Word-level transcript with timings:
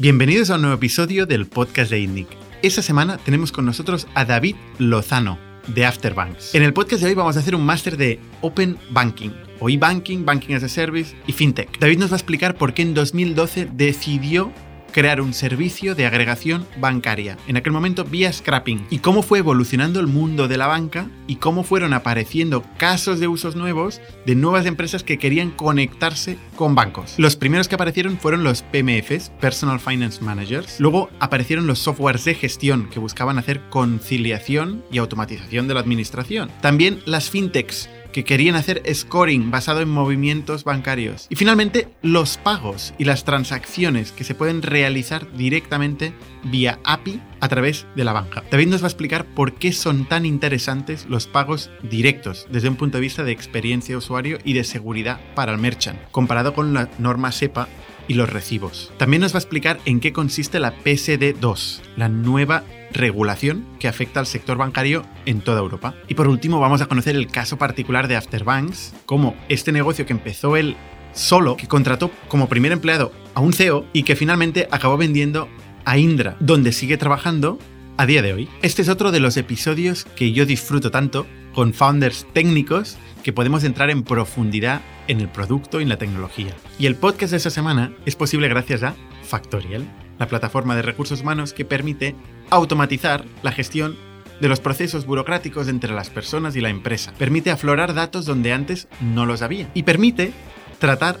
Bienvenidos 0.00 0.48
a 0.50 0.54
un 0.54 0.60
nuevo 0.60 0.76
episodio 0.76 1.26
del 1.26 1.46
podcast 1.46 1.90
de 1.90 1.98
INNIC. 1.98 2.28
Esta 2.62 2.82
semana 2.82 3.18
tenemos 3.18 3.50
con 3.50 3.66
nosotros 3.66 4.06
a 4.14 4.24
David 4.24 4.54
Lozano, 4.78 5.40
de 5.66 5.86
Afterbanks. 5.86 6.54
En 6.54 6.62
el 6.62 6.72
podcast 6.72 7.02
de 7.02 7.08
hoy 7.08 7.14
vamos 7.16 7.36
a 7.36 7.40
hacer 7.40 7.56
un 7.56 7.66
máster 7.66 7.96
de 7.96 8.20
Open 8.40 8.78
Banking, 8.90 9.30
o 9.58 9.68
e-banking, 9.68 10.24
Banking 10.24 10.54
as 10.54 10.62
a 10.62 10.68
Service 10.68 11.16
y 11.26 11.32
FinTech. 11.32 11.80
David 11.80 11.98
nos 11.98 12.12
va 12.12 12.14
a 12.14 12.18
explicar 12.18 12.54
por 12.54 12.74
qué 12.74 12.82
en 12.82 12.94
2012 12.94 13.70
decidió 13.72 14.52
crear 14.92 15.20
un 15.20 15.34
servicio 15.34 15.94
de 15.94 16.06
agregación 16.06 16.66
bancaria, 16.80 17.36
en 17.46 17.56
aquel 17.56 17.72
momento 17.72 18.04
vía 18.04 18.32
scrapping, 18.32 18.86
y 18.90 18.98
cómo 18.98 19.22
fue 19.22 19.38
evolucionando 19.38 20.00
el 20.00 20.06
mundo 20.06 20.48
de 20.48 20.56
la 20.56 20.66
banca 20.66 21.08
y 21.26 21.36
cómo 21.36 21.62
fueron 21.62 21.92
apareciendo 21.92 22.64
casos 22.78 23.20
de 23.20 23.28
usos 23.28 23.56
nuevos 23.56 24.00
de 24.26 24.34
nuevas 24.34 24.66
empresas 24.66 25.02
que 25.02 25.18
querían 25.18 25.50
conectarse 25.50 26.38
con 26.56 26.74
bancos. 26.74 27.14
Los 27.18 27.36
primeros 27.36 27.68
que 27.68 27.74
aparecieron 27.74 28.18
fueron 28.18 28.44
los 28.44 28.62
PMFs, 28.62 29.30
Personal 29.40 29.80
Finance 29.80 30.22
Managers, 30.22 30.80
luego 30.80 31.10
aparecieron 31.20 31.66
los 31.66 31.78
softwares 31.78 32.24
de 32.24 32.34
gestión 32.34 32.88
que 32.90 33.00
buscaban 33.00 33.38
hacer 33.38 33.60
conciliación 33.70 34.84
y 34.90 34.98
automatización 34.98 35.68
de 35.68 35.74
la 35.74 35.80
administración. 35.80 36.50
También 36.60 37.00
las 37.06 37.30
fintechs, 37.30 37.88
que 38.12 38.24
querían 38.24 38.56
hacer 38.56 38.82
scoring 38.92 39.50
basado 39.50 39.80
en 39.80 39.88
movimientos 39.88 40.64
bancarios. 40.64 41.26
Y 41.30 41.36
finalmente, 41.36 41.88
los 42.02 42.36
pagos 42.38 42.94
y 42.98 43.04
las 43.04 43.24
transacciones 43.24 44.12
que 44.12 44.24
se 44.24 44.34
pueden 44.34 44.62
realizar 44.62 45.32
directamente 45.32 46.12
vía 46.44 46.78
API 46.84 47.20
a 47.40 47.48
través 47.48 47.86
de 47.94 48.04
la 48.04 48.12
banca. 48.12 48.44
David 48.50 48.68
nos 48.68 48.82
va 48.82 48.86
a 48.86 48.90
explicar 48.90 49.24
por 49.24 49.54
qué 49.54 49.72
son 49.72 50.06
tan 50.06 50.26
interesantes 50.26 51.06
los 51.08 51.26
pagos 51.26 51.70
directos 51.82 52.46
desde 52.50 52.68
un 52.68 52.76
punto 52.76 52.98
de 52.98 53.02
vista 53.02 53.24
de 53.24 53.32
experiencia 53.32 53.92
de 53.92 53.98
usuario 53.98 54.38
y 54.44 54.52
de 54.52 54.64
seguridad 54.64 55.20
para 55.34 55.52
el 55.52 55.58
merchant, 55.58 55.98
comparado 56.10 56.54
con 56.54 56.74
la 56.74 56.88
norma 56.98 57.32
SEPA 57.32 57.68
y 58.08 58.14
los 58.14 58.30
recibos. 58.30 58.90
También 58.96 59.20
nos 59.20 59.34
va 59.34 59.36
a 59.36 59.40
explicar 59.40 59.78
en 59.84 60.00
qué 60.00 60.12
consiste 60.12 60.58
la 60.58 60.74
PSD2, 60.82 61.80
la 61.96 62.08
nueva 62.08 62.64
regulación 62.92 63.66
que 63.78 63.88
afecta 63.88 64.20
al 64.20 64.26
sector 64.26 64.56
bancario 64.56 65.04
en 65.26 65.40
toda 65.40 65.60
Europa. 65.60 65.94
Y 66.08 66.14
por 66.14 66.28
último 66.28 66.60
vamos 66.60 66.80
a 66.80 66.86
conocer 66.86 67.16
el 67.16 67.28
caso 67.28 67.58
particular 67.58 68.08
de 68.08 68.16
Afterbanks, 68.16 68.94
como 69.06 69.36
este 69.48 69.72
negocio 69.72 70.06
que 70.06 70.12
empezó 70.12 70.56
él 70.56 70.76
solo, 71.12 71.56
que 71.56 71.68
contrató 71.68 72.10
como 72.28 72.48
primer 72.48 72.72
empleado 72.72 73.12
a 73.34 73.40
un 73.40 73.52
CEO 73.52 73.86
y 73.92 74.02
que 74.02 74.16
finalmente 74.16 74.68
acabó 74.70 74.96
vendiendo 74.96 75.48
a 75.84 75.98
Indra, 75.98 76.36
donde 76.40 76.72
sigue 76.72 76.96
trabajando 76.96 77.58
a 77.96 78.06
día 78.06 78.22
de 78.22 78.32
hoy. 78.32 78.48
Este 78.62 78.82
es 78.82 78.88
otro 78.88 79.10
de 79.10 79.20
los 79.20 79.36
episodios 79.36 80.04
que 80.04 80.32
yo 80.32 80.46
disfruto 80.46 80.90
tanto 80.90 81.26
con 81.52 81.74
founders 81.74 82.26
técnicos 82.32 82.96
que 83.22 83.32
podemos 83.32 83.64
entrar 83.64 83.90
en 83.90 84.04
profundidad 84.04 84.80
en 85.08 85.20
el 85.20 85.28
producto 85.28 85.80
y 85.80 85.82
en 85.82 85.88
la 85.88 85.98
tecnología. 85.98 86.54
Y 86.78 86.86
el 86.86 86.94
podcast 86.94 87.32
de 87.32 87.38
esta 87.38 87.50
semana 87.50 87.92
es 88.06 88.14
posible 88.14 88.48
gracias 88.48 88.82
a 88.82 88.94
Factorial, 89.24 89.84
la 90.18 90.28
plataforma 90.28 90.76
de 90.76 90.82
recursos 90.82 91.20
humanos 91.20 91.52
que 91.52 91.64
permite 91.64 92.14
automatizar 92.50 93.24
la 93.42 93.52
gestión 93.52 93.96
de 94.40 94.48
los 94.48 94.60
procesos 94.60 95.06
burocráticos 95.06 95.68
entre 95.68 95.92
las 95.92 96.10
personas 96.10 96.56
y 96.56 96.60
la 96.60 96.68
empresa. 96.68 97.12
Permite 97.18 97.50
aflorar 97.50 97.94
datos 97.94 98.24
donde 98.24 98.52
antes 98.52 98.88
no 99.00 99.26
los 99.26 99.42
había. 99.42 99.70
Y 99.74 99.82
permite 99.82 100.32
tratar 100.78 101.18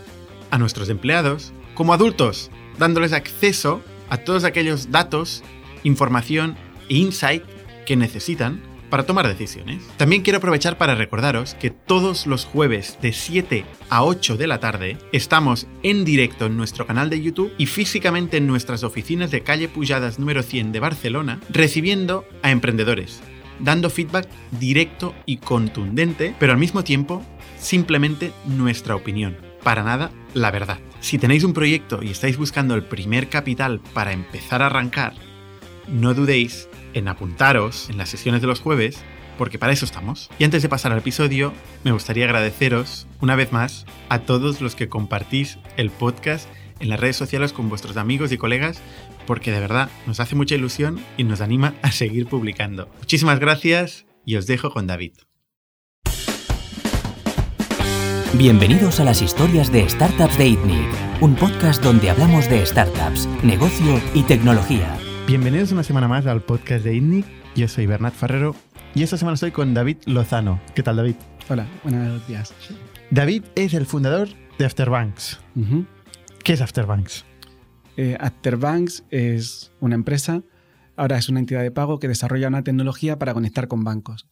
a 0.50 0.58
nuestros 0.58 0.88
empleados 0.88 1.52
como 1.74 1.92
adultos, 1.92 2.50
dándoles 2.78 3.12
acceso 3.12 3.82
a 4.08 4.18
todos 4.18 4.44
aquellos 4.44 4.90
datos, 4.90 5.42
información 5.84 6.56
e 6.88 6.96
insight 6.96 7.44
que 7.86 7.96
necesitan 7.96 8.60
para 8.88 9.04
tomar 9.04 9.28
decisiones. 9.28 9.82
También 9.96 10.22
quiero 10.22 10.38
aprovechar 10.38 10.78
para 10.78 10.94
recordaros 10.94 11.54
que 11.54 11.70
todos 11.70 12.26
los 12.26 12.44
jueves 12.44 12.98
de 13.02 13.12
7 13.12 13.64
a 13.90 14.04
8 14.04 14.36
de 14.36 14.46
la 14.46 14.60
tarde 14.60 14.98
estamos 15.12 15.66
en 15.82 16.04
directo 16.04 16.46
en 16.46 16.56
nuestro 16.56 16.86
canal 16.86 17.10
de 17.10 17.20
YouTube 17.20 17.52
y 17.58 17.66
físicamente 17.66 18.38
en 18.38 18.46
nuestras 18.46 18.84
oficinas 18.84 19.30
de 19.30 19.42
calle 19.42 19.68
Pujadas 19.68 20.18
número 20.18 20.42
100 20.42 20.72
de 20.72 20.80
Barcelona, 20.80 21.40
recibiendo 21.50 22.24
a 22.42 22.50
emprendedores, 22.50 23.20
dando 23.60 23.90
feedback 23.90 24.28
directo 24.58 25.14
y 25.26 25.38
contundente, 25.38 26.34
pero 26.38 26.52
al 26.52 26.58
mismo 26.58 26.84
tiempo 26.84 27.22
simplemente 27.58 28.32
nuestra 28.46 28.94
opinión, 28.94 29.36
para 29.62 29.82
nada 29.82 30.10
la 30.34 30.50
verdad. 30.50 30.78
Si 31.00 31.18
tenéis 31.18 31.44
un 31.44 31.52
proyecto 31.52 32.02
y 32.02 32.10
estáis 32.10 32.36
buscando 32.36 32.74
el 32.74 32.82
primer 32.82 33.28
capital 33.28 33.80
para 33.92 34.12
empezar 34.12 34.62
a 34.62 34.66
arrancar, 34.66 35.14
no 35.88 36.14
dudéis 36.14 36.67
en 36.94 37.08
apuntaros 37.08 37.88
en 37.90 37.98
las 37.98 38.08
sesiones 38.08 38.40
de 38.40 38.46
los 38.46 38.60
jueves, 38.60 39.02
porque 39.36 39.58
para 39.58 39.72
eso 39.72 39.84
estamos. 39.84 40.30
Y 40.38 40.44
antes 40.44 40.62
de 40.62 40.68
pasar 40.68 40.92
al 40.92 40.98
episodio, 40.98 41.52
me 41.84 41.92
gustaría 41.92 42.24
agradeceros 42.24 43.06
una 43.20 43.36
vez 43.36 43.52
más 43.52 43.86
a 44.08 44.20
todos 44.20 44.60
los 44.60 44.74
que 44.74 44.88
compartís 44.88 45.58
el 45.76 45.90
podcast 45.90 46.48
en 46.80 46.88
las 46.88 47.00
redes 47.00 47.16
sociales 47.16 47.52
con 47.52 47.68
vuestros 47.68 47.96
amigos 47.96 48.32
y 48.32 48.38
colegas, 48.38 48.80
porque 49.26 49.52
de 49.52 49.60
verdad 49.60 49.90
nos 50.06 50.20
hace 50.20 50.34
mucha 50.34 50.54
ilusión 50.54 51.00
y 51.16 51.24
nos 51.24 51.40
anima 51.40 51.74
a 51.82 51.92
seguir 51.92 52.26
publicando. 52.26 52.88
Muchísimas 52.98 53.38
gracias 53.38 54.06
y 54.24 54.36
os 54.36 54.46
dejo 54.46 54.70
con 54.70 54.86
David. 54.86 55.12
Bienvenidos 58.34 59.00
a 59.00 59.04
las 59.04 59.22
historias 59.22 59.72
de 59.72 59.88
Startups 59.88 60.36
de 60.36 60.48
ITNIC, 60.48 61.22
un 61.22 61.34
podcast 61.34 61.82
donde 61.82 62.10
hablamos 62.10 62.48
de 62.48 62.64
startups, 62.64 63.26
negocio 63.42 64.00
y 64.14 64.22
tecnología 64.22 64.97
Bienvenidos 65.28 65.72
una 65.72 65.82
semana 65.82 66.08
más 66.08 66.24
al 66.24 66.40
podcast 66.40 66.82
de 66.86 66.96
INNIC. 66.96 67.26
Yo 67.54 67.68
soy 67.68 67.84
Bernat 67.84 68.14
Ferrero 68.14 68.56
y 68.94 69.02
esta 69.02 69.18
semana 69.18 69.34
estoy 69.34 69.50
con 69.50 69.74
David 69.74 69.98
Lozano. 70.06 70.58
¿Qué 70.74 70.82
tal, 70.82 70.96
David? 70.96 71.16
Hola, 71.50 71.66
buenos 71.82 72.26
días. 72.26 72.54
David 73.10 73.44
es 73.54 73.74
el 73.74 73.84
fundador 73.84 74.30
de 74.58 74.64
Afterbanks. 74.64 75.38
¿Qué 76.42 76.54
es 76.54 76.62
Afterbanks? 76.62 77.26
Eh, 77.98 78.16
Afterbanks 78.18 79.04
es 79.10 79.70
una 79.80 79.96
empresa, 79.96 80.44
ahora 80.96 81.18
es 81.18 81.28
una 81.28 81.40
entidad 81.40 81.60
de 81.60 81.72
pago 81.72 81.98
que 81.98 82.08
desarrolla 82.08 82.48
una 82.48 82.64
tecnología 82.64 83.18
para 83.18 83.34
conectar 83.34 83.68
con 83.68 83.84
bancos. 83.84 84.26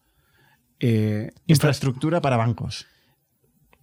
Eh, 0.81 1.31
Infraestructura 1.47 2.23
para 2.23 2.39
bancos. 2.39 2.87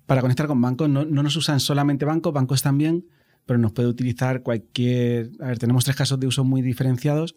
Para 0.07 0.21
conectar 0.21 0.47
con 0.47 0.59
bancos, 0.59 0.89
no, 0.89 1.05
no 1.05 1.21
nos 1.21 1.35
usan 1.35 1.59
solamente 1.59 2.05
bancos, 2.05 2.33
bancos 2.33 2.63
también, 2.63 3.05
pero 3.45 3.59
nos 3.59 3.73
puede 3.73 3.89
utilizar 3.89 4.41
cualquier... 4.41 5.31
A 5.39 5.47
ver, 5.47 5.59
tenemos 5.59 5.83
tres 5.83 5.95
casos 5.95 6.19
de 6.19 6.27
uso 6.27 6.43
muy 6.43 6.61
diferenciados 6.61 7.35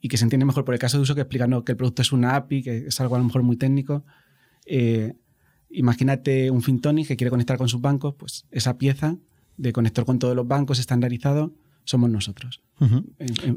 y 0.00 0.08
que 0.08 0.16
se 0.16 0.24
entiende 0.24 0.46
mejor 0.46 0.64
por 0.64 0.74
el 0.74 0.80
caso 0.80 0.96
de 0.96 1.02
uso 1.02 1.14
que 1.14 1.20
explicando 1.20 1.64
que 1.64 1.72
el 1.72 1.76
producto 1.76 2.02
es 2.02 2.12
una 2.12 2.36
API, 2.36 2.62
que 2.62 2.86
es 2.88 3.00
algo 3.00 3.16
a 3.16 3.18
lo 3.18 3.24
mejor 3.24 3.42
muy 3.42 3.56
técnico. 3.56 4.04
Eh, 4.66 5.14
imagínate 5.68 6.50
un 6.50 6.62
FinTonic 6.62 7.08
que 7.08 7.16
quiere 7.16 7.30
conectar 7.30 7.58
con 7.58 7.68
sus 7.68 7.80
bancos, 7.80 8.14
pues 8.16 8.46
esa 8.50 8.78
pieza 8.78 9.16
de 9.56 9.72
conector 9.72 10.06
con 10.06 10.18
todos 10.18 10.34
los 10.34 10.46
bancos 10.48 10.78
estandarizado 10.78 11.52
somos 11.84 12.08
nosotros. 12.10 12.62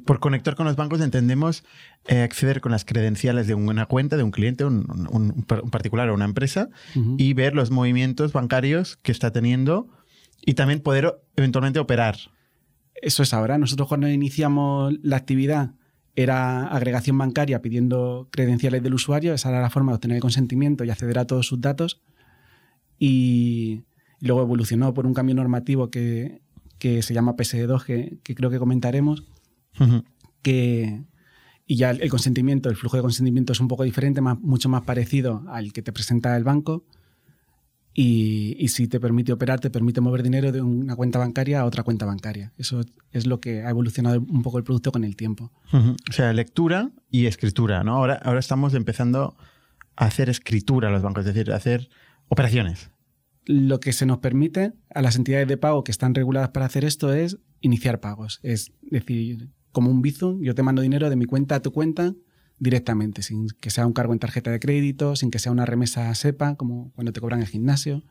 Por 0.06 0.20
conector 0.20 0.56
con 0.56 0.66
los 0.66 0.76
bancos 0.76 1.00
entendemos 1.02 1.64
eh, 2.08 2.22
acceder 2.22 2.62
con 2.62 2.72
las 2.72 2.84
credenciales 2.84 3.48
de 3.48 3.54
una 3.54 3.86
cuenta, 3.86 4.18
de 4.18 4.24
un 4.24 4.32
cliente, 4.32 4.66
un, 4.66 5.08
un, 5.12 5.44
particular 5.44 6.10
o 6.10 6.14
una 6.14 6.26
empresa, 6.26 6.70
y 7.18 7.34
ver 7.34 7.54
los 7.54 7.70
movimientos 7.70 8.34
bancarios 8.34 8.98
que 8.98 9.12
está 9.12 9.32
teniendo 9.32 9.88
y 10.46 10.54
también 10.54 10.82
poder 10.82 11.22
eventualmente 11.36 11.80
operar. 11.80 12.18
Eso 12.96 13.24
es 13.24 13.34
ahora. 13.34 13.58
Nosotros 13.58 13.88
cuando 13.88 14.08
iniciamos 14.08 14.94
la 15.02 15.18
actividad 15.18 15.72
era 16.16 16.68
agregación 16.68 17.18
bancaria 17.18 17.62
pidiendo 17.62 18.28
credenciales 18.32 18.84
del 18.84 18.94
usuario, 18.94 19.34
esa 19.34 19.50
era 19.50 19.62
la 19.62 19.70
forma 19.70 19.92
de 19.92 19.96
obtener 19.96 20.16
el 20.16 20.22
consentimiento 20.22 20.84
y 20.84 20.90
acceder 20.90 21.18
a 21.18 21.26
todos 21.26 21.48
sus 21.48 21.60
datos. 21.62 22.02
Y 23.00 23.84
luego 24.20 24.42
evolucionó 24.42 24.94
por 24.94 25.08
un 25.08 25.14
cambio 25.14 25.36
normativo 25.36 25.90
que, 25.90 26.42
se 26.80 27.14
llama 27.14 27.36
PSD2, 27.36 27.84
que, 28.22 28.36
creo 28.36 28.50
que 28.50 28.60
comentaremos, 28.60 29.24
que, 30.42 31.04
y 31.66 31.78
ya 31.78 31.92
el 31.92 32.10
consentimiento, 32.10 32.70
el 32.70 32.76
flujo 32.76 32.98
de 32.98 33.04
consentimiento 33.04 33.54
es 33.54 33.60
un 33.60 33.70
poco 33.70 33.84
diferente, 33.84 34.22
más, 34.22 34.40
mucho 34.40 34.70
más 34.70 34.84
parecido 34.84 35.44
al 35.48 35.74
que 35.74 35.82
te 35.82 35.94
presenta 35.94 36.36
el 36.38 36.44
banco. 36.44 36.86
Y, 37.96 38.68
si 38.70 38.88
te 38.88 39.00
permite 39.00 39.32
operar, 39.32 39.60
te 39.60 39.70
permite 39.70 40.02
mover 40.02 40.24
dinero 40.24 40.52
de 40.52 40.62
una 40.62 40.96
cuenta 40.96 41.20
bancaria 41.20 41.62
a 41.62 41.66
otra 41.66 41.84
cuenta 41.84 42.06
bancaria. 42.06 42.52
Eso 42.58 42.82
es 43.12 43.28
lo 43.28 43.40
que 43.40 43.62
ha 43.62 43.70
evolucionado 43.70 44.20
un 44.20 44.42
poco 44.42 44.58
el 44.58 44.64
producto 44.64 44.92
con 44.92 45.04
el 45.04 45.16
tiempo. 45.16 45.52
O 45.72 46.12
sea, 46.12 46.34
lectura 46.34 46.92
y 47.12 47.28
escritura, 47.28 47.84
¿no? 47.84 47.96
Ahora, 47.96 48.16
ahora 48.16 48.40
estamos 48.40 48.74
empezando 48.74 49.38
a 49.96 50.06
hacer 50.06 50.30
escritura 50.30 50.90
a 50.90 50.92
los 50.92 51.04
bancos, 51.04 51.26
es 51.26 51.34
decir, 51.34 51.52
a 51.52 51.56
hacer 51.56 51.90
operaciones. 52.30 52.90
Lo 53.46 53.80
que 53.80 53.94
se 53.94 54.08
nos 54.08 54.20
permite 54.20 54.74
a 54.90 55.02
las 55.02 55.16
entidades 55.16 55.48
de 55.48 55.58
pago 55.58 55.84
que 55.84 55.92
están 55.92 56.16
reguladas 56.16 56.50
para 56.50 56.66
hacer 56.66 56.86
esto 56.86 57.14
es 57.14 57.38
iniciar 57.62 58.00
pagos. 58.00 58.40
Es 58.42 58.72
decir, 58.82 59.50
como 59.72 59.92
un 59.92 60.02
Bizum, 60.02 60.42
yo 60.42 60.56
te 60.56 60.64
mando 60.64 60.82
dinero 60.82 61.10
de 61.10 61.16
mi 61.16 61.26
cuenta 61.26 61.56
a 61.56 61.62
tu 61.62 61.72
cuenta 61.72 62.16
directamente, 62.64 63.22
sin 63.22 63.50
que 63.60 63.70
sea 63.70 63.86
un 63.86 63.94
cargo 63.94 64.14
en 64.14 64.20
tarjeta 64.20 64.50
de 64.50 64.60
crédito, 64.60 65.16
sin 65.16 65.32
que 65.32 65.40
sea 65.40 65.52
una 65.52 65.66
remesa 65.66 66.14
SEPA, 66.16 66.56
como 66.56 66.92
cuando 66.94 67.12
te 67.12 67.20
cobran 67.20 67.42
el 67.42 67.48
gimnasio. 67.48 68.04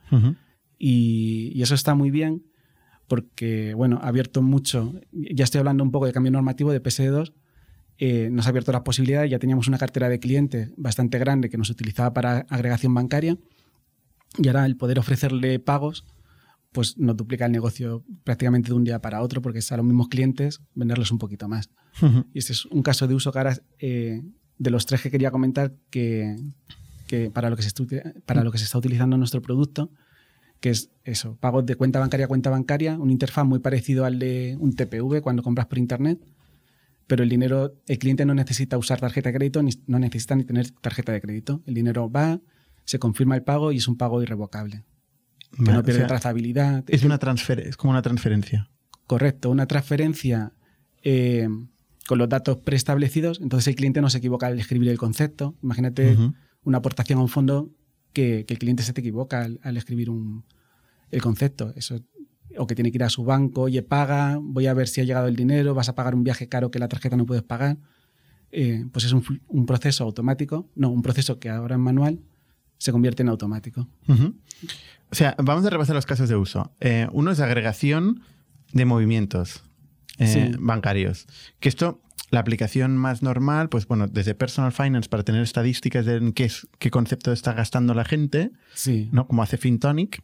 y, 0.79 1.61
eso 1.63 1.75
está 1.75 1.95
muy 1.95 2.11
bien 2.11 2.45
porque, 3.09 3.75
bueno, 3.75 3.99
ha 4.03 4.09
abierto 4.09 4.43
mucho, 4.43 4.95
ya 5.13 5.45
estoy 5.45 5.59
hablando 5.59 5.85
un 5.85 5.91
poco 5.91 6.07
de 6.07 6.13
cambio 6.13 6.33
normativo 6.33 6.73
de 6.73 6.83
PSD2, 6.83 7.33
eh, 7.99 8.31
nos 8.31 8.47
ha 8.47 8.51
abierto 8.51 8.73
las 8.73 8.83
posibilidades, 8.83 9.31
ya 9.31 9.39
teníamos 9.39 9.69
una 9.69 9.79
cartera 9.79 10.09
de 10.09 10.19
clientes 10.19 10.73
bastante 10.77 11.19
grande 11.19 11.51
que 11.51 11.59
nos 11.59 11.71
utilizaba 11.71 12.13
para 12.15 12.47
agregación 12.49 12.95
bancaria 12.95 13.37
y 14.39 14.49
ahora 14.49 14.65
el 14.67 14.77
poder 14.77 14.99
ofrecerle 14.99 15.59
pagos 15.59 16.05
pues 16.73 16.97
nos 16.97 17.17
duplica 17.17 17.47
el 17.47 17.53
negocio 17.53 18.03
prácticamente 18.25 18.69
de 18.69 18.75
un 18.75 18.85
día 18.85 19.01
para 19.01 19.23
otro 19.23 19.43
porque 19.43 19.59
es 19.59 19.71
a 19.73 19.77
los 19.77 19.85
mismos 19.85 20.09
clientes 20.09 20.63
venderlos 20.75 21.13
un 21.13 21.19
poquito 21.19 21.49
más. 21.49 21.71
Y 22.33 22.39
este 22.39 22.55
es 22.55 22.65
un 22.65 22.83
caso 22.83 23.07
de 23.07 23.15
uso 23.15 23.31
que 23.31 23.39
ahora, 23.39 23.59
eh, 23.79 24.23
de 24.59 24.71
los 24.71 24.87
tres 24.87 25.03
que 25.03 25.11
quería 25.11 25.31
comentar 25.31 25.73
que, 25.91 26.37
que 27.07 27.31
para, 27.31 27.51
lo 27.51 27.57
que 27.57 27.63
se 27.63 27.69
está, 27.69 27.85
para 28.27 28.45
lo 28.45 28.53
que 28.53 28.59
se 28.59 28.65
está 28.65 28.79
utilizando 28.79 29.17
nuestro 29.17 29.43
producto, 29.43 29.91
que 30.61 30.71
es 30.71 30.91
eso, 31.05 31.37
pagos 31.41 31.67
de 31.67 31.75
cuenta 31.75 31.99
bancaria 31.99 32.27
a 32.27 32.29
cuenta 32.29 32.49
bancaria, 32.49 32.97
un 32.99 33.11
interfaz 33.11 33.45
muy 33.45 33.59
parecido 33.59 34.05
al 34.05 34.19
de 34.19 34.57
un 34.61 34.75
TPV 34.75 35.21
cuando 35.21 35.43
compras 35.43 35.67
por 35.67 35.79
internet, 35.79 36.25
pero 37.07 37.25
el 37.25 37.29
dinero, 37.29 37.75
el 37.89 37.99
cliente 37.99 38.25
no 38.25 38.35
necesita 38.35 38.79
usar 38.79 39.01
tarjeta 39.01 39.31
de 39.31 39.37
crédito, 39.37 39.63
ni, 39.63 39.73
no 39.87 39.99
necesita 39.99 40.37
ni 40.37 40.45
tener 40.45 40.71
tarjeta 40.71 41.13
de 41.13 41.21
crédito. 41.21 41.63
El 41.67 41.75
dinero 41.75 42.11
va, 42.11 42.41
se 42.85 42.99
confirma 42.99 43.35
el 43.35 43.43
pago 43.43 43.73
y 43.73 43.79
es 43.79 43.89
un 43.89 43.97
pago 43.97 44.23
irrevocable. 44.23 44.85
Que 45.51 45.65
Vale, 45.65 45.79
no 45.79 45.83
pierde 45.83 45.99
o 45.99 46.03
sea, 46.03 46.07
trazabilidad. 46.07 46.85
Es, 46.87 47.03
una 47.03 47.19
transfer 47.19 47.61
es 47.61 47.77
como 47.77 47.91
una 47.91 48.01
transferencia. 48.03 48.71
Correcto, 49.07 49.51
una 49.51 49.67
transferencia 49.67 50.53
eh, 51.03 51.49
con 52.07 52.19
los 52.19 52.29
datos 52.29 52.57
preestablecidos, 52.59 53.41
entonces 53.41 53.69
el 53.69 53.75
cliente 53.77 54.01
no 54.01 54.11
se 54.11 54.19
equivoca 54.19 54.47
al 54.49 54.59
escribir 54.59 54.89
el 54.89 54.99
concepto. 54.99 55.55
Imagínate 55.63 56.17
una 56.65 56.79
aportación 56.79 57.19
a 57.19 57.23
un 57.23 57.29
fondo 57.29 57.71
que, 58.13 58.45
que 58.47 58.55
el 58.55 58.59
cliente 58.59 58.83
se 58.83 58.93
te 58.93 59.01
equivoca 59.01 59.43
al, 59.43 59.61
al 59.63 59.77
escribir 59.77 60.11
un- 60.11 60.45
el 61.11 61.23
concepto. 61.23 61.73
Eso, 61.77 62.01
o 62.59 62.67
que 62.67 62.75
tiene 62.75 62.91
que 62.91 62.99
ir 62.99 63.05
a 63.05 63.09
su 63.09 63.25
banco, 63.25 63.63
oye, 63.63 63.83
paga, 63.83 64.39
voy 64.41 64.67
a 64.67 64.75
ver 64.75 64.89
si 64.89 65.01
ha 65.01 65.05
llegado 65.05 65.27
el 65.29 65.37
dinero, 65.37 65.75
vas 65.75 65.89
a 65.89 65.95
pagar 65.95 66.15
un 66.15 66.23
viaje 66.25 66.49
caro 66.49 66.71
que 66.71 66.79
la 66.79 66.89
tarjeta 66.89 67.17
no 67.17 67.25
puedes 67.27 67.43
pagar. 67.45 67.79
Eh, 68.51 68.85
pues 68.93 69.05
es 69.07 69.13
un, 69.13 69.25
un 69.49 69.65
proceso 69.67 70.05
automático, 70.05 70.69
no, 70.75 70.91
un 70.91 71.01
proceso 71.03 71.39
que 71.39 71.49
ahora 71.49 71.77
es 71.77 71.81
manual, 71.81 72.21
se 72.79 72.93
convierte 72.93 73.23
en 73.23 73.29
automático. 73.31 73.89
O 75.11 75.15
sea, 75.15 75.35
vamos 75.43 75.65
a 75.65 75.71
repasar 75.71 75.95
los 75.95 76.05
casos 76.07 76.29
de 76.29 76.37
uso. 76.37 76.73
Eh, 76.81 77.07
uno 77.13 77.31
es 77.31 77.41
agregación 77.41 78.21
de 78.73 78.85
movimientos 78.85 79.63
eh, 80.25 80.51
Sí. 80.53 80.57
bancarios. 80.59 81.27
Que 81.61 81.69
esto, 81.69 82.01
la 82.31 82.41
aplicación 82.41 82.97
más 82.97 83.23
normal, 83.23 83.69
pues 83.69 83.87
bueno, 83.87 84.07
desde 84.07 84.35
Personal 84.35 84.73
Finance 84.73 85.09
para 85.09 85.23
tener 85.23 85.43
estadísticas 85.43 86.07
de 86.07 86.17
en 86.17 86.33
qué, 86.33 86.45
es- 86.45 86.67
qué 86.79 86.91
concepto 86.91 87.33
está 87.33 87.53
gastando 87.53 87.95
la 87.95 88.05
gente, 88.05 88.51
Sí. 88.75 89.09
¿no? 89.13 89.27
Como 89.27 89.43
hace 89.43 89.57
FinTonic. 89.59 90.23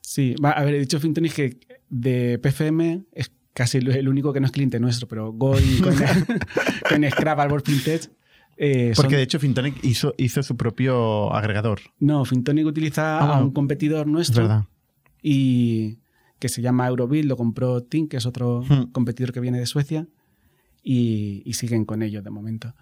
Sí, 0.00 0.34
va, 0.42 0.50
a 0.52 0.64
ver, 0.64 0.74
he 0.74 0.78
dicho 0.80 0.98
Fintonic 1.00 1.32
que 1.34 1.58
de 1.88 2.38
PFM 2.38 3.02
es 3.12 3.30
casi 3.52 3.78
el 3.78 4.08
único 4.08 4.32
que 4.32 4.40
no 4.40 4.46
es 4.46 4.52
cliente 4.52 4.78
nuestro, 4.80 5.08
pero 5.08 5.32
Go 5.32 5.58
y 5.58 5.78
con, 5.82 5.94
con 6.88 7.10
Scrap, 7.10 7.38
Arbor 7.38 7.62
Fintech. 7.62 8.10
eh, 8.56 8.92
son- 8.94 9.02
Porque 9.04 9.16
de 9.16 9.22
hecho 9.22 9.38
FinTonic 9.40 9.82
hizo, 9.84 10.14
hizo 10.18 10.42
su 10.42 10.56
propio 10.56 11.32
agregador. 11.34 11.80
no, 11.98 12.24
Fintonic 12.24 12.66
utiliza 12.66 13.18
Ah, 13.18 13.38
a 13.38 13.42
un 13.42 13.50
competidor 13.52 14.06
Es 14.06 14.12
nuestro 14.12 14.42
verdad. 14.44 14.64
y 15.22 15.98
que 16.40 16.48
se 16.48 16.60
llama 16.62 16.88
Eurobill, 16.88 17.28
lo 17.28 17.36
compró 17.36 17.82
Tink, 17.84 18.10
que 18.10 18.16
es 18.16 18.26
otro 18.26 18.62
Hmm. 18.68 18.90
competidor 18.90 19.32
que 19.32 19.38
viene 19.40 19.58
de 19.60 19.66
Suecia, 19.66 20.08
y, 20.82 21.42
y 21.44 21.52
siguen 21.52 21.84
con 21.84 22.02
ellos 22.02 22.24
de 22.24 22.30
momento. 22.30 22.74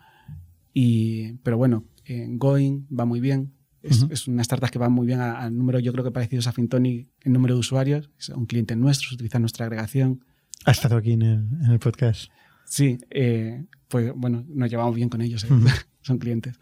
Y, 0.73 1.33
pero 1.43 1.57
bueno, 1.59 1.85
eh, 2.07 2.27
Going 2.31 2.83
va 2.97 3.05
muy 3.05 3.21
bien. 3.21 3.53
Es, 3.83 4.03
Ujú. 4.03 4.13
es 4.13 4.29
una 4.29 4.43
startup 4.43 4.71
que 4.71 4.79
va 4.79 4.89
muy 4.89 5.07
bien 5.07 5.21
a, 5.21 5.41
a 5.43 5.51
números, 5.51 5.83
yo 5.83 5.93
creo 5.93 6.05
que 6.05 6.11
parecidos 6.11 6.47
a 6.47 6.53
Fintonic 6.53 7.09
en 7.23 7.33
número 7.33 7.55
de 7.55 7.61
usuarios. 7.61 8.11
Es 8.19 8.29
un 8.31 8.47
cliente 8.47 8.75
nuestro, 8.77 9.15
utiliza 9.15 9.39
nuestra 9.39 9.67
agregación. 9.67 10.25
Ha 10.65 10.71
estado 10.73 10.97
aquí 10.97 11.13
en 11.13 11.23
el, 11.23 11.39
en 11.65 11.71
el 11.73 11.79
podcast. 11.79 12.31
Sí, 12.65 12.99
eh, 13.11 13.65
pues 13.89 14.13
bueno, 14.15 14.45
nos 14.49 14.69
llevamos 14.71 14.95
bien 14.95 15.09
con 15.09 15.21
ellos, 15.21 15.45
eh, 15.45 15.53
Ujú. 15.53 15.67
son 16.03 16.19
clientes. 16.19 16.59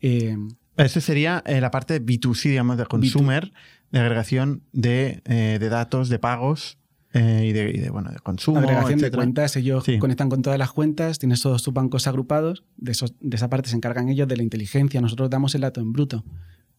Eh, 0.00 0.36
Eso 0.76 1.00
sería 1.00 1.42
eh, 1.44 1.60
la 1.60 1.70
parte 1.70 2.00
B2C, 2.04 2.50
digamos, 2.50 2.78
de 2.78 2.86
consumer, 2.86 3.52
de 3.90 3.98
agregación 3.98 4.62
de, 4.72 5.22
eh, 5.24 5.58
de 5.60 5.68
datos, 5.68 6.08
de 6.08 6.18
pagos 6.18 6.78
eh, 7.12 7.46
y, 7.48 7.52
de, 7.52 7.70
y 7.70 7.78
de, 7.80 7.90
bueno, 7.90 8.10
de 8.10 8.18
consumo, 8.20 8.58
agregación 8.58 8.98
de 9.00 9.06
etcétera. 9.06 9.22
cuentas, 9.22 9.56
ellos 9.56 9.84
Sí. 9.84 9.98
conectan 9.98 10.28
con 10.28 10.42
todas 10.42 10.58
las 10.58 10.70
cuentas, 10.72 11.18
tienes 11.18 11.40
todos 11.42 11.62
tus 11.62 11.74
bancos 11.74 12.06
agrupados, 12.06 12.62
de, 12.76 12.92
esos- 12.92 13.14
de 13.20 13.36
esa 13.36 13.48
parte 13.50 13.68
se 13.68 13.76
encargan 13.76 14.08
ellos 14.08 14.28
de 14.28 14.36
la 14.36 14.42
inteligencia, 14.44 15.00
nosotros 15.00 15.28
damos 15.30 15.54
el 15.56 15.62
dato 15.62 15.80
en 15.80 15.92
bruto. 15.92 16.24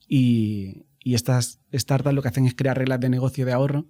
Y, 0.08 0.86
y 1.04 1.16
estas 1.16 1.60
startups 1.74 2.14
lo 2.16 2.22
que 2.22 2.28
hacen 2.30 2.46
es 2.46 2.56
crear 2.56 2.78
reglas 2.78 3.00
de 3.00 3.10
negocio 3.10 3.46
de 3.46 3.54
ahorro 3.54 3.86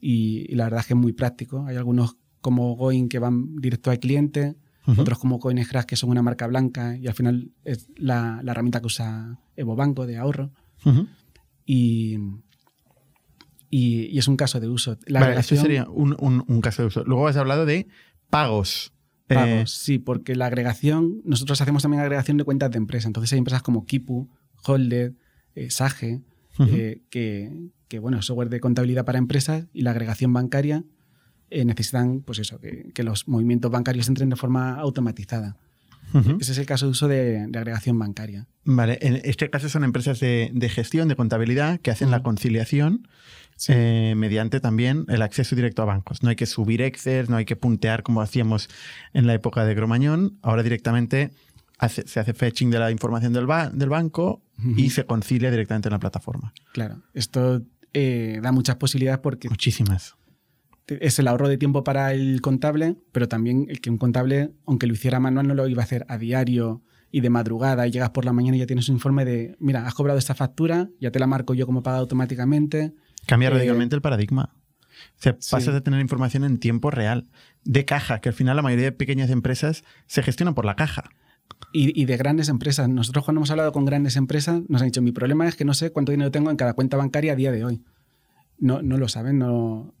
y, 0.00 0.46
y 0.50 0.54
la 0.54 0.64
verdad 0.64 0.80
es 0.80 0.86
que 0.86 0.94
es 0.94 0.98
muy 1.00 1.12
práctico. 1.12 1.66
Hay 1.66 1.76
algunos 1.76 2.16
como 2.40 2.76
Going 2.76 3.08
que 3.08 3.18
van 3.18 3.56
directo 3.56 3.90
al 3.90 3.98
cliente, 3.98 4.56
Ujú. 4.86 5.02
otros 5.02 5.18
como 5.18 5.38
CoinScratch 5.38 5.84
que 5.86 5.96
son 5.96 6.08
una 6.08 6.22
marca 6.22 6.46
blanca 6.46 6.96
y 6.96 7.08
al 7.08 7.14
final 7.14 7.50
es 7.64 7.88
la, 7.96 8.40
la 8.42 8.52
herramienta 8.52 8.80
que 8.80 8.86
usa 8.86 9.38
Evo 9.54 9.76
Banco 9.76 10.06
de 10.06 10.16
ahorro. 10.16 10.50
Ujú. 10.86 11.06
Y, 11.70 12.16
y, 13.70 14.06
y 14.06 14.18
es 14.18 14.28
un 14.28 14.36
caso 14.36 14.60
de 14.60 14.68
uso. 14.68 14.96
La 15.06 15.20
Vale, 15.20 15.32
eso 15.40 15.54
agregación- 15.54 15.60
sería 15.62 15.88
un, 15.88 16.16
un- 16.18 16.44
un 16.46 16.60
caso 16.60 16.82
de 16.82 16.88
uso. 16.88 17.04
Luego 17.04 17.28
has 17.28 17.36
hablado 17.36 17.66
de 17.66 17.86
pagos. 18.30 18.92
Eh, 19.28 19.34
Pagos, 19.34 19.72
sí, 19.72 19.98
porque 19.98 20.34
la 20.34 20.46
agregación, 20.46 21.20
nosotros 21.24 21.60
hacemos 21.60 21.82
también 21.82 22.00
agregación 22.00 22.38
de 22.38 22.44
cuentas 22.44 22.70
de 22.70 22.78
empresa. 22.78 23.06
Entonces 23.08 23.30
hay 23.34 23.38
empresas 23.38 23.62
como 23.62 23.84
Kipu, 23.84 24.30
Holded, 24.64 25.12
eh, 25.54 25.68
Sage, 25.70 26.22
eh, 26.60 27.02
que, 27.10 27.52
que, 27.88 27.98
bueno, 27.98 28.22
software 28.22 28.48
de 28.48 28.58
contabilidad 28.60 29.04
para 29.04 29.18
empresas 29.18 29.66
y 29.74 29.82
la 29.82 29.90
agregación 29.90 30.32
bancaria 30.32 30.84
necesitan, 31.50 32.20
pues 32.22 32.38
eso, 32.40 32.58
que, 32.58 32.90
que 32.94 33.02
los 33.02 33.28
movimientos 33.28 33.70
bancarios 33.70 34.08
entren 34.08 34.28
de 34.30 34.36
forma 34.36 34.74
automatizada. 34.76 35.56
Ese 36.40 36.52
es 36.52 36.58
el 36.58 36.66
caso 36.66 36.86
de 36.86 36.90
uso 36.92 37.08
de, 37.08 37.46
de 37.48 37.58
agregación 37.58 37.98
bancaria. 37.98 38.46
Vale, 38.64 38.98
en 39.02 39.20
este 39.24 39.50
caso 39.50 39.68
son 39.68 39.84
empresas 39.84 40.20
de, 40.20 40.50
de 40.54 40.68
gestión, 40.68 41.08
de 41.08 41.16
contabilidad, 41.16 41.80
que 41.80 41.90
hacen 41.90 42.10
la 42.10 42.22
conciliación 42.22 43.06
Sí. 43.56 43.72
eh, 43.74 44.14
mediante 44.16 44.60
también 44.60 45.04
el 45.08 45.20
acceso 45.20 45.56
directo 45.56 45.82
a 45.82 45.84
bancos. 45.84 46.22
No 46.22 46.28
hay 46.30 46.36
que 46.36 46.46
subir 46.46 46.80
Excel, 46.80 47.26
no 47.28 47.36
hay 47.36 47.44
que 47.44 47.56
puntear 47.56 48.04
como 48.04 48.20
hacíamos 48.22 48.68
en 49.12 49.26
la 49.26 49.34
época 49.34 49.64
de 49.64 49.74
Gromañón. 49.74 50.38
Ahora 50.42 50.62
directamente 50.62 51.32
hace- 51.78 52.06
se 52.06 52.20
hace 52.20 52.34
fetching 52.34 52.70
de 52.70 52.78
la 52.78 52.90
información 52.92 53.32
del, 53.32 53.46
ba- 53.46 53.68
del 53.70 53.88
banco 53.88 54.42
y 54.76 54.90
se 54.90 55.06
concilia 55.06 55.50
directamente 55.50 55.88
en 55.88 55.92
la 55.92 55.98
plataforma. 55.98 56.52
Claro, 56.72 57.02
esto 57.14 57.62
eh, 57.94 58.38
da 58.42 58.52
muchas 58.52 58.76
posibilidades 58.76 59.18
porque 59.20 59.48
Muchísimas. 59.48 60.14
Es 60.88 61.18
el 61.18 61.28
ahorro 61.28 61.48
de 61.48 61.58
tiempo 61.58 61.84
para 61.84 62.12
el 62.12 62.40
contable, 62.40 62.96
pero 63.12 63.28
también 63.28 63.66
el 63.68 63.80
que 63.80 63.90
un 63.90 63.98
contable, 63.98 64.50
aunque 64.66 64.86
lo 64.86 64.94
hiciera 64.94 65.20
manual, 65.20 65.48
no 65.48 65.54
lo 65.54 65.68
iba 65.68 65.82
a 65.82 65.84
hacer 65.84 66.06
a 66.08 66.18
diario 66.18 66.82
y 67.10 67.20
de 67.20 67.30
madrugada 67.30 67.86
y 67.86 67.90
llegas 67.90 68.10
por 68.10 68.24
la 68.24 68.32
mañana 68.32 68.56
y 68.56 68.60
ya 68.60 68.66
tienes 68.66 68.88
un 68.88 68.96
informe 68.96 69.24
de, 69.24 69.56
mira, 69.60 69.86
has 69.86 69.94
cobrado 69.94 70.18
esta 70.18 70.34
factura, 70.34 70.88
ya 71.00 71.10
te 71.10 71.18
la 71.18 71.26
marco 71.26 71.54
yo 71.54 71.66
como 71.66 71.82
pagada 71.82 72.00
automáticamente. 72.00 72.94
Cambia 73.26 73.48
Eh, 73.48 73.52
radicalmente 73.52 73.96
el 73.96 74.02
paradigma. 74.02 74.54
O 74.54 75.20
sea, 75.20 75.36
sí. 75.38 75.50
pasas 75.50 75.74
a 75.74 75.80
tener 75.80 76.00
información 76.00 76.44
en 76.44 76.58
tiempo 76.58 76.90
real, 76.90 77.28
de 77.64 77.84
caja, 77.84 78.20
que 78.20 78.28
al 78.30 78.34
final 78.34 78.56
la 78.56 78.62
mayoría 78.62 78.86
de 78.86 78.92
pequeñas 78.92 79.30
empresas 79.30 79.84
se 80.06 80.22
gestionan 80.22 80.54
por 80.54 80.64
la 80.64 80.76
caja. 80.76 81.04
Y, 81.72 81.98
y 82.00 82.04
de 82.04 82.16
grandes 82.16 82.48
empresas. 82.48 82.88
Nosotros 82.88 83.24
cuando 83.24 83.38
hemos 83.38 83.50
hablado 83.50 83.72
con 83.72 83.84
grandes 83.84 84.16
empresas 84.16 84.62
nos 84.68 84.82
han 84.82 84.88
dicho, 84.88 85.02
mi 85.02 85.12
problema 85.12 85.48
es 85.48 85.56
que 85.56 85.64
no 85.64 85.74
sé 85.74 85.92
cuánto 85.92 86.12
dinero 86.12 86.30
tengo 86.30 86.50
en 86.50 86.56
cada 86.56 86.74
cuenta 86.74 86.96
bancaria 86.96 87.32
a 87.32 87.36
día 87.36 87.52
de 87.52 87.64
hoy. 87.64 87.82
No, 88.58 88.82
no 88.82 88.96
lo 88.96 89.08
saben, 89.08 89.38
no... 89.38 89.94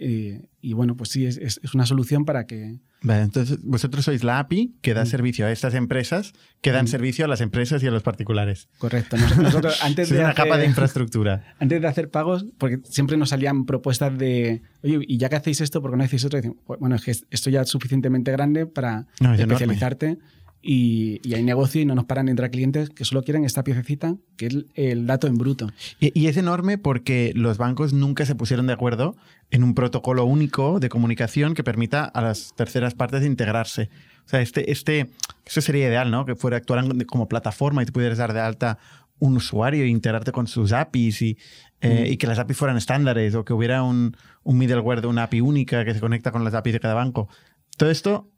eh, 0.00 0.46
y 0.62 0.72
bueno, 0.72 0.96
pues 0.96 1.10
sí, 1.10 1.26
es, 1.26 1.36
es- 1.38 1.60
una 1.74 1.86
solución 1.86 2.24
para 2.24 2.46
que... 2.46 2.78
Vale, 3.02 3.22
entonces 3.22 3.58
vosotros 3.62 4.04
sois 4.04 4.24
la 4.24 4.38
API 4.40 4.74
que 4.82 4.92
da 4.92 5.04
Mm. 5.04 5.06
servicio 5.06 5.46
a 5.46 5.52
estas 5.52 5.72
empresas, 5.74 6.32
que 6.60 6.70
dan 6.70 6.84
Mm. 6.84 6.88
servicio 6.88 7.24
a 7.24 7.28
las 7.28 7.40
empresas 7.40 7.82
y 7.82 7.86
a 7.86 7.90
los 7.90 8.02
particulares. 8.02 8.68
Correcto. 8.78 9.16
Nos- 9.16 9.38
Nosotros 9.38 9.78
antes 9.82 10.08
Es 10.08 10.14
de 10.14 10.20
una 10.20 10.30
hacer- 10.30 10.44
capa 10.44 10.58
de 10.58 10.66
infraestructura. 10.66 11.54
antes 11.60 11.80
de 11.80 11.86
hacer 11.86 12.10
pagos, 12.10 12.44
porque 12.58 12.80
siempre 12.84 13.16
nos 13.16 13.30
salían 13.30 13.64
propuestas 13.64 14.18
de, 14.18 14.62
oye, 14.82 14.98
¿y 15.06 15.16
ya 15.16 15.28
que 15.30 15.36
hacéis 15.36 15.60
esto, 15.62 15.80
por 15.80 15.92
qué 15.92 15.96
no 15.96 16.04
hacéis 16.04 16.24
otro? 16.26 16.38
Y 16.40 16.50
"Pues, 16.66 16.78
bueno, 16.80 16.96
es 16.96 17.02
que 17.04 17.12
esto 17.30 17.48
ya 17.50 17.62
es 17.62 17.68
suficientemente 17.70 18.30
grande 18.32 18.66
para 18.66 19.06
No, 19.20 19.32
es 19.34 19.40
especializarte 19.40 20.18
y, 20.62 21.20
y 21.26 21.34
hay 21.34 21.42
negocio 21.42 21.80
y 21.80 21.84
no 21.86 21.94
nos 21.94 22.04
paran 22.04 22.26
de 22.26 22.30
entrar 22.30 22.50
clientes 22.50 22.90
que 22.90 23.04
solo 23.04 23.22
quieren 23.22 23.44
esta 23.44 23.64
piececita, 23.64 24.16
que 24.36 24.46
es 24.46 24.54
el, 24.54 24.66
el 24.74 25.06
dato 25.06 25.26
en 25.26 25.36
bruto. 25.36 25.70
Y, 26.00 26.18
y 26.18 26.26
es 26.26 26.36
enorme 26.36 26.78
porque 26.78 27.32
los 27.34 27.56
bancos 27.58 27.92
nunca 27.92 28.26
se 28.26 28.34
pusieron 28.34 28.66
de 28.66 28.74
acuerdo 28.74 29.16
en 29.50 29.64
un 29.64 29.74
protocolo 29.74 30.24
único 30.24 30.78
de 30.80 30.88
comunicación 30.88 31.54
que 31.54 31.64
permita 31.64 32.04
a 32.04 32.20
las 32.20 32.52
terceras 32.54 32.94
partes 32.94 33.24
integrarse. 33.24 33.88
O 34.26 34.28
sea, 34.30 34.40
este, 34.42 34.70
este, 34.70 35.10
eso 35.46 35.60
sería 35.60 35.88
ideal, 35.88 36.10
¿no? 36.10 36.24
Que 36.24 36.36
fuera 36.36 36.58
actuaran 36.58 37.00
como 37.04 37.28
plataforma 37.28 37.82
y 37.82 37.86
tú 37.86 37.92
pudieras 37.92 38.18
dar 38.18 38.32
de 38.32 38.40
alta 38.40 38.78
un 39.18 39.36
usuario 39.36 39.84
e 39.84 39.88
integrarte 39.88 40.32
con 40.32 40.46
sus 40.46 40.72
APIs 40.72 41.22
y, 41.22 41.38
eh, 41.80 42.04
Mm. 42.08 42.12
y 42.12 42.16
que 42.16 42.26
las 42.26 42.38
APIs 42.38 42.56
fueran 42.56 42.76
estándares 42.76 43.34
o 43.34 43.44
que 43.44 43.52
hubiera 43.52 43.82
un, 43.82 44.16
un 44.42 44.58
middleware 44.58 45.00
de 45.00 45.08
una 45.08 45.24
API 45.24 45.40
única 45.40 45.84
que 45.84 45.94
se 45.94 46.00
conecta 46.00 46.30
con 46.32 46.44
las 46.44 46.54
APIs 46.54 46.74
de 46.74 46.80
cada 46.80 46.94
banco. 46.94 47.28
Todo 47.76 47.90
esto 47.90 48.28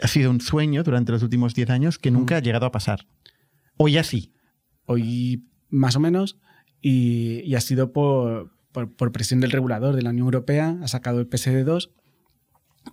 ha 0.00 0.08
sido 0.08 0.30
un 0.30 0.40
sueño 0.40 0.82
durante 0.82 1.12
los 1.12 1.22
últimos 1.22 1.54
10 1.54 1.70
años 1.70 1.98
que 1.98 2.10
nunca 2.10 2.36
ha 2.36 2.40
llegado 2.40 2.66
a 2.66 2.72
pasar. 2.72 3.06
Hoy 3.76 3.96
así. 3.98 4.32
Hoy 4.84 5.44
más 5.68 5.96
o 5.96 6.00
menos, 6.00 6.38
y, 6.80 7.40
y 7.44 7.54
ha 7.54 7.60
sido 7.60 7.92
por, 7.92 8.52
por- 8.72 8.94
por 8.94 9.10
presión 9.12 9.40
del 9.40 9.50
regulador 9.50 9.94
de 9.96 10.02
la 10.02 10.10
Unión 10.10 10.26
Europea, 10.26 10.78
ha 10.82 10.88
sacado 10.88 11.20
el 11.20 11.28
PSD2 11.28 11.90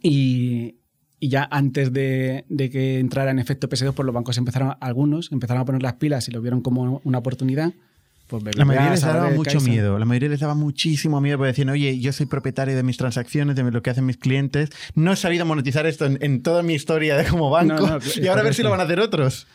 y, 0.02 0.80
y 1.20 1.30
ya 1.30 1.48
antes 1.52 1.94
de, 1.94 2.46
de 2.50 2.70
que 2.70 3.00
entrara 3.00 3.32
en 3.32 3.40
efecto 3.40 3.70
PSD2, 3.70 3.94
pues 3.94 4.06
los 4.06 4.16
bancos 4.16 4.38
empezaron, 4.38 4.76
algunos 4.80 5.32
empezaron 5.32 5.62
a 5.62 5.66
poner 5.66 5.84
las 5.84 5.94
pilas 5.94 6.28
y 6.28 6.32
lo 6.32 6.42
vieron 6.42 6.62
como 6.62 7.02
una 7.04 7.18
oportunidad, 7.20 7.74
pues 8.40 8.56
La 8.58 8.66
mayoría 8.66 8.92
les 8.92 9.02
daba 9.02 9.30
mucho 9.30 9.52
Caixa. 9.52 9.70
miedo. 9.70 10.00
La 10.00 10.06
mayoría 10.06 10.30
les 10.30 10.40
daba 10.40 10.56
muchísimo 10.56 11.22
miedo 11.22 11.38
porque 11.38 11.50
decían, 11.50 11.70
oye, 11.70 12.00
yo 12.00 12.12
soy 12.14 12.26
propietario 12.26 12.76
de 12.76 12.84
mis 12.84 12.98
transacciones, 12.98 13.56
de 13.56 13.64
lo 13.64 13.82
que 13.82 13.90
hacen 13.90 14.06
mis 14.06 14.18
clientes. 14.18 14.70
No 14.96 15.14
he 15.14 15.16
sabido 15.16 15.46
monetizar 15.46 15.86
esto 15.86 16.06
en, 16.06 16.18
en 16.22 16.42
toda 16.44 16.64
mi 16.64 16.74
historia 16.74 17.18
de 17.18 17.26
como 17.26 17.50
banco. 17.50 17.76
No, 17.76 17.98
no, 17.98 18.00
y 18.22 18.28
ahora 18.28 18.42
a 18.42 18.44
ver 18.44 18.54
si 18.54 18.64
lo 18.64 18.70
van 18.70 18.80
a 18.80 18.84
hacer 18.84 19.00
otros. 19.00 19.48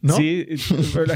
¿No? 0.00 0.16
Sí, 0.16 0.46
es 0.48 0.68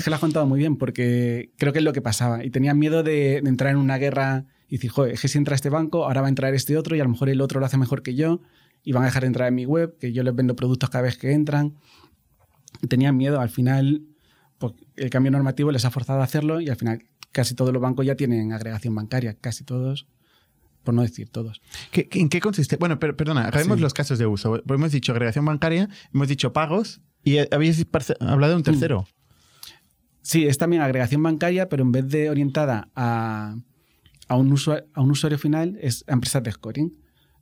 que 0.04 0.10
lo 0.10 0.14
has 0.16 0.20
contado 0.20 0.46
muy 0.46 0.58
bien, 0.58 0.76
porque 0.76 1.52
creo 1.56 1.72
que 1.72 1.78
es 1.78 1.84
lo 1.84 1.92
que 1.92 2.02
pasaba. 2.02 2.44
Y 2.44 2.50
tenían 2.50 2.78
miedo 2.78 3.02
de, 3.02 3.40
de 3.42 3.48
entrar 3.48 3.70
en 3.72 3.78
una 3.78 3.96
guerra 3.98 4.44
y 4.68 4.76
decir, 4.76 4.90
joder, 4.90 5.14
es 5.14 5.20
que 5.20 5.28
si 5.28 5.38
entra 5.38 5.54
este 5.54 5.70
banco, 5.70 6.04
ahora 6.04 6.20
va 6.20 6.26
a 6.26 6.30
entrar 6.30 6.52
este 6.54 6.76
otro 6.76 6.96
y 6.96 7.00
a 7.00 7.04
lo 7.04 7.10
mejor 7.10 7.28
el 7.28 7.40
otro 7.40 7.60
lo 7.60 7.66
hace 7.66 7.76
mejor 7.78 8.02
que 8.02 8.14
yo 8.14 8.40
y 8.84 8.92
van 8.92 9.04
a 9.04 9.06
dejar 9.06 9.22
de 9.22 9.28
entrar 9.28 9.48
en 9.48 9.54
mi 9.54 9.64
web, 9.64 9.96
que 9.98 10.12
yo 10.12 10.22
les 10.22 10.34
vendo 10.34 10.56
productos 10.56 10.90
cada 10.90 11.02
vez 11.02 11.16
que 11.16 11.32
entran. 11.32 11.74
Y 12.82 12.88
tenían 12.88 13.16
miedo. 13.16 13.40
Al 13.40 13.48
final, 13.50 14.02
pues, 14.70 14.74
el 14.96 15.10
cambio 15.10 15.30
normativo 15.32 15.70
les 15.72 15.84
ha 15.84 15.90
forzado 15.90 16.20
a 16.20 16.24
hacerlo 16.24 16.60
y 16.60 16.68
al 16.68 16.76
final 16.76 17.04
casi 17.32 17.54
todos 17.54 17.72
los 17.72 17.80
bancos 17.82 18.04
ya 18.06 18.14
tienen 18.14 18.52
agregación 18.52 18.94
bancaria, 18.94 19.34
casi 19.40 19.64
todos, 19.64 20.06
por 20.84 20.94
no 20.94 21.02
decir 21.02 21.28
todos. 21.30 21.60
¿Qué- 21.90 22.08
¿En 22.12 22.28
qué 22.28 22.40
consiste? 22.40 22.76
Bueno, 22.76 22.98
per- 22.98 23.16
perdona, 23.16 23.46
acabemos 23.48 23.76
Sí. 23.78 23.82
los 23.82 23.94
casos 23.94 24.18
de 24.18 24.26
uso. 24.26 24.62
Pues 24.66 24.78
hemos 24.78 24.92
dicho 24.92 25.12
agregación 25.12 25.44
bancaria, 25.44 25.88
hemos 26.12 26.28
dicho 26.28 26.52
pagos 26.52 27.00
y 27.24 27.38
habéis 27.54 27.84
hablado 28.20 28.52
de 28.52 28.56
un 28.56 28.62
tercero. 28.62 29.06
Sí, 30.20 30.46
es 30.46 30.58
también 30.58 30.82
agregación 30.82 31.22
bancaria, 31.22 31.68
pero 31.68 31.82
en 31.82 31.92
vez 31.92 32.08
de 32.08 32.30
orientada 32.30 32.90
a, 32.94 33.56
a, 34.28 34.36
un, 34.36 34.50
usua- 34.52 34.84
a 34.94 35.00
un 35.00 35.10
usuario 35.10 35.38
final, 35.38 35.76
es 35.80 36.04
a 36.06 36.12
empresas 36.12 36.42
de 36.42 36.52
scoring. 36.52 36.94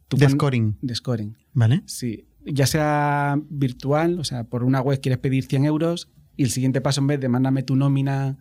Tú 0.08 0.16
De 0.16 0.28
scoring, 0.28 0.76
De 0.80 0.94
scoring, 0.94 1.36
¿vale? 1.52 1.82
sí. 1.86 2.26
Ya 2.46 2.66
sea 2.66 3.38
virtual, 3.50 4.18
o 4.18 4.24
sea, 4.24 4.44
por 4.44 4.64
una 4.64 4.80
web 4.80 4.98
quieres 5.00 5.18
pedir 5.18 5.44
100 5.44 5.66
euros 5.66 6.08
y 6.40 6.42
el 6.42 6.48
siguiente 6.48 6.80
paso, 6.80 7.02
en 7.02 7.06
vez 7.06 7.20
de 7.20 7.28
mándame 7.28 7.62
tu 7.62 7.76
nómina, 7.76 8.38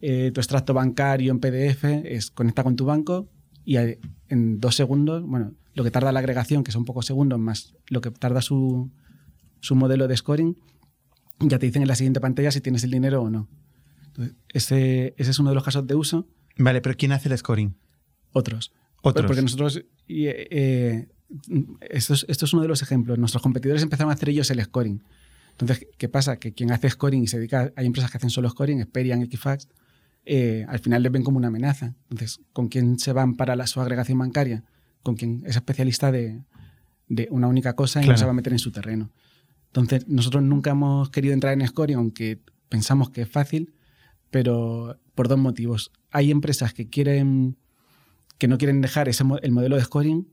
eh, 0.00 0.30
tu 0.32 0.40
extracto 0.40 0.72
bancario 0.72 1.30
en 1.32 1.38
PDF, 1.38 1.84
es 1.84 2.30
conecta 2.30 2.64
con 2.64 2.76
tu 2.76 2.86
banco 2.86 3.28
y 3.62 3.76
en 3.76 4.58
dos 4.58 4.74
segundos, 4.74 5.22
bueno, 5.22 5.52
lo 5.74 5.84
que 5.84 5.90
tarda 5.90 6.12
la 6.12 6.20
agregación, 6.20 6.64
que 6.64 6.72
son 6.72 6.86
pocos 6.86 7.04
segundos, 7.04 7.38
más 7.38 7.74
lo 7.88 8.00
que 8.00 8.10
tarda 8.10 8.40
su, 8.40 8.90
su 9.60 9.74
modelo 9.74 10.08
de 10.08 10.16
scoring, 10.16 10.56
ya 11.40 11.58
te 11.58 11.66
dicen 11.66 11.82
en 11.82 11.88
la 11.88 11.94
siguiente 11.94 12.22
pantalla 12.22 12.50
si 12.50 12.62
tienes 12.62 12.84
el 12.84 12.90
dinero 12.90 13.20
o 13.20 13.28
no. 13.28 13.50
Entonces, 14.06 14.34
ese, 14.48 15.14
ese 15.18 15.30
es 15.30 15.38
uno 15.38 15.50
de 15.50 15.54
los 15.54 15.64
casos 15.64 15.86
de 15.86 15.94
uso. 15.94 16.26
Vale, 16.56 16.80
pero 16.80 16.96
¿quién 16.96 17.12
hace 17.12 17.28
el 17.28 17.36
scoring? 17.36 17.76
Otros. 18.32 18.72
Otros. 19.02 19.26
Porque 19.26 19.42
nosotros. 19.42 19.84
eh, 20.08 21.06
esto, 21.82 22.14
es, 22.14 22.24
esto 22.30 22.46
es 22.46 22.52
uno 22.54 22.62
de 22.62 22.68
los 22.68 22.80
ejemplos. 22.80 23.18
Nuestros 23.18 23.42
competidores 23.42 23.82
empezaron 23.82 24.10
a 24.10 24.14
hacer 24.14 24.30
ellos 24.30 24.50
el 24.50 24.64
scoring. 24.64 25.02
Entonces, 25.62 25.86
¿qué 25.96 26.08
pasa? 26.08 26.38
Que 26.38 26.52
quien 26.52 26.72
hace 26.72 26.90
scoring 26.90 27.22
y 27.22 27.26
se 27.28 27.38
dedica. 27.38 27.72
Hay 27.76 27.86
empresas 27.86 28.10
que 28.10 28.16
hacen 28.18 28.30
solo 28.30 28.48
scoring, 28.50 28.80
Experian, 28.80 29.22
Equifax, 29.22 29.68
eh, 30.24 30.64
al 30.68 30.78
final 30.80 31.02
les 31.02 31.10
ven 31.12 31.22
como 31.22 31.38
una 31.38 31.48
amenaza. 31.48 31.94
Entonces, 32.10 32.40
¿con 32.52 32.68
quién 32.68 32.98
se 32.98 33.12
van 33.12 33.34
para 33.36 33.56
la, 33.56 33.66
su 33.66 33.80
agregación 33.80 34.18
bancaria? 34.18 34.64
Con 35.02 35.14
quien 35.16 35.42
es 35.46 35.56
especialista 35.56 36.12
de, 36.12 36.42
de 37.08 37.28
una 37.30 37.48
única 37.48 37.74
cosa 37.74 38.00
y 38.00 38.04
Claro. 38.04 38.14
no 38.14 38.18
se 38.18 38.24
va 38.24 38.30
a 38.30 38.34
meter 38.34 38.52
en 38.52 38.58
su 38.58 38.70
terreno. 38.72 39.10
Entonces, 39.68 40.06
nosotros 40.08 40.42
nunca 40.42 40.70
hemos 40.70 41.10
querido 41.10 41.32
entrar 41.34 41.54
en 41.54 41.66
scoring, 41.66 41.96
aunque 41.96 42.40
pensamos 42.68 43.10
que 43.10 43.22
es 43.22 43.28
fácil, 43.28 43.72
pero 44.30 44.98
por 45.14 45.28
dos 45.28 45.38
motivos. 45.38 45.92
Hay 46.10 46.30
empresas 46.30 46.72
que 46.74 46.88
quieren 46.88 47.56
que 48.38 48.48
no 48.48 48.58
quieren 48.58 48.80
dejar 48.80 49.08
ese, 49.08 49.22
el 49.42 49.52
modelo 49.52 49.76
de 49.76 49.84
scoring, 49.84 50.26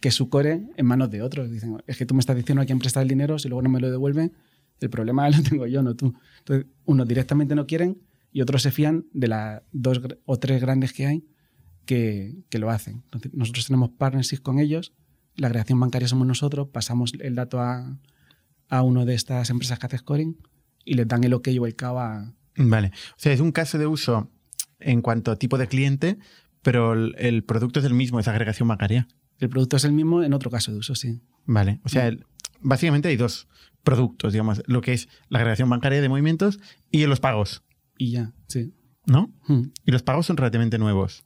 que 0.00 0.10
su 0.10 0.28
core 0.28 0.62
en 0.76 0.86
manos 0.86 1.10
de 1.10 1.22
otros. 1.22 1.50
Dicen, 1.50 1.80
es 1.86 1.96
que 1.96 2.04
tú 2.04 2.14
me 2.14 2.20
estás 2.20 2.34
diciendo 2.36 2.60
a 2.62 2.66
quién 2.66 2.78
prestar 2.80 3.02
el 3.04 3.08
dinero, 3.08 3.38
si 3.38 3.48
luego 3.48 3.62
no 3.62 3.68
me 3.68 3.78
lo 3.80 3.88
devuelven, 3.90 4.32
el 4.80 4.90
problema 4.90 5.28
lo 5.30 5.42
tengo 5.42 5.66
yo, 5.66 5.82
no 5.82 5.94
tú. 5.96 6.14
Entonces, 6.38 6.66
unos 6.84 7.06
directamente 7.08 7.54
no 7.54 7.66
quieren 7.66 7.98
y 8.32 8.40
otros 8.42 8.62
se 8.62 8.70
fían 8.70 9.06
de 9.12 9.28
las 9.28 9.62
dos 9.72 10.00
o 10.24 10.38
tres 10.38 10.60
grandes 10.60 10.92
que 10.92 11.06
hay 11.06 11.24
que, 11.84 12.36
que 12.48 12.58
lo 12.58 12.70
hacen. 12.70 13.02
Entonces, 13.04 13.32
nosotros 13.34 13.66
tenemos 13.66 13.90
partnerships 13.90 14.40
con 14.40 14.58
ellos, 14.58 14.92
la 15.36 15.48
creación 15.50 15.78
bancaria 15.80 16.08
somos 16.08 16.26
nosotros, 16.26 16.68
pasamos 16.72 17.12
el 17.20 17.34
dato 17.34 17.60
a, 17.60 17.98
a 18.68 18.82
uno 18.82 19.04
de 19.04 19.14
estas 19.14 19.50
empresas 19.50 19.78
que 19.78 19.86
hace 19.86 19.98
scoring 19.98 20.36
y 20.84 20.94
les 20.94 21.06
dan 21.08 21.24
el 21.24 21.34
OK 21.34 21.48
o 21.60 21.66
el 21.66 21.76
KO 21.76 21.98
a... 22.00 22.32
Vale. 22.56 22.88
O 22.88 23.18
sea, 23.18 23.32
es 23.32 23.40
un 23.40 23.52
caso 23.52 23.76
de 23.78 23.86
uso 23.86 24.30
en 24.80 25.02
cuanto 25.02 25.30
a 25.30 25.36
tipo 25.36 25.58
de 25.58 25.68
cliente, 25.68 26.18
pero 26.62 26.94
el, 26.94 27.14
el 27.18 27.44
producto 27.44 27.80
es 27.80 27.86
el 27.86 27.94
mismo, 27.94 28.18
es 28.18 28.28
agregación 28.28 28.68
bancaria. 28.68 29.06
El 29.38 29.50
producto 29.50 29.76
es 29.76 29.84
el 29.84 29.92
mismo 29.92 30.22
en 30.22 30.32
otro 30.32 30.50
caso 30.50 30.72
de 30.72 30.78
uso, 30.78 30.94
sí. 30.94 31.20
Vale. 31.44 31.80
O 31.84 31.88
sea, 31.88 32.08
el- 32.08 32.24
básicamente 32.60 33.08
hay 33.08 33.16
dos 33.16 33.48
productos, 33.82 34.32
digamos, 34.32 34.62
lo 34.66 34.80
que 34.80 34.92
es 34.92 35.08
la 35.28 35.38
agregación 35.38 35.68
bancaria 35.70 36.00
de 36.00 36.08
movimientos 36.08 36.58
y 36.90 37.06
los 37.06 37.20
pagos, 37.20 37.62
Y 37.98 38.10
ya, 38.12 38.32
sí. 38.48 38.72
¿no? 39.06 39.32
Hmm. 39.46 39.70
Y 39.84 39.92
los 39.92 40.02
pagos 40.02 40.26
son 40.26 40.36
relativamente 40.36 40.78
nuevos. 40.78 41.24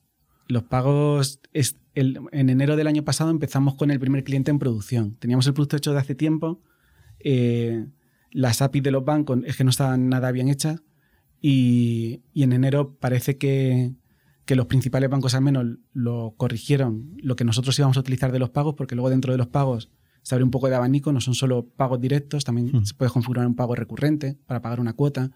Los 0.49 0.65
pagos, 0.65 1.41
es 1.53 1.77
el- 1.95 2.19
en 2.33 2.51
enero 2.51 2.77
del 2.77 2.87
año 2.87 3.05
pasado 3.05 3.31
empezamos 3.31 3.75
con 3.77 3.91
el 3.91 3.99
primer 4.01 4.25
cliente 4.25 4.51
en 4.51 4.59
producción. 4.59 5.17
Teníamos 5.17 5.47
el 5.47 5.55
producto 5.55 5.77
hecho 5.77 5.93
de 5.93 5.99
hace 6.01 6.15
tiempo. 6.15 6.63
eh, 7.23 7.87
las 8.33 8.63
APIs 8.63 8.83
de 8.83 8.91
los 8.93 9.05
bancos 9.05 9.41
es 9.45 9.57
que 9.57 9.65
no 9.65 9.71
estaban 9.71 10.09
nada 10.09 10.31
bien 10.33 10.49
hechas. 10.49 10.83
Y, 11.43 12.23
y 12.33 12.43
en 12.43 12.53
enero 12.53 12.97
parece 12.99 13.37
que, 13.39 13.93
que 14.45 14.55
los 14.57 14.67
principales 14.67 15.09
bancos 15.11 15.35
al 15.35 15.43
menos 15.43 15.67
lo 15.93 16.35
corrigieron, 16.37 17.15
lo 17.23 17.37
que 17.37 17.45
nosotros 17.45 17.79
íbamos 17.79 17.97
a 17.97 18.01
utilizar 18.01 18.31
de 18.33 18.39
los 18.39 18.51
pagos, 18.51 18.75
porque 18.77 18.95
luego 18.95 19.11
dentro 19.11 19.33
de 19.33 19.39
los 19.39 19.49
pagos 19.49 19.91
se 20.23 20.35
abre 20.35 20.45
un 20.45 20.51
poco 20.51 20.69
de 20.69 20.75
abanico, 20.77 21.13
no 21.13 21.21
son 21.21 21.35
solo 21.35 21.67
pagos 21.67 22.01
directos, 22.01 22.45
también 22.45 22.71
Mm. 22.73 22.85
se 22.85 22.95
puede 22.95 23.11
configurar 23.11 23.47
un 23.47 23.55
pago 23.57 23.75
recurrente 23.75 24.37
para 24.47 24.61
pagar 24.63 24.81
una 24.81 24.93
cuota. 24.93 25.31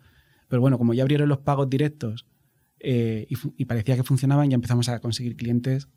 Pero 0.48 0.60
bueno, 0.60 0.78
como 0.78 0.94
ya 0.94 1.02
abrieron 1.02 1.28
los 1.28 1.38
pagos 1.38 1.68
directos 1.70 2.26
eh, 2.80 3.26
y, 3.30 3.36
y 3.56 3.64
parecía 3.64 3.96
que 3.96 4.02
funcionaban, 4.02 4.50
ya 4.50 4.54
empezamos 4.56 4.88
a 4.90 4.98
conseguir 5.00 5.36
clientes 5.36 5.88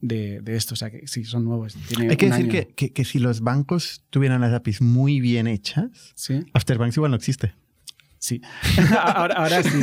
de, 0.00 0.40
de 0.40 0.56
esto. 0.56 0.74
O 0.74 0.76
sea 0.76 0.90
que 0.90 1.06
sí, 1.06 1.24
son 1.24 1.44
nuevos. 1.44 1.74
Tiene 1.88 2.10
Hay 2.10 2.16
que 2.16 2.26
decir 2.30 2.48
que- 2.74 2.92
que 2.92 3.04
si 3.04 3.18
los 3.20 3.40
bancos 3.42 4.04
tuvieran 4.10 4.40
las 4.40 4.52
APIs 4.52 4.80
muy 4.82 5.20
bien 5.20 5.46
hechas, 5.46 6.12
Sí, 6.16 6.40
Afterbanks 6.52 6.96
igual 6.96 7.12
no 7.12 7.16
existe. 7.16 7.54
Sí. 8.18 8.40
ahora, 8.98 9.34
ahora 9.34 9.62
sí. 9.62 9.78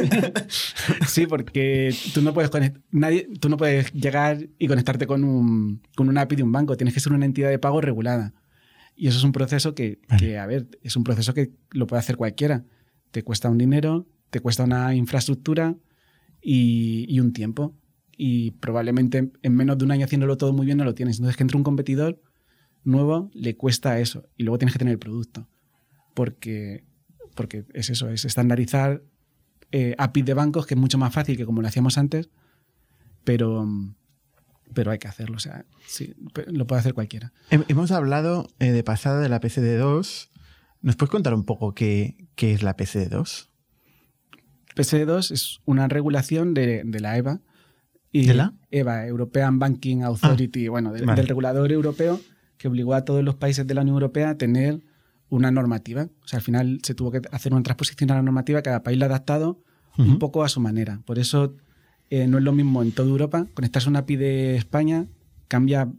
Sí, 1.07 1.27
porque 1.27 1.95
tú 2.13 2.21
no 2.21 2.33
puedes 2.33 2.51
nadie, 2.91 3.27
tú 3.39 3.49
no 3.49 3.57
puedes 3.57 3.91
llegar 3.93 4.49
y 4.57 4.67
conectarte 4.67 5.07
con 5.07 5.23
un, 5.23 5.81
con 5.95 6.09
una 6.09 6.21
API 6.21 6.37
de 6.37 6.43
un 6.43 6.51
banco. 6.51 6.77
Tienes 6.77 6.93
que 6.93 6.99
ser 6.99 7.13
una 7.13 7.25
entidad 7.25 7.49
de 7.49 7.59
pago 7.59 7.81
regulada. 7.81 8.33
Y 8.95 9.07
eso 9.07 9.17
es 9.17 9.23
un 9.23 9.31
proceso 9.31 9.73
que, 9.73 9.99
Vale. 10.07 10.19
que, 10.19 10.37
a 10.37 10.45
ver, 10.45 10.67
es 10.81 10.95
un 10.95 11.03
proceso 11.03 11.33
que 11.33 11.51
lo 11.71 11.87
puede 11.87 11.99
hacer 11.99 12.17
cualquiera. 12.17 12.65
Te 13.11 13.23
cuesta 13.23 13.49
un 13.49 13.57
dinero, 13.57 14.07
te 14.29 14.39
cuesta 14.39 14.63
una 14.63 14.93
infraestructura 14.95 15.75
y, 16.41 17.05
y 17.07 17.19
un 17.19 17.33
tiempo. 17.33 17.75
Y 18.15 18.51
probablemente 18.51 19.31
en 19.41 19.55
menos 19.55 19.77
de 19.77 19.85
un 19.85 19.91
año 19.91 20.05
haciéndolo 20.05 20.37
todo 20.37 20.53
muy 20.53 20.65
bien 20.65 20.77
no 20.77 20.83
lo 20.83 20.93
tienes. 20.93 21.17
Entonces, 21.17 21.35
que 21.37 21.43
entre 21.43 21.57
un 21.57 21.63
competidor 21.63 22.21
nuevo 22.83 23.31
le 23.33 23.55
cuesta 23.55 23.99
eso. 23.99 24.29
Y 24.37 24.43
luego 24.43 24.57
tienes 24.57 24.73
que 24.73 24.79
tener 24.79 24.93
el 24.93 24.99
producto. 24.99 25.47
Porque, 26.13 26.83
porque 27.33 27.65
es 27.73 27.89
eso, 27.89 28.09
es 28.09 28.25
estandarizar 28.25 29.01
eh, 29.71 29.95
APIs 29.97 30.25
de 30.25 30.33
bancos, 30.33 30.65
que 30.65 30.73
es 30.75 30.79
mucho 30.79 30.97
más 30.97 31.13
fácil 31.13 31.35
que 31.37 31.45
como 31.45 31.61
lo 31.61 31.67
hacíamos 31.67 31.97
antes, 31.97 32.29
pero, 33.23 33.67
pero 34.73 34.91
hay 34.91 34.99
que 34.99 35.07
hacerlo. 35.07 35.37
O 35.37 35.39
sea, 35.39 35.65
sí, 35.87 36.13
lo 36.47 36.67
puede 36.67 36.79
hacer 36.81 36.93
cualquiera. 36.93 37.33
Hem- 37.49 37.65
Hemos 37.67 37.91
hablado 37.91 38.47
eh, 38.59 38.71
de 38.71 38.83
pasada 38.83 39.19
de 39.21 39.29
la 39.29 39.39
PSD2. 39.41 40.29
¿Nos 40.81 40.95
puedes 40.95 41.09
contar 41.11 41.33
un 41.33 41.43
poco 41.45 41.73
qué, 41.73 42.27
qué 42.35 42.53
es 42.53 42.61
la 42.61 42.75
PSD2? 42.75 43.47
PSD2 44.75 45.31
es 45.31 45.59
una 45.65 45.87
regulación 45.87 46.53
de, 46.53 46.83
de 46.85 46.99
la 46.99 47.17
EBA. 47.17 47.41
Y 48.11 48.27
¿De 48.27 48.33
la? 48.35 48.53
EBA, 48.69 49.07
European 49.07 49.57
Banking 49.59 50.01
Authority, 50.03 50.67
bueno, 50.67 50.91
del- 50.91 51.05
vale. 51.05 51.19
del 51.21 51.27
regulador 51.27 51.71
europeo 51.71 52.19
que 52.57 52.67
obligó 52.67 52.93
a 52.93 53.05
todos 53.05 53.23
los 53.23 53.35
países 53.35 53.65
de 53.65 53.73
la 53.73 53.81
Unión 53.81 53.95
Europea 53.95 54.29
a 54.31 54.37
tener 54.37 54.81
una 55.35 55.51
normativa. 55.51 56.09
O 56.23 56.27
sea, 56.27 56.37
al 56.37 56.43
final 56.43 56.79
se 56.83 56.93
tuvo 56.93 57.11
que 57.11 57.21
hacer 57.31 57.53
una 57.53 57.63
transposición 57.63 58.11
a 58.11 58.15
la 58.15 58.21
normativa, 58.21 58.61
cada 58.61 58.83
país 58.83 58.99
la 58.99 59.05
ha 59.05 59.09
adaptado 59.09 59.61
Ujú. 59.97 60.03
un 60.03 60.19
poco 60.19 60.43
a 60.43 60.49
su 60.49 60.59
manera. 60.59 61.01
Por 61.05 61.17
eso 61.17 61.55
eh, 62.09 62.27
no 62.27 62.37
es 62.37 62.43
lo 62.43 62.53
mismo 62.53 62.83
en 62.83 62.91
toda 62.91 63.09
Europa. 63.09 63.47
Conectarse 63.55 63.89
a 63.89 63.91
una 63.91 63.99
API 63.99 64.15
de 64.15 64.55
España 64.55 65.07
cambia 65.47 65.91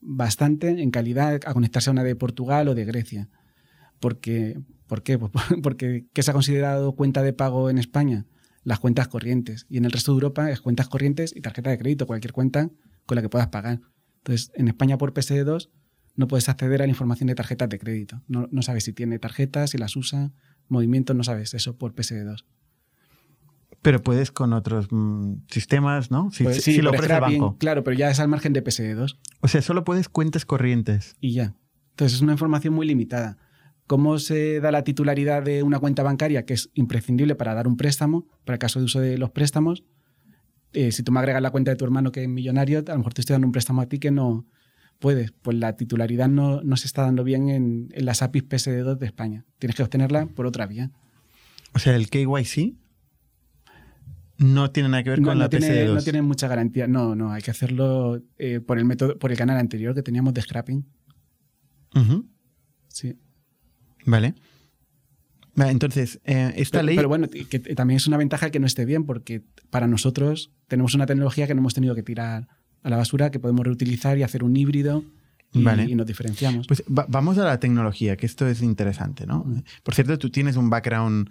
bastante 0.00 0.82
en 0.82 0.90
calidad 0.90 1.40
a 1.46 1.54
conectarse 1.54 1.90
a 1.90 1.92
una 1.92 2.02
de 2.02 2.16
Portugal 2.16 2.66
o 2.68 2.74
de 2.74 2.84
Grecia. 2.84 3.28
Porque, 4.00 4.58
¿Por 4.88 5.04
qué? 5.04 5.16
Pues 5.16 5.30
porque 5.62 6.06
¿qué 6.12 6.22
se 6.24 6.30
ha 6.30 6.34
considerado 6.34 6.96
cuenta 6.96 7.22
de 7.22 7.32
pago 7.32 7.70
en 7.70 7.78
España? 7.78 8.26
Las 8.64 8.80
cuentas 8.80 9.06
corrientes. 9.06 9.66
Y 9.68 9.76
en 9.78 9.84
el 9.84 9.92
resto 9.92 10.12
de 10.12 10.16
Europa 10.16 10.50
es 10.50 10.60
cuentas 10.60 10.88
corrientes 10.88 11.34
y 11.36 11.40
tarjeta 11.40 11.70
de 11.70 11.78
crédito, 11.78 12.06
cualquier 12.06 12.32
cuenta 12.32 12.70
con 13.06 13.14
la 13.16 13.22
que 13.22 13.28
puedas 13.28 13.48
pagar. 13.48 13.80
Entonces, 14.18 14.50
en 14.54 14.68
España 14.68 14.98
por 14.98 15.12
PSD2 15.12 15.68
no 16.14 16.28
puedes 16.28 16.48
acceder 16.48 16.82
a 16.82 16.86
la 16.86 16.90
información 16.90 17.26
de 17.28 17.34
tarjetas 17.34 17.68
de 17.68 17.78
crédito. 17.78 18.22
No, 18.28 18.48
no 18.50 18.62
sabes 18.62 18.84
si 18.84 18.92
tiene 18.92 19.18
tarjetas, 19.18 19.70
si 19.70 19.78
las 19.78 19.96
usa, 19.96 20.32
movimientos, 20.68 21.16
no 21.16 21.24
sabes 21.24 21.54
eso 21.54 21.76
por 21.76 21.94
PSD2. 21.94 22.44
Pero 23.80 24.00
puedes 24.02 24.30
con 24.30 24.52
otros 24.52 24.88
mm, 24.90 25.34
sistemas, 25.48 26.10
¿no? 26.10 26.30
Si, 26.30 26.44
Pues 26.44 26.62
sí, 26.62 26.74
si 26.74 26.82
lo 26.82 26.90
ofrece 26.90 27.14
el 27.14 27.20
banco. 27.20 27.56
claro, 27.58 27.82
pero 27.82 27.96
ya 27.96 28.10
es 28.10 28.20
al 28.20 28.28
margen 28.28 28.52
de 28.52 28.62
PSD2 28.62 29.18
O 29.40 29.48
sea, 29.48 29.60
solo 29.62 29.84
puedes 29.84 30.08
cuentas 30.08 30.44
corrientes. 30.44 31.16
y 31.20 31.32
ya. 31.32 31.54
Entonces 31.90 32.16
es 32.16 32.22
una 32.22 32.32
información 32.32 32.72
muy 32.74 32.86
limitada. 32.86 33.36
¿Cómo 33.86 34.18
se 34.18 34.60
da 34.60 34.70
la 34.70 34.84
titularidad 34.84 35.42
de 35.42 35.62
una 35.62 35.78
cuenta 35.78 36.02
bancaria 36.02 36.46
que 36.46 36.54
es 36.54 36.70
imprescindible 36.74 37.34
para 37.34 37.52
dar 37.54 37.66
un 37.68 37.76
préstamo, 37.76 38.26
para 38.44 38.54
el 38.54 38.58
caso 38.60 38.78
de 38.78 38.84
uso 38.86 39.00
de 39.00 39.18
los 39.18 39.30
préstamos? 39.30 39.84
eh, 40.74 40.90
si 40.90 41.02
tú 41.02 41.12
me 41.12 41.18
agregas 41.18 41.42
la 41.42 41.50
cuenta 41.50 41.70
de 41.70 41.76
tu 41.76 41.84
hermano 41.84 42.12
que 42.12 42.22
es 42.22 42.28
millonario, 42.30 42.78
a 42.78 42.92
lo 42.92 42.96
mejor 42.98 43.12
te 43.12 43.20
estoy 43.20 43.34
dando 43.34 43.46
un 43.46 43.52
préstamo 43.52 43.82
a 43.82 43.86
ti 43.90 43.98
que 43.98 44.10
no 44.10 44.46
puedes. 45.02 45.32
Pues 45.32 45.58
la 45.58 45.76
titularidad 45.76 46.28
no, 46.28 46.62
no 46.62 46.76
se 46.78 46.86
está 46.86 47.02
dando 47.02 47.24
bien 47.24 47.50
en, 47.50 47.88
en 47.92 48.04
las 48.06 48.22
APIs 48.22 48.44
PSD2 48.48 48.96
de 48.96 49.04
España. 49.06 49.44
Tienes 49.58 49.76
que 49.76 49.82
obtenerla 49.82 50.24
por 50.26 50.46
otra 50.46 50.66
vía. 50.66 50.90
O 51.74 51.78
sea, 51.78 51.94
el 51.96 52.08
KYC 52.08 52.74
no 54.38 54.70
tiene 54.70 54.88
nada 54.88 55.02
que 55.02 55.10
ver 55.10 55.20
No, 55.20 55.28
con 55.28 55.38
no 55.38 55.44
la 55.44 55.48
tiene, 55.50 55.66
PSD2. 55.68 55.94
no 55.94 56.02
tiene 56.02 56.22
mucha 56.22 56.48
garantía. 56.48 56.86
No, 56.86 57.14
no, 57.14 57.32
hay 57.32 57.42
que 57.42 57.50
hacerlo 57.50 58.22
eh, 58.38 58.60
por 58.60 58.78
el 58.78 58.84
método, 58.84 59.18
por 59.18 59.30
el 59.30 59.36
canal 59.36 59.58
anterior 59.58 59.94
que 59.94 60.02
teníamos 60.02 60.32
de 60.34 60.40
scrapping. 60.42 60.86
Sí. 62.88 63.16
Vale. 64.06 64.34
Vale, 65.54 65.70
Entonces, 65.70 66.18
eh, 66.24 66.52
esta 66.56 66.78
Pero, 66.78 66.86
ley. 66.86 66.96
pero 66.96 67.08
bueno, 67.08 67.28
que 67.28 67.58
también 67.58 67.96
es 67.98 68.06
una 68.06 68.16
ventaja 68.16 68.50
que 68.50 68.58
no 68.58 68.66
esté 68.66 68.86
bien, 68.86 69.04
porque 69.04 69.42
para 69.70 69.86
nosotros 69.86 70.50
tenemos 70.66 70.94
una 70.94 71.04
tecnología 71.06 71.46
que 71.46 71.54
no 71.54 71.60
hemos 71.60 71.74
tenido 71.74 71.94
que 71.94 72.02
tirar 72.02 72.48
a 72.82 72.90
la 72.90 72.96
basura, 72.96 73.30
que 73.30 73.38
podemos 73.38 73.64
reutilizar 73.64 74.18
y 74.18 74.22
hacer 74.22 74.42
un 74.44 74.56
híbrido 74.56 75.04
y, 75.52 75.62
Vale. 75.62 75.84
y 75.84 75.94
nos 75.94 76.06
diferenciamos. 76.06 76.66
Pues 76.66 76.82
va- 76.86 77.06
vamos 77.08 77.38
a 77.38 77.44
la 77.44 77.60
tecnología, 77.60 78.16
que 78.16 78.26
esto 78.26 78.46
es 78.48 78.62
interesante, 78.62 79.26
¿no? 79.26 79.44
Mm. 79.44 79.62
Por 79.82 79.94
cierto, 79.94 80.18
tú 80.18 80.30
tienes 80.30 80.56
un 80.56 80.70
background 80.70 81.28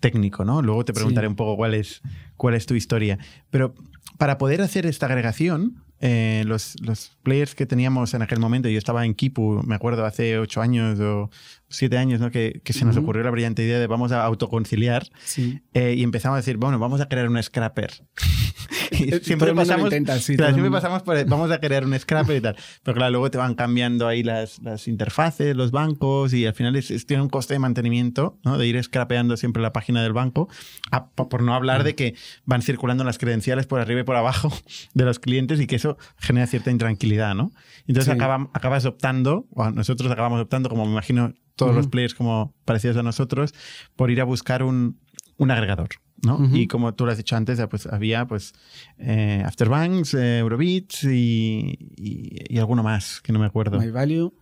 técnico, 0.00 0.44
¿no? 0.44 0.62
Luego 0.62 0.84
te 0.84 0.92
preguntaré 0.92 1.26
Sí. 1.26 1.30
un 1.30 1.36
poco 1.36 1.56
cuál 1.56 1.74
es, 1.74 2.02
cuál 2.36 2.54
es 2.54 2.66
tu 2.66 2.74
historia. 2.74 3.18
Pero 3.50 3.74
para 4.18 4.36
poder 4.36 4.60
hacer 4.60 4.84
esta 4.86 5.06
agregación, 5.06 5.76
eh, 6.00 6.42
los, 6.46 6.74
los 6.82 7.16
players 7.22 7.54
que 7.54 7.64
teníamos 7.64 8.12
en 8.14 8.22
aquel 8.22 8.40
momento, 8.40 8.68
yo 8.68 8.76
estaba 8.78 9.06
en 9.06 9.14
Kipu, 9.14 9.62
me 9.64 9.76
acuerdo, 9.76 10.04
hace 10.04 10.38
ocho 10.38 10.60
años 10.60 10.98
o 10.98 11.30
siete 11.72 11.98
años, 11.98 12.20
¿no? 12.20 12.30
Que, 12.30 12.60
que 12.64 12.72
se 12.72 12.84
nos 12.84 12.96
Ujú. 12.96 13.04
ocurrió 13.04 13.24
la 13.24 13.30
brillante 13.30 13.62
idea 13.64 13.78
de 13.80 13.86
vamos 13.86 14.12
a 14.12 14.24
autoconciliar 14.24 15.06
sí. 15.24 15.60
eh, 15.74 15.94
y 15.96 16.02
empezamos 16.04 16.34
a 16.36 16.38
decir, 16.38 16.56
bueno, 16.56 16.78
vamos 16.78 17.00
a 17.00 17.08
crear 17.08 17.28
un 17.28 17.42
scrapper. 17.42 17.90
y 18.92 19.10
siempre 19.24 19.54
pasamos, 19.54 19.86
intenta, 19.86 20.18
sí, 20.18 20.36
claro, 20.36 20.52
siempre 20.52 20.70
pasamos 20.70 21.02
por, 21.02 21.24
vamos 21.26 21.50
a 21.50 21.58
crear 21.58 21.84
un 21.84 21.98
scrapper 21.98 22.36
y 22.36 22.40
tal. 22.40 22.56
Pero 22.82 22.94
claro, 22.96 23.10
luego 23.12 23.30
te 23.30 23.38
van 23.38 23.54
cambiando 23.54 24.06
ahí 24.06 24.22
las, 24.22 24.60
las 24.62 24.86
interfaces, 24.88 25.56
los 25.56 25.70
bancos 25.70 26.32
y 26.34 26.46
al 26.46 26.54
final 26.54 26.76
es, 26.76 26.90
es- 26.90 27.06
tiene 27.06 27.22
un 27.22 27.28
coste 27.28 27.54
de 27.54 27.58
mantenimiento, 27.58 28.38
¿no? 28.44 28.58
De 28.58 28.66
ir 28.66 28.82
scrapeando 28.82 29.36
siempre 29.36 29.62
la 29.62 29.72
página 29.72 30.02
del 30.02 30.12
banco, 30.12 30.48
a- 30.90 31.08
po- 31.10 31.28
por 31.28 31.42
no 31.42 31.54
hablar 31.54 31.84
de 31.84 31.94
que 31.94 32.14
van 32.44 32.62
circulando 32.62 33.04
las 33.04 33.18
credenciales 33.18 33.66
por 33.66 33.80
arriba 33.80 34.00
y 34.00 34.04
por 34.04 34.16
abajo 34.16 34.52
de 34.94 35.04
los 35.04 35.18
clientes 35.18 35.60
y 35.60 35.66
que 35.66 35.76
eso 35.76 35.96
genera 36.18 36.46
cierta 36.46 36.70
intranquilidad, 36.70 37.34
¿no? 37.34 37.52
Entonces 37.86 38.12
Sí. 38.12 38.18
acabam- 38.18 38.50
acabas 38.52 38.84
optando, 38.84 39.46
o 39.50 39.70
nosotros 39.70 40.10
acabamos 40.10 40.40
optando, 40.40 40.68
como 40.68 40.84
me 40.84 40.92
imagino 40.92 41.32
todos 41.56 41.74
los 41.74 41.86
players 41.88 42.14
como 42.14 42.54
parecidos 42.64 42.96
a 42.96 43.02
nosotros, 43.02 43.54
por 43.96 44.10
ir 44.10 44.20
a 44.20 44.24
buscar 44.24 44.62
un, 44.62 44.98
un 45.36 45.50
agregador. 45.50 45.88
¿no? 46.24 46.38
Y 46.52 46.68
como 46.68 46.94
tú 46.94 47.04
lo 47.04 47.10
has 47.10 47.18
dicho 47.18 47.34
antes, 47.34 47.60
pues 47.68 47.86
había 47.88 48.26
pues 48.26 48.52
eh, 48.98 49.42
Afterbanks, 49.44 50.14
eh, 50.14 50.38
Eurobits 50.38 51.02
y, 51.04 51.76
y, 51.96 52.36
y 52.48 52.58
alguno 52.58 52.82
más 52.84 53.20
que 53.22 53.32
no 53.32 53.40
me 53.40 53.46
acuerdo. 53.46 53.80
My 53.80 53.90
Value, 53.90 54.32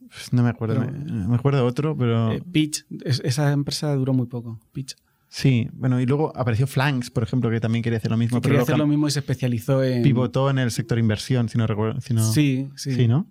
Pues 0.00 0.32
no 0.34 0.42
me 0.42 0.50
acuerdo. 0.50 0.80
Pero- 0.80 0.92
me, 0.92 1.28
me 1.28 1.34
acuerdo 1.34 1.64
otro, 1.64 1.96
pero 1.96 2.32
eh, 2.32 2.42
Pitch, 2.52 2.84
es- 3.04 3.20
esa 3.24 3.50
empresa 3.52 3.94
duró 3.94 4.12
muy 4.12 4.26
poco. 4.26 4.60
Pitch. 4.72 4.96
sí. 5.28 5.68
Bueno, 5.72 5.98
y 5.98 6.04
luego 6.04 6.30
apareció 6.36 6.66
Flanks, 6.66 7.08
por 7.10 7.22
ejemplo, 7.22 7.48
que 7.50 7.58
también 7.58 7.82
quería 7.82 7.96
hacer 7.98 8.10
lo 8.10 8.18
mismo, 8.18 8.40
pero 8.42 8.52
Quería 8.52 8.62
hacer 8.64 8.76
lo 8.78 8.86
mismo 8.86 9.08
y 9.08 9.10
se 9.10 9.20
especializó 9.20 9.82
en. 9.82 10.02
pivotó 10.02 10.50
en 10.50 10.58
el 10.58 10.70
sector 10.70 10.98
inversión, 10.98 11.48
si 11.48 11.56
no 11.56 11.66
recuerdo. 11.66 12.02
Si 12.02 12.12
no, 12.12 12.22
Sí, 12.32 12.68
sí. 12.76 12.94
Sí, 12.94 13.08
¿no? 13.08 13.26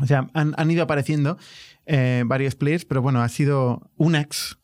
O 0.00 0.06
sea, 0.06 0.26
han, 0.34 0.54
han 0.56 0.70
ido 0.70 0.82
apareciendo 0.82 1.38
eh, 1.86 2.24
varios 2.26 2.54
players, 2.54 2.84
pero 2.84 3.02
bueno, 3.02 3.22
ha 3.22 3.28
sido 3.28 3.90
Unax, 3.96 4.58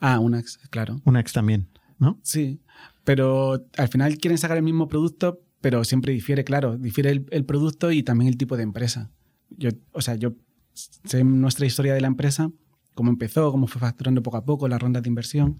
Ah, 0.00 0.20
Unax, 0.20 0.58
claro. 0.70 1.00
Unax 1.04 1.32
también, 1.32 1.68
¿no? 1.98 2.18
Sí. 2.22 2.60
Pero 3.04 3.66
al 3.76 3.88
final 3.88 4.18
quieren 4.18 4.38
sacar 4.38 4.56
el 4.56 4.62
mismo 4.62 4.88
producto, 4.88 5.40
pero 5.60 5.82
siempre 5.84 6.12
difiere, 6.12 6.44
claro. 6.44 6.76
Difiere 6.76 7.10
el, 7.10 7.26
el 7.30 7.44
producto 7.44 7.90
y 7.90 8.02
también 8.02 8.28
el 8.28 8.36
tipo 8.36 8.56
de 8.56 8.62
empresa. 8.62 9.10
Yo, 9.50 9.70
o 9.92 10.00
sea, 10.00 10.14
yo 10.14 10.34
sé 10.72 11.24
nuestra 11.24 11.66
historia 11.66 11.94
de 11.94 12.00
la 12.00 12.06
empresa, 12.06 12.50
cómo 12.94 13.10
empezó, 13.10 13.50
cómo 13.50 13.66
fue 13.66 13.80
facturando 13.80 14.22
poco 14.22 14.36
a 14.36 14.44
poco 14.44 14.68
las 14.68 14.80
rondas 14.80 15.02
de 15.02 15.08
inversión 15.08 15.58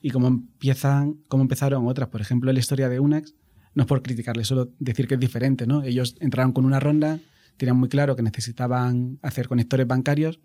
y 0.00 0.10
cómo, 0.10 0.28
empiezan, 0.28 1.14
cómo 1.28 1.42
empezaron 1.42 1.86
otras. 1.86 2.08
Por 2.08 2.20
ejemplo, 2.20 2.52
la 2.52 2.58
historia 2.58 2.88
de 2.88 3.00
Unax, 3.00 3.34
no 3.74 3.82
es 3.82 3.86
por 3.86 4.02
criticarle, 4.02 4.44
solo 4.44 4.70
decir 4.78 5.06
que 5.08 5.14
es 5.14 5.20
diferente, 5.20 5.66
¿no? 5.66 5.82
Ellos 5.82 6.16
entraron 6.20 6.52
con 6.52 6.64
una 6.64 6.80
ronda, 6.80 7.18
tenían 7.58 7.76
muy 7.76 7.88
claro 7.90 8.16
que 8.16 8.22
necesitaban 8.22 9.18
hacer 9.22 9.48
conectores 9.48 9.86
bancarios, 9.86 10.40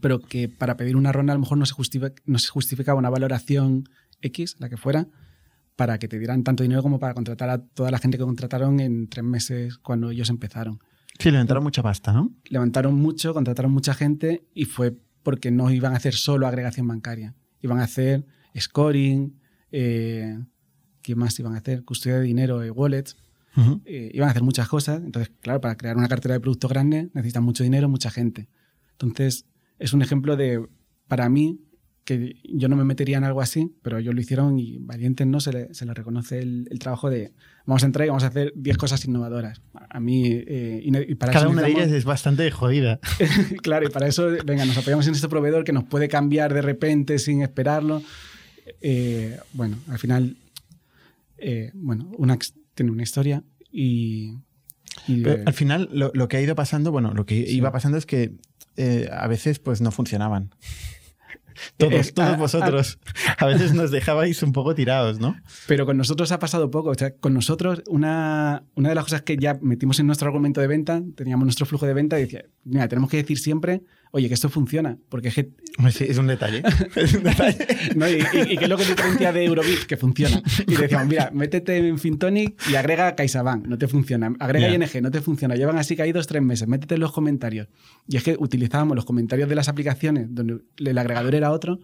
pero 0.00 0.20
que 0.20 0.48
para 0.48 0.76
pedir 0.76 0.94
una 0.96 1.10
ronda 1.10 1.32
a 1.32 1.36
lo 1.36 1.40
mejor 1.40 1.58
no 1.58 1.66
se, 1.66 1.74
justifica- 1.74 2.22
no 2.24 2.38
se 2.38 2.48
justificaba 2.48 2.98
una 2.98 3.10
valoración 3.10 3.88
X, 4.22 4.56
la 4.60 4.68
que 4.68 4.76
fuera, 4.76 5.08
para 5.76 5.98
que 5.98 6.06
te 6.08 6.18
dieran 6.18 6.44
tanto 6.44 6.62
dinero 6.62 6.82
como 6.82 6.98
para 7.00 7.14
contratar 7.14 7.48
a 7.50 7.58
toda 7.58 7.90
la 7.90 7.98
gente 7.98 8.18
que 8.18 8.24
contrataron 8.24 8.78
en 8.80 9.08
tres 9.08 9.24
meses 9.24 9.78
cuando 9.78 10.10
ellos 10.10 10.28
empezaron. 10.30 10.78
Sí, 11.18 11.30
levantaron 11.30 11.64
mucha 11.64 11.82
pasta, 11.82 12.12
¿no? 12.12 12.30
Levantaron 12.48 12.94
mucho, 12.94 13.34
contrataron 13.34 13.72
mucha 13.72 13.94
gente 13.94 14.46
y 14.54 14.66
fue 14.66 14.94
porque 15.22 15.50
no 15.50 15.70
iban 15.70 15.92
a 15.92 15.96
hacer 15.96 16.14
solo 16.14 16.46
agregación 16.46 16.86
bancaria. 16.86 17.34
Iban 17.60 17.78
a 17.80 17.84
hacer 17.84 18.24
scoring, 18.58 19.38
eh, 19.72 20.38
¿qué 21.02 21.14
más 21.14 21.38
iban 21.38 21.54
a 21.54 21.58
hacer? 21.58 21.84
Custodia 21.84 22.16
de 22.18 22.22
dinero, 22.24 22.62
eh, 22.62 22.70
wallets. 23.56 23.70
Ujú. 23.72 23.82
eh, 23.84 24.10
iban 24.14 24.28
a 24.28 24.30
hacer 24.30 24.42
muchas 24.42 24.68
cosas. 24.68 25.02
Entonces, 25.04 25.32
claro, 25.40 25.60
para 25.60 25.76
crear 25.76 25.96
una 25.96 26.08
cartera 26.08 26.34
de 26.34 26.40
productos 26.40 26.70
grande 26.70 27.10
necesitan 27.14 27.44
mucho 27.44 27.62
dinero, 27.64 27.88
mucha 27.88 28.10
gente. 28.10 28.48
Entonces, 28.92 29.46
es 29.78 29.92
un 29.92 30.02
ejemplo 30.02 30.36
de, 30.36 30.66
para 31.08 31.28
mí, 31.28 31.60
que 32.04 32.36
yo 32.44 32.68
no 32.68 32.76
me 32.76 32.84
metería 32.84 33.18
en 33.18 33.24
algo 33.24 33.40
así, 33.40 33.72
pero 33.82 33.98
ellos 33.98 34.14
lo 34.14 34.20
hicieron 34.20 34.58
y 34.58 34.78
valientes 34.78 35.26
no 35.26 35.38
se 35.38 35.52
le, 35.52 35.74
se 35.74 35.86
les 35.86 35.94
reconoce 35.94 36.40
el, 36.40 36.66
el 36.70 36.78
trabajo 36.78 37.08
de 37.10 37.32
vamos 37.66 37.82
a 37.82 37.86
entrar 37.86 38.06
y 38.06 38.08
vamos 38.08 38.24
a 38.24 38.28
hacer 38.28 38.52
10 38.56 38.76
cosas 38.78 39.04
innovadoras. 39.04 39.60
A 39.74 40.00
mí, 40.00 40.24
eh, 40.26 40.80
y 40.82 40.96
y 40.96 41.14
para 41.14 41.32
Cada 41.32 41.44
eso 41.44 41.52
una 41.52 41.62
de 41.62 41.68
ellas 41.70 41.90
es 41.90 42.04
bastante 42.04 42.50
jodida. 42.50 42.98
claro, 43.62 43.86
y 43.86 43.90
para 43.90 44.08
eso, 44.08 44.28
venga, 44.44 44.64
nos 44.64 44.76
apoyamos 44.76 45.06
en 45.06 45.14
este 45.14 45.28
proveedor 45.28 45.62
que 45.62 45.72
nos 45.72 45.84
puede 45.84 46.08
cambiar 46.08 46.52
de 46.52 46.62
repente 46.62 47.18
sin 47.18 47.42
esperarlo. 47.42 48.02
Eh, 48.80 49.38
bueno, 49.52 49.76
al 49.88 49.98
final, 49.98 50.36
eh, 51.38 51.70
bueno, 51.74 52.10
Unax 52.18 52.54
tiene 52.80 52.92
una 52.92 53.02
historia 53.02 53.42
y... 53.70 54.38
y, 55.06 55.22
Pero 55.22 55.42
al 55.44 55.52
final, 55.52 55.88
lo, 55.92 56.10
lo 56.14 56.28
que 56.28 56.38
ha 56.38 56.40
ido 56.40 56.54
pasando, 56.54 56.90
bueno, 56.92 57.12
lo 57.12 57.26
que 57.26 57.46
Sí. 57.46 57.56
iba 57.56 57.70
pasando 57.72 57.98
es 57.98 58.06
que 58.06 58.32
eh, 58.76 59.08
a 59.12 59.26
veces 59.28 59.58
pues 59.58 59.80
no 59.82 59.90
funcionaban. 59.90 60.54
Todos, 61.76 62.08
Eh, 62.08 62.12
todos 62.14 62.38
vosotros. 62.38 62.98
A 63.36 63.44
veces 63.44 63.74
nos 63.74 63.90
dejabais 63.90 64.42
un 64.42 64.52
poco 64.52 64.74
tirados, 64.74 65.20
¿no? 65.20 65.36
Pero 65.66 65.84
con 65.84 65.98
nosotros 65.98 66.32
ha 66.32 66.38
pasado 66.38 66.70
poco. 66.70 66.88
O 66.88 66.94
sea, 66.94 67.14
con 67.16 67.34
nosotros, 67.34 67.82
una, 67.86 68.62
una 68.76 68.88
de 68.88 68.94
las 68.94 69.04
cosas 69.04 69.22
que 69.22 69.36
ya 69.36 69.58
metimos 69.60 70.00
en 70.00 70.06
nuestro 70.06 70.28
argumento 70.28 70.62
de 70.62 70.68
venta, 70.68 71.02
teníamos 71.16 71.44
nuestro 71.44 71.66
flujo 71.66 71.84
de 71.86 71.92
venta 71.92 72.18
y 72.18 72.22
decía, 72.22 72.44
mira, 72.64 72.88
tenemos 72.88 73.10
que 73.10 73.18
decir 73.18 73.38
siempre, 73.38 73.82
oye, 74.12 74.28
que 74.28 74.34
esto 74.34 74.48
funciona. 74.48 74.98
Porque 75.08 75.28
es 75.28 75.34
que 75.34 75.50
es 76.00 76.18
un 76.18 76.26
detalle. 76.26 76.62
Es 76.96 77.14
un 77.14 77.22
detalle. 77.24 77.66
¿no? 77.96 78.08
Y, 78.08 78.14
y- 78.14 78.52
y 78.52 78.56
qué 78.56 78.64
es 78.64 78.68
lo 78.68 78.76
que 78.76 78.84
diferencia 78.84 79.32
de 79.32 79.44
Eurobit, 79.44 79.84
que 79.86 79.96
funciona. 79.96 80.42
Y 80.66 80.74
le 80.76 80.82
decíamos, 80.82 81.06
mira, 81.08 81.30
métete 81.32 81.76
en 81.78 81.98
Fintonic 81.98 82.60
y 82.70 82.74
agrega 82.74 83.14
CaixaBank, 83.14 83.66
no 83.66 83.78
te 83.78 83.88
funciona. 83.88 84.32
Agrega 84.40 84.68
Ya. 84.68 84.74
ING, 84.74 85.02
no 85.02 85.10
te 85.10 85.20
funciona. 85.20 85.54
Llevan 85.56 85.78
así 85.78 85.96
caídos 85.96 86.26
tres 86.26 86.42
meses, 86.42 86.66
métete 86.68 86.94
en 86.94 87.00
los 87.00 87.12
comentarios. 87.12 87.68
Y 88.08 88.16
es 88.16 88.22
que 88.24 88.36
utilizábamos 88.38 88.94
los 88.96 89.04
comentarios 89.04 89.48
de 89.48 89.54
las 89.54 89.68
aplicaciones, 89.68 90.26
donde 90.30 90.60
el 90.78 90.98
agregador 90.98 91.34
era 91.34 91.50
otro, 91.52 91.78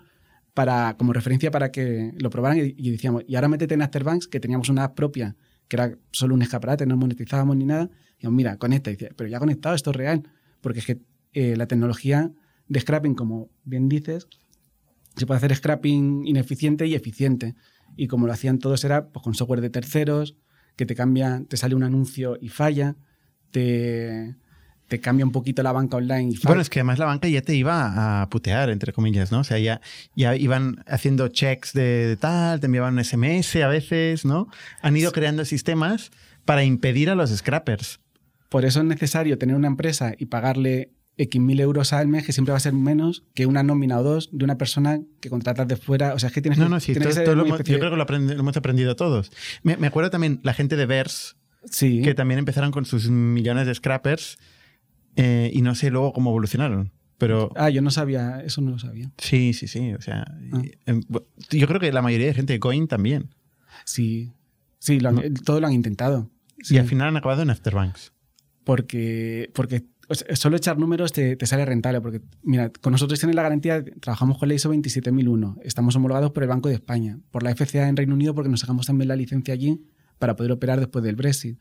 para, 0.55 0.97
como 0.97 1.13
referencia 1.13 1.51
para 1.51 1.71
que 1.71 2.13
lo 2.19 2.31
probaran 2.31 2.59
y, 2.59 2.75
y 2.79 2.91
decíamos, 2.91 3.25
y 3.29 3.35
ahora 3.37 3.49
métete 3.49 3.75
en 3.75 3.83
Afterbanks, 3.83 4.27
que 4.27 4.41
teníamos 4.41 4.69
una 4.71 4.85
app 4.85 4.97
propia, 4.97 5.37
que 5.69 5.77
era 5.77 5.97
solo 6.13 6.35
un 6.35 6.43
escaparate, 6.43 6.87
no 6.87 6.97
monetizábamos 6.97 7.57
ni 7.57 7.67
nada. 7.67 7.91
Y 7.93 8.15
decíamos, 8.15 8.37
mira, 8.37 8.57
conecta. 8.57 8.91
Y 8.91 8.95
decía, 8.95 9.11
pero 9.17 9.29
ya 9.29 9.37
ha 9.37 9.41
conectado, 9.41 9.75
esto 9.75 9.91
es 9.91 9.97
real. 9.97 10.23
Porque 10.63 10.79
es 10.81 10.87
que 10.87 10.99
eh, 11.37 11.55
la 11.55 11.67
tecnología 11.67 12.33
de 12.67 12.81
scrapping, 12.81 13.15
como 13.15 13.51
bien 13.63 13.91
dices, 13.91 14.27
se 15.17 15.27
puede 15.27 15.37
hacer 15.37 15.55
scrapping 15.55 16.27
ineficiente 16.27 16.87
y 16.87 16.95
eficiente. 16.95 17.55
Y 17.95 18.07
como 18.07 18.27
lo 18.27 18.33
hacían 18.33 18.59
todos 18.59 18.83
era 18.85 19.09
pues, 19.09 19.23
con 19.23 19.35
software 19.35 19.61
de 19.61 19.69
terceros, 19.69 20.35
que 20.77 20.87
te 20.87 20.95
cambia, 20.95 21.43
te 21.47 21.59
sale 21.59 21.75
un 21.75 21.83
anuncio 21.83 22.39
y 22.41 22.49
falla, 22.49 22.97
te, 23.51 24.35
te 24.89 24.99
cambia 24.99 25.27
un 25.27 25.33
poquito 25.33 25.63
la 25.63 25.73
banca 25.73 25.99
online 25.99 26.31
y 26.31 26.37
falla. 26.37 26.49
Bueno, 26.49 26.63
es 26.63 26.71
que 26.71 26.81
además 26.81 26.99
la 26.99 27.05
banca 27.05 27.29
ya 27.29 27.43
te 27.43 27.55
iba 27.55 28.23
a 28.23 28.31
putear, 28.31 28.71
entre 28.71 28.95
comillas, 28.95 29.31
¿no? 29.31 29.41
O 29.41 29.45
sea, 29.45 29.59
ya, 29.59 29.83
ya 30.15 30.37
iban 30.37 30.85
haciendo 30.87 31.29
checks 31.29 31.75
de, 31.75 32.07
de 32.07 32.17
tal, 32.17 32.61
te 32.61 32.67
enviaban 32.67 32.95
un 32.95 33.05
SMS 33.05 33.57
a 33.57 33.69
veces, 33.69 34.25
¿no? 34.25 34.49
Han 34.81 34.97
ido 34.97 35.13
creando 35.13 35.45
sistemas 35.45 36.13
para 36.47 36.65
impedir 36.65 37.11
a 37.11 37.15
los 37.15 37.29
scrappers. 37.29 38.01
Por 38.49 38.65
eso 38.65 38.81
es 38.81 38.87
necesario 38.87 39.37
tener 39.37 39.55
una 39.55 39.69
empresa 39.69 40.15
y 40.17 40.27
pagarle 40.27 40.96
X 41.19 41.41
mil 41.41 41.61
euros 41.61 41.93
al 41.93 42.09
mes, 42.09 42.25
que 42.27 42.33
siempre 42.33 42.53
va 42.53 42.59
a 42.59 42.61
ser 42.61 42.73
menos 42.75 43.25
que 43.35 43.47
una 43.47 43.63
nómina 43.63 43.99
o 43.99 44.03
dos 44.03 44.29
de 44.33 44.45
una 44.45 44.59
persona 44.59 45.01
que 45.21 45.31
contratas 45.31 45.67
de 45.67 45.77
fuera. 45.77 46.13
O 46.15 46.19
sea, 46.19 46.29
es 46.29 46.35
que 46.35 46.43
tienes 46.43 46.59
No, 46.59 46.67
que, 46.67 46.71
no, 46.71 46.81
sí, 46.81 46.87
tiene 46.93 47.01
que 47.01 47.05
todo- 47.07 47.15
ser 47.15 47.25
todo 47.25 47.35
lo 47.37 47.47
hemos- 47.47 47.59
yo 47.65 47.79
creo 47.79 47.91
que 47.91 47.97
lo, 47.97 48.05
lo 48.35 48.41
hemos 48.41 48.57
aprendido 48.57 48.97
todos. 48.97 49.33
Me, 49.63 49.77
me 49.79 49.87
acuerdo 49.87 50.11
también 50.11 50.41
la 50.43 50.53
gente 50.55 50.77
de 50.77 50.85
Verse, 50.87 51.35
Sí. 51.71 52.03
que 52.03 52.15
también 52.15 52.39
empezaron 52.39 52.71
con 52.71 52.85
sus 52.85 53.09
millones 53.09 53.67
de 53.67 53.75
scrappers 53.75 54.37
eh, 55.17 55.51
y 55.53 55.63
no 55.63 55.75
sé 55.75 55.91
luego 55.91 56.13
cómo 56.13 56.31
evolucionaron. 56.31 56.93
Pero 57.19 57.51
Ah, 57.57 57.71
yo 57.71 57.81
no 57.81 57.91
sabía, 57.91 58.43
eso 58.45 58.61
no 58.61 58.73
lo 58.73 58.79
sabía. 58.79 59.11
sí, 59.17 59.55
sí, 59.55 59.67
sí. 59.69 59.95
O 59.95 60.03
sea, 60.03 60.27
Ah. 60.53 60.63
y, 60.63 60.73
em, 60.85 61.01
yo 61.51 61.67
creo 61.67 61.81
que 61.81 61.91
la 61.93 62.03
mayoría 62.03 62.27
de 62.27 62.35
gente 62.35 62.53
de 62.53 62.61
Coin 62.61 62.87
también. 62.89 63.31
Sí. 63.87 64.33
Sí, 64.79 65.01
lo 65.01 65.09
han- 65.09 65.15
No. 65.15 65.23
todo 65.45 65.61
lo 65.61 65.67
han 65.67 65.73
intentado. 65.73 66.31
Y 66.59 66.65
Sí, 66.65 66.79
al 66.79 66.87
final 66.87 67.09
han 67.09 67.17
acabado 67.17 67.41
en 67.43 67.49
Afterbanks. 67.51 68.13
Porque, 68.65 69.51
porque 69.55 69.85
solo 70.35 70.57
echar 70.57 70.79
números 70.79 71.13
te, 71.13 71.37
te 71.37 71.47
sale 71.47 71.65
rentable. 71.65 72.01
Porque, 72.01 72.21
mira, 72.43 72.71
con 72.81 72.93
nosotros 72.93 73.19
tienen 73.19 73.37
la 73.37 73.43
garantía, 73.43 73.85
trabajamos 74.01 74.39
con 74.39 74.49
la 74.49 74.55
ISO 74.55 74.69
27001, 74.69 75.59
estamos 75.63 75.97
homologados 75.97 76.31
por 76.33 76.43
el 76.43 76.49
Banco 76.49 76.69
de 76.69 76.77
España, 76.77 77.19
por 77.31 77.43
la 77.43 77.55
FCA 77.55 77.89
en 77.89 77.97
Reino 77.97 78.15
Unido, 78.15 78.35
porque 78.35 78.49
nos 78.51 78.61
sacamos 78.61 78.87
también 78.87 79.09
la 79.09 79.17
licencia 79.17 79.55
allí 79.55 79.81
para 80.19 80.37
poder 80.37 80.53
operar 80.53 80.79
después 80.79 81.05
del 81.05 81.17
Brexit. 81.17 81.59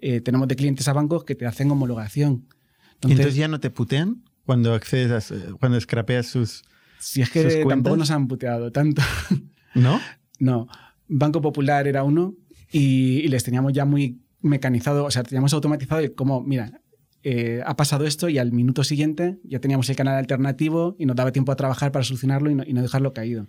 Eh, 0.00 0.20
tenemos 0.20 0.46
de 0.48 0.56
clientes 0.56 0.86
a 0.88 0.92
bancos 0.92 1.24
que 1.24 1.34
te 1.34 1.46
hacen 1.46 1.70
homologación. 1.70 2.32
Y 2.32 2.94
Entonces, 2.94 3.18
entonces 3.18 3.34
ya 3.36 3.48
no 3.48 3.60
te 3.60 3.70
putean 3.70 4.22
cuando 4.44 4.74
accedes 4.74 5.10
a, 5.10 5.20
su- 5.20 5.56
cuando 5.58 5.80
scrapeas 5.80 6.26
sus. 6.26 6.62
si 6.98 7.22
es 7.22 7.30
que 7.30 7.64
tampoco 7.68 7.96
nos 7.96 8.10
han 8.10 8.28
puteado 8.28 8.70
tanto. 8.72 9.02
¿No? 9.74 10.00
No, 10.40 10.66
Banco 11.08 11.40
Popular 11.40 11.86
era 11.88 12.02
uno 12.04 12.34
y, 12.70 13.18
y 13.20 13.28
les 13.28 13.44
teníamos 13.44 13.72
ya 13.72 13.84
muy 13.84 14.20
mecanizado, 14.40 15.04
o 15.04 15.10
sea, 15.10 15.22
teníamos 15.24 15.52
automatizado 15.52 16.00
el 16.00 16.14
cómo, 16.14 16.42
mira, 16.42 16.80
eh, 17.22 17.62
ha 17.66 17.76
pasado 17.76 18.04
esto 18.04 18.28
y 18.28 18.38
al 18.38 18.52
minuto 18.52 18.84
siguiente 18.84 19.38
ya 19.42 19.58
teníamos 19.58 19.88
el 19.90 19.96
canal 19.96 20.16
alternativo 20.16 20.94
y 20.98 21.06
nos 21.06 21.16
daba 21.16 21.32
tiempo 21.32 21.52
a 21.52 21.56
trabajar 21.56 21.90
para 21.90 22.04
solucionarlo 22.04 22.50
y 22.50 22.54
no, 22.54 22.64
y 22.64 22.72
no 22.72 22.82
dejarlo 22.82 23.12
caído. 23.12 23.46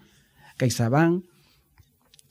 CaixaBank 0.57 1.23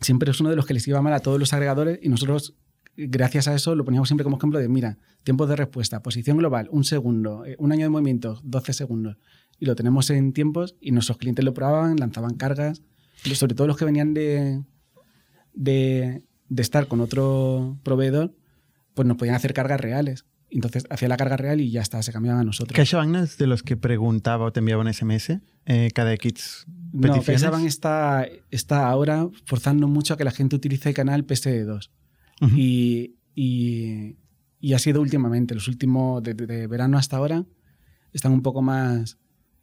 siempre 0.01 0.31
es 0.31 0.41
uno 0.41 0.51
de 0.51 0.57
los 0.57 0.67
que 0.67 0.75
les 0.75 0.87
iba 0.89 1.01
mal 1.03 1.13
a 1.13 1.21
todos 1.21 1.39
los 1.39 1.53
agregadores 1.53 1.99
y 2.03 2.09
nosotros, 2.09 2.55
gracias 2.97 3.49
a 3.49 3.55
eso, 3.55 3.75
lo 3.75 3.85
poníamos 3.85 4.09
siempre 4.09 4.25
como 4.25 4.37
ejemplo 4.37 4.59
de, 4.59 4.69
mira, 4.69 4.99
tiempos 5.23 5.49
de 5.49 5.57
respuesta, 5.57 6.03
posición 6.03 6.39
global, 6.39 6.69
un 6.71 6.85
segundo, 6.85 7.45
eh, 7.45 7.57
un 7.59 7.73
año 7.73 7.85
de 7.85 7.91
movimiento, 7.91 8.41
12 8.45 8.73
segundos. 8.73 9.17
Y 9.61 9.67
lo 9.67 9.75
tenemos 9.75 10.11
en 10.11 10.33
tiempos 10.33 10.77
y 10.81 10.93
nuestros 10.93 11.19
clientes 11.19 11.45
lo 11.45 11.55
probaban, 11.55 11.97
lanzaban 11.97 12.35
cargas, 12.35 12.83
sobre 13.35 13.55
todo 13.55 13.67
los 13.67 13.77
que 13.77 13.85
venían 13.85 14.15
de, 14.15 14.63
de, 15.53 16.23
de 16.49 16.63
estar 16.63 16.87
con 16.87 17.01
otro 17.01 17.79
proveedor, 17.83 18.35
pues 18.95 19.07
nos 19.07 19.17
podían 19.17 19.35
hacer 19.35 19.53
cargas 19.53 19.81
reales. 19.81 20.25
Entonces 20.51 20.87
hacía 20.89 21.09
la 21.09 21.17
carga 21.17 21.37
real 21.37 21.61
y 21.61 21.71
ya 21.71 21.83
está, 21.83 22.03
se 22.03 22.13
cambiaban 22.13 22.41
a 22.41 22.45
nosotros. 22.45 22.75
CaixaBank 22.75 23.11
no 23.11 23.21
es 23.23 23.37
de 23.37 23.47
los 23.47 23.63
que 23.63 23.77
preguntaba 23.77 24.47
o 24.47 24.53
te 24.53 24.61
enviaba 24.61 24.83
un 24.83 24.93
SMS 24.93 25.41
eh, 25.67 25.91
cada 25.95 26.13
X 26.15 26.65
No. 26.93 27.23
CaixaBank 27.23 27.67
está, 27.67 28.27
está 28.51 28.89
ahora 28.89 29.29
forzando 29.45 29.89
mucho 29.89 30.15
a 30.15 30.17
que 30.17 30.25
la 30.25 30.31
gente 30.31 30.57
utilice 30.57 30.89
el 30.89 30.95
canal 30.95 31.27
PSD2. 31.27 31.91
Ujú. 32.41 32.55
y, 32.57 33.17
y, 33.35 34.17
y 34.61 34.73
ha 34.73 34.79
sido 34.79 35.01
últimamente, 35.01 35.55
los 35.55 35.67
últimos, 35.69 36.23
de, 36.23 36.35
de 36.35 36.67
verano 36.67 36.97
hasta 36.97 37.17
ahora, 37.17 37.45
están 38.13 38.33
un 38.33 38.43
poco 38.43 38.63
más, 38.63 39.19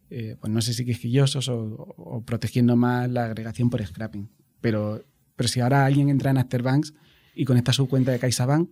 eh, 0.10 0.36
pues 0.40 0.52
no 0.52 0.62
sé 0.62 0.74
si 0.74 0.86
quisquillosos 0.86 1.48
o, 1.50 1.58
o 1.98 2.22
protegiendo 2.24 2.76
más 2.76 3.10
la 3.10 3.26
agregación 3.26 3.70
por 3.70 3.84
scrapping. 3.86 4.30
Pero, 4.62 5.04
pero 5.36 5.48
si 5.50 5.62
ahora 5.62 5.86
alguien 5.86 6.10
entra 6.10 6.32
en 6.32 6.38
Afterbanks 6.38 6.94
y 7.34 7.46
conecta 7.46 7.74
su 7.74 7.88
cuenta 7.88 8.12
de 8.12 8.20
CaixaBank, 8.20 8.70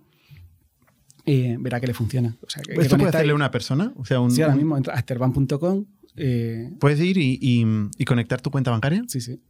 eh, 1.25 1.57
verá 1.59 1.79
que 1.79 1.87
le 1.87 1.93
funciona. 1.93 2.35
O 2.41 2.49
sea, 2.49 2.61
que- 2.63 2.73
que 2.73 2.81
¿Esto 2.81 2.97
puede 2.97 3.09
hacerle 3.09 3.31
y- 3.33 3.35
una 3.35 3.51
persona? 3.51 3.93
O 3.95 4.05
sea, 4.05 4.19
un, 4.19 4.31
Sí, 4.31 4.41
ahora 4.41 4.55
mismo 4.55 4.75
entra 4.77 4.93
a 4.93 4.97
afterbank.com. 4.97 5.85
eh, 6.15 6.71
¿Puedes 6.79 6.99
ir 6.99 7.17
y, 7.17 7.39
y- 7.41 7.65
y 7.97 8.05
conectar 8.05 8.41
tu 8.41 8.51
cuenta 8.51 8.71
bancaria? 8.71 9.03
sí, 9.07 9.19
sí. 9.21 9.41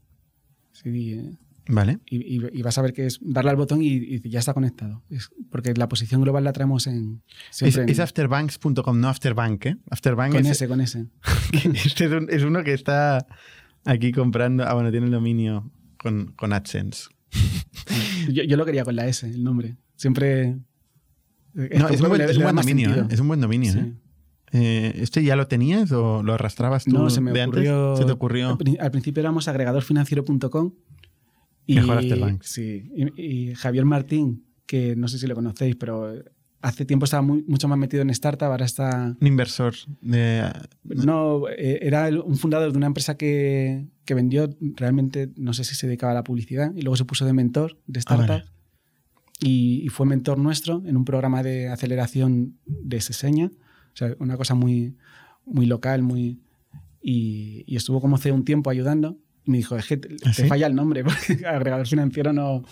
Sí, 0.72 1.14
eh, 1.14 1.32
Vale. 1.68 2.00
y, 2.10 2.62
vas 2.62 2.78
a 2.78 2.82
ver 2.82 2.94
que 2.94 3.06
es 3.06 3.20
darle 3.22 3.52
al 3.52 3.56
botón 3.56 3.80
y, 3.82 4.20
ya 4.30 4.40
está 4.40 4.54
conectado. 4.54 5.02
Es 5.10 5.30
porque 5.50 5.74
la 5.76 5.88
posición 5.88 6.22
global 6.22 6.44
la 6.44 6.52
traemos 6.52 6.88
en. 6.88 7.22
Es, 7.52 7.58
Siempre 7.58 7.84
en- 7.84 7.90
es 7.90 8.00
afterbanks.com, 8.00 9.00
no 9.00 9.08
afterbank, 9.08 9.66
¿eh? 9.68 9.78
Afterbank 9.90 10.34
con 10.34 10.42
es, 10.46 10.52
ese, 10.52 10.68
con 10.68 10.82
ese. 10.82 11.06
este 11.86 12.06
es, 12.06 12.12
un- 12.12 12.28
es 12.30 12.44
uno 12.44 12.64
que 12.64 12.74
está 12.74 13.26
aquí 13.86 14.12
comprando. 14.12 14.64
Ah, 14.66 14.74
bueno, 14.74 14.92
tiene 14.92 15.06
el 15.06 15.12
dominio 15.14 15.72
con, 15.98 16.34
con 16.36 16.52
AdSense. 16.54 17.08
Yo, 18.32 18.44
yo 18.44 18.58
lo 18.58 18.66
quería 18.66 18.84
con 18.84 18.96
la 18.96 19.08
S, 19.08 19.26
el 19.28 19.44
nombre. 19.44 19.78
Siempre. 19.96 20.58
No, 21.54 21.68
como 21.70 21.88
es, 21.90 22.02
un 22.02 22.08
buen, 22.10 22.18
le- 22.20 22.26
es 22.26 22.32
le 22.32 22.38
un 22.38 22.40
da 22.40 22.46
buen 22.46 22.56
más 22.56 22.66
dominio. 22.66 22.96
¿eh? 22.96 23.08
Es 23.10 23.20
un 23.20 23.28
buen 23.28 23.42
dominio. 23.42 23.74
¿eh? 23.74 23.94
Eh, 24.56 24.94
¿Este 25.02 25.24
ya 25.24 25.36
lo 25.36 25.48
tenías 25.48 25.92
o 25.92 26.22
lo 26.24 26.34
arrastrabas 26.34 26.84
tú 26.86 26.92
No, 26.92 27.10
se 27.10 27.22
me 27.22 27.32
de 27.32 27.44
ocurrió. 27.44 27.86
antes? 27.90 28.00
¿Se 28.00 28.06
te 28.06 28.12
ocurrió? 28.12 28.50
Al, 28.50 28.58
pri- 28.58 28.78
al 28.80 28.92
principio 28.92 29.22
éramos 29.22 29.48
agregadorfinanciero.com. 29.48 30.74
Y, 31.66 31.76
Mejor 31.76 31.98
Afterbanks. 32.00 32.48
Sí. 32.48 32.92
Y, 32.96 33.22
y 33.50 33.56
Javier 33.56 33.86
Martín, 33.86 34.46
que 34.66 34.96
no 34.96 35.08
sé 35.08 35.18
si 35.18 35.28
lo 35.28 35.36
conocéis, 35.36 35.76
pero 35.76 36.14
hace 36.62 36.86
tiempo 36.86 37.06
estaba 37.06 37.22
muy- 37.22 37.44
mucho 37.48 37.68
más 37.68 37.78
metido 37.78 38.02
en 38.04 38.10
startup, 38.12 38.48
ahora 38.50 38.66
está. 38.66 39.16
Un 39.20 39.28
inversor 39.28 39.74
de... 40.02 40.44
No, 40.84 41.48
eh, 41.50 41.80
era 41.82 42.08
el- 42.08 42.20
un 42.20 42.36
fundador 42.38 42.72
de 42.72 42.78
una 42.78 42.88
empresa 42.88 43.16
que, 43.18 43.88
que 44.06 44.14
vendió, 44.14 44.50
realmente 44.76 45.30
no 45.36 45.54
sé 45.54 45.64
si 45.64 45.74
se 45.76 45.88
dedicaba 45.88 46.12
a 46.12 46.16
la 46.16 46.24
publicidad, 46.24 46.74
y 46.76 46.82
luego 46.82 46.96
se 46.98 47.06
puso 47.06 47.26
de 47.26 47.34
mentor 47.34 47.80
de 47.88 48.00
Ah, 48.00 48.02
startup. 48.02 48.28
vale. 48.28 48.44
Y, 49.44 49.82
y 49.84 49.90
fue 49.90 50.06
mentor 50.06 50.38
nuestro 50.38 50.82
en 50.86 50.96
un 50.98 51.06
programa 51.06 51.44
de 51.44 51.68
aceleración 51.70 52.58
de 52.66 53.02
Seseña, 53.02 53.48
o 53.48 53.96
sea, 53.96 54.16
una 54.20 54.38
cosa 54.38 54.56
muy, 54.56 54.96
muy 55.46 55.66
local, 55.66 56.02
muy... 56.02 56.40
Y, 57.02 57.64
y 57.68 57.76
estuvo 57.76 58.00
como 58.00 58.16
hace 58.16 58.32
un 58.32 58.46
tiempo 58.46 58.70
ayudando. 58.70 59.18
Y 59.46 59.52
me 59.52 59.58
dijo, 59.58 59.76
es 59.76 59.86
que 59.88 59.98
te, 59.98 60.16
¿Ah, 60.26 60.32
te 60.36 60.44
sí? 60.44 60.48
falla 60.48 60.68
el 60.68 60.74
nombre, 60.76 61.04
porque 61.04 61.46
agregador 61.46 61.86
financiero 61.88 62.32
no... 62.34 62.64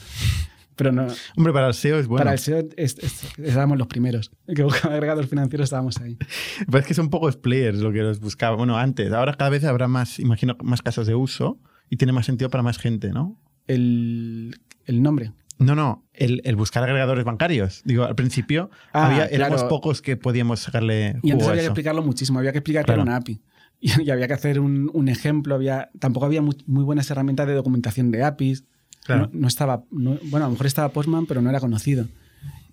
Pero 0.77 0.93
no, 0.93 1.05
Hombre, 1.35 1.51
para 1.53 1.67
el 1.67 1.73
SEO 1.73 1.99
es 1.99 2.07
bueno. 2.07 2.21
para 2.21 2.31
el 2.31 2.39
SEO 2.39 2.59
es- 2.77 2.97
es- 2.97 3.37
estábamos 3.37 3.77
los 3.77 3.87
primeros. 3.87 4.31
El 4.47 4.55
que 4.55 4.63
buscaba 4.63 4.93
agregador 4.95 5.27
financiero 5.27 5.63
estábamos 5.65 5.97
ahí. 5.97 6.17
Pero 6.65 6.79
es 6.79 6.85
que 6.85 6.93
son 6.93 7.09
pocos 7.09 7.35
players 7.35 7.79
lo 7.79 7.91
que 7.91 7.99
los 7.99 8.19
buscaba. 8.21 8.55
Bueno, 8.55 8.77
antes. 8.77 9.11
Ahora 9.11 9.33
cada 9.33 9.51
vez 9.51 9.63
habrá 9.65 9.87
más, 9.89 10.17
imagino, 10.17 10.55
más 10.63 10.81
casos 10.81 11.05
de 11.05 11.13
uso 11.13 11.59
y 11.89 11.97
tiene 11.97 12.13
más 12.13 12.25
sentido 12.25 12.49
para 12.49 12.63
más 12.63 12.77
gente, 12.79 13.11
¿no? 13.11 13.37
El, 13.67 14.55
el 14.85 15.03
nombre. 15.03 15.33
No, 15.61 15.75
no, 15.75 16.03
el, 16.13 16.41
el 16.43 16.55
buscar 16.55 16.83
agregadores 16.83 17.23
bancarios. 17.23 17.81
Digo, 17.85 18.03
al 18.05 18.15
principio 18.15 18.69
Ah, 18.93 19.07
había, 19.07 19.25
éramos 19.27 19.61
claro. 19.61 19.69
pocos 19.69 20.01
que 20.01 20.17
podíamos 20.17 20.59
sacarle 20.61 21.17
Y 21.23 21.31
antes 21.31 21.47
a 21.47 21.51
había 21.51 21.61
que 21.61 21.67
explicarlo 21.67 22.01
muchísimo, 22.03 22.39
había 22.39 22.51
que 22.51 22.57
explicar 22.59 22.85
Claro. 22.85 22.99
que 22.99 23.01
era 23.03 23.11
una 23.11 23.17
API. 23.17 23.41
Y, 23.83 24.03
y 24.03 24.11
había 24.11 24.27
que 24.27 24.33
hacer 24.35 24.59
un, 24.59 24.91
un 24.93 25.07
ejemplo, 25.09 25.55
había, 25.55 25.89
tampoco 25.97 26.27
había 26.27 26.41
muy, 26.43 26.55
muy 26.67 26.83
buenas 26.83 27.09
herramientas 27.09 27.47
de 27.47 27.53
documentación 27.55 28.11
de 28.11 28.23
APIs. 28.23 28.63
Claro. 29.05 29.29
No, 29.33 29.39
no 29.41 29.47
estaba, 29.47 29.83
no- 29.89 30.19
bueno, 30.25 30.45
a 30.45 30.49
lo 30.49 30.51
mejor 30.51 30.67
estaba 30.67 30.89
Postman, 30.89 31.25
pero 31.25 31.41
no 31.41 31.49
era 31.49 31.59
conocido. 31.59 32.05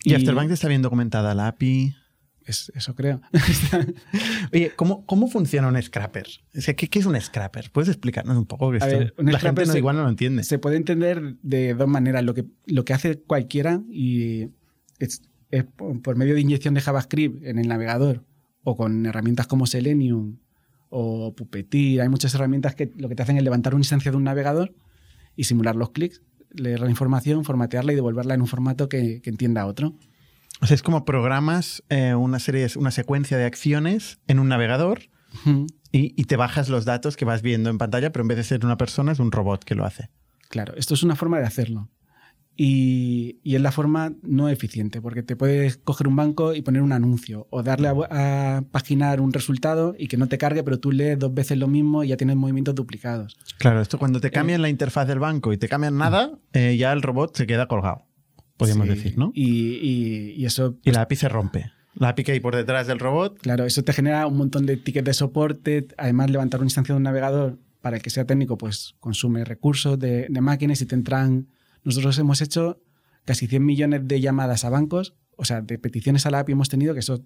Y, 0.05 0.13
Afterbank 0.15 0.51
está 0.51 0.69
bien 0.69 0.83
documentada 0.83 1.35
la 1.35 1.47
API. 1.49 1.95
Es- 2.51 2.73
eso 2.75 2.95
creo. 2.95 3.21
Oye, 4.53 4.73
¿cómo, 4.77 5.05
cómo 5.07 5.29
funciona 5.29 5.69
un 5.69 5.81
scrapper? 5.81 6.27
O 6.57 6.61
sea, 6.61 6.75
¿qué, 6.75 6.89
qué 6.89 6.99
es 6.99 7.07
un 7.07 7.21
scrapper? 7.21 7.71
¿Puedes 7.73 7.89
explicarnos 7.89 8.37
un 8.37 8.47
poco? 8.47 8.71
Que 8.71 8.77
A 8.79 8.87
esto- 8.87 8.99
ver, 8.99 9.15
un 9.19 9.33
la 9.33 9.39
gente 9.39 9.65
no, 9.67 9.73
se- 9.73 9.79
igual 9.79 9.97
no 9.97 10.03
lo 10.03 10.09
entiende. 10.09 10.43
Se 10.45 10.59
puede 10.59 10.77
entender 10.77 11.37
de 11.43 11.75
dos 11.75 11.89
maneras. 11.89 12.25
Lo 12.25 12.35
que, 12.35 12.45
lo 12.67 12.85
que 12.85 12.93
hace 12.95 13.19
cualquiera 13.21 13.81
y 13.91 14.49
es, 14.99 15.23
es 15.51 15.65
por, 15.65 16.01
por 16.03 16.17
medio 16.17 16.35
de 16.35 16.41
inyección 16.41 16.75
de 16.75 16.81
JavaScript 16.81 17.45
en 17.45 17.59
el 17.59 17.69
navegador 17.69 18.25
o 18.65 18.77
con 18.77 19.07
herramientas 19.07 19.47
como 19.47 19.67
Selenium 19.67 20.39
o 20.91 21.35
Puppeteer. 21.35 22.01
Hay 22.03 22.09
muchas 22.09 22.35
herramientas 22.35 22.75
que 22.75 22.91
lo 22.97 23.09
que 23.09 23.15
te 23.15 23.23
hacen 23.23 23.37
es 23.37 23.43
levantar 23.45 23.75
una 23.75 23.81
instancia 23.81 24.11
de 24.11 24.17
un 24.17 24.25
navegador 24.25 24.75
y 25.37 25.45
simular 25.45 25.77
los 25.77 25.91
clics, 25.91 26.23
leer 26.51 26.81
la 26.81 26.91
información, 26.91 27.45
formatearla 27.45 27.93
y 27.93 27.95
devolverla 27.95 28.35
en 28.35 28.41
un 28.41 28.47
formato 28.47 28.89
que, 28.89 29.21
que 29.23 29.31
entienda 29.31 29.67
otro. 29.67 29.95
O 30.61 30.67
sea, 30.67 30.75
es 30.75 30.83
como 30.83 31.05
programas 31.05 31.83
eh, 31.89 32.15
una 32.15 32.39
serie, 32.39 32.67
una 32.77 32.91
secuencia 32.91 33.37
de 33.39 33.45
acciones 33.45 34.19
en 34.27 34.39
un 34.39 34.49
navegador 34.49 35.03
y, 35.93 36.21
y 36.21 36.25
te 36.25 36.37
bajas 36.37 36.69
los 36.69 36.85
datos 36.85 37.17
que 37.17 37.25
vas 37.25 37.43
viendo 37.43 37.71
en 37.71 37.79
pantalla, 37.79 38.11
pero 38.13 38.23
en 38.23 38.29
vez 38.29 38.39
de 38.39 38.45
ser 38.45 38.65
una 38.65 38.77
persona 38.77 39.13
es 39.13 39.21
un 39.21 39.31
robot 39.31 39.63
que 39.65 39.75
lo 39.75 39.85
hace. 39.85 40.11
Claro, 40.49 40.75
esto 40.77 40.95
es 40.95 41.03
una 41.03 41.15
forma 41.17 41.39
de 41.39 41.45
hacerlo. 41.47 41.89
Y, 42.61 43.39
y 43.45 43.55
es 43.55 43.61
la 43.61 43.71
forma 43.71 44.15
no 44.23 44.49
eficiente, 44.49 45.01
porque 45.01 45.23
te 45.23 45.37
puedes 45.37 45.77
coger 45.77 46.09
un 46.09 46.17
banco 46.17 46.55
y 46.55 46.63
poner 46.63 46.83
un 46.83 46.91
anuncio, 46.91 47.47
o 47.51 47.63
darle 47.63 47.87
a, 47.87 47.93
a 48.57 48.63
paginar 48.63 49.21
un 49.21 49.33
resultado 49.33 49.95
y 49.97 50.09
que 50.09 50.17
no 50.17 50.27
te 50.27 50.39
cargue, 50.39 50.65
pero 50.65 50.81
tú 50.81 50.91
lees 50.91 51.17
dos 51.21 51.33
veces 51.33 51.57
lo 51.57 51.69
mismo 51.69 52.03
y 52.03 52.09
ya 52.09 52.17
tienes 52.17 52.35
movimientos 52.35 52.75
duplicados. 52.75 53.37
Claro, 53.59 53.81
esto 53.81 53.97
cuando 53.97 54.19
Eh. 54.19 54.23
te 54.23 54.33
cambian 54.33 54.61
la 54.61 54.69
interfaz 54.69 55.07
del 55.07 55.21
banco 55.21 55.53
y 55.53 55.57
te 55.59 55.69
cambian 55.69 55.97
nada, 55.99 56.33
eh, 56.53 56.77
ya 56.77 56.93
el 56.93 57.03
robot 57.03 57.37
se 57.37 57.47
queda 57.47 57.69
colgado, 57.69 58.03
podríamos 58.59 58.87
Sí, 58.89 58.95
decir, 58.95 59.17
¿no? 59.19 59.31
Y, 59.35 59.47
y- 59.77 60.33
y 60.37 60.45
eso, 60.45 60.77
Y 60.85 60.91
la 60.91 61.01
API 61.03 61.17
se 61.17 61.29
rompe. 61.31 61.71
La 61.95 62.11
API 62.11 62.23
que 62.25 62.33
hay 62.33 62.41
por 62.41 62.55
detrás 62.55 62.87
del 62.87 62.99
robot, 62.99 63.39
claro, 63.41 63.65
eso 63.65 63.83
te 63.83 63.93
genera 63.95 64.27
un 64.27 64.37
montón 64.37 64.67
de 64.67 64.77
tickets 64.77 65.07
de 65.07 65.15
soporte. 65.15 65.89
Además, 65.97 66.31
levantar 66.31 66.61
una 66.61 66.67
instancia 66.67 66.93
de 66.95 66.99
un 66.99 67.03
navegador 67.05 67.59
para 67.81 67.97
el 67.97 68.03
que 68.03 68.11
sea 68.11 68.25
técnico, 68.27 68.59
pues 68.59 68.95
consume 69.01 69.45
recursos 69.45 69.99
de, 69.99 70.27
de 70.29 70.41
máquinas 70.41 70.81
y 70.83 70.87
te 70.87 70.95
entran. 70.95 71.49
Nosotros 71.85 72.19
hemos 72.19 72.41
hecho 72.43 72.83
casi 73.25 73.47
100 73.47 73.65
millones 73.65 74.01
de 74.07 74.21
llamadas 74.21 74.65
a 74.65 74.71
bancos, 74.71 75.15
o 75.37 75.45
sea, 75.45 75.61
de 75.63 75.79
peticiones 75.79 76.27
a 76.27 76.31
la 76.31 76.41
API 76.41 76.53
hemos 76.53 76.69
tenido, 76.69 76.93
que 76.95 77.01
eso 77.01 77.25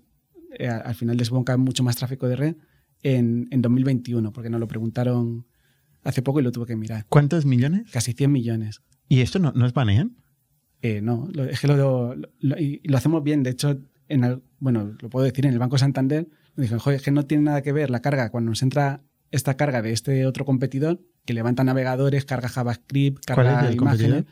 eh, 0.58 0.68
al 0.68 0.94
final 0.94 1.16
desboca 1.16 1.56
mucho 1.56 1.82
más 1.82 1.96
tráfico 1.96 2.28
de 2.28 2.36
red 2.36 2.56
en, 3.02 3.48
en 3.50 3.62
2021, 3.62 4.32
porque 4.32 4.48
nos 4.50 4.60
lo 4.60 4.68
preguntaron 4.68 5.46
hace 6.04 6.22
poco 6.22 6.40
y 6.40 6.42
lo 6.42 6.52
tuve 6.52 6.66
que 6.66 6.76
mirar. 6.76 7.06
¿cuántos 7.08 7.44
millones? 7.46 7.90
Casi 7.90 8.12
100 8.12 8.30
millones. 8.32 8.80
¿Y 9.08 9.20
esto 9.20 9.38
no, 9.38 9.52
no 9.52 9.66
es 9.66 9.72
banean? 9.74 10.16
Eh, 10.82 11.00
no, 11.00 11.28
lo- 11.32 11.44
es 11.44 11.60
que 11.60 11.68
lo, 11.68 11.76
lo- 11.76 12.28
lo- 12.40 12.58
y 12.58 12.80
lo 12.84 12.96
hacemos 12.98 13.22
bien. 13.22 13.42
De 13.42 13.50
hecho, 13.50 13.80
en 14.08 14.24
el- 14.24 14.42
bueno, 14.58 14.94
lo 15.00 15.08
puedo 15.08 15.24
decir, 15.24 15.46
en 15.46 15.52
el 15.52 15.58
Banco 15.58 15.78
Santander 15.78 16.28
me 16.56 16.62
dijeron, 16.62 16.80
joder, 16.80 16.96
es 16.98 17.02
que 17.02 17.10
no 17.12 17.24
tiene 17.24 17.44
nada 17.44 17.62
que 17.62 17.72
ver 17.72 17.88
la 17.88 18.02
carga 18.02 18.30
cuando 18.30 18.50
nos 18.50 18.62
entra 18.62 19.02
esta 19.30 19.56
carga 19.56 19.80
de 19.80 19.92
este 19.92 20.26
otro 20.26 20.44
competidor 20.44 21.00
que 21.24 21.32
levanta 21.34 21.64
navegadores, 21.64 22.24
carga 22.26 22.48
JavaScript, 22.48 23.24
¿Cuál 23.26 23.36
carga 23.46 23.60
es 23.62 23.68
el 23.70 23.76
imágenes. 23.76 24.24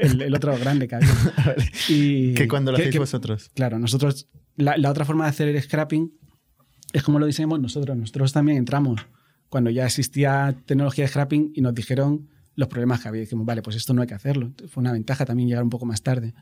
el, 0.00 0.22
el 0.22 0.34
otro 0.34 0.56
grande 0.58 0.88
que 0.88 0.94
había. 0.96 1.08
Y 1.88 2.34
que 2.34 2.48
cuando 2.48 2.70
lo 2.72 2.76
que- 2.76 2.82
hacéis 2.84 2.92
que- 2.94 2.98
vosotros. 2.98 3.50
Claro, 3.54 3.78
nosotros, 3.78 4.28
la, 4.56 4.76
la 4.76 4.90
otra 4.90 5.04
forma 5.04 5.24
de 5.24 5.30
hacer 5.30 5.48
el 5.48 5.60
scrapping 5.60 6.12
es 6.92 7.02
como 7.02 7.18
lo 7.18 7.26
diseñamos 7.26 7.60
nosotros. 7.60 7.96
Nosotros 7.96 8.32
también 8.32 8.58
entramos 8.58 9.04
cuando 9.48 9.70
ya 9.70 9.84
existía 9.86 10.54
tecnología 10.66 11.04
de 11.04 11.08
scrapping 11.08 11.52
y 11.54 11.60
nos 11.60 11.74
dijeron 11.74 12.28
los 12.54 12.68
problemas 12.68 13.00
que 13.00 13.08
había. 13.08 13.20
Dijimos, 13.20 13.46
vale, 13.46 13.62
pues 13.62 13.76
esto 13.76 13.94
no 13.94 14.02
hay 14.02 14.08
que 14.08 14.14
hacerlo. 14.14 14.52
Fue 14.68 14.80
una 14.80 14.92
ventaja 14.92 15.24
también 15.24 15.48
llegar 15.48 15.64
un 15.64 15.70
poco 15.70 15.86
más 15.86 16.02
tarde. 16.02 16.34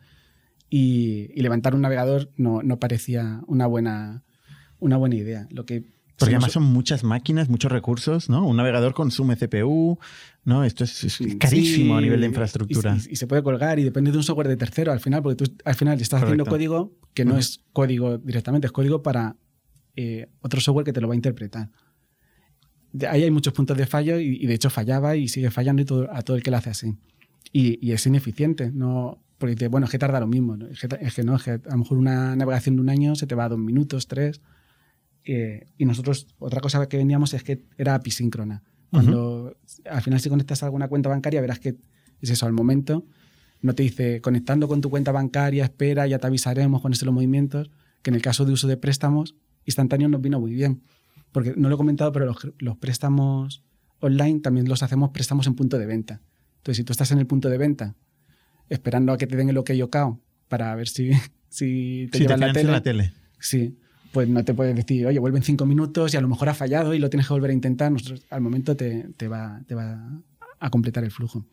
Y, 0.68 1.30
y 1.34 1.42
levantar 1.42 1.74
un 1.74 1.80
navegador 1.80 2.30
no, 2.36 2.62
no 2.62 2.78
parecía 2.78 3.40
una 3.46 3.66
buena, 3.66 4.22
una 4.78 4.96
buena 4.96 5.16
idea. 5.16 5.48
Lo 5.50 5.66
que 5.66 5.84
Porque 6.16 6.36
además 6.36 6.52
son 6.52 6.62
muchas 6.62 7.02
máquinas, 7.02 7.48
muchos 7.48 7.72
recursos, 7.72 8.28
¿no? 8.28 8.46
Un 8.46 8.56
navegador 8.56 8.94
consume 8.94 9.36
CPU, 9.36 9.98
¿no? 10.44 10.62
Esto 10.64 10.84
es, 10.84 11.02
es 11.04 11.18
carísimo 11.40 11.94
Sí, 11.94 11.98
a 11.98 12.00
nivel 12.00 12.20
de 12.20 12.26
infraestructura. 12.26 12.96
Y, 13.08 13.14
y 13.14 13.16
se 13.16 13.26
puede 13.26 13.42
colgar 13.42 13.78
y 13.80 13.84
depende 13.84 14.12
de 14.12 14.18
un 14.18 14.22
software 14.22 14.46
de 14.46 14.56
tercero 14.56 14.92
al 14.92 15.00
final, 15.00 15.22
porque 15.22 15.44
tú 15.44 15.52
al 15.64 15.74
final 15.74 16.00
estás 16.00 16.22
haciendo 16.22 16.44
Correcto. 16.44 16.74
código 16.74 16.98
que 17.14 17.24
no 17.24 17.36
es 17.36 17.64
código 17.72 18.18
directamente, 18.18 18.66
es 18.68 18.72
código 18.72 19.02
para 19.02 19.36
eh, 19.96 20.28
otro 20.40 20.60
software 20.60 20.84
que 20.84 20.92
te 20.92 21.00
lo 21.00 21.08
va 21.08 21.14
a 21.14 21.16
interpretar. 21.16 21.70
Ahí 23.08 23.22
hay 23.22 23.30
muchos 23.30 23.52
puntos 23.52 23.76
de 23.76 23.86
fallo 23.86 24.18
y, 24.18 24.36
y 24.42 24.46
de 24.46 24.54
hecho 24.54 24.70
fallaba 24.70 25.16
y 25.16 25.28
sigue 25.28 25.50
fallando 25.50 25.82
y 25.82 25.84
todo- 25.84 26.08
a 26.12 26.22
todo 26.22 26.36
el 26.36 26.42
que 26.42 26.50
lo 26.50 26.56
hace 26.56 26.70
así. 26.70 26.96
Y, 27.52 27.84
y 27.86 27.92
es 27.92 28.06
ineficiente, 28.06 28.70
no, 28.72 29.22
porque 29.38 29.54
dices, 29.54 29.68
bueno, 29.70 29.86
es 29.86 29.90
que 29.90 29.98
tarda 29.98 30.20
lo 30.20 30.26
mismo. 30.26 30.56
¿no? 30.56 30.66
Es, 30.66 30.80
que, 30.80 30.88
es 31.00 31.14
que 31.14 31.22
no, 31.24 31.36
es 31.36 31.42
que 31.42 31.50
a 31.52 31.60
lo 31.70 31.78
mejor 31.78 31.98
una 31.98 32.34
navegación 32.36 32.76
de 32.76 32.82
un 32.82 32.88
año 32.90 33.14
se 33.14 33.26
te 33.26 33.34
va 33.34 33.44
a 33.44 33.48
dos 33.48 33.58
minutos, 33.58 34.06
tres. 34.08 34.40
Eh, 35.24 35.66
y 35.78 35.84
nosotros, 35.84 36.26
otra 36.38 36.60
cosa 36.60 36.88
que 36.88 36.96
vendíamos 36.96 37.34
es 37.34 37.42
que 37.42 37.64
era 37.78 37.94
apisíncrona. 37.94 38.62
Cuando 38.90 39.56
al 39.88 40.02
final 40.02 40.18
si 40.20 40.28
conectas 40.28 40.62
a 40.62 40.66
alguna 40.66 40.88
cuenta 40.88 41.08
bancaria, 41.08 41.40
verás 41.40 41.60
que 41.60 41.76
es 42.20 42.30
eso, 42.30 42.46
al 42.46 42.52
momento 42.52 43.06
no 43.62 43.74
te 43.74 43.82
dice 43.84 44.20
conectando 44.20 44.66
con 44.66 44.80
tu 44.80 44.90
cuenta 44.90 45.12
bancaria, 45.12 45.62
espera, 45.64 46.06
ya 46.08 46.18
te 46.18 46.26
avisaremos 46.26 46.80
con 46.82 46.92
estos 46.92 47.06
los 47.06 47.14
movimientos, 47.14 47.70
que 48.02 48.10
en 48.10 48.16
el 48.16 48.22
caso 48.22 48.44
de 48.44 48.52
uso 48.52 48.66
de 48.66 48.76
préstamos 48.78 49.36
instantáneos 49.64 50.10
nos 50.10 50.20
vino 50.22 50.40
muy 50.40 50.52
bien. 50.54 50.82
Porque 51.32 51.54
no 51.56 51.68
lo 51.68 51.74
he 51.76 51.78
comentado, 51.78 52.12
pero 52.12 52.26
los, 52.26 52.52
los 52.58 52.76
préstamos 52.76 53.64
online 54.00 54.40
también 54.40 54.68
los 54.68 54.82
hacemos 54.82 55.10
préstamos 55.10 55.46
en 55.46 55.54
punto 55.54 55.78
de 55.78 55.86
venta. 55.86 56.20
Entonces, 56.56 56.78
si 56.78 56.84
tú 56.84 56.92
estás 56.92 57.10
en 57.12 57.18
el 57.18 57.26
punto 57.26 57.48
de 57.48 57.58
venta 57.58 57.94
esperando 58.68 59.12
a 59.12 59.18
que 59.18 59.26
te 59.26 59.36
den 59.36 59.48
el 59.50 59.58
OK 59.58 59.70
OCAO 59.82 60.20
para 60.48 60.74
ver 60.74 60.88
si, 60.88 61.10
si 61.48 62.08
te 62.10 62.18
te 62.18 62.24
llevan 62.24 62.40
la 62.40 62.46
financia 62.54 62.82
tele, 62.82 63.02
la 63.02 63.10
tele. 63.10 63.14
Sí, 63.38 63.78
pues 64.12 64.28
no 64.28 64.44
te 64.44 64.54
puedes 64.54 64.74
decir, 64.74 65.06
oye, 65.06 65.18
vuelven 65.18 65.42
cinco 65.42 65.66
minutos 65.66 66.12
y 66.14 66.16
a 66.16 66.20
lo 66.20 66.28
mejor 66.28 66.48
ha 66.48 66.54
fallado 66.54 66.94
y 66.94 66.98
lo 66.98 67.10
tienes 67.10 67.26
que 67.26 67.32
volver 67.32 67.50
a 67.50 67.54
intentar. 67.54 67.92
Nosotros 67.92 68.26
al 68.30 68.40
momento 68.40 68.76
te, 68.76 69.08
te 69.16 69.28
va, 69.28 69.62
te 69.66 69.74
va 69.74 70.22
a 70.58 70.70
completar 70.70 71.04
el 71.04 71.10
flujo. 71.10 71.46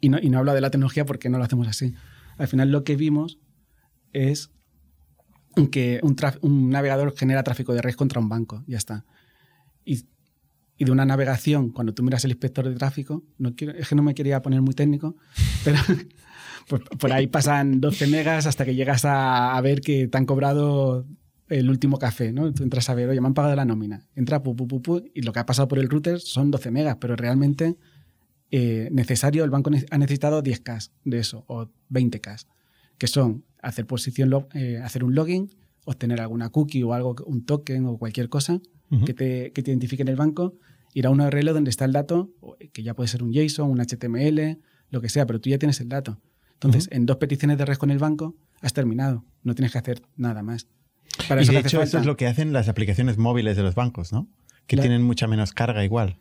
Y 0.00 0.08
no, 0.08 0.18
y 0.20 0.30
no 0.30 0.38
hablo 0.38 0.52
de 0.52 0.60
la 0.60 0.70
tecnología 0.70 1.06
porque 1.06 1.28
no 1.28 1.38
lo 1.38 1.44
hacemos 1.44 1.68
así. 1.68 1.94
Al 2.38 2.48
final 2.48 2.72
lo 2.72 2.82
que 2.82 2.96
vimos 2.96 3.38
es 4.12 4.50
que 5.70 6.00
un, 6.02 6.70
navegador 6.70 7.14
genera 7.16 7.42
tráfico 7.42 7.72
de 7.74 7.82
red 7.82 7.94
contra 7.94 8.20
un 8.20 8.28
banco, 8.28 8.64
ya 8.66 8.78
está. 8.78 9.04
Y, 9.84 10.04
de 10.78 10.90
una 10.90 11.04
navegación, 11.04 11.70
cuando 11.70 11.94
tú 11.94 12.02
miras 12.02 12.24
el 12.24 12.32
inspector 12.32 12.68
de 12.68 12.74
tráfico, 12.74 13.22
es 13.56 13.88
que 13.88 13.94
no 13.94 14.02
me 14.02 14.14
quería 14.14 14.42
poner 14.42 14.62
muy 14.62 14.74
técnico, 14.74 15.16
pero 15.64 15.78
por 16.98 17.12
ahí 17.12 17.28
pasan 17.28 17.80
12 17.80 18.08
megas 18.08 18.46
hasta 18.46 18.64
que 18.64 18.74
llegas 18.74 19.04
a, 19.04 19.60
ver 19.60 19.80
que 19.80 20.08
te 20.08 20.18
han 20.18 20.26
cobrado 20.26 21.06
el 21.48 21.70
último 21.70 21.98
café, 21.98 22.32
¿no? 22.32 22.52
Tú 22.52 22.64
entras 22.64 22.88
a 22.88 22.94
ver, 22.94 23.08
oye, 23.08 23.20
me 23.20 23.28
han 23.28 23.34
pagado 23.34 23.54
la 23.54 23.64
nómina. 23.64 24.08
Entra, 24.16 24.42
pu, 24.42 24.56
y 25.14 25.22
lo 25.22 25.32
que 25.32 25.38
ha 25.38 25.46
pasado 25.46 25.68
por 25.68 25.78
el 25.78 25.88
router 25.88 26.18
son 26.18 26.50
12 26.50 26.72
megas, 26.72 26.96
pero 27.00 27.14
realmente 27.14 27.76
eh, 28.50 28.88
necesario, 28.92 29.44
el 29.44 29.50
banco 29.50 29.70
ha 29.90 29.98
necesitado 29.98 30.42
10K 30.42 30.90
de 31.04 31.18
eso, 31.18 31.44
o 31.46 31.70
20K, 31.90 32.44
que 32.98 33.06
son 33.06 33.44
hacer 33.62 33.86
posición, 33.86 34.30
log- 34.30 34.48
eh, 34.54 34.78
hacer 34.78 35.04
un 35.04 35.14
login, 35.14 35.50
obtener 35.84 36.20
alguna 36.20 36.50
cookie 36.50 36.82
o 36.82 36.92
algo, 36.92 37.16
un 37.26 37.44
token 37.44 37.86
o 37.86 37.96
cualquier 37.98 38.28
cosa 38.28 38.60
que, 39.06 39.14
te, 39.14 39.52
que 39.52 39.62
te 39.62 39.70
identifique 39.70 40.02
en 40.02 40.08
el 40.08 40.16
banco, 40.16 40.54
ir 40.92 41.06
a 41.06 41.10
una 41.10 41.26
URL 41.26 41.54
donde 41.54 41.70
está 41.70 41.86
el 41.86 41.92
dato, 41.92 42.30
o- 42.40 42.56
que 42.72 42.82
ya 42.82 42.92
puede 42.94 43.08
ser 43.08 43.22
un 43.22 43.32
JSON, 43.32 43.70
un 43.70 43.80
HTML, 43.80 44.58
lo 44.90 45.00
que 45.00 45.08
sea, 45.08 45.24
pero 45.26 45.40
tú 45.40 45.48
ya 45.48 45.58
tienes 45.58 45.80
el 45.80 45.88
dato. 45.88 46.20
Entonces, 46.54 46.88
en 46.92 47.06
dos 47.06 47.16
peticiones 47.16 47.56
de 47.58 47.64
red 47.64 47.76
con 47.76 47.90
el 47.90 47.98
banco, 47.98 48.36
has 48.60 48.72
terminado. 48.74 49.24
No 49.42 49.54
tienes 49.54 49.72
que 49.72 49.78
hacer 49.78 50.02
nada 50.16 50.42
más. 50.42 50.68
Para 51.28 51.40
y 51.40 51.44
eso 51.44 51.52
de 51.52 51.58
hecho, 51.60 51.82
eso 51.82 51.98
es 51.98 52.06
lo 52.06 52.16
que 52.16 52.26
hacen 52.26 52.52
las 52.52 52.68
aplicaciones 52.68 53.16
móviles 53.18 53.56
de 53.56 53.62
los 53.62 53.74
bancos, 53.74 54.12
¿no? 54.12 54.28
Que 54.66 54.76
La- 54.76 54.82
tienen 54.82 55.02
mucha 55.02 55.26
menos 55.26 55.52
carga 55.52 55.84
igual. 55.84 56.18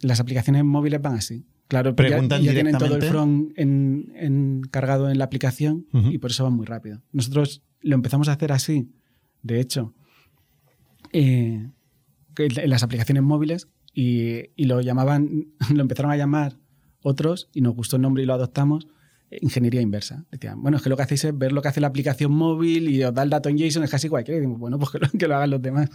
las 0.00 0.18
aplicaciones 0.20 0.64
móviles 0.64 1.02
van 1.02 1.14
así. 1.16 1.44
Claro, 1.72 1.90
ya- 1.92 1.96
Preguntan 1.96 2.42
ya, 2.42 2.52
tienen 2.52 2.76
todo 2.76 2.84
el 2.94 3.00
directamente. 3.00 3.08
front 3.08 3.58
en, 3.58 4.12
en- 4.14 4.60
cargado 4.70 5.08
en 5.10 5.16
la 5.16 5.24
aplicación 5.24 5.86
y 6.10 6.18
por 6.18 6.30
eso 6.30 6.44
van 6.44 6.52
muy 6.52 6.66
rápido. 6.66 7.00
Nosotros 7.12 7.62
lo 7.80 7.94
empezamos 7.94 8.28
a 8.28 8.32
hacer 8.32 8.52
así, 8.52 8.90
de 9.42 9.58
hecho, 9.58 9.94
eh, 11.12 11.66
en 12.38 12.70
las 12.70 12.82
aplicaciones 12.82 13.22
móviles 13.22 13.68
y, 13.94 14.50
y 14.56 14.64
lo 14.66 14.80
llamaban, 14.82 15.46
lo 15.74 15.80
empezaron 15.80 16.10
a 16.12 16.16
llamar 16.16 16.58
otros 17.02 17.48
y 17.54 17.60
nos 17.62 17.74
gustó 17.74 17.96
el 17.96 18.02
nombre 18.02 18.22
y 18.22 18.26
lo 18.26 18.34
adoptamos. 18.34 18.86
Ingeniería 19.40 19.80
inversa. 19.80 20.26
Decían, 20.30 20.60
bueno, 20.62 20.76
es 20.76 20.82
que 20.82 20.90
lo 20.90 20.96
que 20.98 21.04
hacéis 21.04 21.24
es 21.24 21.36
ver 21.38 21.52
lo 21.52 21.62
que 21.62 21.68
hace 21.68 21.80
la 21.80 21.86
aplicación 21.86 22.32
móvil 22.32 22.90
y 22.90 23.02
os 23.02 23.14
da 23.14 23.22
el 23.22 23.30
dato 23.30 23.48
en 23.48 23.56
JSON, 23.56 23.82
es 23.84 23.90
casi 23.90 24.10
cualquiera. 24.10 24.36
Y 24.36 24.40
decimos, 24.42 24.60
bueno, 24.60 24.78
pues 24.78 24.90
que 24.90 24.98
lo, 24.98 25.08
que 25.18 25.26
lo 25.26 25.36
hagan 25.36 25.48
los 25.50 25.62
demás. 25.62 25.88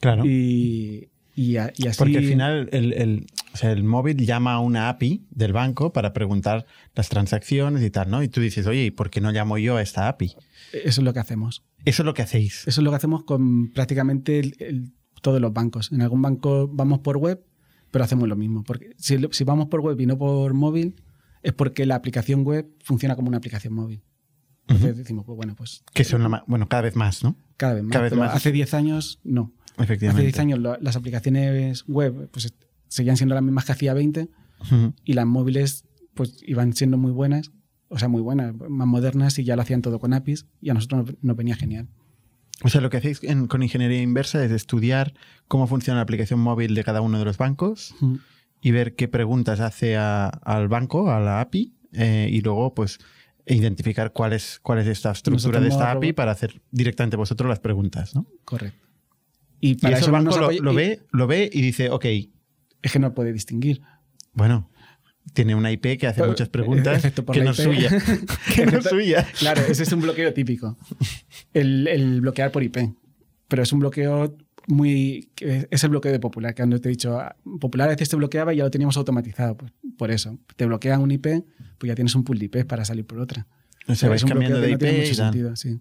Claro. 0.00 0.24
Y, 0.24 1.08
y, 1.34 1.56
a- 1.56 1.72
y 1.76 1.86
así. 1.88 1.98
Porque 1.98 2.18
al 2.18 2.24
final 2.24 2.68
el, 2.72 2.92
el- 2.92 3.26
o 3.52 3.56
sea, 3.56 3.72
el 3.72 3.82
móvil 3.84 4.16
llama 4.26 4.54
a 4.54 4.60
una 4.60 4.88
API 4.88 5.24
del 5.30 5.52
banco 5.52 5.92
para 5.92 6.12
preguntar 6.12 6.66
las 6.94 7.08
transacciones 7.08 7.82
y 7.82 7.90
tal, 7.90 8.10
¿no? 8.10 8.22
Y 8.22 8.28
tú 8.28 8.40
dices, 8.40 8.66
oye, 8.66 8.84
¿y 8.86 8.90
por 8.90 9.10
qué 9.10 9.20
no 9.20 9.32
llamo 9.32 9.58
yo 9.58 9.76
a 9.76 9.82
esta 9.82 10.08
API? 10.08 10.34
Eso 10.72 11.00
es 11.00 11.04
lo 11.04 11.12
que 11.12 11.18
hacemos. 11.20 11.64
Eso 11.84 12.02
es 12.02 12.06
lo 12.06 12.14
que 12.14 12.22
hacéis. 12.22 12.60
Eso 12.68 12.80
es 12.80 12.84
lo 12.84 12.90
que 12.90 12.96
hacemos 12.96 13.24
con 13.24 13.72
prácticamente 13.72 14.38
el- 14.40 14.92
todos 15.22 15.40
los 15.40 15.52
bancos. 15.52 15.90
En 15.92 16.00
algún 16.02 16.22
banco 16.22 16.68
vamos 16.72 17.00
por 17.00 17.16
web, 17.18 17.42
pero 17.90 18.04
hacemos 18.04 18.28
lo 18.28 18.36
mismo. 18.36 18.62
Porque 18.64 18.90
si, 18.96 19.16
vamos 19.44 19.66
por 19.68 19.80
web 19.80 20.00
y 20.00 20.06
no 20.06 20.16
por 20.16 20.54
móvil, 20.54 20.94
es 21.42 21.52
porque 21.52 21.84
la 21.86 21.94
aplicación 21.96 22.44
web 22.44 22.68
funciona 22.84 23.16
como 23.16 23.28
una 23.28 23.38
aplicación 23.38 23.74
móvil. 23.74 24.02
Entonces 24.68 24.96
decimos, 24.98 25.24
pues 25.26 25.36
bueno, 25.36 25.56
pues 25.56 25.82
Que 25.92 26.04
son 26.04 26.22
la 26.22 26.44
bueno, 26.46 26.68
cada 26.68 26.82
vez 26.82 26.94
más, 26.94 27.24
¿no? 27.24 27.36
cada 27.56 27.74
vez 27.74 27.82
más. 27.82 27.92
cada 27.92 28.02
vez 28.04 28.10
Pero 28.12 28.22
más. 28.22 28.34
Hace 28.36 28.52
10 28.52 28.72
años, 28.74 29.18
no. 29.24 29.52
Hace 29.82 29.92
Efectivamente. 29.94 30.22
10 30.22 30.38
años 30.38 30.58
lo- 30.58 30.76
las 30.80 30.96
aplicaciones 30.96 31.84
web 31.86 32.28
pues, 32.30 32.52
seguían 32.88 33.16
siendo 33.16 33.34
las 33.34 33.42
mismas 33.44 33.64
que 33.64 33.72
hacía 33.72 33.94
20 33.94 34.28
Ujú. 34.60 34.94
y 35.04 35.12
las 35.14 35.26
móviles 35.26 35.84
pues 36.14 36.36
iban 36.46 36.72
siendo 36.74 36.98
muy 36.98 37.12
buenas, 37.12 37.50
o 37.88 37.98
sea, 37.98 38.08
muy 38.08 38.20
buenas, 38.20 38.54
más 38.68 38.86
modernas 38.86 39.38
y 39.38 39.44
ya 39.44 39.56
lo 39.56 39.62
hacían 39.62 39.80
todo 39.82 39.98
con 39.98 40.12
APIs 40.12 40.46
y 40.60 40.70
a 40.70 40.74
nosotros 40.74 41.06
nos, 41.06 41.14
nos 41.22 41.36
venía 41.36 41.56
genial. 41.56 41.88
O 42.62 42.68
sea, 42.68 42.80
lo 42.82 42.90
que 42.90 42.98
hacéis 42.98 43.22
en- 43.24 43.46
con 43.46 43.62
ingeniería 43.62 44.02
inversa 44.02 44.44
es 44.44 44.50
estudiar 44.52 45.14
cómo 45.48 45.66
funciona 45.66 45.96
la 45.98 46.02
aplicación 46.02 46.40
móvil 46.40 46.74
de 46.74 46.84
cada 46.84 47.00
uno 47.00 47.18
de 47.18 47.24
los 47.24 47.38
bancos 47.38 47.94
y 48.60 48.70
ver 48.72 48.94
qué 48.96 49.08
preguntas 49.08 49.60
hace 49.60 49.96
a- 49.96 50.26
al 50.28 50.68
banco, 50.68 51.10
a 51.10 51.20
la 51.20 51.40
API, 51.40 51.72
eh, 51.94 52.28
y 52.30 52.42
luego, 52.42 52.74
pues, 52.74 52.98
identificar 53.46 54.12
cuál 54.12 54.32
es, 54.34 54.60
cuál 54.62 54.78
es 54.80 54.86
esta 54.86 55.10
estructura 55.12 55.60
de 55.60 55.68
esta 55.68 55.90
API 55.90 56.12
para 56.12 56.32
hacer 56.32 56.60
directamente 56.70 57.16
vosotros 57.16 57.48
las 57.48 57.58
preguntas, 57.60 58.14
¿no? 58.14 58.26
Correcto. 58.44 58.86
Y 59.60 59.74
para 59.76 59.94
eso 59.96 60.06
eso 60.06 60.16
el 60.16 60.24
banco 60.24 60.38
lo, 60.38 60.50
lo 60.50 60.74
ve, 60.74 61.00
lo 61.12 61.26
ve 61.26 61.50
y 61.52 61.60
dice, 61.60 61.90
ok, 61.90 62.04
Es 62.82 62.92
que 62.92 62.98
no 62.98 63.12
puede 63.14 63.32
distinguir. 63.32 63.82
bueno, 64.32 64.70
tiene 65.34 65.54
una 65.54 65.70
IP 65.70 65.98
que 65.98 66.06
hace 66.06 66.22
Eh, 66.22 66.26
muchas 66.26 66.48
preguntas 66.48 67.02
por 67.24 67.34
que 67.34 67.42
no 67.42 67.50
IP. 67.50 67.56
suya. 67.56 67.90
que 68.54 68.66
no 68.66 68.78
es 68.78 68.84
suya. 68.84 69.26
Claro, 69.38 69.60
ese 69.68 69.82
es 69.82 69.92
un 69.92 70.00
bloqueo 70.00 70.32
típico. 70.32 70.76
El, 71.52 71.86
el 71.88 72.20
bloquear 72.22 72.50
por 72.50 72.62
IP. 72.62 72.78
Pero 73.48 73.62
es 73.62 73.72
un 73.72 73.80
bloqueo 73.80 74.36
muy. 74.66 75.28
Es 75.40 75.84
el 75.84 75.90
bloqueo 75.90 76.10
de 76.12 76.20
Popular, 76.20 76.54
que 76.54 76.62
cuando 76.62 76.80
te 76.80 76.88
he 76.88 76.90
dicho, 76.90 77.18
ah, 77.20 77.36
Popular 77.60 77.88
a 77.88 77.92
veces 77.92 78.08
te 78.08 78.16
bloqueaba 78.16 78.54
y 78.54 78.58
ya 78.58 78.64
lo 78.64 78.70
teníamos 78.70 78.96
automatizado. 78.96 79.56
Pues, 79.56 79.72
por 79.98 80.10
eso. 80.10 80.38
Te 80.56 80.66
bloquean 80.66 81.00
un 81.02 81.10
IP, 81.10 81.26
pues 81.78 81.88
ya 81.88 81.94
tienes 81.94 82.14
un 82.14 82.24
pool 82.24 82.38
de 82.38 82.46
IP 82.46 82.64
para 82.66 82.84
salir 82.84 83.04
por 83.04 83.18
otra. 83.20 83.46
O 83.88 83.94
sea, 83.94 84.08
vais 84.08 84.24
cambiando 84.24 84.60
de 84.60 84.66
que 84.68 84.72
no 84.72 84.78
tiene 84.78 84.94
IP 84.98 85.02
mucho 85.02 85.14
sentido, 85.14 85.56
sí. 85.56 85.78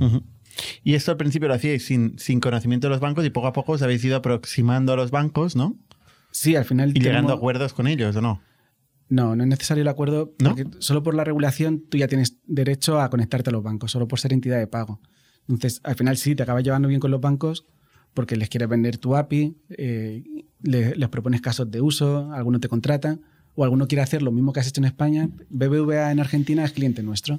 Ujú. 0.00 0.22
Y 0.82 0.94
esto 0.94 1.10
al 1.10 1.16
principio 1.16 1.48
lo 1.48 1.54
hacíais 1.54 1.84
sin, 1.84 2.18
sin 2.18 2.40
conocimiento 2.40 2.86
de 2.86 2.90
los 2.90 3.00
bancos 3.00 3.24
y 3.24 3.30
poco 3.30 3.46
a 3.48 3.52
poco 3.52 3.72
os 3.72 3.82
habéis 3.82 4.04
ido 4.04 4.16
aproximando 4.16 4.92
a 4.92 4.96
los 4.96 5.10
bancos, 5.10 5.56
¿no? 5.56 5.76
Sí, 6.30 6.56
al 6.56 6.64
final. 6.64 6.90
Y 6.96 7.00
llegando 7.00 7.32
a 7.32 7.36
acuerdos 7.36 7.72
con 7.72 7.86
ellos, 7.86 8.14
¿o 8.16 8.20
no? 8.20 8.40
No, 9.08 9.36
no 9.36 9.42
es 9.44 9.48
necesario 9.48 9.82
el 9.82 9.88
acuerdo 9.88 10.34
¿No? 10.40 10.50
porque 10.56 10.66
solo 10.80 11.02
por 11.02 11.14
la 11.14 11.24
regulación 11.24 11.84
tú 11.88 11.98
ya 11.98 12.08
tienes 12.08 12.38
derecho 12.46 13.00
a 13.00 13.10
conectarte 13.10 13.50
a 13.50 13.52
los 13.52 13.62
bancos, 13.62 13.90
solo 13.92 14.08
por 14.08 14.18
ser 14.18 14.32
entidad 14.32 14.58
de 14.58 14.66
pago. 14.66 15.00
Entonces, 15.48 15.80
al 15.84 15.94
final 15.94 16.16
sí, 16.16 16.34
te 16.34 16.42
acabas 16.42 16.64
llevando 16.64 16.88
bien 16.88 17.00
con 17.00 17.10
los 17.10 17.20
bancos 17.20 17.66
porque 18.14 18.36
les 18.36 18.48
quieres 18.48 18.68
vender 18.68 18.96
tu 18.98 19.14
API, 19.16 19.56
eh, 19.76 20.22
le- 20.62 20.94
les 20.96 21.08
propones 21.10 21.40
casos 21.42 21.70
de 21.70 21.80
uso, 21.80 22.32
alguno 22.32 22.60
te 22.60 22.68
contrata 22.68 23.18
o 23.54 23.62
alguno 23.64 23.86
quiere 23.86 24.02
hacer 24.02 24.22
lo 24.22 24.32
mismo 24.32 24.52
que 24.52 24.60
has 24.60 24.68
hecho 24.68 24.80
en 24.80 24.86
España. 24.86 25.28
BBVA 25.50 26.10
en 26.10 26.20
Argentina 26.20 26.64
es 26.64 26.72
cliente 26.72 27.02
nuestro 27.02 27.38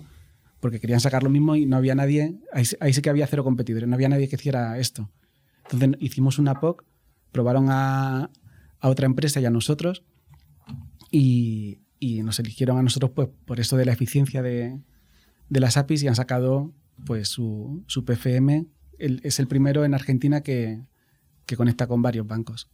porque 0.66 0.80
querían 0.80 1.00
sacar 1.00 1.22
lo 1.22 1.30
mismo 1.30 1.56
y 1.56 1.68
no 1.68 1.78
había 1.78 1.94
nadie, 1.94 2.40
ahí, 2.52 2.66
sí- 2.66 2.76
ahí 2.80 2.92
sí 2.92 3.04
que 3.04 3.12
había 3.12 3.28
cero 3.28 3.44
competidores, 3.44 3.88
no 3.88 3.94
había 3.94 4.10
nadie 4.10 4.28
que 4.28 4.36
hiciera 4.36 4.80
esto. 4.80 5.12
Entonces 5.70 5.92
hicimos 6.00 6.40
una 6.40 6.60
POC, 6.60 6.84
probaron 7.32 7.68
a, 7.70 8.32
a 8.80 8.90
otra 8.90 9.06
empresa 9.06 9.40
y 9.40 9.46
a 9.46 9.52
nosotros 9.52 10.04
y, 11.12 11.82
y 12.00 12.24
nos 12.24 12.40
eligieron 12.40 12.80
a 12.80 12.82
nosotros 12.82 13.12
pues, 13.16 13.30
por 13.46 13.60
esto 13.60 13.78
de 13.78 13.86
la 13.86 13.94
eficiencia 13.94 14.42
de, 14.42 14.82
de 15.50 15.60
las 15.60 15.78
APIs 15.78 16.02
y 16.02 16.08
han 16.08 16.16
sacado 16.16 16.74
pues, 17.06 17.28
su, 17.30 17.84
su 17.86 18.04
PFM. 18.04 18.66
El- 18.98 19.22
es 19.24 19.40
el 19.40 19.48
primero 19.48 19.86
en 19.86 19.94
Argentina 19.94 20.42
que, 20.42 20.82
que 21.46 21.56
conecta 21.56 21.86
con 21.86 22.02
varios 22.02 22.26
bancos. 22.26 22.72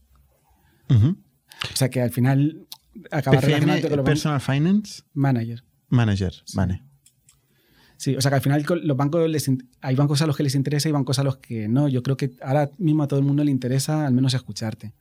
O 0.89 1.75
sea 1.75 1.89
que 1.89 2.01
al 2.01 2.11
final 2.11 2.67
acaba 3.11 3.35
PFM, 3.37 3.47
relacionándote 3.47 3.81
con 3.89 3.97
los 3.97 4.05
bancos. 4.05 4.09
Personal 4.11 4.39
Finance 4.39 5.03
Manager. 5.13 5.63
Manager. 5.89 6.33
Vale. 6.55 6.83
Sí, 8.01 8.15
o 8.15 8.21
sea 8.21 8.31
que 8.31 8.35
al 8.37 8.41
final 8.41 8.65
los 8.83 8.97
bancos 8.97 9.29
les 9.29 9.47
hay 9.81 9.95
bancos 9.95 10.23
a 10.23 10.25
los 10.25 10.35
que 10.35 10.41
les 10.41 10.55
interesa 10.55 10.89
y 10.89 10.91
bancos 10.91 11.19
a 11.19 11.23
los 11.23 11.37
que 11.37 11.67
no. 11.67 11.87
Yo 11.87 12.01
creo 12.01 12.17
que 12.17 12.31
ahora 12.41 12.71
mismo 12.79 13.03
a 13.03 13.07
todo 13.07 13.19
el 13.19 13.25
mundo 13.25 13.43
le 13.43 13.51
interesa 13.51 14.07
al 14.07 14.13
menos 14.13 14.33
escucharte. 14.33 14.91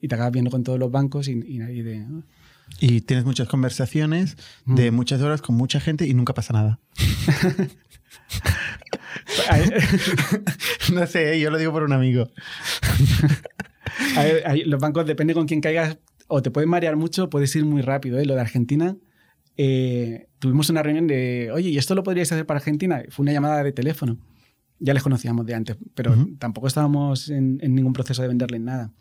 Y 0.00 0.08
te 0.08 0.16
acabas 0.16 0.32
viendo 0.32 0.50
con 0.50 0.64
todos 0.64 0.76
los 0.76 0.90
bancos 0.90 1.28
y, 1.28 1.40
y 1.46 1.58
nadie 1.58 1.84
de. 1.84 1.98
¿no? 2.00 2.24
Y 2.80 3.02
tienes 3.02 3.24
muchas 3.24 3.46
conversaciones 3.46 4.36
de 4.66 4.90
Mm. 4.90 4.94
muchas 4.96 5.20
horas 5.22 5.40
con 5.40 5.54
mucha 5.54 5.78
gente 5.78 6.08
y 6.08 6.14
nunca 6.14 6.34
pasa 6.34 6.52
nada. 6.52 6.80
no 10.92 11.06
sé, 11.06 11.38
yo 11.40 11.50
lo 11.50 11.58
digo 11.58 11.70
por 11.72 11.84
un 11.84 11.92
amigo. 11.92 12.28
A 14.16 14.22
ver, 14.24 14.66
los 14.66 14.80
bancos, 14.80 15.06
depende 15.06 15.32
con 15.34 15.46
quién 15.46 15.60
caigas, 15.60 15.98
o 16.26 16.42
te 16.42 16.50
pueden 16.50 16.68
marear 16.70 16.96
mucho, 16.96 17.30
puedes 17.30 17.54
ir 17.56 17.64
muy 17.64 17.82
rápido. 17.82 18.18
¿eh? 18.18 18.24
Lo 18.26 18.34
de 18.34 18.40
Argentina, 18.40 18.96
eh, 19.58 20.28
tuvimos 20.38 20.70
una 20.70 20.82
reunión 20.82 21.08
de, 21.08 21.50
oye, 21.52 21.68
¿y 21.68 21.78
esto 21.78 21.94
lo 21.96 22.04
podríais 22.04 22.30
hacer 22.32 22.46
para 22.46 22.58
Argentina? 22.58 23.02
Fue 23.10 23.24
una 23.24 23.32
llamada 23.32 23.62
de 23.62 23.72
teléfono. 23.72 24.16
Ya 24.78 24.94
les 24.94 25.02
conocíamos 25.02 25.44
de 25.44 25.54
antes, 25.54 25.76
pero 25.94 26.14
tampoco 26.38 26.68
estábamos 26.68 27.28
en, 27.28 27.58
en 27.60 27.74
ningún 27.74 27.92
proceso 27.92 28.22
de 28.22 28.28
venderles 28.28 28.60
nada. 28.60 28.92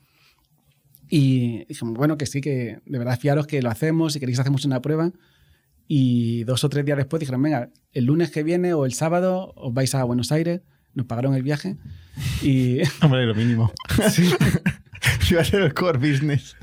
Y 1.08 1.66
dijimos, 1.66 1.94
bueno, 1.94 2.18
que 2.18 2.26
sí, 2.26 2.42
que 2.42 2.80
de 2.84 2.98
verdad 2.98 3.20
fiaros 3.20 3.46
que 3.46 3.62
lo 3.62 3.70
hacemos, 3.70 4.14
si 4.14 4.20
queréis 4.20 4.40
hacemos 4.40 4.66
una 4.66 4.82
prueba. 4.82 5.12
Y 5.88 6.44
dos 6.46 6.64
o 6.64 6.70
tres 6.70 6.84
días 6.84 6.98
después 6.98 7.20
dijeron, 7.20 7.44
venga, 7.44 7.70
el 7.94 8.06
lunes 8.06 8.32
que 8.32 8.42
viene 8.42 8.74
o 8.74 8.86
el 8.86 8.94
sábado 8.94 9.54
os 9.56 9.74
vais 9.74 9.94
a 9.94 10.04
Buenos 10.04 10.32
Aires, 10.32 10.62
nos 10.96 11.06
pagaron 11.06 11.36
el 11.36 11.44
viaje. 11.44 11.78
Y 12.42 12.80
Hombre, 13.04 13.26
lo 13.28 13.36
mínimo. 13.36 13.72
sí, 14.10 14.30
Iba 15.32 15.42
a 15.42 15.46
ser 15.46 15.62
el 15.62 15.74
core 15.74 15.98
business 16.00 16.56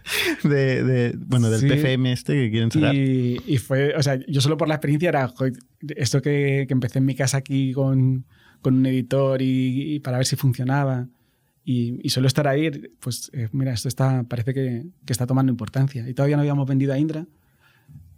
de, 0.42 0.83
de- 0.85 1.14
bueno, 1.16 1.50
del 1.50 1.61
Sí. 1.61 1.68
PFM 1.68 2.12
este 2.12 2.33
que 2.35 2.50
quieren 2.50 2.70
sacar. 2.70 2.94
Y, 2.94 3.40
y 3.46 3.59
fue, 3.59 3.94
o 3.96 4.03
sea, 4.03 4.18
yo 4.29 4.40
solo 4.40 4.57
por 4.57 4.68
la 4.68 4.74
experiencia 4.74 5.09
era, 5.09 5.29
"Joder, 5.29 5.53
esto 5.96 6.20
que, 6.22 6.64
que 6.66 6.72
empecé 6.74 6.98
en 6.98 7.05
mi 7.07 7.14
casa 7.14 7.37
aquí 7.38 7.72
con, 7.72 8.24
con 8.62 8.74
un 8.74 8.87
editor 8.87 9.40
y, 9.42 9.94
y 9.94 10.00
para 10.00 10.16
ver 10.18 10.27
si 10.27 10.37
funcionaba. 10.37 11.09
Y, 11.66 11.98
y 12.03 12.11
solo 12.11 12.27
estar 12.27 12.46
ahí, 12.46 12.70
pues 13.00 13.31
eh, 13.33 13.48
mira, 13.53 13.72
esto 13.72 13.88
está, 13.88 14.24
parece 14.24 14.53
que, 14.53 14.85
que 15.07 15.12
está 15.12 15.27
tomando 15.27 15.50
importancia. 15.50 16.07
Y 16.09 16.12
todavía 16.12 16.37
no 16.37 16.42
habíamos 16.42 16.68
vendido 16.68 16.92
a 16.92 16.98
Indra. 16.98 17.27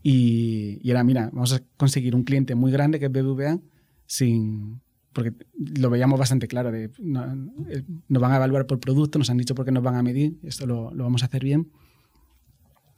Y, 0.02 0.78
y 0.82 0.90
era, 0.90 1.02
mira, 1.04 1.30
vamos 1.32 1.52
a 1.52 1.60
conseguir 1.76 2.14
un 2.14 2.22
cliente 2.24 2.54
muy 2.54 2.70
grande 2.70 2.98
que 2.98 3.06
es 3.06 3.12
BBVA 3.12 3.58
sin... 4.06 4.80
Porque 5.16 5.32
lo 5.56 5.88
veíamos 5.88 6.18
bastante 6.18 6.46
claro, 6.46 6.70
de, 6.70 6.90
no- 6.98 7.24
eh, 7.70 7.82
nos 8.06 8.20
van 8.20 8.32
a 8.32 8.36
evaluar 8.36 8.66
por 8.66 8.78
producto, 8.78 9.18
nos 9.18 9.30
han 9.30 9.38
dicho 9.38 9.54
por 9.54 9.64
qué 9.64 9.72
nos 9.72 9.82
van 9.82 9.94
a 9.94 10.02
medir, 10.02 10.36
esto 10.42 10.66
lo, 10.66 10.92
lo 10.92 11.04
vamos 11.04 11.22
a 11.22 11.26
hacer 11.26 11.42
bien. 11.42 11.70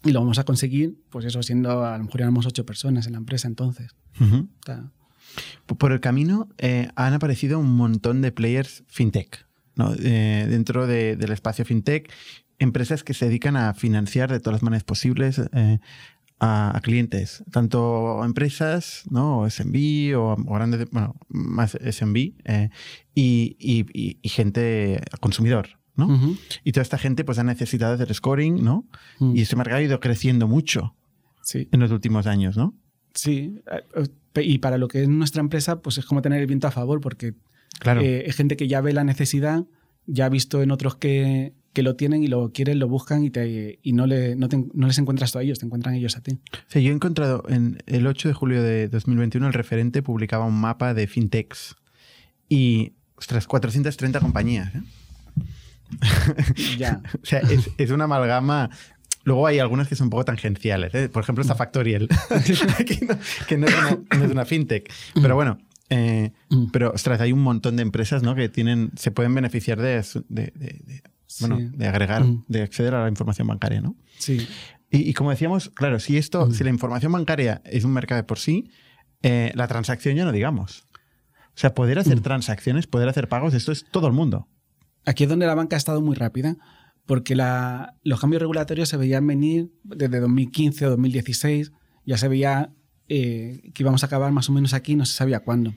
Y 0.04 0.10
lo 0.12 0.18
vamos 0.20 0.38
a 0.40 0.44
conseguir, 0.44 0.96
pues 1.10 1.24
eso, 1.26 1.42
siendo, 1.44 1.84
a 1.84 1.96
lo 1.96 2.04
mejor 2.04 2.20
éramos 2.22 2.44
ocho 2.46 2.66
personas 2.66 3.06
en 3.06 3.12
la 3.12 3.18
empresa 3.18 3.46
entonces. 3.46 3.94
Por 5.78 5.92
el 5.92 6.00
camino 6.00 6.48
eh, 6.58 6.88
han 6.96 7.14
aparecido 7.14 7.58
un 7.60 7.70
montón 7.76 8.20
de 8.22 8.32
players 8.32 8.82
fintech, 8.88 9.46
¿no? 9.76 9.92
Eh, 9.98 10.46
dentro 10.50 10.86
de- 10.88 11.14
del 11.16 11.30
espacio 11.32 11.64
fintech, 11.64 12.10
empresas 12.58 13.04
que 13.04 13.14
se 13.14 13.26
dedican 13.26 13.56
a 13.56 13.74
financiar 13.74 14.30
de 14.32 14.40
todas 14.40 14.54
las 14.54 14.62
maneras 14.64 14.82
posibles 14.84 15.40
eh, 15.52 15.78
a, 16.40 16.76
a 16.76 16.80
clientes, 16.80 17.42
tanto 17.50 18.24
empresas, 18.24 19.02
¿no? 19.10 19.40
O 19.40 19.50
SMB 19.50 20.16
o, 20.16 20.32
o 20.46 20.54
grandes, 20.54 20.88
bueno, 20.90 21.14
más 21.28 21.76
SMB 21.80 22.16
eh, 22.44 22.70
y, 23.14 23.56
y- 23.58 23.86
y- 23.92 24.18
y 24.22 24.28
gente 24.28 25.00
consumidor, 25.20 25.68
¿no? 25.96 26.36
Y 26.64 26.72
toda 26.72 26.82
esta 26.82 26.98
gente 26.98 27.24
pues 27.24 27.38
ha 27.38 27.44
necesitado 27.44 27.94
hacer 27.94 28.12
scoring, 28.14 28.62
¿no? 28.62 28.86
Mm. 29.18 29.36
Y 29.36 29.40
este 29.42 29.56
mercado 29.56 29.78
ha 29.78 29.82
ido 29.82 29.98
creciendo 30.00 30.46
mucho 30.46 30.94
Sí, 31.42 31.68
en 31.72 31.80
los 31.80 31.90
últimos 31.90 32.26
años, 32.26 32.56
¿no? 32.56 32.74
sí. 33.14 33.60
Eh, 33.72 34.42
Y 34.44 34.58
para 34.58 34.78
lo 34.78 34.86
que 34.86 35.02
es 35.02 35.08
nuestra 35.08 35.40
empresa, 35.40 35.82
pues 35.82 35.98
es 35.98 36.04
como 36.04 36.22
tener 36.22 36.40
el 36.40 36.46
viento 36.46 36.68
a 36.68 36.70
favor, 36.70 37.00
porque 37.00 37.34
Claro. 37.80 38.00
eh, 38.02 38.22
es 38.26 38.36
gente 38.36 38.56
que 38.56 38.68
ya 38.68 38.80
ve 38.80 38.92
la 38.92 39.02
necesidad, 39.02 39.64
ya 40.06 40.26
ha 40.26 40.28
visto 40.28 40.62
en 40.62 40.70
otros 40.70 40.94
que, 40.96 41.54
que 41.78 41.84
lo 41.84 41.94
tienen 41.94 42.24
y 42.24 42.26
lo 42.26 42.50
quieren, 42.52 42.80
lo 42.80 42.88
buscan 42.88 43.22
y, 43.22 43.30
te, 43.30 43.78
y 43.84 43.92
no, 43.92 44.08
le, 44.08 44.34
no, 44.34 44.48
te- 44.48 44.64
no 44.74 44.88
les 44.88 44.98
encuentras 44.98 45.30
tú 45.30 45.38
a 45.38 45.44
ellos, 45.44 45.60
te 45.60 45.64
encuentran 45.66 45.94
ellos 45.94 46.16
a 46.16 46.20
ti. 46.22 46.36
Sea, 46.66 46.82
yo 46.82 46.90
he 46.90 46.92
encontrado 46.92 47.44
en 47.48 47.78
el 47.86 48.04
8 48.08 48.26
de 48.26 48.34
julio 48.34 48.60
de 48.64 48.88
2021 48.88 49.46
el 49.46 49.52
referente 49.52 50.02
publicaba 50.02 50.44
un 50.44 50.60
mapa 50.60 50.92
de 50.92 51.06
fintechs 51.06 51.76
y, 52.48 52.94
ostras, 53.14 53.46
430 53.46 54.18
compañías. 54.18 54.74
¿eh? 54.74 54.80
Ya. 56.78 57.00
O 57.22 57.24
sea, 57.26 57.38
es, 57.40 57.70
es 57.78 57.90
una 57.92 58.04
amalgama. 58.04 58.70
Luego 59.22 59.46
hay 59.46 59.60
algunas 59.60 59.86
que 59.86 59.94
son 59.94 60.06
un 60.06 60.10
poco 60.10 60.24
tangenciales. 60.24 60.92
¿eh? 60.96 61.08
Por 61.08 61.22
ejemplo, 61.22 61.42
esta 61.42 61.54
Factorial, 61.54 62.08
que, 62.86 63.06
no, 63.06 63.18
que 63.46 63.56
no 63.58 63.66
es 63.68 63.74
una, 63.74 63.98
no 64.18 64.24
es 64.24 64.30
una 64.32 64.44
fintech. 64.44 64.90
Pero 65.14 65.34
bueno, 65.36 65.58
eh, 65.90 66.32
Mm. 66.50 66.70
pero 66.72 66.90
ostras, 66.92 67.20
hay 67.20 67.32
un 67.32 67.40
montón 67.42 67.76
de 67.76 67.82
empresas 67.82 68.22
¿no? 68.22 68.34
que 68.34 68.48
tienen, 68.48 68.90
se 68.96 69.10
pueden 69.10 69.34
beneficiar 69.34 69.80
de, 69.80 70.02
su- 70.02 70.24
de- 70.28 70.52
de- 70.56 70.80
de- 70.84 71.02
bueno, 71.40 71.58
Sí. 71.58 71.68
de 71.76 71.86
agregar, 71.88 72.24
Mm. 72.24 72.44
de 72.48 72.62
acceder 72.62 72.94
a 72.94 73.02
la 73.02 73.08
información 73.08 73.46
bancaria. 73.48 73.80
¿no? 73.80 73.96
Sí. 74.18 74.46
Y, 74.90 75.08
y 75.10 75.14
como 75.14 75.30
decíamos, 75.30 75.70
claro, 75.70 75.98
si 76.00 76.16
esto, 76.16 76.46
Mm. 76.46 76.52
si 76.54 76.64
la 76.64 76.70
información 76.70 77.12
bancaria 77.12 77.60
es 77.64 77.84
un 77.84 77.92
mercado 77.92 78.18
de 78.20 78.24
por 78.24 78.38
sí, 78.38 78.70
eh, 79.22 79.52
la 79.54 79.66
transacción 79.68 80.14
ya 80.16 80.24
no 80.24 80.32
digamos. 80.32 80.84
O 81.48 81.60
sea, 81.60 81.74
poder 81.74 81.98
hacer 81.98 82.18
Mm. 82.18 82.22
transacciones, 82.22 82.86
poder 82.86 83.08
hacer 83.08 83.28
pagos, 83.28 83.52
esto 83.54 83.72
es 83.72 83.84
todo 83.90 84.06
el 84.06 84.12
mundo. 84.12 84.48
Aquí 85.04 85.24
es 85.24 85.28
donde 85.30 85.46
la 85.46 85.54
banca 85.54 85.76
ha 85.76 85.78
estado 85.78 86.00
muy 86.00 86.14
rápida, 86.14 86.56
porque 87.06 87.34
la- 87.34 87.94
los 88.04 88.20
cambios 88.20 88.40
regulatorios 88.42 88.88
se 88.88 88.96
veían 88.96 89.26
venir 89.26 89.70
desde 89.82 90.20
2015 90.20 90.86
o 90.86 90.90
2016, 90.90 91.72
ya 92.06 92.16
se 92.16 92.28
veía 92.28 92.70
eh, 93.10 93.70
que 93.72 93.82
íbamos 93.82 94.02
a 94.02 94.06
acabar 94.06 94.30
más 94.32 94.50
o 94.50 94.52
menos 94.52 94.74
aquí, 94.74 94.94
no 94.94 95.06
se 95.06 95.14
sabía 95.14 95.40
cuándo. 95.40 95.72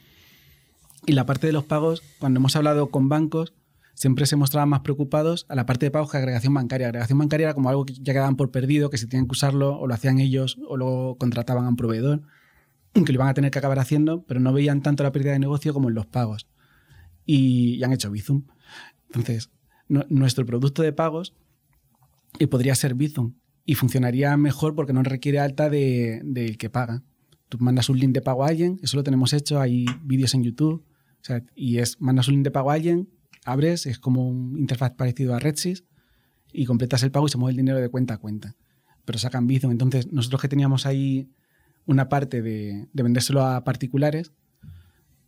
Y 1.05 1.13
la 1.13 1.25
parte 1.25 1.47
de 1.47 1.53
los 1.53 1.63
pagos, 1.63 2.03
cuando 2.19 2.39
hemos 2.39 2.55
hablado 2.57 2.91
con 2.91 3.07
bancos, 3.07 3.53
siempre 3.93 4.25
se 4.25 4.35
mostraban 4.35 4.69
más 4.69 4.81
preocupados 4.81 5.45
a 5.49 5.55
la 5.55 5.65
parte 5.65 5.85
de 5.85 5.91
pagos 5.91 6.11
que 6.11 6.17
agregación 6.17 6.53
bancaria. 6.53 6.87
Agregación 6.87 7.19
bancaria 7.19 7.45
era 7.47 7.53
como 7.53 7.69
algo 7.69 7.85
que 7.85 7.93
ya 7.93 8.13
quedaban 8.13 8.35
por 8.35 8.51
perdido, 8.51 8.89
que 8.89 8.97
si 8.97 9.07
tenían 9.07 9.27
que 9.27 9.33
usarlo 9.33 9.77
o 9.79 9.87
lo 9.87 9.93
hacían 9.93 10.19
ellos 10.19 10.57
o 10.67 10.77
lo 10.77 11.15
contrataban 11.19 11.65
a 11.65 11.69
un 11.69 11.75
proveedor, 11.75 12.21
que 12.93 13.01
lo 13.01 13.13
iban 13.13 13.27
a 13.27 13.33
tener 13.33 13.51
que 13.51 13.59
acabar 13.59 13.79
haciendo, 13.79 14.23
pero 14.25 14.39
no 14.39 14.53
veían 14.53 14.81
tanto 14.81 15.03
la 15.03 15.11
pérdida 15.11 15.33
de 15.33 15.39
negocio 15.39 15.73
como 15.73 15.89
en 15.89 15.95
los 15.95 16.05
pagos. 16.07 16.47
Y, 17.25 17.75
y 17.75 17.83
han 17.83 17.93
hecho 17.93 18.11
Bizum. 18.11 18.43
Entonces, 19.07 19.49
nuestro 19.87 20.45
producto 20.45 20.81
de 20.81 20.93
pagos 20.93 21.33
eh, 22.39 22.47
podría 22.47 22.75
ser 22.75 22.95
Bizum 22.95 23.33
y 23.65 23.75
funcionaría 23.75 24.35
mejor 24.37 24.73
porque 24.75 24.93
no 24.93 25.03
requiere 25.03 25.39
alta 25.39 25.69
de- 25.69 26.21
del 26.23 26.57
que 26.57 26.69
paga. 26.69 27.03
Tú 27.49 27.57
mandas 27.59 27.89
un 27.89 27.99
link 27.99 28.13
de 28.13 28.21
pago 28.21 28.43
a 28.45 28.47
alguien, 28.47 28.79
eso 28.81 28.95
lo 28.97 29.03
tenemos 29.03 29.33
hecho, 29.33 29.59
hay 29.59 29.85
vídeos 30.03 30.33
en 30.33 30.43
YouTube, 30.43 30.83
o 30.85 31.23
sea, 31.23 31.43
y 31.53 31.77
es 31.79 31.99
mandas 32.01 32.27
un 32.29 32.35
link 32.35 32.43
de 32.45 32.51
pago 32.51 32.71
a 32.71 32.75
alguien, 32.75 33.09
abres, 33.45 33.85
es 33.85 33.99
como 33.99 34.27
un 34.27 34.57
interfaz 34.57 34.93
parecido 34.95 35.33
a 35.35 35.39
Redsys 35.39 35.83
y 36.53 36.65
completas 36.65 37.03
el 37.03 37.11
pago 37.11 37.27
y 37.27 37.29
se 37.29 37.37
mueve 37.37 37.51
el 37.51 37.57
dinero 37.57 37.79
de 37.79 37.89
cuenta 37.89 38.15
a 38.15 38.17
cuenta. 38.17 38.55
Pero 39.05 39.17
sacan 39.19 39.47
Bizum. 39.47 39.71
Entonces, 39.71 40.11
nosotros 40.11 40.41
que 40.41 40.47
teníamos 40.47 40.85
ahí 40.85 41.29
una 41.85 42.09
parte 42.09 42.41
de, 42.41 42.87
de 42.93 43.03
vendérselo 43.03 43.43
a 43.43 43.63
particulares, 43.63 44.31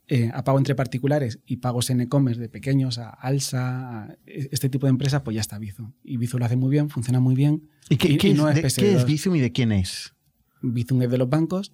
eh, 0.08 0.30
a 0.34 0.44
pago 0.44 0.58
entre 0.58 0.76
particulares 0.76 1.40
y 1.46 1.58
pagos 1.58 1.90
en 1.90 2.02
e-commerce 2.02 2.40
de 2.40 2.50
pequeños 2.50 2.98
a 3.00 3.10
Alsa, 3.10 4.04
a 4.04 4.18
este 4.26 4.70
tipo 4.70 4.86
de 4.86 4.92
empresas, 4.92 5.22
pues 5.22 5.36
ya 5.36 5.42
está 5.42 5.58
Bizum. 5.58 5.94
Y 6.04 6.18
Bizum 6.18 6.40
lo 6.40 6.46
hace 6.46 6.58
muy 6.58 6.70
bien, 6.70 6.90
funciona 6.90 7.20
muy 7.20 7.36
bien. 7.36 7.70
¿Y 7.90 7.96
qué, 7.98 8.12
Y- 8.12 8.18
qué 8.18 8.28
y 8.28 8.32
es, 8.32 8.38
no 8.38 8.50
es 8.50 8.56
de- 8.56 8.62
PS2. 8.64 8.76
qué 8.80 8.96
es 8.96 9.06
Bizum 9.06 9.36
y 9.36 9.40
de 9.40 9.52
quién 9.52 9.72
es? 9.72 10.14
Bizum 10.62 11.02
es 11.02 11.10
de 11.10 11.18
los 11.18 11.30
bancos, 11.30 11.74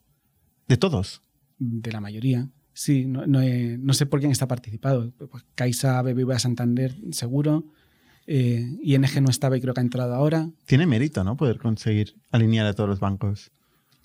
De 0.67 0.78
todos. 0.78 1.21
de 1.58 1.92
la 1.92 2.00
mayoría. 2.00 2.50
Sí, 2.82 3.06
no, 3.08 3.27
no, 3.27 3.42
he- 3.42 3.77
no 3.77 3.94
sé 3.94 4.06
por 4.06 4.21
quién 4.21 4.32
está 4.32 4.48
participado. 4.48 5.12
Pues 5.30 5.44
Caixa, 5.54 6.02
BBVA, 6.02 6.40
Santander, 6.40 6.96
seguro. 7.12 7.65
Eh, 8.25 8.77
ING 8.82 9.21
no 9.21 9.30
estaba 9.30 9.58
y 9.58 9.62
creo 9.62 9.73
que 9.73 9.82
ha 9.82 9.84
entrado 9.84 10.13
ahora. 10.13 10.50
Tiene 10.65 10.86
mérito, 10.86 11.25
¿no? 11.25 11.36
Poder 11.36 11.58
conseguir 11.58 12.15
alinear 12.32 12.65
a 12.67 12.73
todos 12.73 12.88
los 12.90 13.02
bancos. 13.02 13.52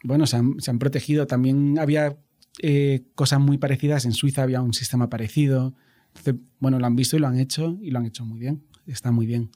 Bueno, 0.03 0.27
se 0.27 0.39
han, 0.39 0.59
se 0.59 0.73
han 0.73 0.81
protegido. 0.81 1.29
También 1.29 1.79
había 1.79 2.17
eh, 2.63 3.05
cosas 3.15 3.39
muy 3.39 3.59
parecidas. 3.59 4.07
En 4.07 4.13
Suiza 4.13 4.43
había 4.43 4.61
un 4.61 4.73
sistema 4.75 5.09
parecido. 5.09 5.75
Entonces, 6.09 6.35
bueno, 6.59 6.81
lo 6.81 6.87
han 6.87 6.97
visto 6.97 7.17
y 7.17 7.21
lo 7.21 7.29
han 7.29 7.39
hecho 7.39 7.79
y 7.81 7.93
lo 7.93 8.01
han 8.01 8.07
hecho 8.07 8.25
muy 8.25 8.41
bien. 8.41 8.65
Está 8.89 9.13
muy 9.13 9.27
bien. 9.27 9.51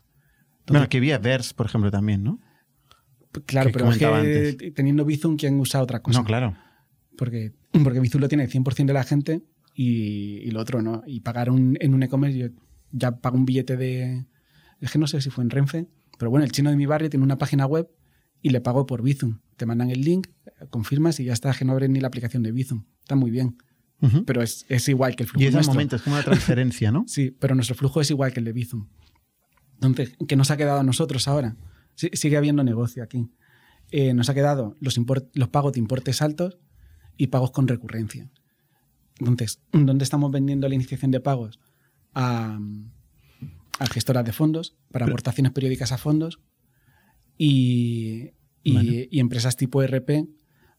bueno, 0.68 0.88
que 0.88 0.98
había 0.98 1.18
Vers, 1.18 1.54
por 1.54 1.66
ejemplo, 1.66 1.90
también, 1.90 2.22
¿no? 2.22 2.38
Claro, 3.46 3.66
que 3.70 3.72
pero 3.72 3.90
es 3.90 3.98
que 3.98 4.70
teniendo 4.70 5.04
Bizum, 5.04 5.36
¿quién 5.36 5.58
usa 5.58 5.82
otra 5.82 6.02
cosa? 6.02 6.20
No, 6.20 6.24
claro. 6.24 6.56
Porque, 7.16 7.52
porque 7.84 8.00
Bizum 8.00 8.20
lo 8.20 8.28
tiene 8.28 8.44
el 8.44 8.50
100% 8.50 8.86
de 8.86 8.92
la 8.92 9.04
gente 9.04 9.42
y, 9.74 10.38
y 10.44 10.50
lo 10.50 10.60
otro 10.60 10.82
no. 10.82 11.02
Y 11.06 11.20
pagar 11.20 11.50
un- 11.50 11.76
en 11.80 11.94
un 11.94 12.02
e-commerce, 12.02 12.38
yo 12.38 12.48
ya 12.92 13.12
pago 13.20 13.36
un 13.36 13.44
billete 13.44 13.76
de. 13.76 14.26
Es 14.80 14.90
que 14.92 14.98
no 14.98 15.06
sé 15.06 15.20
si 15.20 15.30
fue 15.30 15.44
en 15.44 15.50
Renfe, 15.50 15.88
pero 16.18 16.30
bueno, 16.30 16.44
el 16.44 16.52
chino 16.52 16.70
de 16.70 16.76
mi 16.76 16.86
barrio 16.86 17.10
tiene 17.10 17.24
una 17.24 17.38
página 17.38 17.66
web 17.66 17.88
y 18.42 18.50
le 18.50 18.60
pago 18.60 18.86
por 18.86 19.02
Bizum. 19.02 19.40
te 19.56 19.66
mandan 19.66 19.90
el 19.90 20.00
link, 20.02 20.28
confirmas 20.70 21.18
y 21.20 21.24
ya 21.24 21.32
está, 21.32 21.52
que 21.52 21.64
no 21.64 21.72
abres 21.72 21.90
ni 21.90 21.98
la 22.00 22.06
aplicación 22.08 22.42
de 22.44 22.52
Bizum. 22.52 22.84
Está 23.00 23.16
muy 23.16 23.30
bien. 23.30 23.56
Pero 24.26 24.42
es, 24.42 24.64
es 24.68 24.88
igual 24.88 25.16
que 25.16 25.24
el 25.24 25.28
flujo 25.28 25.42
Y 25.42 25.46
es 25.48 25.54
nuestro. 25.54 25.74
momento, 25.74 25.96
es 25.96 26.02
como 26.02 26.14
una 26.14 26.24
transferencia, 26.24 26.92
¿no? 26.92 27.04
Sí, 27.08 27.32
pero 27.40 27.56
nuestro 27.56 27.74
flujo 27.74 28.00
es 28.00 28.08
igual 28.10 28.32
que 28.32 28.38
el 28.38 28.44
de 28.44 28.52
Bizum. 28.52 28.86
Entonces, 29.74 30.16
¿qué 30.28 30.36
nos 30.36 30.52
ha 30.52 30.56
quedado 30.56 30.78
a 30.80 30.84
nosotros 30.84 31.26
ahora? 31.26 31.56
Sigue 31.94 32.36
habiendo 32.36 32.62
negocio 32.62 33.02
aquí. 33.02 33.28
Eh, 33.90 34.14
nos 34.14 34.28
ha 34.28 34.34
quedado 34.34 34.76
los, 34.80 34.96
los 35.34 35.48
pagos 35.48 35.72
de 35.72 35.80
importes 35.80 36.22
altos 36.22 36.58
y 37.18 37.26
pagos 37.26 37.50
con 37.50 37.68
recurrencia. 37.68 38.30
Entonces, 39.18 39.60
¿dónde 39.72 40.04
estamos 40.04 40.30
vendiendo 40.30 40.66
la 40.68 40.74
iniciación 40.76 41.10
de 41.10 41.20
pagos? 41.20 41.58
A, 42.14 42.58
a 43.80 43.86
gestoras 43.86 44.24
de 44.24 44.32
fondos, 44.32 44.76
para 44.90 45.04
Pero- 45.04 45.14
aportaciones 45.14 45.52
periódicas 45.52 45.92
a 45.92 45.98
fondos 45.98 46.40
y, 47.36 48.30
y- 48.62 48.74
Vale. 48.74 49.08
y 49.10 49.20
empresas 49.20 49.56
tipo 49.56 49.82
RP 49.82 50.26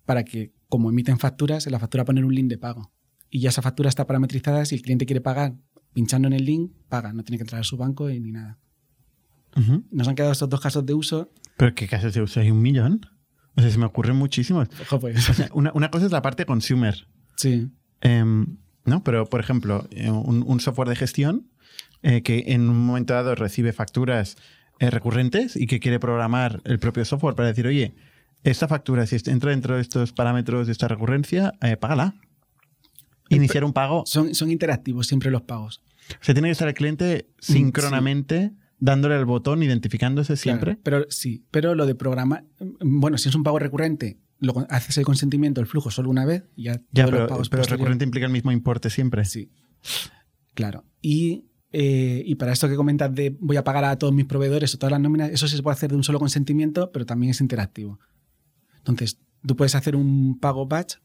para 0.06 0.24
que, 0.24 0.52
como 0.68 0.90
emiten 0.90 1.20
facturas, 1.20 1.66
en 1.68 1.72
la 1.74 1.80
factura 1.80 2.06
poner 2.06 2.26
un 2.26 2.34
link 2.34 2.48
de 2.50 2.58
pago. 2.58 2.92
Y 3.30 3.42
ya 3.42 3.50
esa 3.50 3.62
factura 3.62 3.90
está 3.90 4.08
parametrizada. 4.08 4.66
Si 4.66 4.76
el 4.76 4.82
cliente 4.82 5.06
quiere 5.06 5.22
pagar 5.22 5.56
pinchando 5.94 6.28
en 6.28 6.34
el 6.34 6.46
link, 6.46 6.72
paga. 6.88 7.14
No 7.14 7.24
tiene 7.24 7.38
que 7.38 7.44
entrar 7.44 7.62
a 7.62 7.64
su 7.64 7.78
banco 7.78 8.10
ni 8.10 8.32
nada. 8.32 8.58
Nos 9.92 10.08
han 10.08 10.16
quedado 10.16 10.32
estos 10.32 10.50
dos 10.50 10.62
casos 10.62 10.86
de 10.86 10.94
uso. 10.94 11.30
Pero 11.58 11.76
¿qué 11.76 11.88
casos 11.88 12.14
de 12.14 12.22
uso 12.22 12.40
hay? 12.40 12.50
¿Un 12.52 12.62
millón? 12.62 13.02
O 13.60 13.62
sea, 13.62 13.72
se 13.72 13.78
me 13.78 13.86
ocurren 13.86 14.16
muchísimos. 14.16 14.70
Ojo, 14.84 15.01
pues. 15.01 15.30
O 15.30 15.34
sea, 15.34 15.49
una, 15.51 15.74
una 15.74 15.91
cosa 15.91 16.05
es 16.05 16.14
la 16.14 16.22
parte 16.22 16.45
consumer. 16.45 17.07
Sí. 17.36 17.70
Em, 17.99 18.55
¿no? 18.86 19.03
Pero, 19.03 19.26
por 19.26 19.41
ejemplo, 19.41 19.86
eh, 19.91 20.10
un, 20.10 20.45
un 20.47 20.60
software 20.62 20.88
de 20.88 20.95
gestión 20.95 21.49
eh, 22.01 22.22
que 22.22 22.45
en 22.47 22.70
un 22.70 22.86
momento 22.86 23.14
dado 23.14 23.36
recibe 23.36 23.74
facturas 23.74 24.38
eh, 24.80 24.89
recurrentes 24.89 25.57
y 25.57 25.68
que 25.68 25.82
quiere 25.82 25.99
programar 25.99 26.62
el 26.64 26.80
propio 26.80 27.03
software 27.03 27.36
para 27.36 27.49
decir, 27.49 27.68
oye, 27.68 27.95
esta 28.45 28.70
factura, 28.70 29.05
si 29.05 29.18
entra 29.26 29.51
dentro 29.51 29.76
de 29.76 29.82
estos 29.82 30.14
parámetros 30.14 30.68
de 30.68 30.72
esta 30.72 30.88
recurrencia, 30.88 31.51
págala. 31.82 32.16
Iniciar 33.28 33.66
un 33.66 33.74
pago. 33.74 34.03
Son, 34.05 34.34
son 34.34 34.51
interactivos 34.51 35.05
siempre 35.07 35.32
los 35.32 35.41
pagos. 35.41 35.82
O 36.14 36.24
sea, 36.24 36.34
tiene 36.34 36.47
que 36.47 36.53
estar 36.53 36.70
el 36.70 36.74
cliente 36.76 37.28
síncronamente 37.39 38.53
dándole 38.80 39.18
el 39.18 39.26
botón, 39.26 39.64
identificándose 39.64 40.36
siempre. 40.38 40.78
Claro, 40.78 40.82
pero 40.84 41.06
sí, 41.10 41.46
pero 41.52 41.76
lo 41.76 41.86
de 41.86 41.96
programar. 41.96 42.46
Bueno, 42.80 43.18
si 43.18 43.30
es 43.30 43.36
un 43.36 43.44
pago 43.44 43.60
recurrente, 43.60 44.20
lo, 44.40 44.66
haces 44.70 44.98
el 44.98 45.06
consentimiento, 45.06 45.62
el 45.62 45.68
flujo 45.68 45.92
solo 45.92 46.10
una 46.10 46.26
vez 46.26 46.44
y 46.56 46.64
ya. 46.64 46.82
Ya, 46.92 47.06
pero, 47.06 47.28
pagos 47.28 47.50
pero 47.50 47.64
recurrente 47.64 48.06
implica 48.06 48.26
el 48.26 48.32
mismo 48.32 48.52
importe 48.52 48.90
siempre. 48.90 49.26
Sí. 49.26 49.52
Claro. 50.54 50.86
Y, 51.02 51.46
eh, 51.72 52.24
y 52.26 52.36
para 52.36 52.52
esto 52.52 52.68
que 52.68 52.76
comentas 52.76 53.14
de 53.14 53.36
voy 53.40 53.58
a 53.58 53.64
pagar 53.64 53.86
a 53.86 53.98
todos 53.98 54.14
mis 54.14 54.26
proveedores 54.26 54.74
o 54.74 54.78
todas 54.78 54.92
las 54.92 55.02
nóminas, 55.02 55.30
eso 55.30 55.48
sí 55.48 55.56
se 55.56 55.64
puede 55.64 55.74
hacer 55.74 55.92
de 55.92 55.98
un 55.98 56.04
solo 56.04 56.20
consentimiento, 56.20 56.92
pero 56.92 57.06
también 57.06 57.32
es 57.32 57.42
interactivo. 57.42 58.00
Entonces, 58.78 59.20
tú 59.46 59.56
puedes 59.56 59.76
hacer 59.76 59.96
un 59.96 60.40
pago 60.40 60.66
batch 60.68 60.96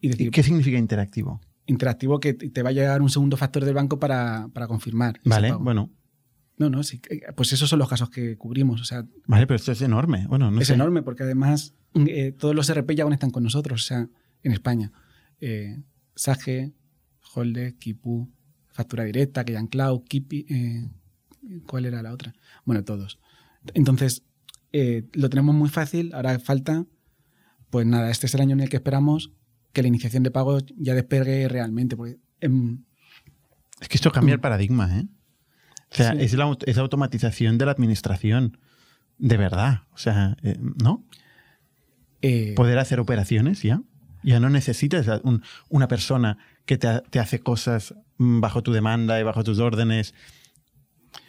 y 0.00 0.08
decir, 0.08 0.30
¿Qué 0.30 0.42
significa 0.42 0.78
interactivo? 0.78 1.40
interactivo 1.68 2.18
que 2.18 2.32
te 2.32 2.62
va 2.62 2.70
a 2.70 2.72
llegar 2.72 3.02
un 3.02 3.10
segundo 3.10 3.36
factor 3.36 3.64
del 3.64 3.74
banco 3.74 4.00
para, 4.00 4.48
para 4.54 4.66
confirmar. 4.66 5.20
Vale, 5.24 5.52
bueno. 5.52 5.90
No, 6.58 6.68
no, 6.70 6.82
sí. 6.82 7.00
eh, 7.10 7.20
Pues 7.36 7.52
esos 7.52 7.68
son 7.70 7.78
los 7.78 7.88
casos 7.88 8.10
que 8.10 8.36
cubrimos. 8.36 8.80
O 8.80 8.84
sea, 8.84 9.06
Vale, 9.26 9.46
pero 9.46 9.56
esto 9.56 9.72
es 9.72 9.80
enorme. 9.82 10.26
Bueno, 10.26 10.50
no 10.50 10.60
es 10.60 10.66
sé. 10.68 10.74
enorme 10.74 11.02
porque 11.02 11.22
además 11.22 11.74
eh, 11.94 12.32
todos 12.32 12.54
los 12.54 12.68
RP 12.72 12.94
ya 12.96 13.04
conectan 13.04 13.30
con 13.30 13.42
nosotros, 13.44 13.82
o 13.82 13.86
sea, 13.86 14.08
en 14.42 14.52
España. 14.52 14.92
Eh, 15.40 15.80
Sage, 16.14 16.72
Holder, 17.34 17.74
Kipu, 17.76 18.28
Factura 18.68 19.04
Directa, 19.04 19.44
Keyan 19.44 19.68
Cloud, 19.68 20.02
Kipi, 20.08 20.46
eh, 20.48 20.88
¿cuál 21.66 21.86
era 21.86 22.02
la 22.02 22.12
otra? 22.12 22.34
Bueno, 22.64 22.82
todos. 22.84 23.18
Entonces, 23.74 24.24
eh, 24.72 25.06
lo 25.14 25.30
tenemos 25.30 25.54
muy 25.54 25.68
fácil, 25.68 26.12
ahora 26.14 26.38
falta, 26.40 26.86
pues 27.70 27.86
nada, 27.86 28.10
este 28.10 28.26
es 28.26 28.34
el 28.34 28.40
año 28.40 28.54
en 28.54 28.60
el 28.60 28.68
que 28.68 28.76
esperamos 28.76 29.32
que 29.72 29.82
la 29.82 29.88
iniciación 29.88 30.22
de 30.22 30.30
pagos 30.30 30.64
ya 30.76 30.94
despegue 30.94 31.48
realmente, 31.48 31.96
porque 31.96 32.18
em, 32.40 32.84
Es 33.80 33.88
que 33.88 33.96
esto 33.96 34.10
cambia 34.10 34.34
el 34.34 34.40
paradigma, 34.40 34.98
¿eh? 34.98 35.06
O 35.90 35.94
sea, 35.94 36.12
Sí. 36.12 36.18
es 36.20 36.34
la 36.34 36.56
es 36.66 36.78
automatización 36.78 37.58
de 37.58 37.66
la 37.66 37.72
administración. 37.72 38.58
De 39.18 39.36
verdad. 39.36 39.82
O 39.92 39.98
sea, 39.98 40.36
eh, 40.42 40.56
¿no? 40.82 41.04
eh, 42.22 42.54
Poder 42.56 42.78
hacer 42.78 43.00
operaciones 43.00 43.62
ya. 43.62 43.82
Ya 44.22 44.40
no 44.40 44.50
necesitas 44.50 45.06
un- 45.24 45.42
una 45.68 45.88
persona 45.88 46.38
que 46.66 46.76
te, 46.76 47.00
te 47.10 47.18
hace 47.20 47.40
cosas 47.40 47.94
bajo 48.18 48.62
tu 48.62 48.72
demanda 48.72 49.18
y 49.20 49.22
bajo 49.22 49.44
tus 49.44 49.58
órdenes. 49.60 50.14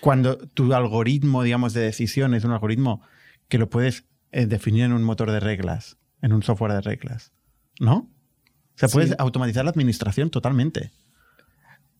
Cuando 0.01 0.37
tu 0.37 0.73
algoritmo, 0.73 1.43
digamos, 1.43 1.73
de 1.73 1.81
decisión 1.81 2.33
es 2.33 2.43
un 2.43 2.51
algoritmo 2.51 3.01
que 3.47 3.57
lo 3.57 3.69
puedes 3.69 4.05
eh, 4.31 4.45
definir 4.45 4.83
en 4.85 4.93
un 4.93 5.03
motor 5.03 5.31
de 5.31 5.39
reglas, 5.39 5.97
en 6.21 6.33
un 6.33 6.43
software 6.43 6.73
de 6.73 6.81
reglas. 6.81 7.31
¿No? 7.79 7.95
O 7.95 8.09
sea, 8.75 8.87
Sí. 8.89 8.93
puedes 8.93 9.15
automatizar 9.19 9.63
la 9.65 9.71
administración 9.71 10.29
totalmente. 10.29 10.91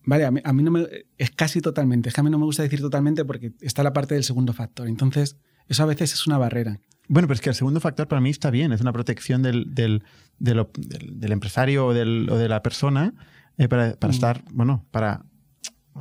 Vale, 0.10 0.26
a 0.26 0.32
mí, 0.32 0.41
a 0.43 0.53
mí 0.53 0.64
no 0.64 0.72
me. 0.72 0.88
Es 1.18 1.30
casi 1.32 1.62
totalmente. 1.62 2.10
Es 2.10 2.16
que 2.16 2.22
a 2.22 2.24
mí 2.24 2.30
no 2.30 2.39
me 2.39 2.45
gusta 2.45 2.64
decir 2.64 2.82
totalmente 2.82 3.24
porque 3.26 3.53
está 3.62 3.84
la 3.84 3.93
parte 3.93 4.16
del 4.16 4.24
segundo 4.24 4.53
factor. 4.53 4.88
Entonces, 4.88 5.38
eso 5.68 5.84
a 5.84 5.86
veces 5.86 6.14
es 6.14 6.26
una 6.26 6.38
barrera. 6.39 6.80
Bueno, 7.07 7.28
pero 7.28 7.36
es 7.36 7.41
que 7.41 7.49
el 7.49 7.55
segundo 7.55 7.80
factor 7.80 8.07
para 8.07 8.20
mí 8.22 8.30
está 8.32 8.49
bien, 8.49 8.72
es 8.72 8.82
una 8.82 8.91
protección 8.93 9.41
del, 9.43 9.74
del, 9.74 10.03
del- 10.39 10.66
del 11.12 11.32
empresario 11.32 11.86
o, 11.86 11.89
o 11.89 11.93
de 11.93 12.47
la 12.49 12.62
persona 12.64 13.14
eh, 13.57 13.68
para, 13.68 13.95
para 13.97 14.12
Mm. 14.12 14.16
estar, 14.16 14.43
bueno, 14.51 14.86
para 14.91 15.26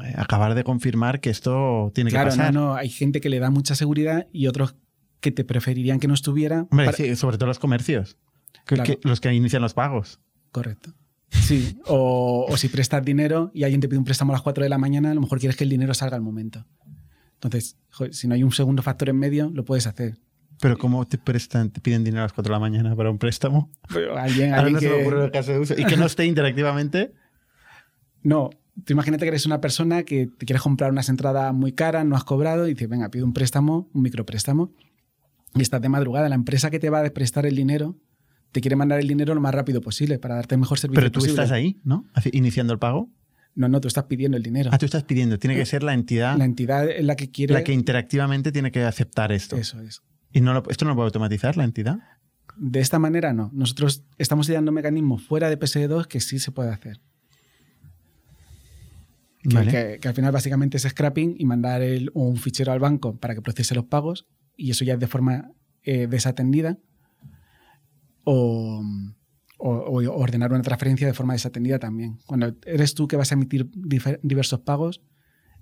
eh, 0.03 0.15
acabar 0.17 0.55
de 0.55 0.65
confirmar 0.65 1.21
que 1.21 1.29
esto 1.31 1.91
tiene 1.95 2.11
Claro, 2.11 2.31
que 2.31 2.37
pasar. 2.37 2.55
no, 2.55 2.61
no. 2.69 2.75
Hay 2.77 2.89
gente 2.91 3.21
que 3.21 3.29
le 3.29 3.41
da 3.41 3.51
mucha 3.51 3.75
seguridad 3.75 4.27
y 4.33 4.47
otros 4.47 4.75
que 5.21 5.33
te 5.33 5.45
preferirían 5.45 5.99
que 5.99 6.09
no 6.09 6.15
estuviera. 6.15 6.67
Hombre, 6.71 6.87
para- 6.87 6.97
sí, 6.97 7.15
sobre 7.17 7.37
todo 7.39 7.47
los 7.49 7.59
comercios, 7.59 8.17
que- 8.67 8.77
Claro. 8.77 8.85
que- 8.85 9.01
los 9.09 9.21
que 9.21 9.33
inician 9.35 9.61
los 9.63 9.75
pagos. 9.75 10.21
Correcto. 10.53 10.93
Sí. 11.31 11.79
O, 11.87 12.47
o 12.49 12.57
si 12.57 12.69
prestas 12.69 13.05
dinero 13.05 13.51
y 13.55 13.65
alguien 13.65 13.81
te 13.81 13.89
pide 13.89 13.99
un 13.99 14.05
préstamo 14.05 14.33
a 14.33 14.37
las 14.37 14.43
4 14.43 14.63
de 14.63 14.69
la 14.71 14.79
mañana, 14.79 15.11
a 15.11 15.15
lo 15.15 15.21
mejor 15.21 15.39
quieres 15.39 15.57
que 15.57 15.65
el 15.65 15.71
dinero 15.71 15.93
salga 15.95 16.17
al 16.17 16.23
momento. 16.23 16.65
Entonces, 17.35 17.77
joder, 17.91 18.15
si 18.15 18.27
no 18.29 18.35
hay 18.35 18.43
un 18.43 18.53
segundo 18.53 18.83
factor 18.83 19.09
en 19.09 19.17
medio, 19.19 19.51
lo 19.53 19.65
puedes 19.65 19.87
hacer. 19.87 20.19
Pero 20.61 20.77
¿cómo 20.77 21.07
te 21.07 21.19
prestan, 21.19 21.71
te 21.71 21.81
piden 21.81 22.03
dinero 22.03 22.23
a 22.23 22.25
las 22.25 22.33
4 22.33 22.51
de 22.53 22.57
la 22.57 22.61
mañana 22.61 22.97
para 22.97 23.11
un 23.11 23.19
préstamo? 23.19 23.71
Pero 23.93 24.19
alguien, 24.19 24.51
Ahora 24.55 24.63
alguien 24.67 24.75
no 24.75 24.81
se 24.81 24.89
me 24.89 24.95
que- 24.97 25.03
ocurre 25.03 25.25
el 25.27 25.31
caso 25.31 25.53
de 25.53 25.59
uso. 25.61 25.75
Y 25.79 25.85
que 25.85 25.97
no 25.97 26.07
esté 26.07 26.25
interactivamente. 26.27 27.13
No, 28.23 28.51
tú 28.85 28.93
imagínate 28.95 29.25
que 29.25 29.29
eres 29.29 29.47
una 29.47 29.61
persona 29.61 30.03
que 30.03 30.27
te 30.27 30.45
quieres 30.45 30.61
comprar 30.63 30.91
unas 30.91 31.09
entradas 31.09 31.55
muy 31.55 31.73
caras, 31.73 32.05
no 32.05 32.17
has 32.17 32.25
cobrado 32.25 32.67
y 32.67 32.75
dices, 32.75 32.89
venga, 32.89 33.09
pido 33.11 33.25
un 33.25 33.33
préstamo, 33.33 33.89
un 33.95 34.03
micropréstamo, 34.03 34.73
y 35.55 35.63
estás 35.63 35.81
de 35.81 35.89
madrugada. 35.89 36.29
La 36.29 36.35
empresa 36.35 36.69
que 36.71 36.81
te 36.81 36.91
va 36.91 37.05
a 37.05 37.11
prestar 37.11 37.47
el 37.47 37.55
dinero 37.55 37.97
te 38.53 38.61
quiere 38.61 38.77
mandar 38.77 38.99
el 39.01 39.07
dinero 39.09 39.35
lo 39.35 39.41
más 39.41 39.55
rápido 39.55 39.81
posible 39.81 40.19
para 40.19 40.35
darte 40.37 40.55
el 40.55 40.61
mejor 40.61 40.79
servicio 40.79 41.01
Pero 41.01 41.11
tú 41.13 41.21
posible. 41.21 41.43
estás 41.43 41.53
ahí, 41.55 41.81
¿no? 41.85 42.05
Iniciando 42.33 42.73
el 42.73 42.79
pago. 42.79 43.11
No, 43.55 43.69
no, 43.69 43.81
tú 43.81 43.89
estás 43.89 44.05
pidiendo 44.05 44.37
el 44.37 44.43
dinero. 44.43 44.71
Ah, 44.73 44.79
tú 44.79 44.87
estás 44.87 45.03
pidiendo. 45.05 45.39
Tiene 45.39 45.57
que 45.57 45.67
ser 45.67 45.83
la 45.83 45.93
entidad 45.93 46.37
La 46.39 46.45
entidad 46.45 46.89
es 46.89 47.05
la 47.05 47.17
que 47.17 47.31
quiere... 47.31 47.55
la 47.55 47.65
que 47.65 47.73
interactivamente 47.73 48.53
tiene 48.53 48.71
que 48.71 48.83
aceptar 48.85 49.33
esto. 49.33 49.57
Eso 49.57 49.81
es. 49.81 50.01
¿Y 50.33 50.41
no 50.41 50.53
lo- 50.55 50.63
esto 50.71 50.85
no 50.85 50.91
lo 50.93 50.95
puede 50.95 51.07
automatizar 51.07 51.57
la 51.57 51.65
entidad? 51.65 51.99
De 52.57 52.79
esta 52.81 52.99
manera 52.99 53.33
no. 53.33 53.51
Nosotros 53.53 54.05
estamos 54.17 54.49
ideando 54.49 54.71
mecanismos 54.73 55.23
fuera 55.25 55.49
de 55.51 55.59
PSD2 55.59 56.07
que 56.07 56.21
sí 56.21 56.39
se 56.39 56.53
puede 56.53 56.71
hacer. 56.71 57.01
Que, 59.43 59.55
Vale. 59.55 59.71
que- 59.71 59.99
que 60.01 60.09
al 60.09 60.15
final 60.15 60.33
básicamente 60.33 60.77
es 60.77 60.83
scrapping 60.85 61.37
y 61.39 61.45
mandar 61.45 61.83
el- 61.83 62.11
un 62.15 62.37
fichero 62.37 62.73
al 62.73 62.81
banco 62.81 63.17
para 63.17 63.35
que 63.35 63.43
procese 63.43 63.75
los 63.75 63.85
pagos 63.85 64.27
y 64.57 64.71
eso 64.71 64.85
ya 64.85 64.95
es 64.95 65.01
de 65.01 65.07
forma 65.07 65.53
eh, 65.85 66.07
desatendida 66.09 66.77
o, 68.31 68.83
o- 69.89 70.03
o 70.03 70.21
ordenar 70.21 70.53
una 70.53 70.63
transferencia 70.63 71.07
de 71.07 71.15
forma 71.15 71.33
desatendida 71.33 71.79
también. 71.79 72.19
Cuando 72.27 72.55
eres 72.67 72.95
tú 72.95 73.09
que 73.09 73.17
vas 73.17 73.31
a 73.33 73.35
emitir 73.35 73.71
diversos 74.23 74.61
pagos 74.61 75.01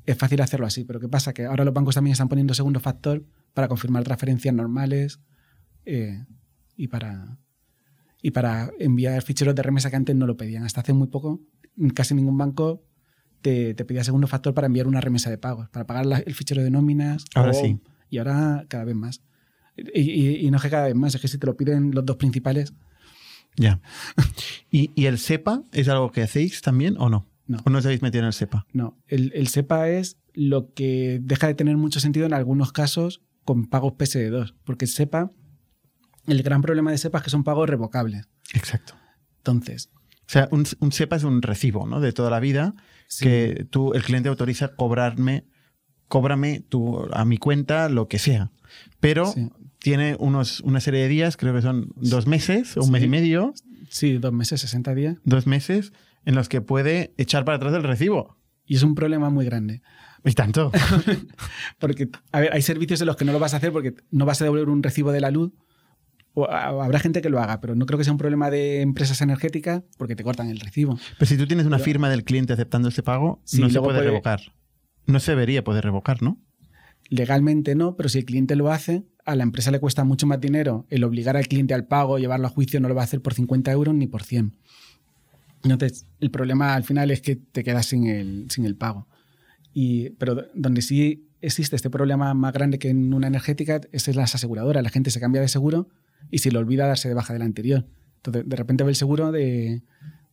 es 0.04 0.16
fácil 0.16 0.40
hacerlo 0.40 0.66
así, 0.66 0.84
pero 0.84 1.00
¿qué 1.00 1.08
pasa? 1.08 1.32
Que 1.32 1.46
ahora 1.46 1.64
los 1.64 1.74
bancos 1.74 1.94
también 1.94 2.12
están 2.12 2.28
poniendo 2.28 2.54
segundo 2.54 2.78
factor 2.80 3.24
para 3.54 3.68
confirmar 3.68 4.04
transferencias 4.04 4.54
normales 4.54 5.20
eh, 5.84 6.24
y 6.76 6.88
para 6.88 7.38
y 8.22 8.30
para 8.32 8.70
enviar 8.78 9.22
ficheros 9.22 9.54
de 9.54 9.62
remesa 9.62 9.90
que 9.90 9.96
antes 9.96 10.16
no 10.16 10.26
lo 10.26 10.36
pedían. 10.36 10.64
Hasta 10.64 10.80
hace 10.80 10.92
muy 10.92 11.06
poco, 11.08 11.40
casi 11.94 12.14
ningún 12.14 12.36
banco 12.36 12.82
te, 13.42 13.74
te 13.74 13.84
pedía 13.84 14.02
segundo 14.02 14.26
factor 14.26 14.52
para 14.54 14.66
enviar 14.66 14.86
una 14.88 15.00
remesa 15.00 15.30
de 15.30 15.38
pagos, 15.38 15.68
para 15.68 15.86
pagar 15.86 16.06
la- 16.06 16.18
el 16.18 16.34
fichero 16.34 16.62
de 16.64 16.70
nóminas. 16.70 17.24
Ahora 17.34 17.50
o- 17.50 17.54
sí. 17.54 17.80
Y 18.10 18.18
ahora 18.18 18.64
cada 18.68 18.84
vez 18.84 18.94
más. 18.96 19.22
Y, 19.76 20.00
y- 20.00 20.46
y 20.46 20.50
no 20.50 20.56
es 20.56 20.62
que 20.62 20.70
cada 20.70 20.86
vez 20.86 20.94
más, 20.94 21.14
es 21.14 21.20
que 21.20 21.28
si 21.28 21.38
te 21.38 21.46
lo 21.46 21.56
piden 21.56 21.90
los 21.94 22.04
dos 22.04 22.16
principales, 22.16 22.72
Ya. 23.58 23.80
¿Y, 24.70 24.90
y 24.94 25.06
el 25.06 25.18
SEPA 25.18 25.62
es 25.72 25.88
algo 25.88 26.12
que 26.12 26.22
hacéis 26.22 26.60
también 26.62 26.96
o 26.98 27.08
no? 27.08 27.26
No. 27.46 27.58
¿O 27.64 27.70
no 27.70 27.78
os 27.78 27.86
habéis 27.86 28.02
metido 28.02 28.20
en 28.22 28.26
el 28.26 28.32
SEPA? 28.32 28.66
no. 28.72 28.98
El, 29.06 29.32
el 29.34 29.48
SEPA 29.48 29.88
es 29.88 30.18
lo 30.34 30.72
que 30.74 31.20
deja 31.22 31.46
de 31.46 31.54
tener 31.54 31.76
mucho 31.76 32.00
sentido 32.00 32.26
en 32.26 32.34
algunos 32.34 32.72
casos 32.72 33.22
con 33.44 33.66
pagos 33.66 33.92
PSD2, 33.94 34.54
porque 34.64 34.84
el 34.86 34.90
SEPA, 34.90 35.30
el 36.26 36.42
gran 36.42 36.60
problema 36.60 36.90
de 36.90 36.98
SEPA 36.98 37.18
es 37.18 37.24
que 37.24 37.30
son 37.30 37.44
pagos 37.44 37.68
revocables. 37.70 38.26
Exacto. 38.52 38.94
Entonces, 39.38 39.90
O 39.94 40.28
sea, 40.28 40.48
un, 40.50 40.66
un 40.80 40.90
SEPA 40.92 41.16
es 41.16 41.22
un 41.24 41.40
recibo, 41.40 41.86
¿no? 41.86 42.00
De 42.00 42.12
toda 42.12 42.28
la 42.30 42.40
vida 42.40 42.74
sí, 43.06 43.24
que 43.24 43.66
tú, 43.70 43.92
el 43.94 44.02
cliente 44.02 44.28
autoriza 44.28 44.74
cobrarme, 44.74 45.46
cóbrame 46.08 46.60
tú, 46.68 47.06
a 47.12 47.24
mi 47.24 47.38
cuenta 47.38 47.88
lo 47.88 48.08
que 48.08 48.18
sea. 48.18 48.50
Pero 49.00 49.26
Sí. 49.26 49.48
Tiene 49.90 50.16
unos, 50.18 50.58
una 50.62 50.80
serie 50.80 51.02
de 51.02 51.08
días, 51.08 51.36
creo 51.36 51.54
que 51.54 51.62
son 51.62 51.92
dos 51.94 52.26
meses 52.26 52.76
o 52.76 52.82
un 52.82 52.90
mes 52.90 53.04
y 53.04 53.08
medio, 53.08 53.54
Sí, 53.88 54.14
dos 54.18 54.32
meses, 54.32 54.60
60 54.62 54.96
días. 54.96 55.16
dos 55.22 55.46
meses, 55.46 55.92
en 56.24 56.34
los 56.34 56.48
que 56.48 56.60
puede 56.60 57.14
echar 57.18 57.44
para 57.44 57.58
atrás 57.58 57.72
el 57.72 57.84
recibo. 57.84 58.36
Y 58.66 58.74
es 58.74 58.82
un 58.82 58.96
problema 58.96 59.30
muy 59.30 59.44
grande. 59.44 59.82
Y 60.24 60.32
tanto. 60.32 60.72
Porque, 61.78 62.08
a 62.32 62.40
ver, 62.40 62.52
hay 62.52 62.62
servicios 62.62 63.00
en 63.00 63.06
los 63.06 63.14
que 63.14 63.24
no 63.24 63.30
lo 63.32 63.38
vas 63.38 63.54
a 63.54 63.58
hacer 63.58 63.70
porque 63.70 63.94
no 64.10 64.26
vas 64.26 64.40
a 64.40 64.44
devolver 64.44 64.68
un 64.68 64.82
recibo 64.82 65.12
de 65.12 65.20
la 65.20 65.30
luz. 65.30 65.52
O 66.34 66.50
habrá 66.50 66.98
gente 66.98 67.22
que 67.22 67.30
lo 67.30 67.38
haga, 67.40 67.60
pero 67.60 67.76
no 67.76 67.86
creo 67.86 67.96
que 67.96 68.02
sea 68.04 68.12
un 68.12 68.18
problema 68.18 68.50
de 68.50 68.80
empresas 68.82 69.20
energéticas 69.22 69.84
porque 69.98 70.16
te 70.16 70.24
cortan 70.24 70.48
el 70.50 70.58
recibo. 70.58 70.98
Pero 71.16 71.28
si 71.28 71.36
tú 71.36 71.46
tienes 71.46 71.64
una 71.64 71.76
Pero- 71.76 71.84
firma 71.84 72.10
del 72.10 72.24
cliente 72.24 72.52
aceptando 72.52 72.88
ese 72.88 73.04
pago, 73.04 73.40
Sí, 73.44 73.60
no 73.60 73.70
se 73.70 73.78
puede 73.78 73.98
puede- 73.98 74.08
revocar. 74.10 74.40
No 75.06 75.20
se 75.20 75.30
debería 75.30 75.62
poder 75.62 75.84
revocar, 75.84 76.20
¿no? 76.22 76.38
Legalmente 77.08 77.74
no, 77.74 77.96
pero 77.96 78.08
si 78.08 78.18
el 78.18 78.24
cliente 78.24 78.56
lo 78.56 78.70
hace, 78.70 79.04
a 79.24 79.34
la 79.34 79.42
empresa 79.42 79.70
le 79.70 79.80
cuesta 79.80 80.04
mucho 80.04 80.26
más 80.26 80.40
dinero 80.40 80.86
el 80.90 81.04
obligar 81.04 81.36
al 81.36 81.46
cliente 81.46 81.74
al 81.74 81.86
pago, 81.86 82.18
llevarlo 82.18 82.46
a 82.46 82.50
juicio, 82.50 82.80
no 82.80 82.88
lo 82.88 82.94
va 82.94 83.02
a 83.02 83.04
hacer 83.04 83.20
por 83.20 83.34
50 83.34 83.70
euros 83.72 83.94
ni 83.94 84.06
por 84.06 84.22
100. 84.22 84.52
Entonces, 85.64 86.06
el 86.20 86.30
problema 86.30 86.74
al 86.74 86.84
final 86.84 87.10
es 87.10 87.20
que 87.20 87.36
te 87.36 87.64
quedas 87.64 87.86
sin 87.86 88.06
el, 88.06 88.46
sin 88.50 88.64
el 88.64 88.76
pago. 88.76 89.08
Y, 89.72 90.10
pero 90.10 90.46
donde 90.54 90.80
sí 90.82 91.28
existe 91.40 91.76
este 91.76 91.90
problema 91.90 92.34
más 92.34 92.52
grande 92.52 92.78
que 92.78 92.88
en 92.88 93.12
una 93.12 93.26
energética 93.26 93.80
es 93.92 94.08
en 94.08 94.16
las 94.16 94.34
aseguradoras. 94.34 94.82
La 94.82 94.90
gente 94.90 95.10
se 95.10 95.20
cambia 95.20 95.40
de 95.40 95.48
seguro 95.48 95.88
y 96.30 96.38
se 96.38 96.50
le 96.50 96.58
olvida 96.58 96.86
darse 96.86 97.08
de 97.08 97.14
baja 97.14 97.32
del 97.32 97.42
anterior. 97.42 97.86
Entonces, 98.16 98.48
de 98.48 98.56
repente 98.56 98.84
ve 98.84 98.90
el 98.90 98.96
seguro 98.96 99.32
de, 99.32 99.82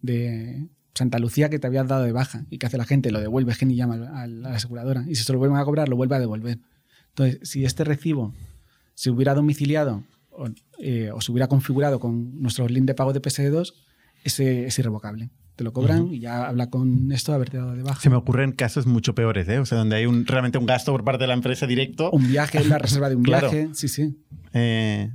de 0.02 0.68
Santa 0.96 1.18
Lucía 1.20 1.50
que 1.50 1.60
te 1.60 1.68
habías 1.68 1.88
dado 1.88 2.04
de 2.04 2.12
baja. 2.12 2.46
¿Y 2.50 2.58
qué 2.60 2.68
hace 2.68 2.78
la 2.78 2.86
gente? 2.86 3.12
Lo 3.12 3.20
devuelve, 3.20 3.52
es 3.52 3.58
que 3.58 3.66
ni 3.66 3.76
llama 3.76 3.96
a 4.14 4.28
la 4.28 4.56
aseguradora. 4.56 5.06
Y 5.08 5.16
si 5.16 5.24
se 5.24 5.34
lo 5.34 5.40
vuelven 5.40 5.58
a 5.58 5.66
cobrar, 5.66 5.90
lo 5.90 5.96
vuelve 5.96 6.16
a 6.16 6.20
devolver. 6.20 6.60
Entonces, 7.10 7.40
si 7.50 7.66
este 7.66 7.84
recibo 7.84 8.34
se 8.94 9.10
hubiera 9.10 9.34
domiciliado 9.34 10.04
o, 10.30 10.48
eh, 10.80 11.10
o 11.14 11.20
se 11.22 11.32
hubiera 11.32 11.48
configurado 11.48 12.00
con 12.00 12.40
nuestros 12.42 12.70
link 12.72 12.86
de 12.86 12.94
pago 12.96 13.12
de 13.14 13.22
PSD2, 13.22 13.74
ese 14.24 14.66
es 14.68 14.78
irrevocable. 14.80 15.30
Te 15.56 15.64
lo 15.64 15.72
cobran 15.74 16.12
y 16.12 16.20
ya 16.20 16.48
habla 16.48 16.70
con 16.72 17.12
esto 17.12 17.32
de 17.32 17.36
haberte 17.36 17.58
dado 17.58 17.74
de 17.76 17.84
baja. 17.84 18.02
Se 18.02 18.10
me 18.10 18.16
ocurren 18.16 18.52
casos 18.54 18.88
mucho 18.88 19.14
peores, 19.14 19.48
¿eh? 19.50 19.60
O 19.60 19.66
sea, 19.68 19.78
donde 19.78 19.96
hay 19.98 20.08
un, 20.08 20.26
realmente 20.26 20.58
un 20.58 20.66
gasto 20.66 20.92
por 20.92 21.04
parte 21.04 21.24
de 21.24 21.28
la 21.28 21.36
empresa 21.36 21.68
directo. 21.68 22.10
Un 22.12 22.28
viaje, 22.28 22.64
la 22.64 22.80
reserva 22.80 23.08
de 23.10 23.16
un 23.16 23.24
Claro. 23.24 23.52
viaje, 23.52 23.70
sí, 23.74 23.88
sí. 23.88 24.18
Eh, 24.54 25.12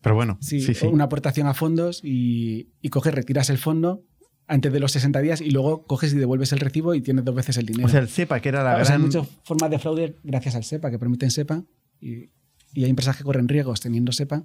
pero 0.00 0.14
bueno, 0.14 0.38
Sí, 0.40 0.60
sí, 0.60 0.74
sí. 0.74 0.86
una 0.86 1.04
aportación 1.04 1.48
a 1.48 1.54
fondos 1.54 2.00
y, 2.04 2.70
y 2.80 2.88
coges, 2.90 3.14
retiras 3.14 3.50
el 3.50 3.58
fondo 3.58 4.04
antes 4.46 4.72
de 4.72 4.80
los 4.80 4.92
60 4.92 5.20
días 5.20 5.40
y 5.40 5.50
luego 5.50 5.86
coges 5.86 6.12
y 6.12 6.16
devuelves 6.16 6.52
el 6.52 6.60
recibo 6.60 6.94
y 6.94 7.00
tienes 7.00 7.24
dos 7.24 7.34
veces 7.34 7.56
el 7.56 7.66
dinero. 7.66 7.86
O 7.86 7.90
sea, 7.90 8.00
el 8.00 8.08
SEPA, 8.08 8.40
que 8.40 8.48
era 8.48 8.62
la 8.62 8.72
O 8.76 8.84
sea, 8.84 8.94
hay 8.94 9.00
gran... 9.00 9.02
muchas 9.02 9.28
formas 9.44 9.70
de 9.70 9.78
fraude 9.78 10.16
gracias 10.22 10.54
al 10.54 10.64
SEPA, 10.64 10.90
que 10.90 10.98
permiten 10.98 11.30
SEPA 11.30 11.62
y, 12.00 12.30
y 12.74 12.84
hay 12.84 12.90
empresas 12.90 13.16
que 13.16 13.24
corren 13.24 13.48
riesgos 13.48 13.80
teniendo 13.80 14.12
SEPA 14.12 14.42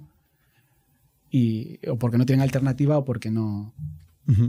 y, 1.30 1.78
o 1.88 1.98
porque 1.98 2.18
no 2.18 2.26
tienen 2.26 2.42
alternativa 2.42 2.98
o 2.98 3.04
porque 3.04 3.30
no... 3.30 3.74
Mm. 4.26 4.46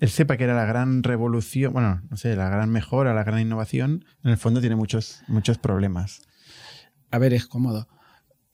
El 0.00 0.10
SEPA, 0.10 0.36
que 0.36 0.44
era 0.44 0.54
la 0.54 0.66
gran 0.66 1.02
revolución, 1.02 1.72
bueno, 1.72 2.02
no 2.10 2.16
sé, 2.18 2.36
la 2.36 2.50
gran 2.50 2.68
mejora, 2.70 3.14
la 3.14 3.24
gran 3.24 3.40
innovación, 3.40 4.04
en 4.22 4.30
el 4.30 4.36
fondo 4.36 4.60
tiene 4.60 4.76
muchos, 4.76 5.22
muchos 5.28 5.56
problemas. 5.56 6.20
A 7.10 7.18
ver, 7.18 7.32
es 7.32 7.46
cómodo. 7.46 7.88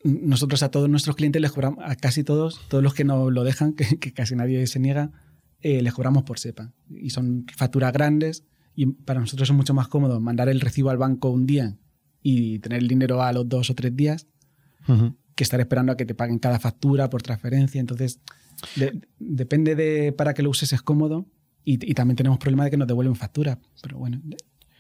Nosotros 0.05 0.63
a 0.63 0.71
todos 0.71 0.89
nuestros 0.89 1.17
clientes 1.17 1.43
les 1.43 1.51
cobramos, 1.51 1.85
a 1.85 1.97
casi 1.97 2.23
todos, 2.23 2.61
todos 2.69 2.85
los 2.85 2.95
que 2.95 3.05
no 3.05 3.31
lo 3.31 3.43
dejan, 3.43 3.73
que, 3.75 3.99
que 3.99 4.13
casi 4.13 4.37
nadie 4.37 4.65
se 4.69 4.79
niega, 4.79 5.11
eh, 5.63 5.81
les 5.83 5.93
cobramos 5.95 6.23
por 6.25 6.39
SEPA. 6.39 6.73
Y 6.91 7.11
son 7.11 7.47
facturas 7.57 7.93
grandes 7.93 8.45
y 8.75 8.87
para 8.87 9.21
nosotros 9.21 9.49
es 9.49 9.55
mucho 9.57 9.75
más 9.75 9.89
cómodo 9.89 10.21
mandar 10.21 10.49
el 10.49 10.61
recibo 10.61 10.91
al 10.91 10.99
banco 10.99 11.31
un 11.31 11.47
día 11.47 11.77
y 12.23 12.59
tener 12.61 12.79
el 12.81 12.89
dinero 12.89 13.23
a 13.23 13.33
los 13.33 13.49
dos 13.49 13.71
o 13.71 13.75
tres 13.75 13.95
días 13.97 14.27
Ujú. 14.89 15.17
que 15.35 15.45
estar 15.45 15.61
esperando 15.61 15.93
a 15.93 15.97
que 15.97 16.05
te 16.07 16.15
paguen 16.15 16.39
cada 16.39 16.59
factura 16.59 17.09
por 17.11 17.23
transferencia. 17.23 17.81
Entonces, 17.81 18.21
de- 18.77 19.01
depende 19.19 19.75
de 19.75 20.13
para 20.13 20.35
qué 20.35 20.43
lo 20.43 20.51
uses, 20.51 20.73
es 20.73 20.83
cómodo. 20.83 21.27
Y, 21.65 21.75
y 21.89 21.95
también 21.95 22.17
tenemos 22.17 22.39
problema 22.39 22.65
de 22.65 22.71
que 22.73 22.77
nos 22.77 22.89
devuelven 22.89 23.15
factura. 23.15 23.59
Pero 23.83 23.99
bueno, 23.99 24.21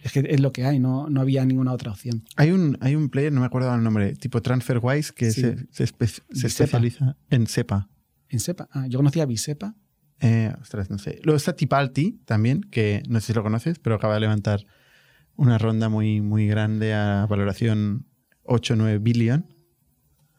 es 0.02 0.10
que 0.12 0.20
es 0.28 0.40
lo 0.40 0.52
que 0.52 0.64
hay, 0.64 0.80
no, 0.80 1.08
no 1.08 1.20
había 1.20 1.44
ninguna 1.44 1.72
otra 1.72 1.92
opción. 1.92 2.24
Hay 2.36 2.50
un, 2.50 2.76
hay 2.80 2.96
un 2.96 3.08
player, 3.08 3.32
no 3.32 3.38
me 3.40 3.46
acuerdo 3.46 3.72
el 3.74 3.82
nombre, 3.84 4.14
tipo 4.16 4.42
TransferWise, 4.42 5.12
que 5.12 5.30
Sí. 5.30 5.42
se, 5.42 5.66
se 5.70 5.84
espe- 5.84 6.22
se 6.32 6.46
especializa 6.48 7.16
en 7.30 7.46
SEPA. 7.46 7.88
En 8.28 8.40
SEPA. 8.40 8.68
Ah, 8.72 8.86
yo 8.88 8.98
conocía 8.98 9.26
Bisepa. 9.26 9.76
Eh, 10.22 10.54
ostras, 10.60 10.88
no 10.88 10.98
sé. 10.98 11.20
Luego 11.24 11.36
está 11.36 11.56
Tipalti 11.56 12.20
también, 12.24 12.62
que 12.62 13.02
no 13.08 13.20
sé 13.20 13.28
si 13.28 13.32
lo 13.32 13.42
conoces, 13.42 13.80
pero 13.80 13.96
acaba 13.96 14.14
de 14.14 14.20
levantar 14.20 14.64
una 15.36 15.58
ronda 15.58 15.88
muy, 15.88 16.20
muy 16.20 16.46
grande 16.46 16.94
a 16.94 17.26
valoración 17.28 18.06
8-9 18.44 19.02
billion. 19.02 19.46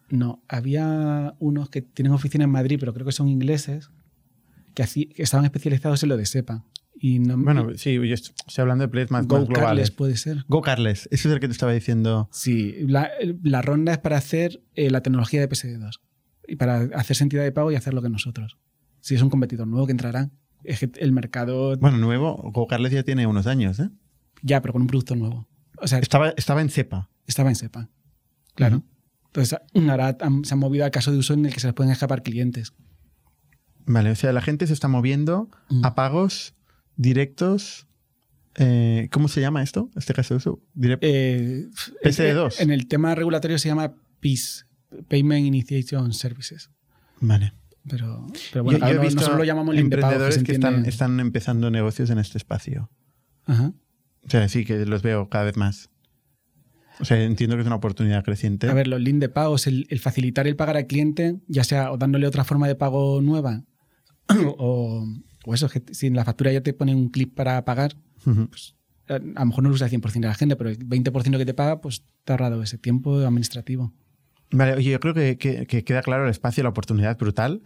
No, 0.10 0.42
había 0.48 1.36
unos 1.40 1.70
que 1.70 1.82
tienen 1.82 2.14
oficina 2.14 2.46
en 2.46 2.52
Madrid, 2.52 2.78
pero 2.80 2.94
creo 2.94 3.06
que 3.06 3.12
son 3.12 3.28
ingleses, 3.28 3.90
que, 4.74 4.84
así, 4.84 5.08
que 5.08 5.24
estaban 5.24 5.44
especializados 5.46 6.02
en 6.04 6.10
lo 6.10 6.18
de 6.18 6.26
SEPA. 6.26 6.64
Y 6.96 7.20
no, 7.20 7.38
Bueno, 7.38 7.72
sí, 7.76 7.96
yo 7.96 8.14
estoy 8.14 8.62
hablando 8.62 8.84
de 8.84 8.88
players 8.88 9.12
más, 9.12 9.28
Go 9.28 9.40
más 9.40 9.48
globales. 9.48 9.68
Carles 9.68 9.92
puede 9.92 10.16
ser. 10.16 10.46
Go 10.48 10.62
Carles, 10.62 11.10
ese 11.12 11.28
es 11.28 11.34
el 11.34 11.42
que 11.42 11.48
te 11.48 11.52
estaba 11.52 11.74
diciendo. 11.74 12.30
Sí, 12.32 12.76
la, 12.88 13.12
la 13.42 13.62
ronda 13.62 13.92
es 13.92 13.98
para 13.98 14.16
hacer 14.16 14.62
eh, 14.76 14.90
la 14.90 15.02
tecnología 15.02 15.42
de 15.42 15.50
PSD2 15.50 16.00
y 16.48 16.56
para 16.56 16.84
hacer 16.96 17.18
entidad 17.20 17.44
de 17.44 17.52
pago 17.52 17.72
y 17.72 17.76
hacer 17.76 17.94
lo 17.94 18.02
que 18.02 18.10
nosotros. 18.10 18.58
Si 19.04 19.16
es 19.16 19.22
un 19.22 19.30
competidor 19.30 19.68
nuevo 19.68 19.86
que 19.86 19.92
entrará, 19.92 20.30
es 20.64 20.80
que 20.80 20.90
el 21.00 21.12
mercado 21.12 21.76
Bueno, 21.78 21.98
nuevo, 21.98 22.38
Go 22.54 22.68
Carles 22.68 22.94
ya 22.94 23.04
tiene 23.04 23.28
unos 23.28 23.48
años, 23.48 23.78
¿eh? 23.82 23.90
ya, 24.42 24.62
pero 24.62 24.72
con 24.72 24.82
un 24.82 24.88
producto 24.88 25.14
nuevo. 25.18 25.46
O 25.78 25.88
sea, 25.88 26.00
Estaba, 26.00 26.30
estaba 26.38 26.62
en 26.62 26.70
SEPA. 26.70 27.10
estaba 27.28 27.50
en 27.50 27.56
SEPA. 27.58 27.90
Claro. 28.56 28.82
Entonces, 29.26 29.60
ahora 29.90 30.16
han- 30.22 30.46
se 30.46 30.54
han 30.54 30.60
movido 30.60 30.86
al 30.86 30.92
caso 30.92 31.12
de 31.12 31.18
uso 31.18 31.34
en 31.34 31.46
el 31.46 31.54
que 31.54 31.60
se 31.60 31.68
les 31.68 31.74
pueden 31.74 31.92
escapar 31.92 32.24
clientes. 32.24 32.72
Vale, 33.86 34.12
o 34.12 34.16
sea, 34.16 34.32
la 34.32 34.42
gente 34.42 34.68
se 34.68 34.74
está 34.74 34.88
moviendo 34.88 35.50
Mm. 35.70 35.84
a 35.86 35.96
pagos 35.96 36.54
directos. 36.96 37.88
eh, 38.56 39.10
¿Cómo 39.12 39.28
se 39.28 39.42
llama 39.42 39.64
esto? 39.64 39.90
Este 39.96 40.14
caso 40.14 40.36
de 40.36 40.38
uso. 40.38 40.62
Direct- 40.76 41.00
Eh, 41.02 41.68
PSD2. 42.04 42.62
En 42.62 42.70
el 42.72 42.88
tema 42.88 43.16
regulatorio 43.16 43.58
se 43.58 43.68
llama 43.68 43.96
PIS, 44.20 44.68
Payment 45.10 45.46
Initiation 45.48 46.14
Services. 46.14 46.70
Vale. 47.20 47.54
Pero, 47.90 48.26
pero 48.52 48.64
bueno, 48.64 48.80
yo, 48.80 48.86
yo 48.86 48.92
he 48.92 48.96
no- 48.96 49.02
visto 49.02 49.16
nosotros 49.16 49.40
lo 49.40 49.44
llamamos 49.44 49.76
emprendedores 49.78 50.36
se 50.36 50.44
que, 50.44 50.54
están, 50.54 50.86
están 50.86 51.20
empezando 51.20 51.70
negocios 51.70 52.10
en 52.10 52.18
este 52.18 52.38
espacio. 52.38 52.90
Ajá. 53.46 53.74
O 54.26 54.30
sea, 54.30 54.48
sí 54.48 54.64
que 54.64 54.86
los 54.86 55.02
veo 55.02 55.28
cada 55.30 55.44
vez 55.44 55.58
más. 55.58 55.90
O 57.00 57.06
sea, 57.06 57.22
entiendo 57.22 57.56
que 57.56 57.62
es 57.62 57.68
una 57.68 57.76
oportunidad 57.76 58.24
creciente. 58.24 58.70
A 58.70 58.74
ver, 58.74 58.88
los 58.88 59.02
links 59.02 59.20
de 59.20 59.30
pago 59.30 59.56
es 59.56 59.68
el, 59.68 59.86
el 59.90 60.00
facilitar 60.00 60.48
el 60.48 60.56
pagar 60.56 60.78
al 60.78 60.88
cliente, 60.88 61.40
ya 61.48 61.64
sea 61.64 61.92
o 61.92 61.98
dándole 61.98 62.28
otra 62.28 62.44
forma 62.44 62.68
de 62.68 62.76
pago 62.76 63.20
nueva 63.22 63.64
o, 64.58 65.06
o 65.46 65.54
eso, 65.54 65.68
que 65.70 65.84
si 65.92 66.08
en 66.08 66.16
la 66.16 66.24
factura 66.24 66.52
ya 66.54 66.62
te 66.62 66.74
ponen 66.74 66.96
un 66.96 67.10
clip 67.10 67.36
para 67.36 67.66
pagar, 67.66 67.96
a 68.26 69.16
a 69.16 69.20
lo 69.20 69.46
mejor 69.46 69.64
no 69.64 69.70
lo 69.70 69.76
usa 69.76 69.88
el 69.88 69.92
100% 69.92 70.14
de 70.14 70.28
la 70.28 70.36
gente, 70.36 70.56
pero 70.56 70.70
el 70.70 70.80
20% 70.80 71.38
que 71.38 71.46
te 71.46 71.54
paga, 71.54 71.82
pues 71.82 72.06
te 72.24 72.32
ha 72.32 72.36
ahorrado 72.36 72.64
ese 72.64 72.78
tiempo 72.78 73.18
administrativo. 73.18 73.92
Vale, 74.54 74.74
oye, 74.76 74.92
yo 74.92 75.00
creo 75.00 75.14
que, 75.14 75.38
que- 75.38 75.66
que 75.66 75.84
queda 75.84 76.02
claro 76.02 76.24
el 76.26 76.30
espacio, 76.32 76.64
la 76.64 76.70
oportunidad 76.70 77.18
brutal. 77.18 77.62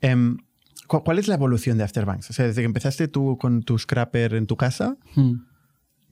Em, 0.00 0.38
¿cu- 0.88 1.02
¿Cuál 1.04 1.18
es 1.18 1.28
la 1.28 1.34
evolución 1.34 1.78
de 1.78 1.84
Afterbanks? 1.84 2.30
O 2.30 2.32
sea, 2.32 2.46
desde 2.46 2.62
que 2.62 2.66
empezaste 2.66 3.06
tú 3.08 3.36
con 3.38 3.62
tu 3.62 3.78
scrapper 3.78 4.34
en 4.34 4.46
tu 4.46 4.56
casa, 4.56 4.96
Hmm. 5.14 5.42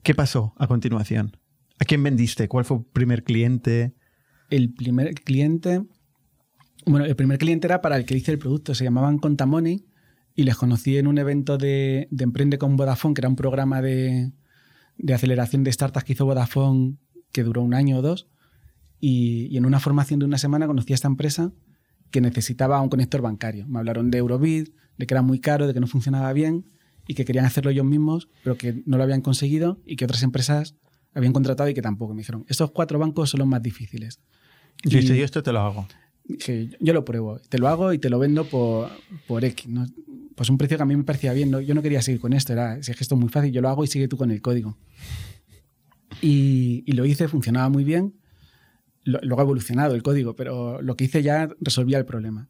¿qué 0.03 0.13
pasó 0.15 0.53
a 0.57 0.67
continuación? 0.67 1.35
¿A 1.79 1.85
quién 1.85 2.03
vendiste? 2.03 2.47
¿Cuál 2.47 2.63
fue 2.65 2.77
el 2.77 2.83
primer 2.85 3.23
cliente? 3.23 3.93
El 4.49 4.73
primer 4.73 5.13
cliente, 5.15 5.81
bueno, 6.85 7.05
el 7.05 7.15
primer 7.15 7.37
cliente 7.39 7.67
era 7.67 7.81
para 7.81 7.97
el 7.97 8.05
que 8.05 8.15
hice 8.15 8.31
el 8.31 8.39
producto, 8.39 8.73
se 8.75 8.83
llamaban 8.83 9.17
Contamoney 9.17 9.85
y 10.35 10.43
les 10.43 10.55
conocí 10.55 10.97
en 10.97 11.07
un 11.07 11.17
evento 11.17 11.57
de, 11.57 12.07
de 12.11 12.23
Emprende 12.23 12.57
con 12.57 12.75
Vodafone, 12.77 13.13
que 13.13 13.21
era 13.21 13.29
un 13.29 13.35
programa 13.35 13.81
de, 13.81 14.31
de 14.97 15.13
aceleración 15.13 15.63
de 15.63 15.71
startups 15.71 16.03
que 16.05 16.13
hizo 16.13 16.25
Vodafone 16.25 16.95
que 17.31 17.43
duró 17.43 17.61
un 17.63 17.73
año 17.73 17.97
o 17.97 18.01
dos. 18.01 18.27
Y, 18.99 19.47
y 19.51 19.57
en 19.57 19.65
una 19.65 19.79
formación 19.79 20.19
de 20.19 20.25
una 20.25 20.37
semana 20.37 20.67
conocí 20.67 20.93
a 20.93 20.95
esta 20.95 21.07
empresa 21.07 21.51
que 22.11 22.21
necesitaba 22.21 22.81
un 22.81 22.89
conector 22.89 23.21
bancario. 23.21 23.67
Me 23.67 23.79
hablaron 23.79 24.11
de 24.11 24.17
Eurobit, 24.17 24.73
de 24.97 25.07
que 25.07 25.13
era 25.13 25.21
muy 25.21 25.39
caro, 25.39 25.67
de 25.67 25.73
que 25.73 25.79
no 25.79 25.87
funcionaba 25.87 26.31
bien 26.33 26.65
y 27.07 27.13
que 27.15 27.23
querían 27.25 27.45
hacerlo 27.45 27.71
ellos 27.71 27.85
mismos, 27.85 28.27
pero 28.43 28.57
que 28.57 28.83
no 28.85 28.97
lo 28.97 29.03
habían 29.03 29.21
conseguido 29.21 29.81
y 29.85 29.95
que 29.95 30.05
otras 30.05 30.21
empresas 30.23 30.75
habían 31.13 31.33
contratado 31.33 31.69
y 31.69 31.73
que 31.73 31.81
tampoco. 31.81 32.13
Me 32.13 32.19
dijeron, 32.21 32.45
estos 32.49 32.71
cuatro 32.71 32.99
bancos 32.99 33.29
son 33.29 33.39
los 33.39 33.47
más 33.47 33.61
difíciles. 33.63 34.19
Y- 34.83 34.89
dije, 34.89 35.17
yo 35.17 35.25
esto 35.25 35.41
te 35.43 35.51
lo 35.51 35.59
hago. 35.59 35.87
Dije, 36.25 36.69
yo 36.79 36.93
lo 36.93 37.05
pruebo, 37.05 37.39
te 37.49 37.57
lo 37.57 37.67
hago 37.67 37.93
y 37.93 37.97
te 37.99 38.09
lo 38.09 38.19
vendo 38.19 38.43
por, 38.45 38.89
por 39.27 39.43
X. 39.43 39.67
¿no? 39.67 39.85
Pues 40.35 40.49
un 40.49 40.57
precio 40.59 40.77
que 40.77 40.83
a 40.83 40.85
mí 40.85 40.95
me 40.95 41.03
parecía 41.03 41.33
bien. 41.33 41.49
¿no? 41.49 41.59
Yo 41.61 41.73
no 41.73 41.81
quería 41.81 42.01
seguir 42.03 42.21
con 42.21 42.33
esto, 42.33 42.53
era, 42.53 42.81
si 42.83 42.91
es 42.91 42.97
que 42.97 43.03
esto 43.03 43.15
es 43.15 43.21
muy 43.21 43.29
fácil, 43.29 43.51
yo 43.51 43.61
lo 43.61 43.69
hago 43.69 43.83
y 43.83 43.87
sigue 43.87 44.07
tú 44.07 44.17
con 44.17 44.29
el 44.29 44.41
código. 44.41 44.77
Y, 46.21 46.83
y 46.85 46.91
lo 46.93 47.05
hice, 47.05 47.27
funcionaba 47.27 47.69
muy 47.69 47.83
bien. 47.83 48.13
Luego 49.03 49.39
ha 49.39 49.43
evolucionado 49.43 49.95
el 49.95 50.03
código, 50.03 50.35
pero 50.35 50.81
lo 50.81 50.95
que 50.95 51.05
hice 51.05 51.23
ya 51.23 51.49
resolvía 51.59 51.97
el 51.97 52.05
problema. 52.05 52.49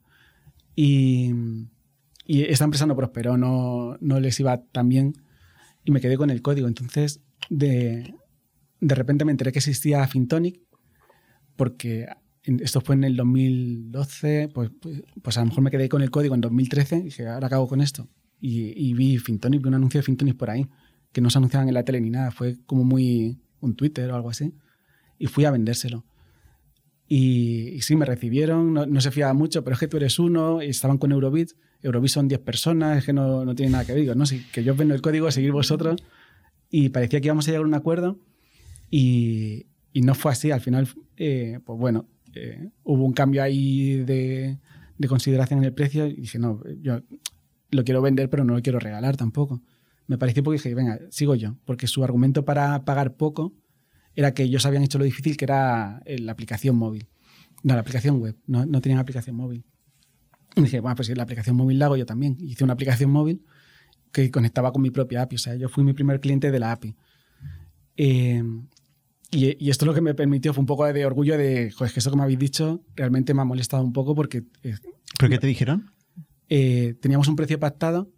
Y, 0.74 1.32
y 2.26 2.42
esta 2.42 2.64
empresa 2.64 2.86
no 2.86 2.96
prosperó, 2.96 3.36
no, 3.36 3.96
no 4.00 4.20
les 4.20 4.38
iba 4.40 4.62
tan 4.72 4.88
bien 4.88 5.14
y 5.84 5.90
me 5.90 6.00
quedé 6.00 6.16
con 6.16 6.30
el 6.30 6.42
código. 6.42 6.68
Entonces, 6.68 7.20
de, 7.48 8.14
de 8.80 8.94
repente 8.94 9.24
me 9.24 9.32
enteré 9.32 9.52
que 9.52 9.58
existía 9.58 10.06
Fintonic 10.06 10.60
porque 11.56 12.08
esto 12.44 12.80
fue 12.80 12.94
en 12.94 13.04
el 13.04 13.16
2012, 13.16 14.50
pues, 14.54 14.70
pues, 14.80 15.02
pues 15.22 15.36
a 15.36 15.40
lo 15.40 15.46
mejor 15.46 15.62
me 15.62 15.70
quedé 15.70 15.88
con 15.88 16.02
el 16.02 16.10
código 16.10 16.34
en 16.34 16.40
2013 16.40 16.96
y 16.96 17.02
dije, 17.02 17.28
ahora 17.28 17.46
acabo 17.46 17.68
con 17.68 17.80
esto. 17.80 18.08
Y, 18.40 18.72
y 18.74 18.94
vi 18.94 19.18
Fintonic, 19.18 19.60
vi 19.62 19.68
un 19.68 19.74
anuncio 19.74 19.98
de 19.98 20.02
Fintonic 20.02 20.36
por 20.36 20.50
ahí, 20.50 20.66
que 21.12 21.20
no 21.20 21.28
se 21.28 21.38
anunciaban 21.38 21.68
en 21.68 21.74
la 21.74 21.84
tele 21.84 22.00
ni 22.00 22.10
nada, 22.10 22.30
fue 22.30 22.56
como 22.64 22.84
muy 22.84 23.38
un 23.60 23.76
Twitter 23.76 24.10
o 24.10 24.14
algo 24.14 24.30
así. 24.30 24.54
Y 25.18 25.26
fui 25.26 25.44
a 25.44 25.50
vendérselo. 25.50 26.06
Y, 27.12 27.70
y 27.70 27.80
sí, 27.80 27.96
me 27.96 28.06
recibieron, 28.06 28.72
no, 28.72 28.86
no 28.86 29.00
se 29.00 29.10
fiaba 29.10 29.34
mucho, 29.34 29.64
pero 29.64 29.74
es 29.74 29.80
que 29.80 29.88
tú 29.88 29.96
eres 29.96 30.20
uno, 30.20 30.62
y 30.62 30.68
estaban 30.68 30.96
con 30.96 31.10
Eurobit, 31.10 31.50
Eurobit 31.82 32.10
son 32.10 32.28
10 32.28 32.40
personas, 32.40 32.98
es 32.98 33.04
que 33.04 33.12
no, 33.12 33.44
no 33.44 33.54
tiene 33.56 33.72
nada 33.72 33.84
que 33.84 33.94
ver. 33.94 34.16
No, 34.16 34.26
sí, 34.26 34.46
que 34.52 34.62
yo 34.62 34.76
vendo 34.76 34.94
el 34.94 35.02
código, 35.02 35.28
seguir 35.32 35.50
vosotros. 35.50 36.00
Y 36.70 36.90
parecía 36.90 37.20
que 37.20 37.26
íbamos 37.26 37.48
a 37.48 37.50
llegar 37.50 37.64
a 37.64 37.66
un 37.66 37.74
acuerdo 37.74 38.20
y, 38.90 39.66
y 39.92 40.02
no 40.02 40.14
fue 40.14 40.30
así. 40.30 40.50
Al 40.50 40.60
final, 40.60 40.88
eh, 41.16 41.58
pues 41.64 41.78
bueno, 41.78 42.06
eh, 42.34 42.70
hubo 42.84 43.04
un 43.04 43.12
cambio 43.12 43.42
ahí 43.42 44.04
de, 44.04 44.58
de 44.98 45.08
consideración 45.08 45.60
en 45.60 45.64
el 45.64 45.72
precio 45.72 46.06
y 46.06 46.14
dije, 46.14 46.38
no, 46.38 46.62
yo 46.80 47.00
lo 47.70 47.84
quiero 47.84 48.02
vender, 48.02 48.30
pero 48.30 48.44
no 48.44 48.54
lo 48.54 48.62
quiero 48.62 48.78
regalar 48.78 49.16
tampoco. 49.16 49.62
Me 50.06 50.18
pareció 50.18 50.44
porque 50.44 50.58
dije, 50.58 50.74
venga, 50.74 51.00
sigo 51.10 51.34
yo, 51.34 51.56
porque 51.64 51.86
su 51.86 52.04
argumento 52.04 52.44
para 52.44 52.84
pagar 52.84 53.16
poco 53.16 53.52
era 54.14 54.34
que 54.34 54.42
ellos 54.44 54.66
habían 54.66 54.82
hecho 54.82 54.98
lo 54.98 55.04
difícil 55.04 55.36
que 55.36 55.44
era 55.44 56.02
eh, 56.04 56.18
la 56.18 56.32
aplicación 56.32 56.76
móvil. 56.76 57.08
No, 57.62 57.74
la 57.74 57.80
aplicación 57.80 58.20
web, 58.20 58.36
no, 58.46 58.66
no 58.66 58.80
tenían 58.80 58.98
aplicación 58.98 59.36
móvil. 59.36 59.64
Y 60.56 60.62
dije, 60.62 60.80
bueno, 60.80 60.96
pues 60.96 61.08
si 61.08 61.14
la 61.14 61.22
aplicación 61.22 61.56
móvil 61.56 61.78
la 61.78 61.86
hago 61.86 61.96
yo 61.96 62.06
también. 62.06 62.36
Hice 62.40 62.64
una 62.64 62.72
aplicación 62.72 63.10
móvil 63.10 63.44
que 64.12 64.30
conectaba 64.30 64.72
con 64.72 64.82
mi 64.82 64.90
propia 64.90 65.22
API, 65.22 65.36
o 65.36 65.38
sea, 65.38 65.54
yo 65.54 65.68
fui 65.68 65.84
mi 65.84 65.92
primer 65.92 66.20
cliente 66.20 66.50
de 66.50 66.58
la 66.58 66.72
API. 66.72 66.96
Eh, 67.96 68.42
y, 69.30 69.64
y 69.64 69.70
esto 69.70 69.86
lo 69.86 69.94
que 69.94 70.00
me 70.00 70.14
permitió 70.14 70.52
fue 70.52 70.62
un 70.62 70.66
poco 70.66 70.90
de 70.92 71.06
orgullo 71.06 71.38
de, 71.38 71.70
joder, 71.70 71.88
es 71.88 71.92
que 71.92 72.00
eso 72.00 72.10
que 72.10 72.16
me 72.16 72.24
habéis 72.24 72.38
dicho 72.38 72.84
realmente 72.96 73.34
me 73.34 73.42
ha 73.42 73.44
molestado 73.44 73.84
un 73.84 73.92
poco 73.92 74.14
porque 74.14 74.38
eh, 74.64 74.74
¿Pero 75.18 75.30
qué 75.30 75.38
te 75.38 75.46
dijeron? 75.46 75.92
eh, 76.48 76.94
teníamos 77.00 77.28
un 77.28 77.36
precio 77.36 77.60
pactado 77.60 78.10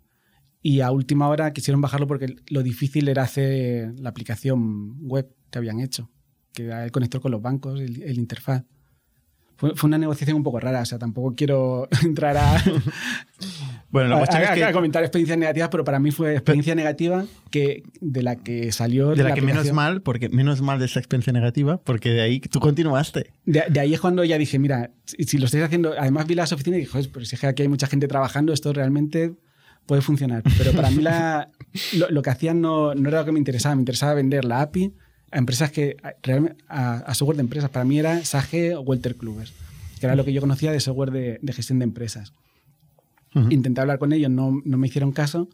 y 0.62 0.80
a 0.80 0.90
última 0.90 1.28
hora 1.28 1.52
quisieron 1.52 1.82
bajarlo 1.82 2.06
porque 2.06 2.36
lo 2.48 2.62
difícil 2.62 3.08
era 3.08 3.24
hacer 3.24 3.92
la 4.00 4.08
aplicación 4.08 4.96
web 5.06 5.28
que 5.52 5.58
habían 5.58 5.78
hecho, 5.78 6.10
que 6.52 6.64
era 6.64 6.84
el 6.84 6.90
conector 6.90 7.20
con 7.20 7.30
los 7.30 7.40
bancos, 7.40 7.80
el, 7.80 8.02
el 8.02 8.18
interfaz. 8.18 8.64
Fue, 9.56 9.76
fue 9.76 9.86
una 9.86 9.98
negociación 9.98 10.36
un 10.36 10.42
poco 10.42 10.58
rara, 10.58 10.80
o 10.80 10.84
sea, 10.84 10.98
tampoco 10.98 11.34
quiero 11.36 11.86
entrar 12.04 12.36
a, 12.36 12.60
Bueno, 13.90 14.08
la 14.08 14.16
a- 14.16 14.18
a- 14.20 14.22
es 14.42 14.62
a 14.62 14.66
que 14.66 14.72
comentar 14.72 15.02
experiencias 15.04 15.38
negativas, 15.38 15.68
pero 15.68 15.84
para 15.84 15.98
mí 16.00 16.10
fue 16.10 16.32
experiencia 16.32 16.74
negativa 16.74 17.26
que, 17.50 17.82
de 18.00 18.22
la 18.22 18.36
que 18.36 18.72
salió 18.72 19.10
de 19.14 19.22
la 19.22 19.34
que 19.34 19.40
menos 19.42 19.58
aplicación. 19.60 19.76
mal, 19.76 20.02
porque 20.02 20.28
menos 20.30 20.62
mal 20.62 20.78
de 20.78 20.86
esa 20.86 20.98
experiencia 20.98 21.32
negativa, 21.32 21.76
porque 21.82 22.10
de 22.10 22.22
ahí 22.22 22.40
tú 22.40 22.58
continuaste. 22.58 23.30
De, 23.44 23.64
de 23.68 23.80
ahí 23.80 23.94
es 23.94 24.00
cuando 24.00 24.24
ya 24.24 24.38
dije, 24.38 24.58
mira, 24.58 24.90
si, 25.04 25.22
si 25.24 25.38
lo 25.38 25.44
estáis 25.46 25.64
haciendo, 25.64 25.92
además 25.98 26.26
vi 26.26 26.34
las 26.34 26.50
oficinas 26.52 26.78
y 26.78 26.80
dije, 26.80 26.92
joder, 26.92 27.10
pero 27.12 27.24
si 27.26 27.34
es 27.36 27.40
que 27.40 27.46
aquí 27.46 27.62
hay 27.62 27.68
mucha 27.68 27.86
gente 27.86 28.08
trabajando, 28.08 28.52
esto 28.52 28.72
realmente 28.72 29.34
puede 29.86 30.00
funcionar. 30.02 30.42
Pero 30.58 30.72
para 30.72 30.90
mí 30.90 31.02
la- 31.02 31.50
lo, 31.96 32.08
lo 32.10 32.22
que 32.22 32.30
hacían 32.30 32.60
no, 32.60 32.94
no 32.94 33.08
era 33.10 33.20
lo 33.20 33.24
que 33.26 33.32
me 33.32 33.38
interesaba, 33.38 33.74
me 33.76 33.82
interesaba 33.82 34.14
vender 34.14 34.44
la 34.44 34.62
API 34.62 34.92
a 35.32 35.38
empresas 35.38 35.72
que, 35.72 35.96
a, 36.02 36.12
realmente- 36.22 36.62
a, 36.68 37.12
software 37.14 37.36
de 37.36 37.42
empresas. 37.42 37.70
Para 37.70 37.84
mí 37.84 37.98
era 37.98 38.24
Sage 38.24 38.76
o 38.76 38.82
Walter 38.82 39.16
Kluber, 39.16 39.48
que 39.98 40.06
era 40.06 40.14
lo 40.14 40.24
que 40.24 40.32
yo 40.32 40.40
conocía 40.40 40.70
de 40.70 40.78
software 40.80 41.10
de, 41.10 41.38
de 41.42 41.52
gestión 41.52 41.78
de 41.78 41.84
empresas. 41.84 42.32
Intenté 43.48 43.80
hablar 43.80 43.98
con 43.98 44.12
ellos, 44.12 44.30
no, 44.30 44.60
no 44.62 44.76
me 44.76 44.86
hicieron 44.86 45.10
caso, 45.10 45.48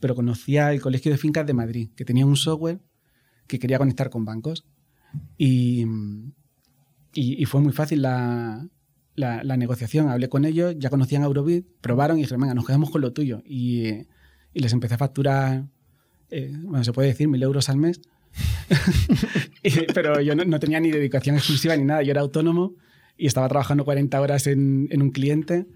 pero 0.00 0.14
conocía 0.14 0.70
el 0.72 0.82
Colegio 0.82 1.10
de 1.10 1.16
Fincas 1.16 1.46
de 1.46 1.54
Madrid, 1.54 1.88
que 1.96 2.04
tenía 2.04 2.26
un 2.26 2.36
software 2.36 2.78
que 3.46 3.58
quería 3.58 3.78
conectar 3.78 4.10
con 4.10 4.26
bancos. 4.26 4.66
Y, 5.38 5.86
y, 7.14 7.42
y 7.42 7.44
fue 7.46 7.62
muy 7.62 7.72
fácil 7.72 8.02
la, 8.02 8.68
la, 9.14 9.42
la 9.42 9.56
negociación. 9.56 10.10
Hablé 10.10 10.28
con 10.28 10.44
ellos, 10.44 10.74
ya 10.78 10.90
conocían 10.90 11.22
a 11.22 11.26
Eurobit, 11.26 11.66
probaron 11.80 12.18
y 12.18 12.20
dijeron, 12.20 12.42
venga, 12.42 12.52
nos 12.54 12.66
quedamos 12.66 12.90
con 12.90 13.00
lo 13.00 13.14
tuyo. 13.14 13.42
Y, 13.46 13.86
y 14.52 14.60
les 14.60 14.74
empecé 14.74 14.94
a 14.96 14.98
facturar, 14.98 15.64
eh, 16.28 16.52
bueno, 16.64 16.84
se 16.84 16.92
puede 16.92 17.08
decir, 17.08 17.28
mil 17.28 17.42
euros 17.42 17.70
al 17.70 17.78
mes. 17.78 18.02
Y- 19.62 19.92
pero 19.92 20.20
yo 20.20 20.34
no, 20.34 20.44
no 20.44 20.58
tenía 20.60 20.80
ni 20.80 20.90
dedicación 20.90 21.36
exclusiva 21.36 21.76
ni 21.76 21.84
nada, 21.84 22.02
yo 22.02 22.10
era 22.10 22.20
autónomo 22.20 22.74
y 23.16 23.26
estaba 23.26 23.48
trabajando 23.48 23.84
40 23.84 24.20
horas 24.20 24.46
en, 24.46 24.88
en 24.90 25.02
un 25.02 25.10
cliente 25.10 25.66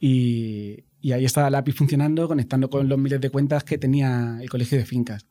y, 0.00 0.84
y 1.00 1.12
ahí 1.12 1.24
estaba 1.24 1.50
la 1.50 1.58
API 1.58 1.72
funcionando, 1.72 2.26
conectando 2.28 2.68
con 2.70 2.88
los 2.88 2.98
miles 2.98 3.20
de 3.20 3.30
cuentas 3.30 3.64
que 3.64 3.78
tenía 3.78 4.38
el 4.40 4.48
colegio 4.50 4.78
de 4.78 4.84
fincas. 4.86 5.26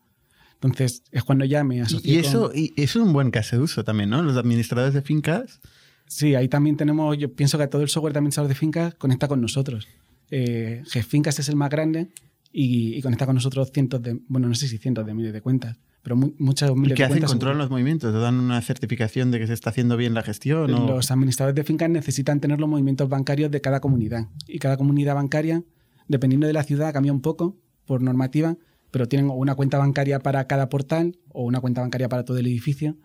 Entonces 0.55 1.03
es 1.11 1.23
cuando 1.23 1.43
ya 1.45 1.63
me 1.63 1.81
asocié 1.81 2.13
Y 2.13 2.17
eso, 2.19 2.49
con- 2.49 2.57
y 2.57 2.73
eso 2.77 2.99
es 2.99 3.05
un 3.05 3.13
buen 3.13 3.31
caso 3.31 3.57
de 3.57 3.61
uso 3.63 3.83
también, 3.83 4.09
¿no? 4.09 4.21
Los 4.23 4.37
administradores 4.37 4.93
de 4.93 5.01
fincas. 5.01 5.59
Sí, 6.07 6.35
ahí 6.35 6.47
también 6.47 6.77
tenemos, 6.77 7.17
yo 7.17 7.33
pienso 7.33 7.57
que 7.57 7.67
todo 7.67 7.81
el 7.81 7.89
software 7.89 8.13
de 8.13 8.19
administrador 8.19 8.47
de 8.49 8.55
fincas 8.55 8.95
conecta 8.95 9.27
con 9.27 9.41
nosotros. 9.41 9.87
Eh, 10.31 10.81
GFincas 10.91 11.39
es 11.39 11.49
el 11.49 11.55
más 11.55 11.69
grande 11.69 12.09
y, 12.51 12.95
y 12.95 13.01
conecta 13.01 13.25
con 13.25 13.35
nosotros 13.35 13.71
cientos 13.73 14.01
de, 14.01 14.19
bueno, 14.27 14.47
no 14.47 14.55
sé 14.55 14.67
si 14.67 14.77
cientos 14.77 15.05
de 15.05 15.13
miles 15.13 15.33
de 15.33 15.41
cuentas, 15.41 15.77
pero 16.05 16.15
mu- 16.15 16.35
muchos 16.37 16.69
¿Y 16.69 16.89
de 16.89 17.03
hacen? 17.03 17.23
¿Controlan 17.23 17.57
los 17.57 17.71
movimientos? 17.71 18.13
¿O 18.13 18.19
dan 18.19 18.35
una 18.39 18.61
certificación 18.61 19.31
de 19.31 19.39
que 19.39 19.47
se 19.47 19.53
está 19.53 19.71
haciendo 19.71 19.97
bien 19.97 20.13
la 20.13 20.21
gestión? 20.21 20.71
o- 20.71 20.87
Los 20.87 21.09
administradores 21.09 21.55
de 21.55 21.63
fincas 21.63 21.89
necesitan 21.89 22.39
tener 22.39 22.59
los 22.59 22.69
movimientos 22.69 23.09
bancarios 23.09 23.49
de 23.49 23.59
cada 23.59 23.79
comunidad. 23.79 24.27
Y 24.47 24.59
cada 24.59 24.77
comunidad 24.77 25.15
bancaria, 25.15 25.63
dependiendo 26.07 26.45
de 26.45 26.53
la 26.53 26.61
ciudad, 26.63 26.93
cambia 26.93 27.11
un 27.11 27.21
poco 27.21 27.57
por 27.87 28.03
normativa, 28.03 28.55
pero 28.91 29.07
tienen 29.07 29.31
una 29.31 29.55
cuenta 29.55 29.79
bancaria 29.79 30.19
para 30.19 30.45
cada 30.45 30.69
portal 30.69 31.17
o 31.29 31.43
una 31.43 31.59
cuenta 31.59 31.81
bancaria 31.81 32.07
para 32.07 32.23
todo 32.23 32.37
el 32.37 32.45
edificio. 32.45 32.97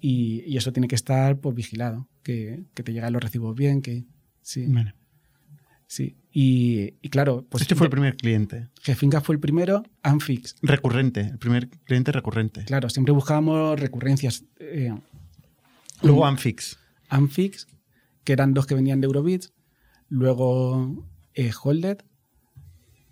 Y, 0.00 0.44
y 0.46 0.56
eso 0.56 0.72
tiene 0.72 0.86
que 0.86 0.94
estar 0.94 1.40
pues, 1.40 1.52
vigilado, 1.56 2.08
que, 2.22 2.64
que 2.74 2.84
te 2.84 2.92
llegan 2.92 3.12
los 3.12 3.20
recibos 3.24 3.56
bien, 3.56 3.82
que 3.82 4.04
sí. 4.42 4.66
Vale. 4.68 4.94
sí. 5.88 6.16
Y, 6.38 6.98
y 7.00 7.08
claro, 7.08 7.46
pues 7.48 7.62
este 7.62 7.74
fue 7.74 7.86
el 7.86 7.90
primer 7.90 8.14
cliente. 8.14 8.68
Gfinca 8.84 9.22
fue 9.22 9.36
el 9.36 9.40
primero, 9.40 9.82
Anfix. 10.02 10.56
Recurrente. 10.60 11.22
El 11.22 11.38
primer 11.38 11.70
cliente 11.70 12.12
recurrente. 12.12 12.66
Claro, 12.66 12.90
siempre 12.90 13.14
buscábamos 13.14 13.80
recurrencias. 13.80 14.44
Eh, 14.60 14.94
Luego 16.02 16.26
Amfix. 16.26 16.78
Amfix, 17.08 17.66
que 18.22 18.34
eran 18.34 18.52
dos 18.52 18.66
que 18.66 18.74
venían 18.74 19.00
de 19.00 19.06
Eurobits, 19.06 19.54
luego 20.10 21.08
eh, 21.32 21.52
Holded, 21.64 22.00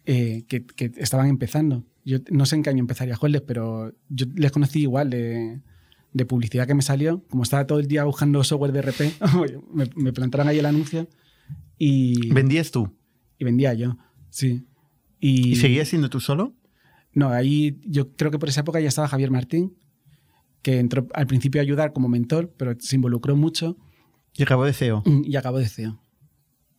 eh, 0.04 0.44
que, 0.46 0.66
que 0.66 0.92
estaban 0.98 1.28
empezando. 1.28 1.86
Yo 2.04 2.18
no 2.30 2.44
sé 2.44 2.56
en 2.56 2.62
qué 2.62 2.68
año 2.68 2.80
empezaría 2.80 3.16
Holded, 3.18 3.44
pero 3.44 3.94
yo 4.10 4.26
les 4.34 4.52
conocí 4.52 4.82
igual 4.82 5.08
de, 5.08 5.62
de 6.12 6.26
publicidad 6.26 6.66
que 6.66 6.74
me 6.74 6.82
salió. 6.82 7.24
Como 7.30 7.42
estaba 7.42 7.66
todo 7.66 7.78
el 7.78 7.88
día 7.88 8.04
buscando 8.04 8.44
software 8.44 8.72
de 8.72 8.82
RP, 8.82 9.00
me, 9.72 9.88
me 9.96 10.12
plantaron 10.12 10.46
ahí 10.46 10.58
el 10.58 10.66
anuncio 10.66 11.08
y, 11.78 12.30
¿Vendías 12.30 12.70
tú? 12.70 12.94
Y 13.44 13.46
vendía 13.46 13.74
yo. 13.74 13.96
Sí. 14.30 14.66
Y, 15.20 15.50
¿Y 15.52 15.56
seguías 15.56 15.88
siendo 15.88 16.10
tú 16.10 16.20
solo? 16.20 16.54
No, 17.12 17.28
ahí 17.30 17.78
yo 17.86 18.14
creo 18.16 18.30
que 18.30 18.38
por 18.38 18.48
esa 18.48 18.60
época 18.62 18.80
ya 18.80 18.88
estaba 18.88 19.06
Javier 19.08 19.30
Martín, 19.30 19.76
que 20.62 20.78
entró 20.80 21.06
al 21.14 21.26
principio 21.26 21.60
a 21.60 21.62
ayudar 21.62 21.92
como 21.92 22.08
mentor, 22.08 22.52
pero 22.56 22.74
se 22.80 22.96
involucró 22.96 23.36
mucho 23.36 23.76
Y 24.34 24.42
acabó 24.42 24.64
de 24.64 24.72
CEO. 24.72 25.02
y 25.24 25.36
acabó 25.36 25.58
de 25.58 25.68
CEO. 25.68 26.00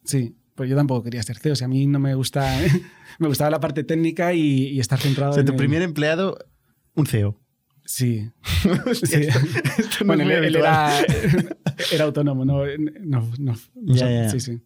Sí, 0.04 0.36
pues 0.56 0.70
yo 0.70 0.76
tampoco 0.76 1.04
quería 1.04 1.24
ser 1.24 1.38
CEO. 1.38 1.54
O 1.54 1.56
sea, 1.56 1.66
a 1.66 1.70
mí 1.70 1.88
no 1.88 2.00
me 2.00 2.14
gusta. 2.16 2.60
me 3.20 3.28
gustaba 3.28 3.50
la 3.50 3.60
parte 3.60 3.84
técnica 3.84 4.34
y, 4.34 4.68
y 4.68 4.80
estar 4.80 5.00
centrado 5.00 5.32
O 5.32 5.34
sea, 5.36 5.42
en. 5.42 5.46
tu 5.48 5.54
el- 5.54 5.58
primer 5.58 5.82
empleado, 5.82 6.38
un 6.96 7.06
CEO. 7.08 7.40
Sí. 7.86 8.30
Sí. 8.94 9.16
esto- 9.16 9.40
esto 9.78 10.04
no 10.04 10.08
bueno, 10.08 10.24
él, 10.24 10.56
era, 10.56 10.92
era 11.92 12.04
autónomo, 12.06 12.44
no. 12.46 12.64
no, 13.06 13.32
no- 13.40 13.56
Ya, 13.76 14.10
ya, 14.10 14.24
ya. 14.24 14.30
Sí, 14.30 14.40
sí. 14.40 14.60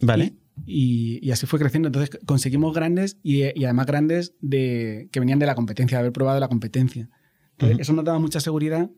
Vale. 0.00 0.34
Y, 0.66 1.18
y 1.26 1.30
así 1.30 1.46
fue 1.46 1.58
creciendo. 1.58 1.88
Entonces 1.88 2.18
conseguimos 2.26 2.74
grandes 2.74 3.18
y, 3.22 3.42
y 3.58 3.64
además 3.64 3.86
grandes 3.86 4.34
de, 4.40 5.08
que 5.12 5.20
venían 5.20 5.38
de 5.38 5.46
la 5.46 5.54
competencia, 5.54 5.98
de 5.98 6.00
haber 6.00 6.12
probado 6.12 6.38
la 6.40 6.48
competencia. 6.48 7.08
Entonces, 7.52 7.76
Ujú. 7.76 7.82
Eso 7.82 7.92
nos 7.92 8.04
daba 8.04 8.18
mucha 8.18 8.40
seguridad 8.40 8.90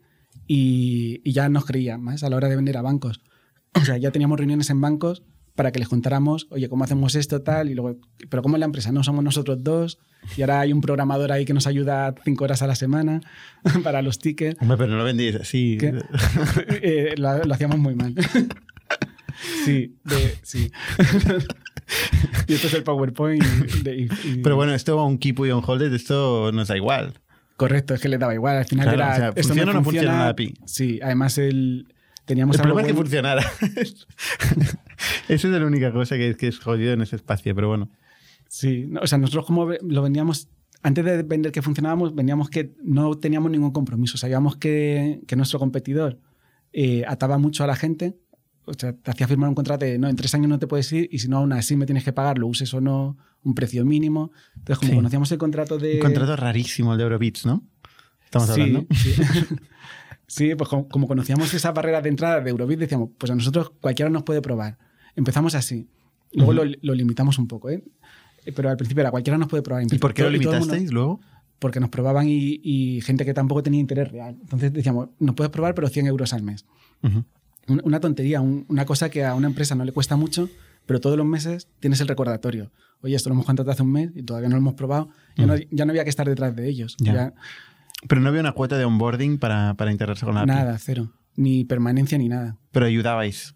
y, 0.47 1.21
y 1.25 1.33
ya 1.33 1.49
nos 1.49 1.65
creían 1.65 2.03
más 2.03 2.23
a 2.25 2.31
la 2.31 2.37
hora 2.37 2.49
de 2.49 2.57
vender 2.57 2.77
a 2.77 2.83
bancos. 2.83 3.21
O 3.75 3.85
sea, 3.85 3.97
ya 3.97 4.11
teníamos 4.11 4.39
reuniones 4.39 4.71
en 4.71 4.81
bancos 4.81 5.23
para 5.55 5.71
que 5.71 5.79
les 5.79 5.89
contáramos, 5.89 6.47
oye, 6.51 6.69
¿cómo 6.69 6.85
hacemos 6.85 7.15
esto 7.15 7.43
tal? 7.43 7.69
Y 7.69 7.75
luego, 7.75 7.99
pero 8.31 8.43
¿cómo 8.43 8.57
es 8.57 8.61
la 8.61 8.67
empresa? 8.67 8.91
No 8.91 9.03
somos 9.05 9.23
nosotros 9.23 9.63
dos. 9.63 9.99
Y 10.37 10.43
ahora 10.43 10.61
hay 10.61 10.73
un 10.73 10.81
programador 10.81 11.33
ahí 11.33 11.45
que 11.45 11.53
nos 11.53 11.67
ayuda 11.67 12.15
cinco 12.25 12.45
horas 12.45 12.63
a 12.63 12.67
la 12.67 12.75
semana 12.75 13.21
para 13.85 14.01
los 14.03 14.19
tickets. 14.19 14.61
Hombre, 14.63 14.79
pero 14.79 14.91
no 14.91 14.99
lo 14.99 15.05
vendías 15.05 15.37
así. 15.37 15.79
Eh, 16.83 17.15
lo, 17.17 17.45
lo 17.45 17.55
hacíamos 17.55 17.79
muy 17.79 17.95
mal. 17.95 18.15
Sí, 19.64 19.97
de- 20.05 20.39
sí. 20.43 20.70
y 22.49 22.55
esto 22.55 22.66
es 22.68 22.74
el 22.74 22.83
PowerPoint. 22.83 23.43
de- 23.83 23.97
y- 23.97 24.09
y- 24.24 24.37
Pero 24.43 24.57
bueno, 24.57 24.74
esto 24.74 24.99
a 24.99 25.07
un 25.07 25.18
Kipu 25.18 25.47
y 25.47 25.51
a 25.51 25.57
un 25.57 25.62
Holded, 25.66 25.93
esto 25.93 26.51
nos 26.53 26.68
da 26.68 26.76
igual. 26.76 27.14
Correcto, 27.57 27.95
es 27.95 28.01
que 28.01 28.09
le 28.09 28.18
daba 28.18 28.35
igual. 28.35 28.57
Al 28.59 28.64
final 28.64 28.87
Claro, 28.95 28.99
era. 29.03 29.12
o 29.12 29.16
sea, 29.16 29.28
esto 29.28 29.43
¿funciona 29.49 29.70
o 29.70 29.74
no 29.74 29.85
funciona 29.85 30.12
la 30.18 30.28
API? 30.30 30.55
Sí, 30.66 30.99
además 31.03 31.39
el, 31.39 31.93
teníamos 32.24 32.57
El 32.57 32.62
problema 32.62 32.80
es 32.83 32.87
que 32.89 32.93
bueno- 32.93 33.05
funcionara. 33.07 33.43
Esa 35.28 35.49
es 35.49 35.55
la 35.55 35.66
única 35.66 35.93
cosa 35.93 36.16
que 36.16 36.30
es, 36.30 36.37
que 36.37 36.49
es 36.49 36.59
jodido 36.59 36.93
en 36.93 37.03
ese 37.03 37.16
espacio, 37.16 37.55
pero 37.55 37.68
bueno. 37.68 37.91
Sí, 38.49 38.87
no, 38.89 39.01
o 39.01 39.07
sea, 39.07 39.18
nosotros 39.18 39.47
como 39.47 39.66
lo 39.70 40.03
vendíamos, 40.03 40.49
antes 40.83 41.05
de 41.05 41.22
vender 41.22 41.53
que 41.53 41.62
funcionábamos, 41.62 42.14
vendíamos 42.14 42.51
que 42.51 42.74
no 42.83 43.14
teníamos 43.16 43.51
ningún 43.51 43.70
compromiso. 43.72 44.18
Sabíamos 44.18 44.57
que, 44.57 45.20
que 45.26 45.37
nuestro 45.37 45.59
competidor 45.59 46.18
eh, 46.72 47.05
ataba 47.07 47.39
mucho 47.39 47.64
a 47.64 47.66
la 47.66 47.76
gente 47.76 48.16
o 48.65 48.75
sea, 48.75 48.93
te 48.93 49.11
hacía 49.11 49.27
firmar 49.29 49.49
un 49.49 49.55
contrato 49.55 49.85
de, 49.85 49.99
no, 49.99 50.09
en 50.09 50.17
tres 50.17 50.35
años 50.35 50.49
no 50.49 50.59
te 50.59 50.67
puedes 50.67 50.91
ir 50.93 51.09
y 51.11 51.19
si 51.19 51.29
no, 51.29 51.39
aún 51.39 51.53
así 51.53 51.77
me 51.77 51.87
tienes 51.87 52.05
que 52.05 52.13
pagar, 52.13 52.39
lo 52.39 52.47
uses 52.47 52.73
o 52.75 52.81
no, 52.81 53.17
un 53.43 53.55
precio 53.55 53.85
mínimo. 53.85 54.31
Entonces, 54.57 54.79
como 54.79 54.91
Sí. 54.91 54.97
conocíamos 54.97 55.33
el 55.33 55.39
contrato 55.39 55.79
de... 55.79 55.95
Un 55.95 56.01
contrato 56.01 56.37
rarísimo 56.37 56.93
el 56.93 56.99
de 56.99 57.05
Eurobits, 57.05 57.45
¿no? 57.47 57.63
Estamos 58.25 58.49
Sí, 58.51 58.61
hablando. 58.61 58.87
Sí, 58.95 59.15
Sí, 60.27 60.55
pues 60.55 60.69
como, 60.71 60.89
como 60.89 61.07
conocíamos 61.07 61.53
esa 61.53 61.73
barrera 61.73 62.01
de 62.01 62.09
entrada 62.09 62.41
de 62.41 62.51
Eurobit, 62.51 62.79
decíamos, 62.79 63.11
pues 63.19 63.31
a 63.31 63.35
nosotros 63.35 63.73
cualquiera 63.81 64.11
nos 64.11 64.23
puede 64.23 64.41
probar. 64.41 64.79
Empezamos 65.15 65.55
así. 65.55 65.89
Luego 66.33 66.53
Ujú. 66.53 66.65
lo, 66.65 66.73
lo 66.81 66.95
limitamos 66.95 67.39
un 67.39 67.49
poco, 67.49 67.69
¿eh? 67.69 67.85
Pero 68.57 68.71
al 68.71 68.77
principio 68.79 69.03
era 69.03 69.11
cualquiera 69.11 69.37
nos 69.37 69.49
puede 69.49 69.63
probar. 69.63 69.83
¿Y 69.91 69.99
por 69.99 70.15
qué 70.15 70.23
lo 70.23 70.29
el 70.29 70.35
mundo- 70.37 70.51
limitasteis 70.53 70.91
luego? 70.93 71.21
porque 71.59 71.79
nos 71.79 71.91
probaban 71.91 72.27
y, 72.29 72.61
y 72.65 73.01
gente 73.03 73.25
que 73.25 73.35
tampoco 73.35 73.63
tenía 73.63 73.79
interés 73.79 74.11
real. 74.11 74.37
Entonces 74.41 74.73
decíamos, 74.73 75.11
nos 75.21 75.37
puedes 75.37 75.51
probar, 75.53 75.75
pero 75.77 75.87
100 75.89 76.07
euros 76.09 76.33
al 76.33 76.43
mes. 76.43 76.65
Ujú. 77.05 77.19
Un- 77.19 77.27
Una 77.69 78.01
tontería, 78.01 78.41
un- 78.41 78.65
una 78.69 78.85
cosa 78.85 79.09
que 79.09 79.25
a 79.25 79.35
una 79.35 79.47
empresa 79.47 79.75
no 79.75 79.85
le 79.85 79.93
cuesta 79.93 80.17
mucho, 80.17 80.49
pero 80.87 81.01
todos 81.01 81.17
los 81.17 81.27
meses 81.27 81.69
tienes 81.81 82.01
el 82.01 82.09
recordatorio. 82.09 82.73
Oye, 83.03 83.15
esto 83.15 83.29
lo 83.29 83.35
hemos 83.35 83.47
contratado 83.47 83.73
hace 83.73 83.83
un 83.83 83.93
mes 83.93 84.11
y 84.15 84.23
todavía 84.23 84.49
no 84.49 84.57
lo 84.57 84.61
hemos 84.61 84.75
probado. 84.75 85.11
Ya, 85.37 85.47
no, 85.47 85.55
ya 85.57 85.85
no 85.85 85.91
había 85.91 86.05
que 86.05 86.11
estar 86.11 86.29
detrás 86.29 86.55
de 86.57 86.69
ellos. 86.69 86.97
Ya. 86.99 87.13
Ya- 87.15 87.35
Pero 88.09 88.21
no 88.21 88.29
había 88.29 88.41
una 88.41 88.53
cuota 88.53 88.77
de 88.79 88.85
onboarding 88.85 89.39
para, 89.39 89.75
para 89.75 89.93
integrarse 89.93 90.25
con 90.27 90.35
la 90.35 90.43
API. 90.43 90.49
nada, 90.55 90.77
cero. 90.79 91.13
Ni 91.37 91.65
permanencia 91.65 92.19
ni 92.19 92.29
nada. 92.29 92.59
Pero 92.73 92.87
ayudabais. 92.87 93.55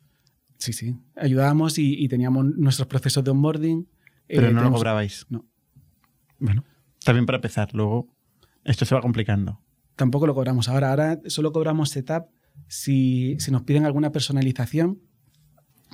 Sí, 0.59 0.73
sí. 0.73 0.97
Ayudábamos 1.17 1.79
y, 1.79 1.95
y 2.03 2.09
teníamos 2.09 2.45
nuestros 2.57 2.87
procesos 2.89 3.23
de 3.25 3.31
onboarding. 3.33 3.87
Pero 4.29 4.49
Eh, 4.49 4.53
no 4.53 4.63
lo 4.63 4.73
cobrabais. 4.73 5.27
No. 5.29 5.45
Bueno, 6.39 6.65
también 7.05 7.27
para 7.27 7.37
empezar. 7.37 7.75
Luego, 7.75 8.09
esto 8.65 8.85
se 8.85 8.95
va 8.95 9.01
complicando. 9.01 9.61
Tampoco 9.97 10.27
lo 10.27 10.35
cobramos 10.35 10.69
ahora. 10.69 10.91
Ahora 10.91 11.21
solo 11.27 11.53
cobramos 11.53 11.91
setup 11.91 12.27
si, 12.69 13.37
nos 13.51 13.63
piden 13.63 13.85
alguna 13.85 14.13
personalización. 14.13 15.01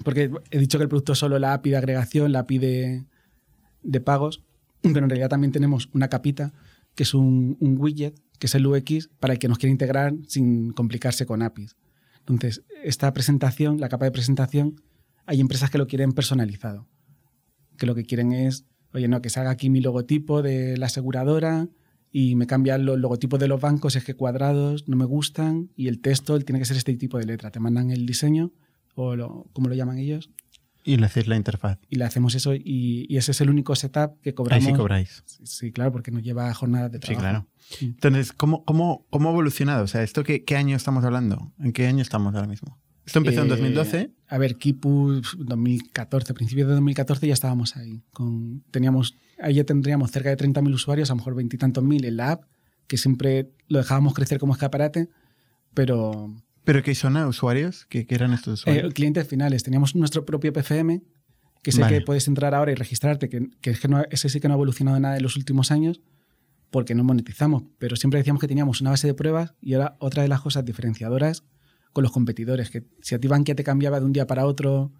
Porque 0.04 0.30
he 0.50 0.58
dicho 0.58 0.78
que 0.78 0.84
el 0.84 0.88
producto 0.88 1.12
es 1.12 1.18
solo 1.18 1.38
la 1.38 1.52
API 1.52 1.70
de 1.70 1.76
agregación, 1.76 2.32
la 2.32 2.40
API 2.40 2.58
de, 2.58 4.00
pagos, 4.00 4.42
pero 4.80 5.00
en 5.00 5.10
realidad 5.10 5.28
también 5.28 5.52
tenemos 5.52 5.90
una 5.92 6.08
capita 6.08 6.52
que 6.94 7.02
es 7.02 7.14
un, 7.14 7.56
un 7.60 7.78
widget, 7.78 8.18
que 8.38 8.46
es 8.46 8.54
el 8.54 8.66
UX, 8.66 9.08
para 9.20 9.34
el 9.34 9.38
que 9.38 9.48
nos 9.48 9.58
quiere 9.58 9.72
integrar 9.72 10.14
sin 10.26 10.72
complicarse 10.72 11.26
con 11.26 11.42
APIs. 11.42 11.76
Entonces, 12.20 12.62
esta 12.82 13.12
presentación, 13.12 13.80
la 13.80 13.88
capa 13.88 14.04
de 14.04 14.12
presentación, 14.12 14.80
hay 15.26 15.40
empresas 15.40 15.70
que 15.70 15.78
lo 15.78 15.86
quieren 15.86 16.12
personalizado. 16.12 16.86
Que 17.76 17.86
lo 17.86 17.94
que 17.94 18.04
quieren 18.04 18.32
es, 18.32 18.64
oye, 18.92 19.08
no, 19.08 19.22
que 19.22 19.30
salga 19.30 19.50
aquí 19.50 19.70
mi 19.70 19.80
logotipo 19.80 20.42
de 20.42 20.76
la 20.76 20.86
aseguradora 20.86 21.68
y 22.12 22.34
me 22.36 22.46
cambian 22.46 22.84
los 22.84 22.98
logotipos 22.98 23.40
de 23.40 23.48
los 23.48 23.60
bancos, 23.60 23.96
es 23.96 24.04
que 24.04 24.14
cuadrados 24.14 24.86
no 24.88 24.96
me 24.96 25.04
gustan 25.06 25.70
y 25.76 25.88
el 25.88 26.00
texto 26.00 26.38
tiene 26.40 26.58
que 26.58 26.64
ser 26.66 26.76
este 26.76 26.94
tipo 26.96 27.18
de 27.18 27.24
letra. 27.26 27.50
Te 27.50 27.58
mandan 27.60 27.90
el 27.90 28.04
diseño 28.06 28.52
o 28.94 29.16
lo, 29.16 29.46
como 29.54 29.68
lo 29.68 29.74
llaman 29.74 29.96
ellos 29.98 30.30
Y 30.84 30.96
le 30.98 31.06
hacéis 31.06 31.26
la 31.28 31.36
interfaz. 31.36 31.78
y 31.88 31.96
le 31.96 32.04
hacemos 32.04 32.34
eso 32.34 32.54
y, 32.54 33.06
y 33.08 33.16
ese 33.16 33.30
es 33.30 33.40
el 33.40 33.48
único 33.48 33.74
setup 33.74 34.20
que 34.20 34.30
Ahí 34.30 34.34
cobramos. 34.34 34.64
sí 34.66 34.72
cobráis. 34.74 35.22
Sí, 35.24 35.46
sí, 35.46 35.72
claro, 35.72 35.90
porque 35.92 36.10
nos 36.10 36.22
lleva 36.22 36.52
jornadas 36.52 36.92
de 36.92 36.98
Sí, 36.98 37.00
trabajo. 37.14 37.20
claro. 37.22 37.48
Sí. 37.58 37.86
Entonces, 37.86 38.32
¿cómo, 38.32 38.64
cómo, 38.64 39.06
cómo 39.08 39.30
ha 39.30 39.32
evolucionado? 39.32 39.84
O 39.84 39.86
sea, 39.86 40.02
¿esto 40.02 40.22
qué, 40.24 40.44
qué 40.44 40.56
año 40.56 40.76
estamos 40.76 41.04
hablando? 41.04 41.52
¿En 41.58 41.72
qué 41.72 41.86
año 41.86 42.02
estamos 42.02 42.34
ahora 42.34 42.46
mismo? 42.48 42.78
Esto 43.06 43.18
empezó 43.20 43.40
en 43.40 43.46
Eh, 43.46 43.50
2012. 43.50 44.12
A 44.28 44.38
ver, 44.38 44.58
Kipu 44.58 45.20
2014, 45.38 46.34
principios 46.34 46.68
de 46.68 46.74
2014 46.74 47.26
ya 47.26 47.32
estábamos 47.32 47.76
ahí. 47.76 48.02
Con, 48.12 48.62
teníamos, 48.70 49.14
ahí 49.42 49.54
ya 49.54 49.64
tendríamos 49.64 50.10
cerca 50.10 50.28
de 50.30 50.36
30.000 50.36 50.72
usuarios, 50.74 51.10
a 51.10 51.12
lo 51.14 51.16
mejor 51.18 51.34
veintitantos 51.34 51.82
mil 51.84 52.04
en 52.04 52.16
la 52.16 52.32
app, 52.32 52.44
que 52.86 52.96
siempre 52.96 53.50
lo 53.68 53.78
dejábamos 53.78 54.14
crecer 54.14 54.38
como 54.38 54.52
escaparate, 54.52 55.08
pero 55.74 56.34
¿Pero 56.64 56.82
qué 56.82 56.94
son 56.94 57.16
usuarios? 57.16 57.86
¿Qué, 57.86 58.06
qué 58.06 58.14
eran 58.14 58.32
estos 58.32 58.60
eh, 58.60 58.62
usuarios? 58.70 58.94
clientes 58.94 59.26
finales. 59.26 59.62
Teníamos 59.64 59.96
nuestro 59.96 60.24
propio 60.24 60.52
PFM, 60.52 61.02
que 61.62 61.70
el 61.70 61.80
Vale. 61.80 61.98
que 61.98 62.04
puedes 62.04 62.28
entrar 62.28 62.54
ahora 62.54 62.70
y 62.72 62.74
registrarte, 62.76 63.28
que, 63.28 63.48
que 63.60 63.70
es 63.70 63.80
que 63.80 63.88
no- 63.88 64.04
ese 64.10 64.28
sí 64.28 64.38
que 64.40 64.46
no 64.48 64.54
ha 64.54 64.56
evolucionado 64.56 64.98
nada 65.00 65.16
en 65.16 65.22
los 65.24 65.36
últimos 65.36 65.70
años, 65.72 66.00
porque 66.70 66.94
no 66.94 67.02
monetizamos, 67.04 67.64
pero 67.78 67.96
siempre 67.96 68.18
decíamos 68.18 68.40
que 68.40 68.48
teníamos 68.48 68.80
una 68.80 68.90
base 68.90 69.06
de 69.08 69.14
pruebas 69.14 69.54
y 69.60 69.74
era 69.74 69.96
otra 69.98 70.22
de 70.22 70.28
las 70.28 70.40
cosas 70.40 70.64
diferenciadoras 70.64 71.44
con 71.92 72.02
los 72.02 72.12
competidores, 72.12 72.70
que 72.70 72.84
si 73.02 73.14
a 73.14 73.18
ti 73.18 73.28
Bankia 73.28 73.54
te 73.54 73.64
cambiaba 73.64 73.98
de 74.00 74.06
un 74.06 74.12
día 74.12 74.26
para 74.26 74.46
otro, 74.46 74.92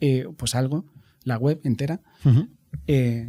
eh, 0.00 0.26
pues 0.36 0.54
algo, 0.54 0.86
la 1.24 1.36
web 1.36 1.60
entera, 1.64 2.00
Ujú. 2.24 2.48
eh, 2.86 3.28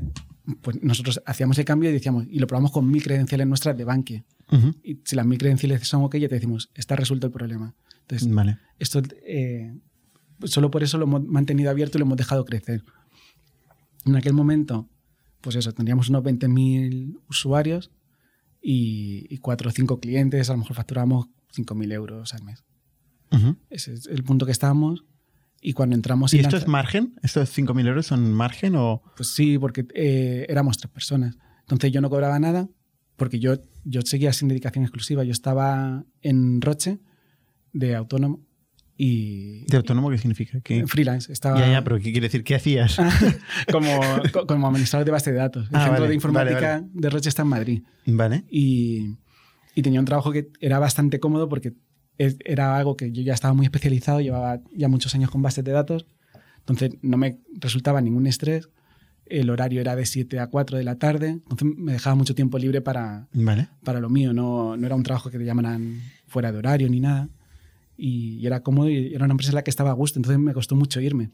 pues 0.62 0.82
nosotros 0.82 1.22
hacíamos 1.26 1.58
el 1.58 1.66
cambio 1.66 1.89
y 1.89 1.93
decíamos, 1.93 2.26
y 2.30 2.39
lo 2.39 2.48
probamos 2.48 2.72
con 2.72 2.89
mil 2.89 3.04
credenciales 3.04 3.48
nuestras 3.48 3.78
de. 3.78 3.84
Ujú. 3.84 4.76
Y 4.84 5.02
si 5.04 5.16
las 5.16 5.26
mil 5.26 5.38
credenciales 5.38 5.88
son 5.88 6.04
ok, 6.04 6.16
ya 6.18 6.30
te 6.30 6.36
decimos, 6.36 6.70
está 6.74 6.95
resuelto 6.95 7.28
el 7.28 7.34
problema. 7.34 7.76
Entonces, 8.02 8.34
Vale. 8.34 8.60
esto 8.80 9.02
eh, 9.26 9.78
solo 10.45 10.72
por 10.72 10.84
eso 10.84 10.98
lo 10.98 11.06
hemos 11.06 11.26
mantenido 11.26 11.70
abierto 11.70 11.98
y 11.98 12.00
lo 12.00 12.06
hemos 12.06 12.18
dejado 12.18 12.45
crecer. 12.45 12.84
En 14.06 14.16
aquel 14.16 14.34
momento, 14.34 14.88
pues 15.41 15.58
eso, 15.58 15.74
tendríamos 15.74 16.10
unos 16.10 16.24
20.000 16.24 17.20
usuarios 17.30 17.91
y, 18.62 19.28
y 19.30 19.39
4 19.39 19.70
o 19.70 19.72
5 19.72 20.00
clientes, 20.00 20.50
a 20.50 20.54
lo 20.54 20.60
mejor 20.60 20.78
facturamos 20.78 21.28
5.000 21.54 21.93
euros 21.93 22.34
al 22.34 22.43
mes. 22.43 22.64
Ese 23.70 23.93
es 23.93 24.08
el 24.08 24.24
punto 24.24 24.45
que 24.45 24.54
estábamos. 24.54 25.04
Y 25.62 25.74
cuando 25.74 25.95
entramos 25.95 26.34
¿Y 26.34 26.38
en 26.38 26.45
esto 26.45 26.55
lanza- 26.58 26.66
es 26.66 26.68
margen? 26.68 27.16
¿Estos 27.24 27.49
5.000 27.58 27.88
euros 27.88 28.05
son 28.05 28.32
margen 28.34 28.76
o...? 28.76 29.01
Pues 29.16 29.30
sí, 29.30 29.58
porque 29.58 29.86
eh, 29.95 30.45
éramos 30.49 30.78
tres 30.78 30.91
personas. 30.91 31.36
Entonces 31.62 31.91
yo 31.91 31.99
no 32.01 32.10
cobraba 32.10 32.38
nada 32.39 32.70
porque 33.16 33.39
yo, 33.39 33.55
yo 33.84 34.01
seguía 34.03 34.32
sin 34.34 34.47
dedicación 34.47 34.84
exclusiva. 34.86 35.24
Yo 35.24 35.32
estaba 35.32 36.05
en 36.22 36.62
Roche 36.62 36.99
de 37.74 37.95
autónomo 37.95 38.41
y... 38.95 39.66
¿De 39.66 39.78
autónomo 39.78 40.10
qué 40.10 40.18
significa? 40.20 40.60
¿Qué? 40.62 40.86
Freelance. 40.88 41.32
Estaba 41.34 41.60
Ya, 41.60 41.70
ya, 41.72 41.84
pero 41.84 41.97
¿qué 41.97 42.03
quiere 42.12 42.22
decir? 42.28 42.43
¿Qué 42.43 42.55
hacías? 42.55 42.97
como, 43.72 43.99
co- 44.32 44.45
como 44.47 44.68
administrador 44.68 45.05
de 45.05 45.12
base 45.12 45.32
de 45.32 45.38
datos. 45.38 45.68
El 45.70 45.76
Ah, 45.76 45.80
centro 45.80 45.93
vale, 45.93 46.08
de 46.10 46.16
informática 46.16 46.55
vale, 46.60 46.82
vale. 46.82 46.88
de 46.93 47.10
Roche 47.10 47.30
está 47.30 47.41
en 47.41 47.47
Madrid. 47.47 47.82
vale. 48.05 48.43
Y, 48.49 49.16
y 49.76 49.82
tenía 49.82 49.99
un 49.99 50.05
trabajo 50.05 50.32
que 50.32 50.49
era 50.60 50.80
bastante 50.80 51.20
cómodo 51.20 51.49
porque 51.49 51.74
es- 52.18 52.38
era 52.45 52.76
algo 52.78 52.95
que 52.97 53.11
yo 53.11 53.22
ya 53.22 53.34
estaba 53.34 53.53
muy 53.53 53.65
especializado, 53.65 54.22
llevaba 54.22 54.59
ya 54.76 54.88
muchos 54.88 55.13
años 55.15 55.30
con 55.32 55.41
bases 55.41 55.63
de 55.63 55.72
datos, 55.72 56.05
entonces 56.59 56.91
no 57.01 57.18
me 57.18 57.39
resultaba 57.59 58.01
ningún 58.01 58.28
estrés. 58.28 58.70
El 59.26 59.49
horario 59.49 59.82
era 59.82 59.95
de 59.95 60.05
7 60.05 60.39
a 60.39 60.47
4 60.47 60.78
de 60.78 60.84
la 60.86 60.95
tarde, 60.95 61.30
entonces 61.30 61.68
me 61.78 61.91
dejaba 61.93 62.15
mucho 62.15 62.34
tiempo 62.34 62.57
libre 62.57 62.80
para, 62.82 63.28
Vale. 63.34 63.68
para 63.84 63.99
lo 63.99 64.09
mío, 64.09 64.32
no, 64.34 64.78
no 64.78 64.86
era 64.86 64.95
un 64.95 65.03
trabajo 65.03 65.30
que 65.30 65.38
te 65.38 65.43
llamaran 65.45 66.01
fuera 66.28 66.51
de 66.51 66.57
horario 66.59 66.89
ni 66.89 66.99
nada. 67.01 67.28
Y, 67.97 68.38
y 68.38 68.45
era 68.47 68.61
cómodo 68.61 68.89
y 68.89 69.13
era 69.13 69.26
una 69.26 69.34
empresa 69.34 69.51
en 69.51 69.55
la 69.55 69.63
que 69.63 69.70
estaba 69.72 69.89
a 69.89 69.93
gusto, 69.93 70.20
entonces 70.20 70.39
me 70.39 70.53
costó 70.53 70.76
mucho 70.76 71.01
irme. 71.01 71.32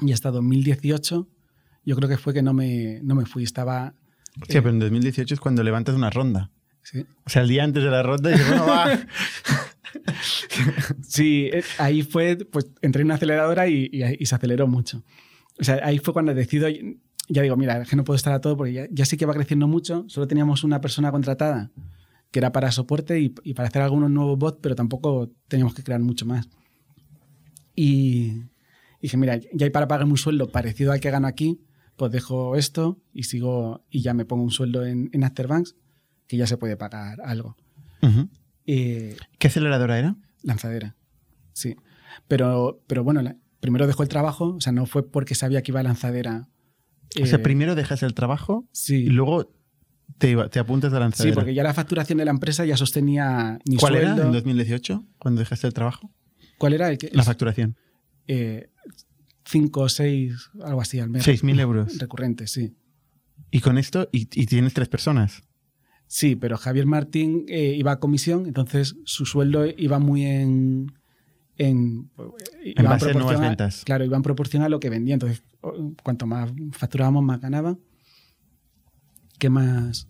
Y 0.00 0.12
hasta 0.12 0.30
2018 0.30 1.28
yo 1.86 1.96
creo 1.96 2.08
que 2.08 2.18
fue 2.18 2.34
que 2.34 2.42
no 2.42 2.52
me, 2.52 3.00
no 3.02 3.14
me 3.14 3.24
fui, 3.24 3.42
estaba... 3.44 3.94
Hostia, 4.42 4.58
eh, 4.58 4.62
pero 4.62 4.74
en 4.74 4.78
2018 4.80 5.34
es 5.34 5.40
cuando 5.40 5.62
levantas 5.62 5.94
una 5.94 6.10
ronda. 6.10 6.50
sí. 6.82 7.06
O 7.24 7.30
sea, 7.30 7.42
el 7.42 7.48
día 7.48 7.64
antes 7.64 7.82
de 7.82 7.90
la 7.90 8.02
ronda 8.02 8.28
dices, 8.30 8.46
bueno, 8.48 8.66
va. 8.66 8.86
Sí, 11.02 11.50
eh, 11.52 11.62
ahí 11.78 12.02
fue, 12.02 12.36
pues 12.36 12.70
entré 12.82 13.02
en 13.02 13.06
una 13.06 13.14
aceleradora 13.14 13.68
y, 13.68 13.90
se 14.24 14.34
aceleró 14.34 14.66
mucho. 14.66 15.02
O 15.60 15.64
sea, 15.64 15.80
ahí 15.82 15.98
fue 15.98 16.12
cuando 16.12 16.34
decido, 16.34 16.68
ya 17.28 17.42
digo, 17.42 17.56
mira, 17.56 17.82
es 17.82 17.88
que 17.88 17.96
no 17.96 18.04
puedo 18.04 18.16
estar 18.16 18.32
a 18.32 18.40
todo 18.40 18.56
porque 18.56 18.72
ya, 18.72 18.86
ya 18.90 19.04
sí 19.04 19.16
que 19.16 19.26
va 19.26 19.34
creciendo 19.34 19.66
mucho, 19.66 20.04
solo 20.08 20.26
teníamos 20.28 20.64
una 20.64 20.80
persona 20.80 21.10
contratada 21.10 21.70
que 22.30 22.38
era 22.40 22.52
para 22.52 22.70
soporte 22.72 23.20
y, 23.20 23.30
para 23.54 23.68
hacer 23.68 23.82
algunos 23.82 24.10
nuevos 24.10 24.38
bots, 24.38 24.58
pero 24.60 24.74
tampoco 24.74 25.30
teníamos 25.48 25.74
que 25.74 25.82
crear 25.82 26.00
mucho 26.00 26.26
más. 26.26 26.48
Y 27.74 28.42
dije, 29.00 29.16
mira, 29.16 29.36
ya 29.36 29.64
hay 29.64 29.70
para 29.70 29.88
pagarme 29.88 30.12
un 30.12 30.18
sueldo 30.18 30.50
parecido 30.50 30.92
al 30.92 31.00
que 31.00 31.10
gano 31.10 31.26
aquí, 31.26 31.60
pues 31.96 32.12
dejo 32.12 32.56
esto 32.56 33.00
y 33.12 33.24
sigo 33.24 33.84
y 33.90 34.02
ya 34.02 34.14
me 34.14 34.24
pongo 34.24 34.44
un 34.44 34.50
sueldo 34.50 34.84
en, 34.84 35.08
en 35.12 35.24
Afterbanks, 35.24 35.76
que 36.26 36.36
ya 36.36 36.46
se 36.46 36.58
puede 36.58 36.76
pagar 36.76 37.20
algo. 37.22 37.56
Ujú. 38.02 38.28
Eh, 38.70 39.16
¿Qué 39.38 39.46
aceleradora 39.48 39.98
era? 39.98 40.16
Lanzadera, 40.42 40.94
sí. 41.54 41.74
Pero, 42.28 42.82
pero 42.86 43.02
bueno, 43.02 43.22
la- 43.22 43.36
primero 43.60 43.86
dejó 43.86 44.02
el 44.02 44.08
trabajo, 44.10 44.54
o 44.56 44.60
sea, 44.60 44.72
no 44.72 44.84
fue 44.84 45.10
porque 45.10 45.34
sabía 45.34 45.62
que 45.62 45.72
iba 45.72 45.80
a 45.80 45.82
lanzadera. 45.84 46.48
O 47.20 47.24
sea, 47.26 47.38
eh, 47.38 47.42
primero 47.42 47.74
dejas 47.74 48.02
el 48.02 48.12
trabajo 48.12 48.66
Sí, 48.72 48.96
y 48.96 49.08
luego 49.08 49.50
te, 50.18 50.34
apuntas 50.58 50.92
a 50.92 50.96
la 50.96 50.98
sí, 50.98 51.02
lanzadera. 51.04 51.34
porque 51.34 51.54
ya 51.54 51.62
la 51.62 51.72
facturación 51.72 52.18
de 52.18 52.26
la 52.26 52.30
empresa 52.30 52.66
ya 52.66 52.76
sostenía 52.76 53.58
mi 53.66 53.76
¿Cuál 53.76 53.96
era 53.96 54.10
en 54.10 54.32
2018 54.32 55.02
cuando 55.18 55.38
dejaste 55.40 55.66
el 55.66 55.72
trabajo? 55.72 56.10
¿Cuál 56.58 56.74
era? 56.74 56.90
El 56.90 56.98
que, 56.98 57.08
La 57.12 57.22
facturación. 57.22 57.76
eh, 58.26 58.68
cinco 59.46 59.80
o 59.80 59.88
seis, 59.88 60.50
algo 60.62 60.82
así 60.82 61.00
al 61.00 61.08
mes. 61.08 61.24
6.000 61.24 61.58
euros. 61.60 61.96
Recurrente, 61.98 62.46
sí. 62.46 62.76
Y 63.50 63.60
con 63.60 63.78
esto, 63.78 64.10
y, 64.12 64.28
y 64.38 64.44
tienes 64.46 64.74
tres 64.74 64.88
personas. 64.88 65.42
Sí, 66.08 66.34
pero 66.36 66.56
Javier 66.56 66.86
Martín 66.86 67.44
eh, 67.48 67.74
iba 67.78 67.92
a 67.92 68.00
comisión, 68.00 68.46
entonces 68.46 68.96
su 69.04 69.26
sueldo 69.26 69.66
iba 69.66 69.98
muy 69.98 70.24
en. 70.24 70.92
En, 71.58 72.10
iba 72.64 72.82
En 72.82 72.84
base 72.88 73.10
a 73.10 73.12
nuevas 73.14 73.40
ventas. 73.40 73.82
Claro, 73.84 74.04
iba 74.04 74.16
en 74.16 74.22
proporción 74.22 74.62
a 74.62 74.68
lo 74.68 74.80
que 74.80 74.90
vendía. 74.90 75.14
Entonces, 75.14 75.42
o- 75.60 75.92
cuanto 76.02 76.26
más 76.26 76.50
facturábamos, 76.72 77.22
más 77.24 77.40
ganaba. 77.40 77.76
¿Qué 79.38 79.50
más? 79.50 80.08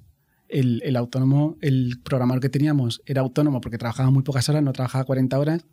El, 0.49 0.81
el 0.85 0.97
autónomo, 0.97 1.57
el 1.61 2.01
programador 2.03 2.41
que 2.41 2.49
teníamos 2.49 3.03
era 3.07 3.21
autónomo 3.23 3.61
porque 3.61 3.77
trabajaba 3.79 4.11
muy 4.11 4.23
pocas 4.23 4.49
horas, 4.49 4.63
no 4.63 4.73
trabajaba 4.73 5.05
40 5.05 5.39
horas. 5.39 5.67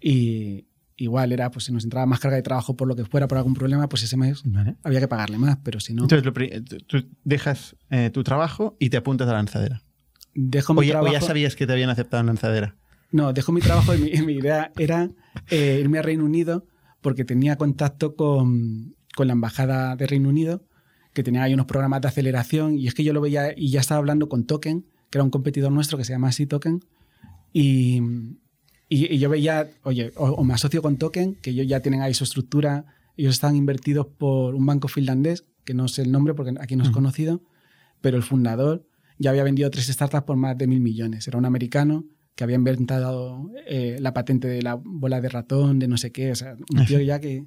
Y, 0.00 0.66
igual 0.96 1.32
era, 1.32 1.50
pues 1.50 1.64
si 1.66 1.72
nos 1.72 1.84
entraba 1.84 2.06
más 2.06 2.20
carga 2.20 2.36
de 2.36 2.42
trabajo 2.42 2.76
por 2.76 2.86
lo 2.88 2.94
que 2.96 3.04
fuera, 3.04 3.26
por 3.28 3.38
algún 3.38 3.54
problema, 3.54 3.88
pues 3.88 4.02
ese 4.02 4.16
mes 4.16 4.42
Vale. 4.44 4.76
había 4.82 5.00
que 5.00 5.08
pagarle 5.08 5.38
más, 5.38 5.58
pero 5.62 5.80
si 5.80 5.94
no, 5.94 6.02
Entonces, 6.04 6.24
lo 6.24 6.32
pri- 6.32 6.60
tú- 6.86 7.06
dejas 7.24 7.76
eh, 7.90 8.10
tu 8.10 8.22
trabajo 8.22 8.76
y 8.78 8.90
te 8.90 8.96
apuntas 8.98 9.26
a 9.28 9.32
la 9.32 9.38
lanzadera. 9.38 9.82
dejo 10.34 10.74
mi 10.74 10.80
O 10.80 10.82
ya, 10.82 10.88
o 10.88 10.92
trabajo. 10.92 11.12
ya 11.12 11.20
sabías 11.20 11.56
que 11.56 11.66
te 11.66 11.72
habían 11.72 11.90
aceptado 11.90 12.20
en 12.20 12.26
lanzadera. 12.26 12.76
No, 13.10 13.32
dejo 13.32 13.52
mi 13.52 13.60
trabajo 13.60 13.94
y 13.94 13.98
mi, 13.98 14.10
mi 14.22 14.32
idea 14.34 14.72
era 14.78 15.10
eh, 15.50 15.78
irme 15.80 15.98
a 15.98 16.02
Reino 16.02 16.24
Unido 16.24 16.66
porque 17.02 17.24
tenía 17.24 17.56
contacto 17.56 18.14
con, 18.16 18.94
con 19.14 19.26
la 19.26 19.32
embajada 19.34 19.96
de 19.96 20.06
Reino 20.06 20.28
Unido, 20.28 20.64
que 21.12 21.22
tenía 21.22 21.42
ahí 21.42 21.52
unos 21.52 21.66
programas 21.66 22.00
de 22.00 22.08
aceleración 22.08 22.78
y 22.78 22.86
es 22.86 22.94
que 22.94 23.04
yo 23.04 23.12
lo 23.12 23.20
veía 23.20 23.52
y 23.56 23.70
ya 23.70 23.80
estaba 23.80 23.98
hablando 23.98 24.28
con 24.30 24.44
Token, 24.46 24.86
que 25.10 25.18
era 25.18 25.24
un 25.24 25.30
competidor 25.30 25.72
nuestro 25.72 25.98
que 25.98 26.04
se 26.04 26.12
llama 26.12 26.28
así 26.28 26.46
Token, 26.46 26.80
y, 27.52 28.00
y- 28.94 29.14
y 29.14 29.18
yo 29.18 29.28
veía, 29.28 29.70
oye, 29.84 30.12
o, 30.16 30.30
o 30.30 30.44
me 30.44 30.54
asocio 30.54 30.82
con 30.82 30.96
Token, 30.96 31.34
que 31.36 31.50
ellos 31.50 31.66
ya 31.66 31.80
tienen 31.80 32.02
ahí 32.02 32.14
su 32.14 32.24
estructura, 32.24 32.84
ellos 33.16 33.34
están 33.34 33.56
invertidos 33.56 34.06
por 34.06 34.54
un 34.54 34.64
banco 34.66 34.88
finlandés, 34.88 35.44
que 35.64 35.74
no 35.74 35.88
sé 35.88 36.02
el 36.02 36.10
nombre 36.12 36.34
porque 36.34 36.54
aquí 36.60 36.76
no 36.76 36.82
es 36.84 36.90
conocido, 36.90 37.42
pero 38.00 38.16
el 38.16 38.22
fundador 38.22 38.86
ya 39.18 39.30
había 39.30 39.44
vendido 39.44 39.70
tres 39.70 39.86
startups 39.86 40.24
por 40.24 40.36
más 40.36 40.56
de 40.58 40.66
mil 40.66 40.80
millones. 40.80 41.28
Era 41.28 41.38
un 41.38 41.44
americano 41.44 42.04
que 42.34 42.42
había 42.44 42.56
inventado 42.56 43.50
eh, 43.66 43.98
la 44.00 44.12
patente 44.14 44.48
de 44.48 44.62
la 44.62 44.74
bola 44.74 45.20
de 45.20 45.28
ratón, 45.28 45.78
de 45.78 45.86
no 45.86 45.96
sé 45.98 46.10
qué. 46.10 46.32
O 46.32 46.34
sea, 46.34 46.56
un 46.72 46.80
tío 46.86 47.00
ya 47.00 47.20
que. 47.20 47.46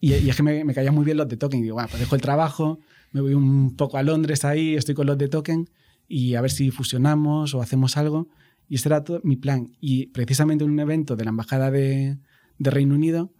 Y, 0.00 0.14
y 0.14 0.30
es 0.30 0.36
que 0.36 0.42
me, 0.42 0.64
me 0.64 0.72
caían 0.74 0.94
muy 0.94 1.04
bien 1.04 1.16
los 1.18 1.28
de 1.28 1.36
Token. 1.36 1.60
Y 1.60 1.64
digo, 1.64 1.74
bueno, 1.74 1.88
pues 1.90 2.00
dejo 2.00 2.14
el 2.14 2.20
trabajo, 2.22 2.78
me 3.10 3.20
voy 3.20 3.34
un 3.34 3.76
poco 3.76 3.98
a 3.98 4.02
Londres 4.02 4.44
ahí, 4.44 4.74
estoy 4.76 4.94
con 4.94 5.06
los 5.06 5.18
de 5.18 5.28
Token 5.28 5.68
y 6.08 6.34
a 6.36 6.40
ver 6.40 6.50
si 6.50 6.70
fusionamos 6.70 7.54
o 7.54 7.60
hacemos 7.60 7.96
algo. 7.96 8.28
Y 8.68 8.76
ese 8.76 8.88
era 8.88 9.04
todo 9.04 9.20
mi 9.24 9.36
plan. 9.36 9.76
Y 9.80 10.06
precisamente 10.08 10.64
en 10.64 10.70
un 10.70 10.80
evento 10.80 11.16
de 11.16 11.24
la 11.24 11.30
Embajada 11.30 11.70
de, 11.70 12.18
de 12.58 12.70
Reino 12.70 12.94
Unido, 12.94 13.34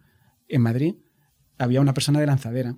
en 0.48 0.62
Madrid, 0.62 0.94
había 1.58 1.80
una 1.80 1.94
persona 1.94 2.20
de 2.20 2.26
lanzadera. 2.26 2.76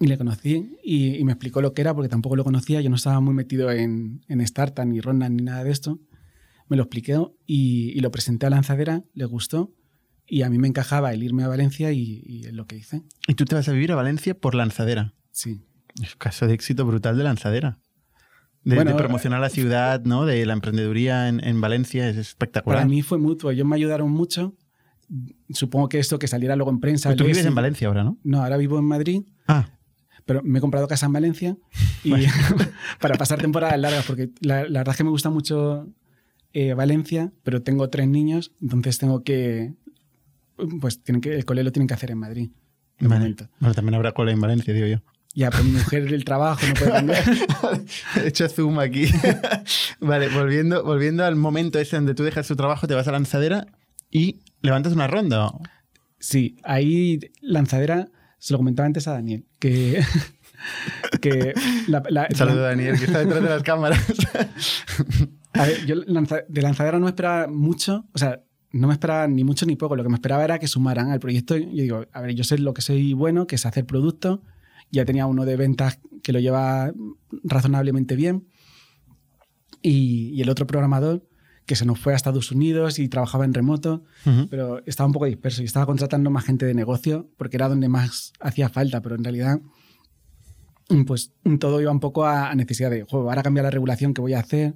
Y 0.00 0.06
le 0.06 0.18
conocí 0.18 0.76
y, 0.82 1.16
y 1.16 1.24
me 1.24 1.32
explicó 1.32 1.62
lo 1.62 1.72
que 1.74 1.82
era 1.82 1.94
porque 1.94 2.08
tampoco 2.08 2.36
lo 2.36 2.44
conocía. 2.44 2.80
Yo 2.80 2.90
no 2.90 2.96
estaba 2.96 3.20
muy 3.20 3.34
metido 3.34 3.70
en, 3.70 4.22
en 4.28 4.40
startup, 4.40 4.84
ni 4.84 5.00
ronda, 5.00 5.28
ni 5.28 5.42
nada 5.42 5.64
de 5.64 5.70
esto. 5.70 6.00
Me 6.68 6.76
lo 6.76 6.82
expliqué 6.82 7.16
y, 7.46 7.92
y 7.96 8.00
lo 8.00 8.10
presenté 8.10 8.46
a 8.46 8.50
lanzadera, 8.50 9.04
le 9.14 9.24
gustó 9.26 9.72
y 10.26 10.42
a 10.42 10.50
mí 10.50 10.58
me 10.58 10.68
encajaba 10.68 11.12
el 11.12 11.22
irme 11.22 11.44
a 11.44 11.48
Valencia 11.48 11.92
y, 11.92 12.22
y 12.24 12.50
lo 12.52 12.66
que 12.66 12.76
hice. 12.76 13.02
Y 13.28 13.34
tú 13.34 13.44
te 13.44 13.54
vas 13.54 13.68
a 13.68 13.72
vivir 13.72 13.92
a 13.92 13.96
Valencia 13.96 14.34
por 14.34 14.54
lanzadera. 14.54 15.14
Sí. 15.30 15.60
Es 16.02 16.16
caso 16.16 16.46
de 16.46 16.54
éxito 16.54 16.86
brutal 16.86 17.18
de 17.18 17.24
lanzadera. 17.24 17.78
De, 18.64 18.76
Bueno, 18.76 18.92
de 18.92 18.96
promocionar 18.96 19.40
la 19.40 19.48
ciudad, 19.48 20.04
¿no? 20.04 20.24
De 20.24 20.46
la 20.46 20.52
emprendeduría 20.52 21.28
en, 21.28 21.42
en 21.44 21.60
Valencia 21.60 22.08
es 22.08 22.16
espectacular. 22.16 22.78
Para 22.78 22.88
mí 22.88 23.02
fue 23.02 23.18
mutuo, 23.18 23.50
ellos 23.50 23.66
me 23.66 23.76
ayudaron 23.76 24.10
mucho. 24.10 24.54
Supongo 25.50 25.88
que 25.88 25.98
esto 25.98 26.18
que 26.18 26.28
saliera 26.28 26.56
luego 26.56 26.70
en 26.70 26.80
prensa. 26.80 27.08
Pues 27.08 27.16
tú 27.18 27.24
vives 27.24 27.44
en 27.44 27.54
Valencia 27.54 27.88
ahora, 27.88 28.04
¿no? 28.04 28.18
No, 28.22 28.42
ahora 28.42 28.56
vivo 28.56 28.78
en 28.78 28.84
Madrid, 28.84 29.22
Ah, 29.48 29.68
pero 30.24 30.42
me 30.42 30.58
he 30.58 30.60
comprado 30.60 30.86
casa 30.86 31.06
en 31.06 31.12
Valencia 31.12 31.56
y 32.04 32.12
para 33.00 33.16
pasar 33.16 33.40
temporadas 33.40 33.78
largas, 33.78 34.06
porque 34.06 34.30
la, 34.40 34.62
la 34.68 34.80
verdad 34.80 34.92
es 34.92 34.96
que 34.96 35.04
me 35.04 35.10
gusta 35.10 35.30
mucho 35.30 35.88
eh, 36.52 36.74
Valencia, 36.74 37.32
pero 37.42 37.62
tengo 37.62 37.88
tres 37.90 38.08
niños, 38.08 38.52
entonces 38.60 38.98
tengo 38.98 39.24
que, 39.24 39.74
pues 40.80 41.02
tienen 41.02 41.20
que, 41.20 41.34
el 41.34 41.44
cole 41.44 41.64
lo 41.64 41.72
tienen 41.72 41.88
que 41.88 41.94
hacer 41.94 42.10
en 42.10 42.18
Madrid. 42.18 42.50
vale. 43.00 43.34
Bueno, 43.58 43.74
también 43.74 43.94
habrá 43.94 44.12
cola 44.12 44.32
en 44.32 44.40
Valencia, 44.40 44.72
digo 44.72 44.86
yo. 44.86 44.98
Ya, 45.34 45.50
pero 45.50 45.64
mi 45.64 45.70
mujer 45.72 46.12
el 46.12 46.24
trabajo 46.24 46.60
no 46.66 46.74
puede 46.74 46.90
cambiar. 46.92 47.24
He 48.22 48.28
hecho 48.28 48.48
zoom 48.48 48.78
aquí. 48.78 49.06
vale, 50.00 50.28
volviendo, 50.28 50.84
volviendo 50.84 51.24
al 51.24 51.36
momento 51.36 51.78
ese 51.78 51.96
donde 51.96 52.14
tú 52.14 52.22
dejas 52.22 52.46
tu 52.46 52.54
trabajo, 52.56 52.86
te 52.86 52.94
vas 52.94 53.08
a 53.08 53.12
lanzadera 53.12 53.66
y 54.10 54.40
levantas 54.60 54.92
una 54.92 55.06
ronda. 55.06 55.50
Sí, 56.18 56.56
ahí 56.64 57.18
lanzadera, 57.40 58.08
se 58.38 58.52
lo 58.52 58.58
comentaba 58.58 58.86
antes 58.86 59.08
a 59.08 59.12
Daniel, 59.12 59.46
que, 59.58 60.02
que 61.22 61.54
la, 61.88 62.02
la- 62.10 62.26
Un 62.28 62.36
saludo 62.36 62.60
a 62.64 62.68
Daniel, 62.68 62.98
que 62.98 63.06
está 63.06 63.20
detrás 63.20 63.42
de 63.42 63.48
las 63.48 63.62
cámaras. 63.62 64.04
A 65.54 65.66
ver, 65.66 65.86
yo 65.86 65.96
lanza- 66.06 66.44
de 66.48 66.62
lanzadera 66.62 66.98
no 66.98 67.04
me 67.04 67.10
esperaba 67.10 67.46
mucho, 67.48 68.06
o 68.12 68.18
sea, 68.18 68.42
no 68.70 68.86
me 68.86 68.92
esperaba 68.94 69.26
ni 69.28 69.44
mucho 69.44 69.66
ni 69.66 69.76
poco. 69.76 69.96
Lo 69.96 70.02
que 70.02 70.08
me 70.08 70.14
esperaba 70.16 70.44
era 70.44 70.58
que 70.58 70.66
sumaran 70.66 71.10
al 71.10 71.20
proyecto. 71.20 71.56
Yo 71.56 71.66
digo, 71.82 72.06
a 72.12 72.20
ver, 72.20 72.34
yo 72.34 72.44
sé 72.44 72.58
lo 72.58 72.72
que 72.74 72.80
soy 72.82 73.12
bueno, 73.14 73.46
que 73.46 73.56
es 73.56 73.66
hacer 73.66 73.84
producto. 73.84 74.42
Ya 74.92 75.04
tenía 75.04 75.26
uno 75.26 75.44
de 75.44 75.56
ventas 75.56 75.98
que 76.22 76.32
lo 76.32 76.38
lleva 76.38 76.92
razonablemente 77.42 78.14
bien. 78.14 78.46
Y, 79.82 80.30
y 80.34 80.42
el 80.42 80.48
otro 80.48 80.66
programador 80.66 81.26
que 81.66 81.76
se 81.76 81.84
nos 81.84 81.98
fue 81.98 82.12
a 82.12 82.16
Estados 82.16 82.52
Unidos 82.52 82.98
y 82.98 83.08
trabajaba 83.08 83.44
en 83.44 83.54
remoto, 83.54 84.04
pero 84.50 84.84
estaba 84.86 85.06
un 85.06 85.12
poco 85.12 85.26
disperso 85.26 85.62
y 85.62 85.64
estaba 85.64 85.86
contratando 85.86 86.30
más 86.30 86.44
gente 86.44 86.66
de 86.66 86.74
negocio 86.74 87.28
porque 87.36 87.56
era 87.56 87.68
donde 87.68 87.88
más 87.88 88.32
hacía 88.40 88.68
falta, 88.68 89.00
pero 89.00 89.14
en 89.14 89.24
realidad 89.24 89.60
pues 91.06 91.32
todo 91.58 91.80
iba 91.80 91.90
un 91.90 92.00
poco 92.00 92.24
a, 92.26 92.50
a 92.50 92.54
necesidad 92.54 92.90
de, 92.90 93.04
"Jo, 93.04 93.20
ahora 93.30 93.42
cambia 93.42 93.62
la 93.62 93.70
regulación 93.70 94.12
que 94.12 94.20
voy 94.20 94.34
a 94.34 94.40
hacer, 94.40 94.74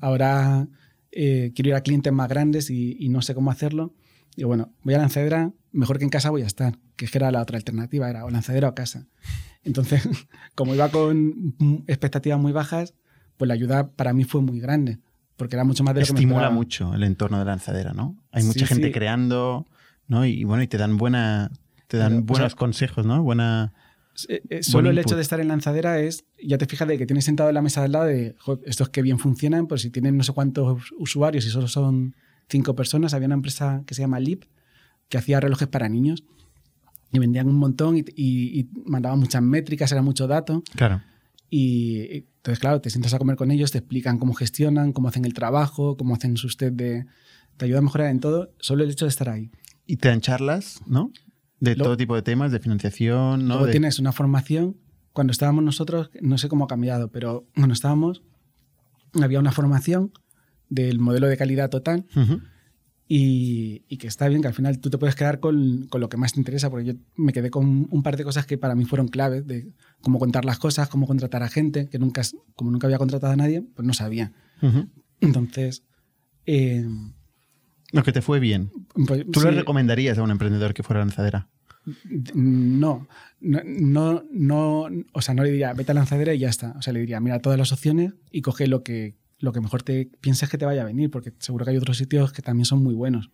ahora 0.00 0.68
eh, 1.12 1.52
quiero 1.54 1.70
ir 1.70 1.74
a 1.74 1.82
clientes 1.82 2.12
más 2.12 2.28
grandes 2.28 2.70
y, 2.70 2.96
y 2.98 3.08
no 3.08 3.20
sé 3.22 3.34
cómo 3.34 3.50
hacerlo. 3.50 3.94
Y 4.36 4.44
bueno, 4.44 4.72
voy 4.84 4.94
a 4.94 4.98
lanzadera, 4.98 5.52
mejor 5.72 5.98
que 5.98 6.04
en 6.04 6.10
casa 6.10 6.30
voy 6.30 6.42
a 6.42 6.46
estar, 6.46 6.78
que 6.96 7.08
era 7.12 7.30
la 7.32 7.42
otra 7.42 7.56
alternativa, 7.58 8.08
era 8.08 8.24
o 8.24 8.30
lanzadera 8.30 8.68
o 8.68 8.74
casa. 8.74 9.06
Entonces, 9.64 10.02
como 10.54 10.74
iba 10.74 10.88
con 10.90 11.54
expectativas 11.86 12.38
muy 12.38 12.52
bajas, 12.52 12.94
pues 13.36 13.48
la 13.48 13.54
ayuda 13.54 13.90
para 13.90 14.12
mí 14.12 14.24
fue 14.24 14.40
muy 14.40 14.60
grande, 14.60 14.98
porque 15.36 15.56
era 15.56 15.64
mucho 15.64 15.84
más 15.84 15.94
de 15.94 16.00
lo 16.00 16.06
que 16.06 16.12
me 16.12 16.18
Estimula 16.20 16.50
mucho 16.50 16.94
el 16.94 17.02
entorno 17.04 17.38
de 17.38 17.44
lanzadera, 17.44 17.92
¿no? 17.92 18.16
Hay 18.32 18.42
mucha 18.44 18.60
Sí, 18.60 18.66
gente 18.66 18.88
sí. 18.88 18.92
creando, 18.92 19.66
¿no? 20.06 20.24
Y, 20.26 20.44
bueno, 20.44 20.62
y 20.62 20.66
te 20.68 20.78
dan 20.78 20.96
buena, 20.96 21.50
te 21.86 21.96
dan 21.96 22.12
Pero, 22.12 22.22
o 22.22 22.26
buenos 22.26 22.52
sea, 22.52 22.58
consejos, 22.58 23.06
¿no? 23.06 23.22
Buena. 23.22 23.72
Eh, 24.28 24.42
eh, 24.50 24.62
solo 24.64 24.90
el 24.90 24.98
hecho 24.98 25.14
de 25.14 25.22
estar 25.22 25.38
en 25.38 25.46
lanzadera 25.46 26.00
es, 26.00 26.24
ya 26.42 26.58
te 26.58 26.66
fijas 26.66 26.88
de 26.88 26.98
que 26.98 27.06
tienes 27.06 27.24
sentado 27.24 27.50
en 27.50 27.54
la 27.54 27.62
mesa 27.62 27.80
de 27.82 27.86
al 27.86 27.92
lado 27.92 28.04
de, 28.06 28.34
"Jo, 28.40 28.58
estos 28.66 28.88
que 28.88 29.00
bien 29.02 29.20
funcionan, 29.20 29.68
pues 29.68 29.82
si 29.82 29.90
tienen 29.90 30.16
no 30.16 30.24
sé 30.24 30.32
cuántos 30.32 30.90
usuarios 30.98 31.46
y 31.46 31.50
solo 31.50 31.68
son 31.68 32.16
cinco 32.48 32.74
personas, 32.74 33.14
había 33.14 33.26
una 33.26 33.36
empresa 33.36 33.84
que 33.86 33.94
se 33.94 34.00
llama 34.02 34.18
Lip 34.18 34.42
que 35.08 35.18
hacía 35.18 35.38
relojes 35.38 35.68
para 35.68 35.88
niños 35.88 36.24
y 37.12 37.18
vendían 37.18 37.48
un 37.48 37.56
montón 37.56 37.96
y, 37.96 38.00
y- 38.16 38.60
y 38.60 38.68
mandaban 38.84 39.18
muchas 39.18 39.42
métricas, 39.42 39.90
era 39.92 40.02
mucho 40.02 40.26
dato. 40.26 40.62
Claro. 40.74 41.02
Y 41.50 42.26
entonces, 42.36 42.58
claro, 42.58 42.80
te 42.80 42.90
sientas 42.90 43.14
a 43.14 43.18
comer 43.18 43.36
con 43.36 43.50
ellos, 43.50 43.70
te 43.72 43.78
explican 43.78 44.18
cómo 44.18 44.34
gestionan, 44.34 44.92
cómo 44.92 45.08
hacen 45.08 45.24
el 45.24 45.32
trabajo, 45.34 45.96
cómo 45.96 46.14
hacen 46.14 46.36
sus 46.36 46.56
test 46.56 46.74
de... 46.76 47.06
Te 47.56 47.64
ayuda 47.64 47.78
a 47.78 47.82
mejorar 47.82 48.08
en 48.10 48.20
todo, 48.20 48.52
solo 48.60 48.84
el 48.84 48.90
hecho 48.90 49.04
de 49.06 49.08
estar 49.10 49.28
ahí. 49.30 49.50
Y 49.86 49.96
te 49.96 50.08
dan 50.08 50.20
charlas, 50.20 50.80
¿no? 50.86 51.10
De 51.60 51.74
Lo- 51.74 51.84
todo 51.84 51.96
tipo 51.96 52.14
de 52.14 52.22
temas, 52.22 52.52
de 52.52 52.60
financiación, 52.60 53.40
¿no? 53.48 53.54
Luego 53.54 53.66
De- 53.66 53.72
tienes 53.72 53.98
una 53.98 54.12
formación. 54.12 54.76
Cuando 55.12 55.32
estábamos 55.32 55.64
nosotros, 55.64 56.10
no 56.20 56.38
sé 56.38 56.48
cómo 56.48 56.64
ha 56.66 56.68
cambiado, 56.68 57.10
pero 57.10 57.46
cuando 57.56 57.72
estábamos, 57.72 58.22
había 59.20 59.40
una 59.40 59.50
formación 59.52 60.12
del 60.68 60.98
modelo 61.00 61.26
de 61.26 61.36
calidad 61.38 61.70
total 61.70 62.06
Ujú. 62.14 62.40
Y, 63.10 63.84
y 63.88 63.96
que 63.96 64.06
está 64.06 64.28
bien, 64.28 64.42
que 64.42 64.48
al 64.48 64.54
final 64.54 64.78
tú 64.80 64.90
te 64.90 64.98
puedes 64.98 65.14
quedar 65.16 65.40
con, 65.40 65.86
con 65.88 66.00
lo 66.00 66.10
que 66.10 66.18
más 66.18 66.34
te 66.34 66.40
interesa, 66.40 66.68
porque 66.68 66.84
yo 66.84 66.94
me 67.16 67.32
quedé 67.32 67.50
con 67.50 67.86
un 67.90 68.02
par 68.02 68.16
de 68.18 68.24
cosas 68.24 68.44
que 68.44 68.58
para 68.58 68.74
mí 68.74 68.84
fueron 68.84 69.08
claves, 69.08 69.46
de 69.46 69.72
cómo 70.02 70.18
contar 70.18 70.44
las 70.44 70.58
cosas, 70.58 70.88
cómo 70.88 71.06
contratar 71.06 71.42
a 71.42 71.48
gente, 71.48 71.88
que 71.88 71.98
nunca, 71.98 72.20
como 72.54 72.70
nunca 72.70 72.86
había 72.86 72.98
contratado 72.98 73.32
a 73.32 73.36
nadie, 73.36 73.62
pues 73.74 73.86
no 73.86 73.94
sabía. 73.94 74.32
Entonces, 75.20 75.84
eh, 76.44 76.86
Lo 77.92 78.02
que 78.02 78.12
te 78.12 78.20
fue 78.20 78.40
bien. 78.40 78.70
pues, 79.06 79.24
¿Tú 79.32 79.40
le 79.40 79.52
recomendarías 79.52 80.18
a 80.18 80.22
un 80.22 80.30
emprendedor 80.30 80.74
que 80.74 80.82
fuera 80.82 81.00
lanzadera? 81.00 81.48
No, 82.34 83.08
no, 83.40 83.60
no, 83.64 84.22
no, 84.30 84.88
o 85.12 85.22
sea, 85.22 85.32
no 85.34 85.42
le 85.42 85.50
diría, 85.50 85.72
vete 85.72 85.92
a 85.92 85.94
lanzadera 85.94 86.34
y 86.34 86.40
ya 86.40 86.50
está. 86.50 86.74
O 86.78 86.82
sea, 86.82 86.92
le 86.92 87.00
diría, 87.00 87.20
mira 87.20 87.38
todas 87.40 87.58
las 87.58 87.72
opciones 87.72 88.12
y 88.30 88.42
coge 88.42 88.66
lo 88.66 88.82
que, 88.82 89.16
lo 89.38 89.52
que 89.52 89.60
mejor 89.60 89.82
te 89.82 90.10
pienses 90.20 90.48
que 90.48 90.58
te 90.58 90.64
vaya 90.64 90.82
a 90.82 90.84
venir, 90.86 91.10
porque 91.10 91.32
seguro 91.38 91.64
que 91.64 91.70
hay 91.72 91.76
otros 91.76 91.96
sitios 91.98 92.32
que 92.32 92.42
también 92.42 92.64
son 92.64 92.82
muy 92.82 92.94
buenos. 92.94 93.30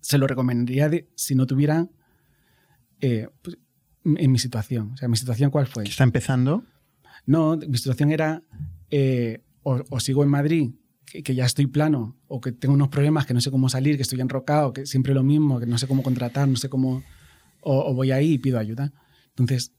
Se 0.00 0.18
lo 0.18 0.26
recomendaría 0.26 0.88
de- 0.88 1.08
si 1.16 1.34
no 1.34 1.46
tuviera 1.46 1.88
eh, 3.00 3.28
pues, 3.42 3.58
en 4.04 4.32
mi 4.32 4.38
situación. 4.38 4.92
O 4.92 4.96
sea, 4.96 5.08
mi 5.08 5.16
situación, 5.16 5.50
¿cuál 5.50 5.66
fue? 5.66 5.84
Está 5.84 6.04
empezando. 6.04 6.64
No, 7.26 7.56
mi 7.56 7.76
situación 7.76 8.10
era 8.10 8.42
eh, 8.90 9.42
o, 9.62 9.82
o 9.90 10.00
sigo 10.00 10.22
en 10.22 10.30
Madrid, 10.30 10.70
que, 11.04 11.22
que 11.22 11.34
ya 11.34 11.44
estoy 11.44 11.66
plano, 11.66 12.16
o 12.26 12.40
que 12.40 12.52
tengo 12.52 12.74
unos 12.74 12.88
problemas 12.88 13.26
que 13.26 13.34
no 13.34 13.40
sé 13.40 13.50
cómo 13.50 13.68
salir, 13.68 13.96
que 13.96 14.02
estoy 14.02 14.20
enrocado, 14.20 14.72
que 14.72 14.86
siempre 14.86 15.12
lo 15.14 15.22
mismo, 15.22 15.58
que 15.60 15.66
no 15.66 15.76
sé 15.78 15.86
cómo 15.86 16.02
contratar, 16.02 16.48
no 16.48 16.56
sé 16.56 16.68
cómo... 16.68 17.02
O, 17.60 17.90
o 17.90 17.94
voy 17.94 18.12
ahí 18.12 18.34
y 18.34 18.38
pido 18.38 18.58
ayuda. 18.58 18.92
Entonces, 19.30 19.72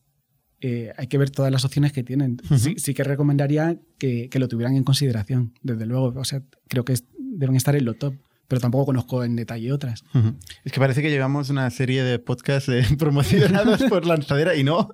eh, 0.61 0.91
hay 0.97 1.07
que 1.07 1.17
ver 1.17 1.29
todas 1.29 1.51
las 1.51 1.65
opciones 1.65 1.91
que 1.93 2.03
tienen. 2.03 2.37
sí, 2.57 2.75
sí 2.77 2.93
que 2.93 3.03
recomendaría 3.03 3.77
que, 3.97 4.29
que 4.29 4.39
lo 4.39 4.47
tuvieran 4.47 4.75
en 4.75 4.83
consideración, 4.83 5.53
desde 5.61 5.85
luego. 5.85 6.13
O 6.19 6.25
sea, 6.25 6.41
creo 6.67 6.83
que 6.85 6.93
es- 6.93 7.05
deben 7.17 7.55
estar 7.55 7.75
en 7.75 7.85
lo 7.85 7.93
top, 7.93 8.15
pero 8.47 8.59
tampoco 8.59 8.87
conozco 8.87 9.23
en 9.23 9.35
detalle 9.35 9.71
otras. 9.71 10.03
Ujú. 10.15 10.33
Es 10.65 10.71
que 10.71 10.79
parece 10.79 11.01
que 11.03 11.09
llevamos 11.11 11.49
una 11.51 11.69
serie 11.69 12.03
de 12.03 12.17
podcasts 12.19 12.67
eh, 12.69 12.83
promocionados 12.97 13.83
por 13.83 14.05
lanzadera 14.05 14.55
y 14.55 14.63
no, 14.63 14.89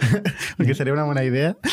porque 0.56 0.74
sería 0.74 0.92
una 0.92 1.04
buena 1.04 1.24
idea. 1.24 1.56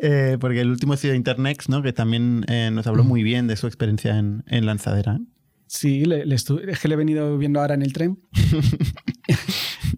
Eh, 0.00 0.38
porque 0.40 0.60
el 0.60 0.70
último 0.70 0.92
ha 0.92 0.96
sido 0.96 1.12
Internex, 1.14 1.68
¿no? 1.68 1.82
que 1.82 1.92
también 1.92 2.44
eh, 2.48 2.70
nos 2.72 2.86
habló 2.86 3.02
muy 3.04 3.22
bien 3.24 3.46
de 3.48 3.56
su 3.56 3.66
experiencia 3.66 4.16
en, 4.16 4.44
en 4.46 4.64
lanzadera. 4.64 5.18
Sí, 5.66 6.04
le, 6.04 6.24
le 6.24 6.34
es 6.36 6.44
que 6.80 6.88
le 6.88 6.94
he 6.94 6.96
venido 6.96 7.36
viendo 7.36 7.60
ahora 7.60 7.74
en 7.74 7.82
el 7.82 7.92
tren. 7.92 8.18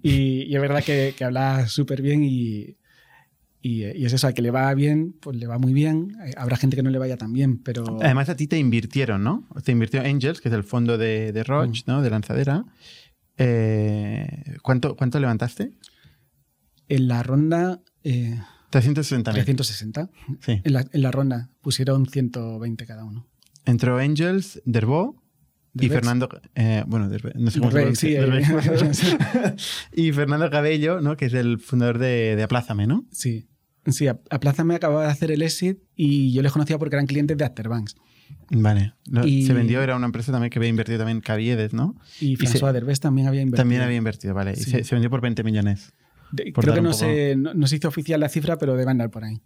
Y, 0.02 0.42
y 0.42 0.54
es 0.54 0.60
verdad 0.60 0.82
que, 0.84 1.14
que 1.16 1.24
habla 1.24 1.66
súper 1.68 2.02
bien 2.02 2.22
y, 2.24 2.76
y, 3.62 3.84
y 3.84 4.04
es 4.06 4.12
eso, 4.12 4.26
a 4.26 4.32
que 4.32 4.42
le 4.42 4.50
va 4.50 4.72
bien, 4.74 5.14
pues 5.20 5.36
le 5.36 5.46
va 5.46 5.58
muy 5.58 5.72
bien. 5.72 6.16
Eh, 6.24 6.32
Habrá 6.36 6.56
gente 6.56 6.76
que 6.76 6.82
no 6.82 6.90
le 6.90 6.98
vaya 6.98 7.16
tan 7.16 7.32
bien, 7.32 7.58
pero 7.62 7.84
Además, 8.02 8.28
a 8.28 8.36
ti 8.36 8.46
te 8.46 8.58
invirtieron, 8.58 9.22
¿no? 9.22 9.46
Te 9.64 9.72
invirtió 9.72 10.00
Angels, 10.00 10.40
que 10.40 10.48
es 10.48 10.54
el 10.54 10.64
fondo 10.64 10.96
de, 10.98 11.32
de 11.32 11.44
Roche, 11.44 11.82
¿no? 11.86 12.00
De 12.02 12.10
lanzadera. 12.10 12.64
Eh, 13.36 14.56
¿cuánto, 14.62 14.96
¿Cuánto 14.96 15.18
levantaste? 15.20 15.72
en 16.88 17.06
la 17.06 17.22
ronda 17.22 17.80
eh, 18.02 18.36
360 18.70 19.32
mil. 19.32 19.44
360. 19.44 20.10
Sí. 20.40 20.60
En 20.64 20.72
la, 20.72 20.84
en 20.92 21.02
la 21.02 21.10
ronda 21.12 21.50
pusieron 21.60 22.06
120 22.06 22.84
cada 22.84 23.04
uno. 23.04 23.28
Entró 23.64 23.98
Angels, 23.98 24.60
Derbo 24.64 25.22
y. 25.74 25.88
Fernando. 25.88 26.28
eh, 26.54 26.84
bueno, 26.86 27.08
no 27.34 27.50
sé 27.50 27.58
cómo 27.60 27.70
se 27.70 27.78
Derbez, 27.78 27.98
sí, 27.98 28.14
pronuncia. 28.16 28.60
Derbez. 28.70 29.16
y 29.94 30.12
Fernando 30.12 30.50
Cabello, 30.50 31.00
¿no? 31.00 31.16
Que 31.16 31.26
es 31.26 31.34
el 31.34 31.58
fundador 31.58 31.98
de, 31.98 32.34
de 32.36 32.42
Aplázame, 32.42 32.86
¿no? 32.86 33.06
Sí. 33.12 33.46
Sí, 33.86 34.06
a, 34.08 34.20
a 34.30 34.40
Plaza 34.40 34.62
me 34.64 34.74
acababa 34.74 35.04
de 35.04 35.10
hacer 35.10 35.30
el 35.30 35.40
exit 35.42 35.78
y 35.96 36.32
yo 36.32 36.42
les 36.42 36.52
conocía 36.52 36.78
porque 36.78 36.96
eran 36.96 37.06
clientes 37.06 37.36
de 37.38 37.44
Afterbanks. 37.44 37.96
Vale. 38.50 38.94
Y- 39.24 39.46
Se 39.46 39.54
vendió, 39.54 39.80
era 39.82 39.96
una 39.96 40.06
empresa 40.06 40.32
también 40.32 40.50
que 40.50 40.58
había 40.58 40.68
invertido 40.68 40.98
también 40.98 41.20
Caviedes, 41.20 41.72
¿no? 41.72 41.96
Y 42.20 42.36
François 42.36 42.72
Derbez 42.72 43.00
también 43.00 43.26
había 43.26 43.40
invertido. 43.42 43.62
También 43.62 43.80
había 43.82 43.96
invertido, 43.96 44.34
vale. 44.34 44.52
Y 44.52 44.56
se, 44.56 44.84
se 44.84 44.94
vendió 44.94 45.08
por 45.10 45.20
20 45.20 45.42
millones. 45.44 45.92
De- 46.32 46.52
por 46.52 46.64
creo 46.64 46.74
que 46.74 46.82
no, 46.82 46.90
poco- 46.90 47.00
se, 47.04 47.36
no, 47.36 47.54
no 47.54 47.66
se 47.66 47.76
hizo 47.76 47.88
oficial 47.88 48.20
la 48.20 48.28
cifra, 48.28 48.58
pero 48.58 48.76
debe 48.76 48.90
andar 48.90 49.10
por 49.10 49.24
ahí. 49.24 49.40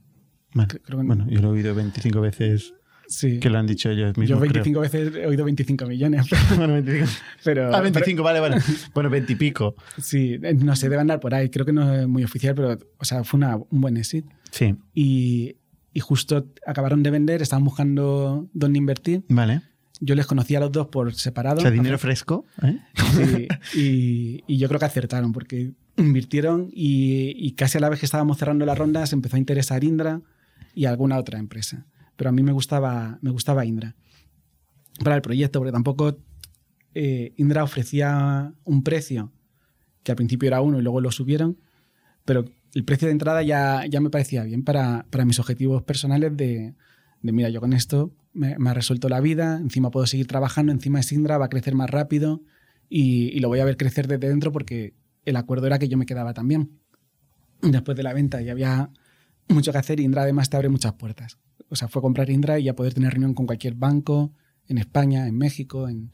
Vale. 0.52 0.68
Creo- 0.68 0.82
creo 0.82 0.98
que- 1.00 1.06
Bueno, 1.06 1.26
yo 1.28 1.40
lo 1.40 1.48
he 1.48 1.52
oído 1.52 1.74
25 1.74 2.20
veces 2.20 2.74
Sí. 3.14 3.38
que 3.38 3.48
lo 3.50 3.58
han 3.58 3.66
dicho 3.66 3.90
ellos 3.90 4.16
mismos. 4.16 4.28
Yo 4.28 4.36
creo. 4.40 4.52
25 4.64 4.80
veces 4.80 5.14
he 5.14 5.26
oído 5.26 5.44
25 5.44 5.86
millones. 5.86 6.26
bueno, 6.56 6.74
25. 6.74 7.06
Pero, 7.44 7.74
Ah, 7.74 7.80
25, 7.80 8.22
vale, 8.22 8.40
vale. 8.40 8.56
Bueno, 8.94 9.08
20 9.10 9.32
y 9.32 9.36
pico. 9.36 9.74
pero- 9.76 10.02
sí, 10.02 10.38
no 10.56 10.74
sé, 10.76 10.88
debe 10.88 11.00
andar 11.00 11.20
por 11.20 11.34
ahí. 11.34 11.48
Creo 11.50 11.64
que 11.64 11.72
no 11.72 11.94
es 11.94 12.06
muy 12.08 12.24
oficial, 12.24 12.54
pero 12.54 12.78
o 12.98 13.04
sea, 13.04 13.22
fue 13.24 13.38
una- 13.38 13.56
un 13.56 13.80
buen 13.80 13.96
exit. 13.96 14.24
Sí, 14.50 14.74
Y, 14.94 15.56
y 15.92 16.00
justo 16.00 16.46
acabaron 16.66 17.02
de 17.02 17.10
vender, 17.10 17.40
estaban 17.42 17.64
buscando 17.64 18.48
dónde 18.52 18.78
invertir. 18.78 19.24
vale. 19.28 19.62
Yo 20.00 20.16
les 20.16 20.26
conocía 20.26 20.58
a 20.58 20.60
los 20.60 20.72
dos 20.72 20.88
por 20.88 21.14
separado. 21.14 21.58
O 21.58 21.60
sea, 21.60 21.70
dinero 21.70 21.98
fresco. 21.98 22.44
¿eh? 22.62 22.78
Sí, 23.72 23.78
y, 23.78 24.44
y 24.52 24.58
yo 24.58 24.66
creo 24.68 24.80
que 24.80 24.86
acertaron 24.86 25.32
porque 25.32 25.70
invirtieron 25.96 26.68
y, 26.72 27.32
y 27.36 27.52
casi 27.52 27.78
a 27.78 27.80
la 27.80 27.88
vez 27.88 28.00
que 28.00 28.06
estábamos 28.06 28.36
cerrando 28.38 28.66
la 28.66 28.74
ronda 28.74 29.06
se 29.06 29.14
empezó 29.14 29.36
a 29.36 29.38
interesar 29.38 29.84
Indra 29.84 30.20
y 30.74 30.86
alguna 30.86 31.16
otra 31.16 31.38
empresa. 31.38 31.86
Pero 32.16 32.30
a 32.30 32.32
mí 32.32 32.42
me 32.42 32.52
gustaba, 32.52 33.18
me 33.22 33.30
gustaba 33.30 33.64
Indra 33.64 33.94
para 35.02 35.16
el 35.16 35.22
proyecto 35.22 35.58
porque 35.58 35.72
tampoco 35.72 36.18
eh, 36.94 37.32
Indra 37.36 37.64
ofrecía 37.64 38.54
un 38.64 38.82
precio 38.84 39.32
que 40.02 40.12
al 40.12 40.16
principio 40.16 40.46
era 40.46 40.60
uno 40.60 40.78
y 40.78 40.82
luego 40.82 41.00
lo 41.00 41.10
subieron, 41.10 41.58
pero 42.24 42.44
el 42.74 42.84
precio 42.84 43.06
de 43.08 43.12
entrada 43.12 43.42
ya, 43.42 43.84
ya 43.86 44.00
me 44.00 44.10
parecía 44.10 44.44
bien 44.44 44.62
para, 44.62 45.06
para 45.10 45.24
mis 45.24 45.38
objetivos 45.38 45.82
personales 45.82 46.36
de, 46.36 46.74
de, 47.22 47.32
mira, 47.32 47.48
yo 47.48 47.60
con 47.60 47.72
esto 47.72 48.12
me, 48.32 48.54
ha 48.54 48.74
resuelto 48.74 49.08
la 49.08 49.20
vida, 49.20 49.56
encima 49.56 49.90
puedo 49.90 50.06
seguir 50.06 50.26
trabajando, 50.26 50.72
encima 50.72 51.00
es 51.00 51.10
Indra, 51.10 51.38
va 51.38 51.46
a 51.46 51.48
crecer 51.48 51.74
más 51.74 51.90
rápido 51.90 52.42
y, 52.88 53.36
y 53.36 53.40
lo 53.40 53.48
voy 53.48 53.60
a 53.60 53.64
ver 53.64 53.76
crecer 53.76 54.06
desde 54.06 54.28
dentro 54.28 54.52
porque 54.52 54.94
el 55.24 55.36
acuerdo 55.36 55.66
era 55.66 55.78
que 55.78 55.88
yo 55.88 55.96
me 55.96 56.06
quedaba 56.06 56.34
también 56.34 56.78
después 57.62 57.96
de 57.96 58.02
la 58.02 58.12
venta 58.12 58.42
y 58.42 58.50
había 58.50 58.90
mucho 59.48 59.72
que 59.72 59.78
hacer 59.78 60.00
y 60.00 60.04
Indra 60.04 60.22
además 60.22 60.50
te 60.50 60.56
abre 60.56 60.68
muchas 60.68 60.92
puertas. 60.94 61.38
O 61.74 61.76
sea, 61.76 61.88
fue 61.88 62.00
comprar 62.00 62.30
Indra 62.30 62.60
y 62.60 62.64
ya 62.64 62.76
poder 62.76 62.94
tener 62.94 63.10
reunión 63.10 63.34
con 63.34 63.46
cualquier 63.46 63.74
banco 63.74 64.32
en 64.68 64.78
España, 64.78 65.26
en 65.26 65.36
México, 65.36 65.88
en, 65.88 66.12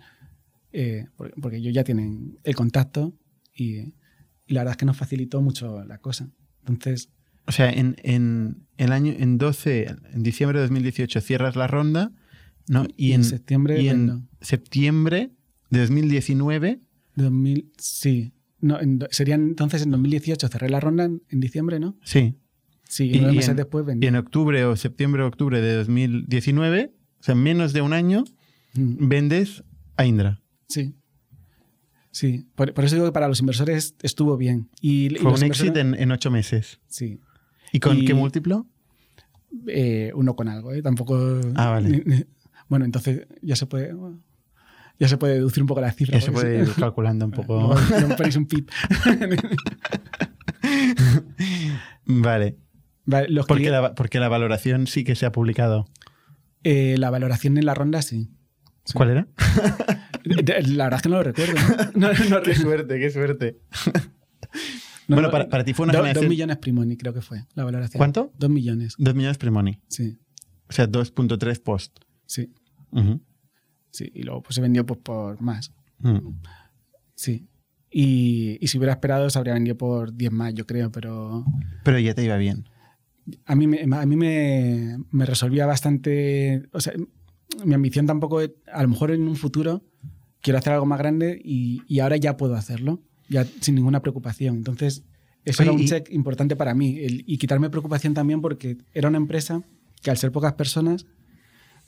eh, 0.72 1.04
porque, 1.38 1.58
ellos 1.58 1.74
ya 1.74 1.84
tienen 1.84 2.38
el 2.44 2.54
contacto 2.56 3.12
y, 3.54 3.76
y 3.76 4.54
la 4.54 4.60
verdad 4.60 4.72
es 4.72 4.76
que 4.78 4.86
nos 4.86 4.96
facilitó 4.96 5.42
mucho 5.42 5.84
la 5.84 5.98
cosa. 5.98 6.30
Entonces, 6.66 7.10
O 7.46 7.52
sea, 7.52 7.70
en, 7.70 7.94
en 8.02 8.66
el 8.78 8.92
año, 8.92 9.12
en 9.14 9.36
12, 9.36 9.96
en 10.14 10.22
diciembre 10.22 10.60
de 10.60 10.64
2018 10.64 11.20
cierras 11.20 11.56
la 11.56 11.66
ronda, 11.66 12.10
¿no? 12.66 12.86
Y 12.96 13.12
en, 13.12 13.22
septiembre 13.24 13.82
y 13.82 13.88
en 13.90 14.06
vendo. 14.06 14.28
septiembre 14.40 15.30
de 15.68 15.80
2019, 15.80 16.80
2000, 17.16 17.70
sí. 17.76 18.32
No, 18.62 18.80
en 18.80 18.98
sería 19.10 19.34
entonces 19.34 19.82
en 19.82 19.90
2018 19.90 20.48
cerré 20.48 20.70
la 20.70 20.80
ronda 20.80 21.04
en, 21.04 21.22
en 21.28 21.40
diciembre, 21.40 21.78
¿no? 21.80 21.98
sí. 22.02 22.38
Sí, 22.90 23.04
Y- 23.14 23.20
nueve 23.20 23.36
meses 23.36 23.50
en- 23.50 23.56
después 23.56 23.84
vendí. 23.86 24.04
Y 24.04 24.08
en 24.08 24.16
octubre 24.16 24.64
o 24.64 24.74
septiembre 24.74 25.22
o 25.22 25.26
octubre 25.28 25.60
de 25.60 25.74
2019, 25.74 26.92
o 27.20 27.22
sea, 27.22 27.34
en 27.34 27.42
menos 27.42 27.72
de 27.72 27.82
un 27.82 27.92
año, 27.92 28.24
Mm, 28.74 29.08
vendes 29.08 29.62
a 29.96 30.04
Indra. 30.06 30.40
Sí. 30.68 30.94
Sí, 32.12 32.46
por, 32.56 32.72
por 32.74 32.84
eso 32.84 32.94
digo 32.96 33.06
que 33.06 33.12
para 33.12 33.26
los 33.28 33.38
inversores 33.40 33.94
estuvo 34.02 34.36
bien. 34.36 34.68
Y, 34.80 35.10
Fue 35.20 35.30
un 35.32 35.36
inversores- 35.40 35.76
en, 35.80 35.94
en 35.94 36.10
ocho 36.12 36.30
meses. 36.32 36.80
Sí. 36.88 37.20
¿Y 37.72 37.78
con 37.80 37.96
Y- 37.98 38.04
qué 38.04 38.14
múltiplo? 38.14 38.66
Eh, 39.68 40.10
uno 40.14 40.34
con 40.36 40.48
algo, 40.48 40.72
¿eh? 40.72 40.82
Tampoco. 40.82 41.40
Ah, 41.56 41.70
vale. 41.70 41.88
ni- 41.88 41.98
ni- 42.16 42.24
bueno, 42.68 42.84
entonces 42.84 43.26
ya 43.42 43.54
se 43.56 43.66
puede. 43.66 43.92
Ya 45.00 45.08
se 45.08 45.16
puede 45.16 45.34
deducir 45.34 45.62
un 45.62 45.66
poco 45.66 45.80
la 45.80 45.90
cifra. 45.92 46.18
Ya 46.18 46.24
se 46.24 46.30
puede 46.32 46.60
ir 46.62 46.72
calculando 46.74 47.24
un 47.24 47.30
poco. 47.32 47.74
Luego 47.90 48.16
ponéis 48.16 48.36
un 48.36 48.46
pip. 48.46 48.68
Vale. 52.06 52.56
Vale, 53.10 53.28
los 53.28 53.46
Porque 53.46 53.64
clientes- 53.64 53.82
la, 53.82 53.94
porque 53.94 54.20
la 54.20 54.28
valoración 54.28 54.86
sí 54.86 55.04
que 55.04 55.14
se 55.14 55.26
ha 55.26 55.32
publicado. 55.32 55.86
eh, 56.64 56.96
la 56.98 57.10
valoración 57.10 57.56
en 57.58 57.66
la 57.66 57.74
ronda, 57.74 58.02
sí. 58.02 58.28
Sí. 58.84 58.92
¿Cuál 58.94 59.10
era? 59.10 59.28
La 60.24 60.84
verdad 60.84 60.96
es 60.98 61.02
que 61.02 61.08
no 61.08 61.16
lo 61.16 61.22
recuerdo. 61.22 61.54
No, 61.94 62.08
no 62.30 62.42
qué 62.42 62.54
suerte, 62.54 62.98
qué 63.00 63.10
suerte. 63.10 63.58
No, 65.08 65.16
bueno, 65.16 65.28
no, 65.28 65.32
para, 65.32 65.48
para 65.48 65.64
ti 65.64 65.72
fue 65.74 65.84
una 65.84 65.92
do- 65.92 65.98
generación... 66.00 66.24
Dos 66.24 66.30
millones 66.30 66.56
Primoni, 66.58 66.96
creo 66.96 67.12
que 67.14 67.20
fue 67.22 67.44
la 67.54 67.64
valoración. 67.64 67.98
¿Cuánto? 67.98 68.32
Dos 68.38 68.50
millones, 68.50 68.94
Dos 68.98 69.14
millones 69.14 69.38
pre-money. 69.38 69.80
sí. 69.88 70.18
O 70.68 70.72
sea, 70.72 70.86
2.3 70.86 71.60
post. 71.64 71.98
Sí, 72.26 72.52
sí. 73.90 74.08
Y 74.14 74.22
luego 74.22 74.40
pues, 74.42 74.54
se 74.54 74.60
vendió 74.60 74.86
pues, 74.86 75.00
por 75.02 75.40
más. 75.42 75.72
Mm. 75.98 76.18
Sí. 77.16 77.48
Y, 77.90 78.56
y 78.60 78.68
si 78.68 78.78
hubiera 78.78 78.92
esperado, 78.92 79.28
se 79.30 79.38
habría 79.38 79.54
vendido 79.54 79.76
por 79.76 80.14
10 80.14 80.30
más, 80.30 80.54
yo 80.54 80.64
creo, 80.66 80.92
pero 80.92 81.44
Pero 81.82 81.98
ya 81.98 82.14
te 82.14 82.22
iba 82.22 82.36
bien. 82.36 82.68
A 83.46 83.54
mí, 83.56 83.66
me, 83.66 83.80
a 83.82 84.06
mí 84.06 84.16
me, 84.16 84.98
me 85.10 85.26
resolvía 85.26 85.66
bastante. 85.66 86.62
O 86.72 86.80
sea, 86.80 86.92
mi 87.64 87.74
ambición 87.74 88.06
tampoco, 88.06 88.40
es- 88.40 88.52
a 88.72 88.82
lo 88.82 88.88
mejor 88.88 89.10
en 89.10 89.22
un 89.28 89.36
futuro 89.36 89.82
quiero 90.40 90.58
hacer 90.58 90.72
algo 90.72 90.86
más 90.86 90.98
grande 90.98 91.40
y, 91.44 91.82
y 91.86 92.00
ahora 92.00 92.16
ya 92.16 92.36
puedo 92.36 92.54
hacerlo, 92.54 93.00
ya 93.28 93.44
sin 93.60 93.74
ninguna 93.74 94.00
preocupación. 94.00 94.56
Entonces, 94.56 95.04
eso 95.44 95.62
Oye, 95.62 95.70
era 95.70 95.78
un 95.80 95.86
check 95.86 96.08
importante 96.10 96.56
para 96.56 96.74
mí 96.74 96.98
el- 96.98 97.24
y 97.26 97.38
quitarme 97.38 97.70
preocupación 97.70 98.14
también 98.14 98.40
porque 98.40 98.78
era 98.94 99.08
una 99.08 99.18
empresa 99.18 99.62
que 100.02 100.10
al 100.10 100.16
ser 100.18 100.32
pocas 100.32 100.54
personas, 100.54 101.06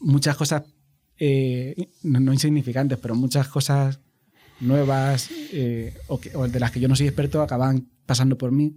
muchas 0.01 0.37
cosas, 0.37 0.63
eh, 1.19 1.75
no, 2.03 2.21
no 2.21 2.33
insignificantes, 2.33 2.99
pero 2.99 3.15
muchas 3.15 3.49
cosas 3.49 4.01
nuevas 4.61 5.31
eh, 5.53 5.95
o, 6.09 6.21
que- 6.21 6.35
o 6.37 6.47
de 6.47 6.61
las 6.61 6.71
que 6.71 6.81
yo 6.81 6.89
no 6.89 6.97
soy 6.97 7.07
experto 7.07 7.43
acababan 7.43 7.89
pasando 8.07 8.37
por 8.39 8.53
mí. 8.53 8.77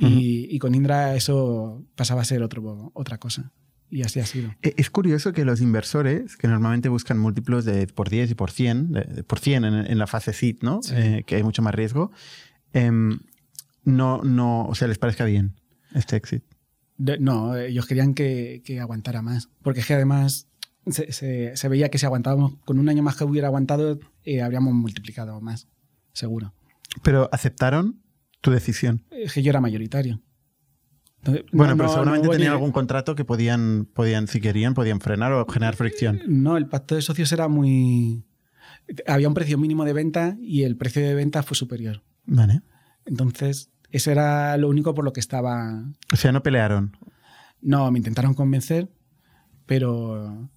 Y, 0.00 0.46
y 0.54 0.58
con 0.58 0.74
Indra 0.74 1.14
eso 1.14 1.84
pasaba 1.94 2.22
a 2.22 2.24
ser 2.24 2.42
otro, 2.42 2.90
otra 2.94 3.18
cosa. 3.18 3.52
Y 3.90 4.02
así 4.02 4.18
ha 4.20 4.26
sido. 4.26 4.54
E- 4.62 4.74
Es 4.76 4.88
curioso 4.88 5.32
que 5.32 5.44
los 5.44 5.60
inversores, 5.60 6.36
que 6.36 6.48
normalmente 6.48 6.88
buscan 6.88 7.18
múltiplos 7.18 7.64
de 7.64 7.86
por 7.88 8.08
10 8.08 8.30
y 8.30 8.34
por 8.34 8.50
100, 8.50 8.92
de- 8.92 9.04
de 9.04 9.22
por 9.24 9.40
100 9.40 9.64
en, 9.64 9.74
en 9.74 9.98
la 9.98 10.06
fase 10.06 10.32
seed, 10.32 10.58
¿no? 10.62 10.80
Sí. 10.82 10.94
Eh, 10.96 11.24
que 11.26 11.36
hay 11.36 11.42
mucho 11.42 11.60
más 11.60 11.74
riesgo, 11.74 12.12
em, 12.72 13.18
no, 13.84 14.22
no, 14.22 14.66
o 14.66 14.74
sea, 14.74 14.86
les 14.88 14.98
parezca 14.98 15.24
bien 15.24 15.54
este 15.94 16.16
exit. 16.16 16.44
De- 16.98 17.18
no, 17.18 17.56
ellos 17.56 17.86
querían 17.86 18.14
que, 18.14 18.62
que 18.64 18.78
aguantara 18.80 19.22
más. 19.22 19.48
Porque 19.62 19.80
es 19.80 19.86
que 19.86 19.94
además 19.94 20.46
se, 20.86 21.10
se- 21.12 21.56
se 21.56 21.68
veía 21.68 21.88
que 21.90 21.98
si 21.98 22.06
aguantábamos, 22.06 22.54
con 22.64 22.78
un 22.78 22.88
año 22.88 23.02
más 23.02 23.16
que 23.16 23.24
hubiera 23.24 23.48
aguantado, 23.48 23.98
eh, 24.24 24.40
habríamos 24.40 24.72
multiplicado 24.74 25.40
más, 25.40 25.66
seguro. 26.12 26.54
Pero 27.02 27.28
aceptaron 27.32 28.00
tu 28.40 28.50
decisión. 28.50 29.04
Es 29.10 29.32
que 29.34 29.42
yo 29.42 29.50
era 29.50 29.60
mayoritario. 29.60 30.20
Entonces, 31.18 31.44
Bueno, 31.52 31.72
no- 31.72 31.76
pero 31.76 31.88
seguramente 31.90 32.26
no 32.26 32.32
tenían 32.32 32.52
algún 32.52 32.72
contrato 32.72 33.14
que 33.14 33.24
podían, 33.24 33.86
podían, 33.92 34.26
si 34.26 34.40
querían, 34.40 34.72
podían 34.74 35.00
frenar 35.00 35.32
o 35.32 35.46
generar 35.46 35.76
fricción. 35.76 36.20
No, 36.26 36.56
el 36.56 36.66
pacto 36.66 36.94
de 36.94 37.02
socios 37.02 37.30
era 37.32 37.48
muy... 37.48 38.24
Había 39.06 39.28
un 39.28 39.34
precio 39.34 39.58
mínimo 39.58 39.84
de 39.84 39.92
venta 39.92 40.36
y 40.40 40.62
el 40.62 40.76
precio 40.76 41.02
de 41.02 41.14
venta 41.14 41.42
fue 41.42 41.56
superior. 41.56 42.02
Vale. 42.24 42.62
Entonces, 43.04 43.70
eso 43.90 44.10
era 44.10 44.56
lo 44.56 44.68
único 44.68 44.94
por 44.94 45.04
lo 45.04 45.12
que 45.12 45.20
estaba... 45.20 45.84
O 46.12 46.16
sea, 46.16 46.32
no 46.32 46.42
pelearon. 46.42 46.96
No, 47.60 47.90
me 47.90 47.98
intentaron 47.98 48.32
convencer, 48.32 48.88
pero, 49.66 50.48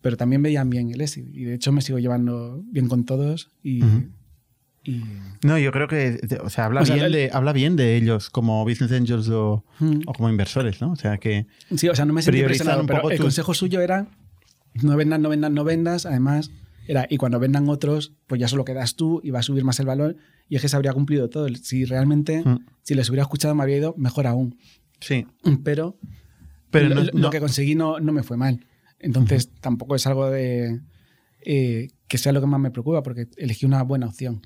pero 0.00 0.16
también 0.16 0.42
veían 0.42 0.70
bien 0.70 0.90
el 0.92 1.00
exit. 1.00 1.26
Y 1.34 1.44
de 1.44 1.54
hecho 1.54 1.72
me 1.72 1.80
sigo 1.82 1.98
llevando 1.98 2.62
bien 2.66 2.88
con 2.88 3.04
todos 3.04 3.50
y... 3.62 3.82
y- 4.84 5.02
No, 5.42 5.58
yo 5.58 5.72
creo 5.72 5.88
que, 5.88 6.20
o 6.42 6.50
sea, 6.50 6.66
habla, 6.66 6.82
O 6.82 6.86
sea, 6.86 6.94
bien, 6.96 7.06
el- 7.06 7.12
de, 7.12 7.30
habla 7.32 7.52
bien 7.52 7.76
de 7.76 7.96
ellos 7.96 8.30
como 8.30 8.64
business 8.64 8.92
angels 8.92 9.28
o, 9.28 9.64
Mm. 9.80 10.00
o 10.06 10.12
como 10.12 10.28
inversores, 10.30 10.80
¿no? 10.80 10.92
O 10.92 10.96
sea, 10.96 11.18
que 11.18 11.46
Sí, 11.76 11.88
o 11.88 11.94
sea, 11.94 12.04
no 12.04 12.12
me 12.12 12.22
sentí 12.22 12.42
presionado, 12.42 12.80
un 12.82 12.86
pero 12.86 13.10
el 13.10 13.18
consejo 13.18 13.54
suyo 13.54 13.80
era 13.80 14.06
no 14.82 14.96
vendas, 14.96 15.20
no 15.20 15.28
vendas, 15.28 15.50
no 15.50 15.64
vendas. 15.64 16.06
Además, 16.06 16.50
Era, 16.86 17.06
y 17.08 17.16
cuando 17.16 17.40
vendan 17.40 17.66
otros, 17.70 18.12
pues 18.26 18.38
ya 18.38 18.46
solo 18.46 18.66
quedas 18.66 18.94
tú 18.94 19.22
y 19.24 19.30
va 19.30 19.38
a 19.38 19.42
subir 19.42 19.64
más 19.64 19.80
el 19.80 19.86
valor 19.86 20.16
y 20.50 20.56
es 20.56 20.60
que 20.60 20.68
se 20.68 20.76
habría 20.76 20.92
cumplido 20.92 21.30
todo. 21.30 21.48
Si 21.48 21.86
realmente, 21.86 22.42
Mm. 22.44 22.58
si 22.82 22.94
les 22.94 23.08
hubiera 23.08 23.22
escuchado 23.22 23.54
me 23.54 23.62
habría 23.62 23.78
ido 23.78 23.94
mejor 23.96 24.26
aún. 24.26 24.58
Sí. 25.00 25.26
Pero, 25.62 25.96
Pero 26.70 26.90
lo, 26.90 26.96
no, 26.96 27.02
lo 27.04 27.10
no- 27.18 27.30
que 27.30 27.40
conseguí 27.40 27.74
no, 27.74 28.00
no 28.00 28.12
me 28.12 28.22
fue 28.22 28.36
mal. 28.36 28.66
Entonces 28.98 29.50
tampoco 29.62 29.94
es 29.96 30.06
algo 30.06 30.28
de 30.28 30.80
eh, 31.46 31.88
que 32.06 32.18
sea 32.18 32.32
lo 32.32 32.40
que 32.42 32.46
más 32.46 32.60
me 32.60 32.70
preocupa 32.70 33.02
porque 33.02 33.28
elegí 33.38 33.64
una 33.64 33.82
buena 33.82 34.06
opción. 34.08 34.42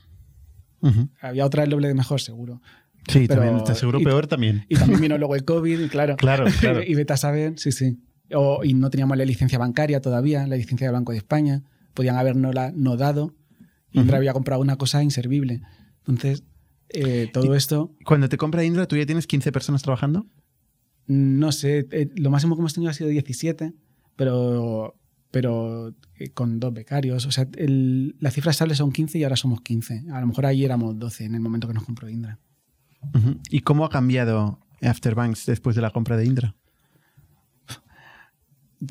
Había 1.20 1.44
otra 1.46 1.64
el 1.64 1.70
doble 1.70 1.88
de 1.88 1.94
mejor, 1.94 2.20
seguro. 2.20 2.60
Sí, 3.08 3.24
Pero- 3.26 3.42
también. 3.42 3.64
Te 3.64 3.74
seguro 3.74 4.00
y- 4.00 4.04
peor 4.04 4.26
también. 4.26 4.64
Y 4.68 4.76
también 4.76 5.00
vino 5.00 5.16
luego 5.18 5.34
el 5.34 5.44
COVID, 5.44 5.88
claro. 5.90 6.16
Claro, 6.16 6.44
claro. 6.60 6.82
y 6.82 6.94
vete 6.94 7.12
a 7.12 7.16
saber, 7.16 7.54
sí, 7.58 7.72
sí. 7.72 7.98
O- 8.34 8.62
y 8.64 8.74
no 8.74 8.90
teníamos 8.90 9.16
la 9.16 9.24
licencia 9.24 9.58
bancaria 9.58 10.00
todavía, 10.00 10.46
la 10.46 10.56
licencia 10.56 10.86
del 10.86 10.94
Banco 10.94 11.12
de 11.12 11.18
España. 11.18 11.62
Podían 11.94 12.16
habernos 12.16 12.54
la 12.54 12.70
no 12.74 12.96
dado. 12.96 13.34
Indra 13.92 14.18
había 14.18 14.32
comprado 14.34 14.60
una 14.60 14.76
cosa 14.76 15.02
inservible. 15.02 15.62
Entonces, 16.06 16.44
eh, 16.90 17.30
todo 17.32 17.54
esto, 17.54 17.94
Cuando 18.04 18.28
te 18.28 18.36
compra 18.36 18.62
Indra, 18.64 18.86
¿tú 18.86 18.96
ya 18.96 19.06
tienes 19.06 19.26
15 19.26 19.50
personas 19.52 19.82
trabajando? 19.82 20.26
no 21.06 21.52
sé, 21.52 21.86
eh, 21.90 22.10
lo 22.16 22.28
máximo 22.30 22.54
que 22.54 22.60
hemos 22.60 22.74
tenido 22.74 22.90
ha 22.90 22.94
sido 22.94 23.08
17, 23.08 23.72
pero, 24.14 24.94
pero 25.30 25.94
eh, 26.18 26.30
con 26.30 26.58
dos 26.60 26.72
becarios. 26.72 27.26
O 27.26 27.30
sea, 27.32 27.48
el- 27.56 28.16
la 28.20 28.30
cifra 28.30 28.50
estable 28.50 28.74
son 28.74 28.92
15 28.92 29.18
y 29.18 29.24
ahora 29.24 29.36
somos 29.36 29.60
15. 29.62 30.04
A 30.12 30.20
lo 30.20 30.26
mejor 30.26 30.46
ahí 30.46 30.64
éramos 30.64 30.98
12 30.98 31.24
en 31.24 31.34
el 31.34 31.40
momento 31.40 31.68
que 31.68 31.74
nos 31.74 31.84
compró 31.84 32.08
Indra. 32.08 32.38
¿Y 33.50 33.60
cómo 33.60 33.84
ha 33.84 33.90
cambiado 33.90 34.58
Afterbanks 34.82 35.46
después 35.46 35.76
de 35.76 35.82
la 35.82 35.90
compra 35.90 36.16
de 36.16 36.24
Indra? 36.26 36.54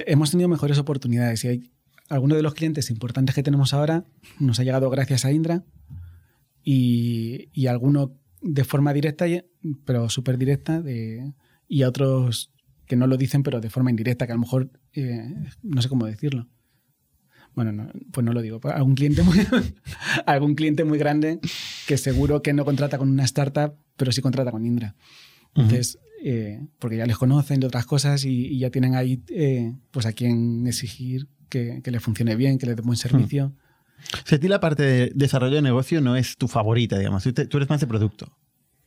hemos 0.06 0.32
tenido 0.32 0.50
mejores 0.50 0.78
oportunidades 0.80 1.44
y 1.46 1.48
hay 1.48 1.72
algunos 2.10 2.36
de 2.38 2.44
los 2.44 2.54
clientes 2.54 2.90
importantes 2.90 3.34
que 3.36 3.44
tenemos 3.44 3.74
ahora 3.74 4.04
nos 4.40 4.60
ha 4.60 4.64
llegado 4.64 4.90
gracias 4.90 5.24
a 5.26 5.32
Indra 5.32 5.64
y, 6.64 7.50
y 7.54 7.68
alguno 7.68 8.14
de 8.42 8.64
forma 8.66 8.92
directa, 8.94 9.26
pero 9.86 10.10
súper 10.10 10.38
directa, 10.38 10.82
de, 10.82 11.34
y 11.70 11.84
a 11.84 11.90
otros 11.90 12.52
que 12.88 12.96
no 12.96 13.06
lo 13.08 13.18
dicen, 13.18 13.44
pero 13.44 13.60
de 13.62 13.70
forma 13.70 13.90
indirecta, 13.90 14.26
que 14.26 14.32
a 14.32 14.36
lo 14.36 14.42
mejor 14.42 14.70
eh, 14.94 15.34
no 15.64 15.82
sé 15.82 15.90
cómo 15.90 16.06
decirlo. 16.06 16.48
Bueno, 17.56 17.72
no, 17.72 17.90
pues 18.12 18.24
no 18.24 18.34
lo 18.34 18.42
digo. 18.42 18.60
Algún 18.66 18.96
cliente, 18.96 19.24
muy, 19.24 19.38
algún 20.26 20.56
cliente 20.56 20.84
muy 20.84 20.98
grande 21.00 21.40
que 21.88 21.98
seguro 21.98 22.42
que 22.42 22.54
no 22.54 22.66
contrata 22.66 22.98
con 22.98 23.10
una 23.10 23.24
startup, 23.26 23.74
pero 23.96 24.12
sí 24.12 24.22
contrata 24.22 24.52
con 24.52 24.66
Indra. 24.66 24.96
Entonces, 25.56 25.98
eh, 26.24 26.60
porque 26.80 26.98
ya 26.98 27.06
les 27.08 27.18
conocen 27.18 27.60
de 27.60 27.68
otras 27.68 27.86
cosas 27.86 28.26
y, 28.26 28.46
y 28.48 28.60
ya 28.60 28.70
tienen 28.70 28.94
ahí 28.96 29.24
eh, 29.30 29.74
pues 29.92 30.06
a 30.06 30.14
quien 30.14 30.68
exigir 30.68 31.28
que, 31.50 31.82
que 31.84 31.90
les 31.92 32.02
funcione 32.04 32.36
bien, 32.36 32.58
que 32.60 32.68
les 32.68 32.76
dé 32.76 32.82
buen 32.84 32.98
servicio. 32.98 33.54
O 34.14 34.28
sea, 34.28 34.38
a 34.38 34.40
ti 34.40 34.48
la 34.48 34.60
parte 34.60 34.84
de 34.84 35.12
desarrollo 35.16 35.56
de 35.56 35.62
negocio 35.64 36.00
no 36.02 36.16
es 36.16 36.38
tu 36.38 36.48
favorita, 36.48 36.98
digamos. 37.00 37.24
Tú, 37.24 37.34
te- 37.34 37.48
tú 37.48 37.58
eres 37.58 37.70
más 37.70 37.80
de 37.82 37.88
producto. 37.88 38.32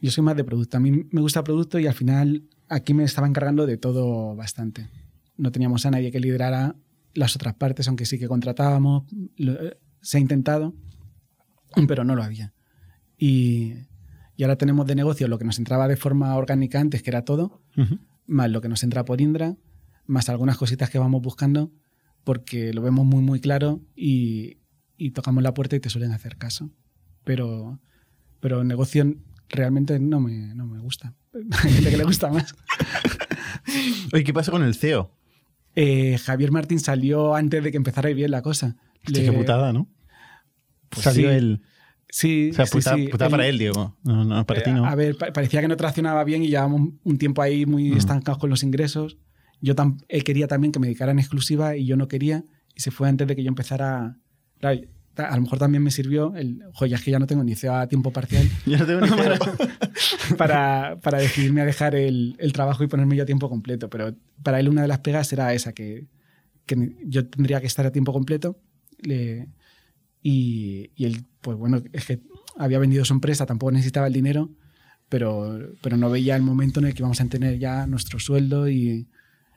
Yo 0.00 0.10
soy 0.10 0.24
más 0.24 0.36
de 0.36 0.44
producto. 0.44 0.76
A 0.76 0.80
mí 0.80 1.06
me 1.10 1.20
gusta 1.20 1.44
producto 1.44 1.78
y 1.78 1.86
al 1.86 1.94
final 1.94 2.44
aquí 2.68 2.94
me 2.94 3.04
estaba 3.04 3.26
encargando 3.26 3.66
de 3.66 3.76
todo 3.76 4.34
bastante. 4.36 4.88
No 5.36 5.52
teníamos 5.52 5.84
a 5.86 5.90
nadie 5.90 6.10
que 6.10 6.20
liderara 6.20 6.76
las 7.14 7.34
otras 7.36 7.54
partes, 7.54 7.86
aunque 7.88 8.06
sí 8.06 8.18
que 8.18 8.28
contratábamos. 8.28 9.04
Lo- 9.36 9.52
eh, 9.62 9.78
se 10.00 10.16
ha 10.16 10.20
intentado, 10.20 10.74
pero 11.86 12.04
no 12.04 12.14
lo 12.14 12.22
había. 12.22 12.54
Y, 13.18 13.74
y 14.36 14.42
ahora 14.42 14.56
tenemos 14.56 14.86
de 14.86 14.94
negocio 14.94 15.28
lo 15.28 15.38
que 15.38 15.44
nos 15.44 15.58
entraba 15.58 15.88
de 15.88 15.96
forma 15.96 16.34
orgánica 16.36 16.80
antes, 16.80 17.02
que 17.02 17.10
era 17.10 17.24
todo, 17.24 17.60
más 18.26 18.50
lo 18.50 18.60
que 18.62 18.68
nos 18.68 18.82
entra 18.82 19.04
por 19.04 19.20
Indra, 19.20 19.56
más 20.06 20.28
algunas 20.30 20.56
cositas 20.56 20.88
que 20.88 20.98
vamos 20.98 21.20
buscando, 21.20 21.70
porque 22.24 22.72
lo 22.72 22.80
vemos 22.82 23.04
muy, 23.04 23.22
muy 23.22 23.40
claro 23.40 23.80
y, 23.94 24.58
y 24.96 25.10
tocamos 25.10 25.42
la 25.42 25.52
puerta 25.52 25.76
y 25.76 25.80
te 25.80 25.90
suelen 25.90 26.12
hacer 26.12 26.36
caso. 26.38 26.70
Pero, 27.24 27.78
pero 28.40 28.64
negocio 28.64 29.14
realmente 29.50 29.98
no 30.00 30.20
me, 30.20 30.54
no 30.54 30.66
me 30.66 30.78
gusta. 30.80 31.14
Hay 31.64 31.72
gente 31.72 31.90
que 31.90 31.96
le 31.96 32.04
gusta 32.04 32.30
más. 32.30 32.54
Oye, 34.12 34.24
¿qué 34.24 34.32
pasa 34.32 34.50
con 34.50 34.62
el 34.62 34.74
CEO? 34.74 35.14
Eh, 35.76 36.18
Javier 36.18 36.50
Martín 36.50 36.80
salió 36.80 37.34
antes 37.34 37.62
de 37.62 37.70
que 37.70 37.76
empezara 37.76 38.08
bien 38.10 38.30
la 38.30 38.42
cosa. 38.42 38.76
Le- 39.06 39.24
qué 39.24 39.32
putada, 39.32 39.72
¿no? 39.72 39.88
Pues 40.88 41.04
Salió 41.04 41.28
sí. 41.30 41.34
él. 41.36 41.62
Sí, 42.12 42.50
O 42.50 42.54
sea, 42.54 42.66
sí, 42.66 42.82
sí. 42.82 43.08
para 43.30 43.46
él, 43.46 43.58
Diego. 43.58 43.96
No, 44.02 44.24
no, 44.24 44.44
para 44.44 44.62
ti 44.64 44.70
Eh, 44.70 44.72
no. 44.72 44.84
A 44.84 44.96
ver, 44.96 45.16
pa- 45.16 45.32
parecía 45.32 45.60
que 45.60 45.68
no 45.68 45.76
traccionaba 45.76 46.24
bien 46.24 46.42
y 46.42 46.48
llevábamos 46.48 46.94
un 47.04 47.18
tiempo 47.18 47.40
ahí 47.40 47.66
muy 47.66 47.92
Mm. 47.92 47.96
estancados 47.98 48.38
con 48.38 48.50
los 48.50 48.64
ingresos. 48.64 49.16
Yo 49.60 49.76
tam- 49.76 50.02
él 50.08 50.24
quería 50.24 50.48
también 50.48 50.72
que 50.72 50.80
me 50.80 50.88
dedicara 50.88 51.12
en 51.12 51.20
exclusiva 51.20 51.76
y 51.76 51.86
yo 51.86 51.96
no 51.96 52.08
quería. 52.08 52.42
Y 52.74 52.80
se 52.80 52.90
fue 52.90 53.08
antes 53.08 53.28
de 53.28 53.36
que 53.36 53.44
yo 53.44 53.48
empezara. 53.48 54.16
Claro, 54.58 54.80
a 55.28 55.34
lo 55.36 55.42
mejor 55.42 55.58
también 55.58 55.82
me 55.82 55.90
sirvió 55.90 56.34
el. 56.36 56.62
Es 56.80 57.02
que 57.02 57.10
ya 57.10 57.18
no 57.18 57.26
tengo 57.26 57.42
ni 57.44 57.54
CEO 57.54 57.74
a 57.74 57.86
tiempo 57.88 58.12
parcial 58.12 58.48
no 58.66 58.86
tengo 58.86 59.00
para, 60.36 60.98
para 61.02 61.18
decidirme 61.18 61.60
a 61.60 61.64
dejar 61.64 61.94
el, 61.94 62.36
el 62.38 62.52
trabajo 62.52 62.84
y 62.84 62.88
ponerme 62.88 63.16
yo 63.16 63.22
a 63.22 63.26
tiempo 63.26 63.48
completo. 63.48 63.88
Pero 63.90 64.14
para 64.42 64.60
él 64.60 64.68
una 64.68 64.82
de 64.82 64.88
las 64.88 65.00
pegas 65.00 65.32
era 65.32 65.52
esa, 65.54 65.72
que, 65.72 66.06
que 66.66 66.96
yo 67.06 67.26
tendría 67.28 67.60
que 67.60 67.66
estar 67.66 67.86
a 67.86 67.92
tiempo 67.92 68.12
completo. 68.12 68.58
Le- 69.02 69.48
y, 70.22 70.90
y 70.96 71.04
él, 71.06 71.24
pues 71.40 71.56
bueno, 71.56 71.82
es 71.92 72.04
que 72.06 72.20
había 72.58 72.78
vendido 72.78 73.04
su 73.04 73.14
empresa, 73.14 73.46
tampoco 73.46 73.72
necesitaba 73.72 74.06
el 74.06 74.12
dinero, 74.12 74.50
pero, 75.08 75.58
pero 75.82 75.96
no 75.96 76.10
veía 76.10 76.36
el 76.36 76.42
momento 76.42 76.78
en 76.80 76.86
el 76.86 76.94
que 76.94 77.00
íbamos 77.00 77.20
a 77.20 77.24
tener 77.26 77.58
ya 77.58 77.86
nuestro 77.86 78.18
sueldo 78.20 78.68
y, 78.68 79.08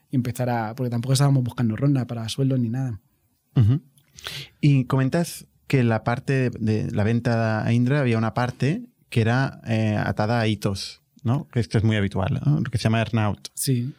y 0.09 0.15
empezar 0.15 0.49
a... 0.49 0.73
Porque 0.73 0.89
tampoco 0.89 1.13
estábamos 1.13 1.43
buscando 1.43 1.75
ronda 1.75 2.07
para 2.07 2.29
sueldo 2.29 2.57
ni 2.57 2.69
nada. 2.69 3.01
Y 4.61 4.85
comentas 4.85 5.45
que 5.73 5.83
la 5.83 6.03
parte 6.03 6.51
de 6.51 6.91
la 6.91 7.03
venta 7.03 7.65
a 7.65 7.73
Indra 7.73 7.99
había 8.01 8.19
una 8.19 8.35
parte 8.35 8.83
que 9.09 9.21
era 9.21 9.59
eh, 9.65 9.95
atada 9.97 10.39
a 10.39 10.45
hitos, 10.47 11.01
¿no? 11.23 11.47
Que 11.47 11.59
esto 11.59 11.79
es 11.79 11.83
muy 11.83 11.95
habitual, 11.95 12.39
¿no? 12.45 12.59
Lo 12.59 12.69
que 12.69 12.77
se 12.77 12.83
llama 12.83 12.99
earnout. 12.99 13.47
Sí. 13.55 13.91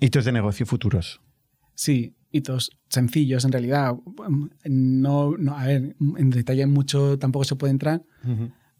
Hitos 0.00 0.26
de 0.26 0.32
negocio 0.32 0.66
futuros. 0.66 1.22
Sí, 1.74 2.14
hitos 2.30 2.70
sencillos 2.90 3.46
en 3.46 3.52
realidad. 3.52 3.94
No, 4.66 5.38
no, 5.38 5.56
a 5.56 5.64
ver, 5.66 5.96
en 6.18 6.28
detalle 6.30 6.66
mucho 6.66 7.18
tampoco 7.18 7.44
se 7.44 7.56
puede 7.56 7.70
entrar, 7.70 8.02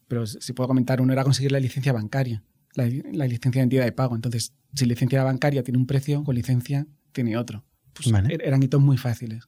pero 0.09 0.27
si 0.27 0.53
puedo 0.53 0.69
comentar, 0.69 1.01
uno 1.01 1.15
era 1.15 1.25
conseguir 1.25 1.53
la 1.53 1.61
licencia 1.61 1.95
bancaria, 1.95 2.43
la, 2.75 2.85
la 3.13 3.27
licencia 3.27 3.61
de 3.61 3.65
entidad 3.65 3.85
de 3.87 3.93
pago. 3.93 4.15
Entonces, 4.15 4.53
si 4.75 4.85
licencia 4.85 5.25
bancaria 5.25 5.63
tiene 5.63 5.79
un 5.79 5.87
precio, 5.87 6.23
con 6.23 6.35
licencia 6.35 6.87
tiene 7.13 7.39
otro. 7.39 7.65
Pues 7.95 8.13
Vale. 8.13 8.29
er- 8.35 8.43
eran 8.45 8.63
hitos 8.63 8.83
muy 8.83 8.99
fáciles. 8.99 9.45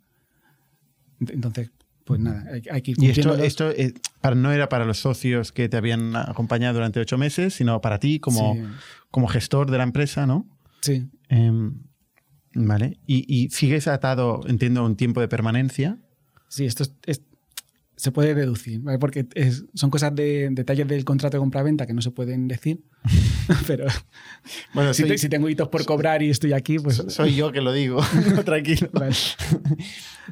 Ent- 1.20 1.32
Entonces, 1.34 1.70
pues 2.04 2.20
nada, 2.20 2.44
hay, 2.52 2.62
hay 2.70 2.82
que 2.82 2.90
ir 2.92 3.02
Y 3.02 3.08
esto, 3.10 3.34
esto 3.36 3.70
eh, 3.70 3.94
para, 4.20 4.36
no 4.36 4.52
era 4.52 4.68
para 4.68 4.84
los 4.84 4.98
socios 4.98 5.52
que 5.52 5.68
te 5.68 5.76
habían 5.76 6.14
acompañado 6.16 6.74
durante 6.74 7.00
ocho 7.00 7.16
meses, 7.18 7.54
sino 7.54 7.80
para 7.80 7.98
ti 7.98 8.20
como, 8.20 8.54
Sí, 8.54 8.60
como 9.10 9.26
gestor 9.28 9.70
de 9.70 9.78
la 9.78 9.84
empresa, 9.84 10.26
¿no? 10.26 10.46
sí. 10.82 11.08
Em, 11.28 11.82
vale. 12.54 12.98
Y, 13.06 13.24
y 13.34 13.48
sigues 13.50 13.88
atado, 13.88 14.42
entiendo, 14.46 14.80
a 14.82 14.84
un 14.84 14.96
tiempo 14.96 15.20
de 15.20 15.28
permanencia. 15.28 15.98
Sí, 16.48 16.66
esto 16.66 16.82
es- 16.84 16.94
es- 17.06 17.22
se 17.96 18.10
puede 18.10 18.34
deducir, 18.34 18.80
¿vale? 18.80 18.98
porque 18.98 19.26
es- 19.34 19.64
son 19.74 19.90
cosas 19.90 20.14
de 20.14 20.48
detalles 20.50 20.88
del 20.88 21.04
contrato 21.04 21.36
de 21.36 21.40
compraventa 21.40 21.86
que 21.86 21.92
no 21.94 22.02
se 22.02 22.10
pueden 22.10 22.48
decir. 22.48 22.80
Pero 23.66 23.86
Bueno, 24.74 24.92
si, 24.94 25.02
soy, 25.02 25.10
te- 25.12 25.18
si 25.18 25.28
tengo 25.28 25.48
hitos 25.48 25.68
por 25.68 25.84
cobrar 25.84 26.22
y 26.22 26.30
estoy 26.30 26.52
aquí, 26.54 26.78
pues. 26.78 27.02
soy 27.08 27.34
yo 27.36 27.52
que 27.52 27.60
lo 27.60 27.72
digo, 27.72 28.00
tranquilo. 28.44 28.88
Vale. 28.92 29.14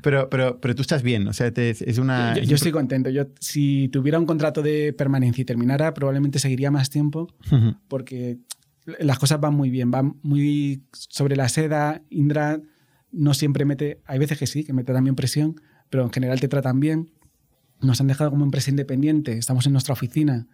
Pero, 0.02 0.28
pero, 0.30 0.58
pero 0.60 0.74
tú 0.74 0.82
estás 0.82 1.02
bien, 1.02 1.28
o 1.28 1.32
sea, 1.32 1.52
te- 1.52 1.70
es 1.70 1.98
una... 1.98 2.34
Yo, 2.36 2.42
yo 2.42 2.54
estoy 2.56 2.72
contento. 2.72 3.10
Yo, 3.10 3.26
si 3.40 3.88
tuviera 3.88 4.18
un 4.18 4.26
contrato 4.26 4.62
de 4.62 4.92
permanencia 4.92 5.42
y 5.42 5.44
terminara, 5.44 5.92
probablemente 5.94 6.38
seguiría 6.38 6.70
más 6.70 6.90
tiempo 6.90 7.28
porque 7.88 8.38
las 8.98 9.18
cosas 9.18 9.38
van 9.40 9.54
muy 9.54 9.70
bien, 9.70 9.90
van 9.90 10.16
muy 10.22 10.82
sobre 10.92 11.36
la 11.36 11.48
seda. 11.48 12.02
Indra 12.10 12.60
no 13.12 13.34
siempre 13.34 13.64
mete, 13.64 14.00
hay 14.06 14.18
veces 14.18 14.38
que 14.38 14.46
sí, 14.46 14.64
que 14.64 14.72
mete 14.72 14.92
también 14.92 15.14
presión, 15.14 15.60
pero 15.90 16.02
en 16.02 16.10
general 16.10 16.40
te 16.40 16.48
tratan 16.48 16.80
bien. 16.80 17.10
Nos 17.82 18.00
han 18.00 18.06
dejado 18.06 18.30
como 18.30 18.44
empresa 18.44 18.70
independiente, 18.70 19.36
estamos 19.36 19.66
en 19.66 19.72
nuestra 19.72 19.92
oficina 19.92 20.46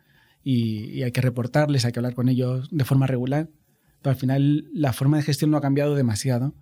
y, 0.43 1.03
hay 1.03 1.13
que 1.13 1.21
reportarles, 1.21 1.85
hay 1.85 1.93
que 1.93 1.99
hablar 1.99 2.15
con 2.15 2.29
ellos 2.29 2.69
de 2.71 2.85
forma 2.85 3.07
regular, 3.07 3.51
pero 4.03 4.13
al 4.13 4.17
final 4.17 4.69
la 4.73 4.93
forma 4.93 5.19
de 5.19 5.23
gestión 5.23 5.51
no 5.51 5.57
ha 5.57 5.61
cambiado 5.61 5.95
demasiado. 5.95 6.55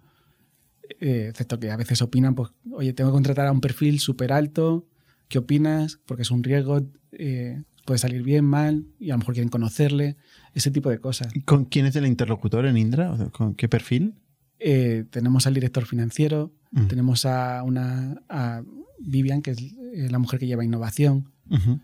Eh, 1.01 1.29
excepto 1.31 1.59
que 1.59 1.71
a 1.71 1.77
veces 1.77 2.03
opinan, 2.03 2.35
pues, 2.35 2.51
oye, 2.73 2.93
tengo 2.93 3.11
que 3.11 3.15
contratar 3.15 3.47
a 3.47 3.53
un 3.53 3.61
perfil 3.61 4.01
súper 4.01 4.33
alto, 4.33 4.87
¿qué 5.29 5.39
opinas? 5.39 6.01
Porque 6.07 6.23
es 6.23 6.31
un 6.31 6.43
riesgo, 6.43 6.83
eh, 7.13 7.63
puede 7.85 7.99
salir 7.99 8.23
bien, 8.23 8.45
mal, 8.45 8.87
y 8.99 9.11
a 9.11 9.15
lo 9.15 9.19
mejor 9.19 9.35
quieren 9.35 9.51
conocerle, 9.51 10.17
ese 10.55 10.71
tipo 10.71 10.91
de 10.91 10.99
cosas. 10.99 11.35
¿Y 11.35 11.43
¿Con 11.43 11.65
quién 11.65 11.87
es 11.87 11.97
el 11.97 12.07
interlocutor 12.07 12.67
en 12.67 12.77
Indra? 12.77 13.31
¿Con 13.33 13.55
qué 13.55 13.69
perfil? 13.69 14.15
Eh, 14.59 15.05
tenemos 15.11 15.47
al 15.47 15.55
director 15.55 15.85
financiero, 15.87 16.53
Mm. 16.73 16.87
tenemos 16.89 17.24
a 17.27 17.62
una 17.62 18.20
a 18.28 18.62
Vivian, 18.99 19.41
que 19.43 19.53
es 19.53 19.59
eh, 19.61 20.09
la 20.11 20.19
mujer 20.19 20.39
que 20.41 20.47
lleva 20.47 20.65
innovación, 20.65 21.31
Ujú. 21.49 21.81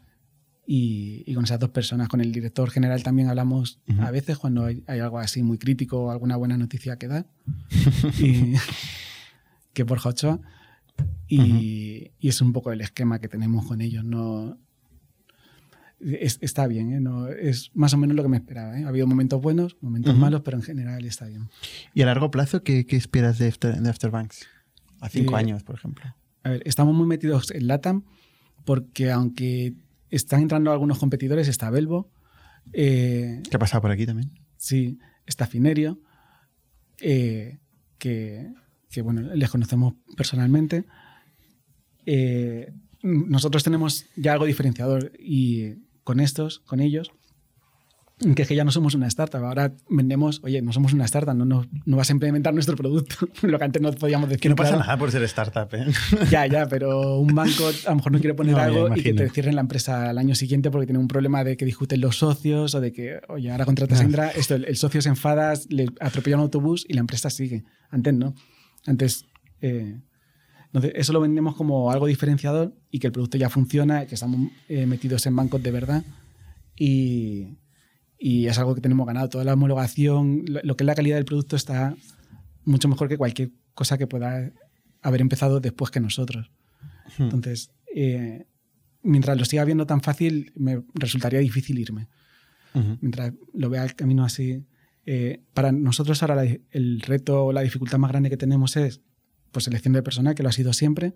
y, 0.66 1.22
y 1.26 1.34
con 1.34 1.44
esas 1.44 1.60
dos 1.60 1.70
personas, 1.70 2.08
con 2.08 2.20
el 2.20 2.32
director 2.32 2.68
general 2.70 3.02
también 3.02 3.28
hablamos 3.28 3.78
Ujú. 3.88 4.02
a 4.02 4.10
veces 4.10 4.38
cuando 4.38 4.64
hay, 4.64 4.82
hay 4.86 5.00
algo 5.00 5.18
así 5.18 5.42
muy 5.42 5.58
crítico 5.58 6.04
o 6.04 6.10
alguna 6.10 6.36
buena 6.36 6.56
noticia 6.58 6.96
que 6.98 7.08
dar, 7.08 7.26
y, 8.18 8.54
que 9.72 9.84
por 9.84 10.00
Ochoa. 10.04 10.40
y, 11.28 12.10
y 12.18 12.28
es 12.28 12.40
un 12.42 12.52
poco 12.52 12.72
el 12.72 12.80
esquema 12.80 13.18
que 13.20 13.28
tenemos 13.28 13.66
con 13.66 13.80
ellos. 13.80 14.04
No, 14.04 14.58
es- 16.04 16.38
está 16.40 16.66
bien, 16.66 16.92
¿eh? 16.92 17.00
No, 17.00 17.28
es 17.28 17.70
más 17.74 17.94
o 17.94 17.98
menos 17.98 18.16
lo 18.16 18.22
que 18.22 18.28
me 18.28 18.36
esperaba. 18.36 18.78
¿eh? 18.78 18.84
Ha 18.84 18.88
habido 18.88 19.06
momentos 19.06 19.40
buenos, 19.40 19.76
momentos 19.80 20.16
malos, 20.16 20.42
pero 20.44 20.56
en 20.56 20.62
general 20.62 21.04
está 21.04 21.26
bien. 21.26 21.48
¿Y 21.94 22.02
a 22.02 22.06
largo 22.06 22.30
plazo 22.30 22.62
qué, 22.62 22.86
qué 22.86 22.96
esperas 22.96 23.38
de, 23.38 23.48
After, 23.48 23.80
de 23.80 23.88
Afterbanks? 23.90 24.46
A 25.00 25.08
cinco 25.08 25.34
Eh, 25.36 25.40
años, 25.40 25.62
por 25.62 25.74
ejemplo. 25.76 26.04
A 26.44 26.50
ver, 26.50 26.62
estamos 26.66 26.94
muy 26.94 27.06
metidos 27.06 27.50
en 27.52 27.66
LATAM 27.66 28.04
porque 28.64 29.10
aunque 29.10 29.74
están 30.10 30.42
entrando 30.42 30.70
algunos 30.72 30.98
competidores, 30.98 31.48
está 31.48 31.70
Belvo, 31.70 32.10
¿Qué 32.72 33.40
ha 33.52 33.58
pasado 33.58 33.80
por 33.82 33.90
aquí 33.90 34.06
también? 34.06 34.30
sí, 34.56 34.98
está 35.26 35.46
Finerio, 35.48 36.00
que, 36.96 37.58
que, 37.98 38.52
bueno, 39.02 39.20
les 39.34 39.50
conocemos 39.50 39.94
personalmente. 40.16 40.84
Nosotros 43.02 43.64
tenemos 43.64 44.06
ya 44.16 44.32
algo 44.34 44.44
diferenciador 44.44 45.12
y 45.18 45.74
con 46.04 46.20
estos, 46.20 46.60
con 46.60 46.80
ellos, 46.80 47.10
que 48.36 48.42
es 48.42 48.48
que 48.48 48.54
ya 48.54 48.62
no 48.62 48.70
somos 48.70 48.94
una 48.94 49.08
startup. 49.08 49.42
Ahora 49.42 49.72
vendemos, 49.88 50.40
oye, 50.44 50.62
no 50.62 50.72
somos 50.72 50.92
una 50.92 51.04
startup, 51.06 51.34
no, 51.34 51.44
no, 51.44 51.66
no 51.84 51.96
vas 51.96 52.08
a 52.08 52.12
implementar 52.12 52.54
nuestro 52.54 52.76
producto, 52.76 53.16
lo 53.42 53.58
que 53.58 53.64
antes 53.64 53.82
no 53.82 53.90
podíamos 53.92 54.28
decir. 54.28 54.42
Que 54.42 54.48
no 54.48 54.54
pasa 54.54 54.70
claro. 54.70 54.84
nada 54.84 54.96
por 54.96 55.10
ser 55.10 55.22
startup, 55.24 55.68
¿eh? 55.74 55.86
Ya, 56.30 56.46
ya, 56.46 56.68
pero 56.68 57.18
un 57.18 57.34
banco 57.34 57.68
a 57.86 57.90
lo 57.90 57.96
mejor 57.96 58.12
no 58.12 58.20
quiere 58.20 58.34
poner 58.34 58.54
No, 58.54 58.60
algo 58.60 58.96
y 58.96 59.02
que 59.02 59.12
te 59.12 59.28
cierren 59.30 59.56
la 59.56 59.60
empresa 59.62 60.10
al 60.10 60.18
año 60.18 60.36
siguiente 60.36 60.70
porque 60.70 60.86
tiene 60.86 61.00
un 61.00 61.08
problema 61.08 61.42
de 61.42 61.56
que 61.56 61.64
discuten 61.64 62.00
los 62.00 62.18
socios 62.18 62.74
o 62.76 62.80
de 62.80 62.92
que, 62.92 63.20
oye, 63.28 63.50
ahora 63.50 63.64
contratas 63.64 63.98
a 63.98 64.02
Ah. 64.02 64.04
Indra, 64.04 64.28
esto, 64.30 64.54
el, 64.54 64.66
el 64.66 64.76
socio 64.76 65.02
se 65.02 65.08
enfada, 65.08 65.54
le 65.68 65.86
atropella 66.00 66.36
un 66.36 66.42
autobús 66.42 66.84
y 66.88 66.92
la 66.92 67.00
empresa 67.00 67.28
sigue. 67.28 67.64
Antes 67.90 68.14
no. 68.14 68.34
Antes, 68.86 69.26
eh, 69.60 70.00
entonces, 70.72 70.92
eso 70.94 71.12
lo 71.12 71.20
vendemos 71.20 71.54
como 71.54 71.90
algo 71.90 72.06
diferenciador 72.06 72.74
y 72.90 72.98
que 72.98 73.08
el 73.08 73.12
producto 73.12 73.36
ya 73.38 73.50
funciona, 73.50 74.06
que 74.06 74.14
estamos 74.14 74.50
eh, 74.68 74.86
metidos 74.86 75.26
en 75.26 75.36
bancos 75.36 75.62
de 75.62 75.70
verdad 75.70 76.02
y, 76.76 77.58
y 78.18 78.46
es 78.46 78.58
algo 78.58 78.74
que 78.74 78.80
tenemos 78.80 79.06
ganado. 79.06 79.28
Toda 79.28 79.44
la 79.44 79.54
homologación, 79.54 80.44
lo, 80.46 80.60
lo 80.62 80.76
que 80.76 80.84
es 80.84 80.86
la 80.86 80.94
calidad 80.94 81.16
del 81.16 81.24
producto 81.24 81.56
está 81.56 81.94
mucho 82.64 82.88
mejor 82.88 83.08
que 83.08 83.18
cualquier 83.18 83.50
cosa 83.74 83.98
que 83.98 84.06
pueda 84.06 84.50
haber 85.02 85.20
empezado 85.20 85.60
después 85.60 85.90
que 85.90 86.00
nosotros. 86.00 86.50
Hmm. 87.18 87.24
Entonces, 87.24 87.70
eh, 87.94 88.46
mientras 89.02 89.36
lo 89.36 89.44
siga 89.44 89.64
viendo 89.64 89.86
tan 89.86 90.00
fácil, 90.00 90.52
me 90.56 90.82
resultaría 90.94 91.40
difícil 91.40 91.78
irme. 91.78 92.08
Mientras 93.02 93.34
lo 93.52 93.68
vea 93.68 93.84
el 93.84 93.94
camino 93.94 94.24
así. 94.24 94.64
eh, 95.04 95.42
para 95.52 95.72
nosotros 95.72 96.22
ahora 96.22 96.36
la- 96.36 96.56
el 96.70 97.00
reto 97.02 97.46
o 97.46 97.52
la 97.52 97.60
dificultad 97.62 97.98
más 97.98 98.10
grande 98.12 98.30
que 98.30 98.36
tenemos 98.36 98.76
es 98.76 99.02
pues, 99.52 99.64
selección 99.66 99.92
de 99.94 100.02
personal, 100.02 100.34
que 100.34 100.42
lo 100.42 100.48
ha 100.48 100.52
sido 100.52 100.72
siempre. 100.72 101.14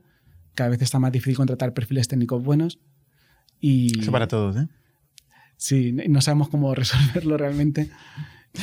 Cada 0.55 0.71
vez 0.71 0.81
está 0.83 0.99
más 0.99 1.13
difícil 1.13 1.37
contratar 1.37 1.75
perfiles 1.75 2.09
técnicos 2.09 2.43
buenos. 2.43 2.79
Y 3.61 3.99
Eso 4.01 4.13
para 4.13 4.29
todos, 4.29 4.57
¿eh? 4.57 4.69
sí, 5.57 5.93
no 6.09 6.21
sabemos 6.21 6.49
cómo 6.49 6.75
resolverlo 6.75 7.37
realmente. 7.37 7.91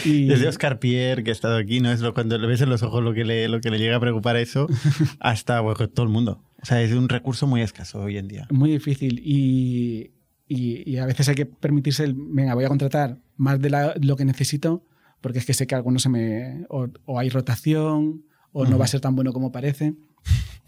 Y, 0.06 0.26
Desde 0.28 0.48
Oscar 0.48 0.80
Pierre, 0.80 1.24
que 1.24 1.32
ha 1.32 1.34
estado 1.34 1.58
aquí, 1.58 1.80
¿no? 1.80 1.92
Es 1.92 2.02
lo, 2.02 2.14
cuando 2.14 2.38
le 2.38 2.48
ves 2.48 2.62
en 2.62 2.70
los 2.70 2.84
ojos 2.84 3.04
lo 3.04 3.14
que 3.14 3.26
le, 3.26 3.48
lo 3.48 3.60
que 3.62 3.70
le 3.72 3.80
llega 3.80 3.96
a 3.98 4.00
preocupar 4.00 4.38
eso, 4.38 4.68
hasta 5.20 5.60
bueno, 5.62 5.90
todo 5.90 6.06
el 6.06 6.12
mundo. 6.12 6.44
O 6.62 6.66
sea, 6.66 6.82
es 6.82 6.94
un 6.94 7.10
recurso 7.10 7.48
muy 7.48 7.62
escaso 7.62 8.00
hoy 8.02 8.18
en 8.18 8.28
día. 8.28 8.48
muy 8.52 8.72
difícil 8.72 9.20
y, 9.24 10.12
y- 10.48 10.90
y 10.90 10.98
a 10.98 11.06
veces 11.06 11.28
hay 11.30 11.36
que 11.36 11.46
permitirse 11.46 12.04
el, 12.06 12.14
venga, 12.16 12.54
voy 12.54 12.64
a 12.66 12.70
contratar 12.70 13.18
más 13.36 13.60
de 13.60 13.70
la- 13.70 13.96
lo 14.02 14.16
que 14.16 14.26
necesito 14.26 14.86
porque 15.22 15.40
es 15.40 15.46
que 15.46 15.54
sé 15.54 15.68
que 15.68 15.76
alguno 15.76 16.00
se 16.00 16.10
me... 16.10 16.66
o, 16.70 16.88
o 17.06 17.20
hay 17.20 17.30
rotación 17.30 18.26
o 18.54 18.66
no 18.66 18.78
va 18.78 18.86
a 18.86 18.88
ser 18.88 19.02
tan 19.02 19.16
bueno 19.16 19.34
como 19.34 19.52
parece. 19.52 19.94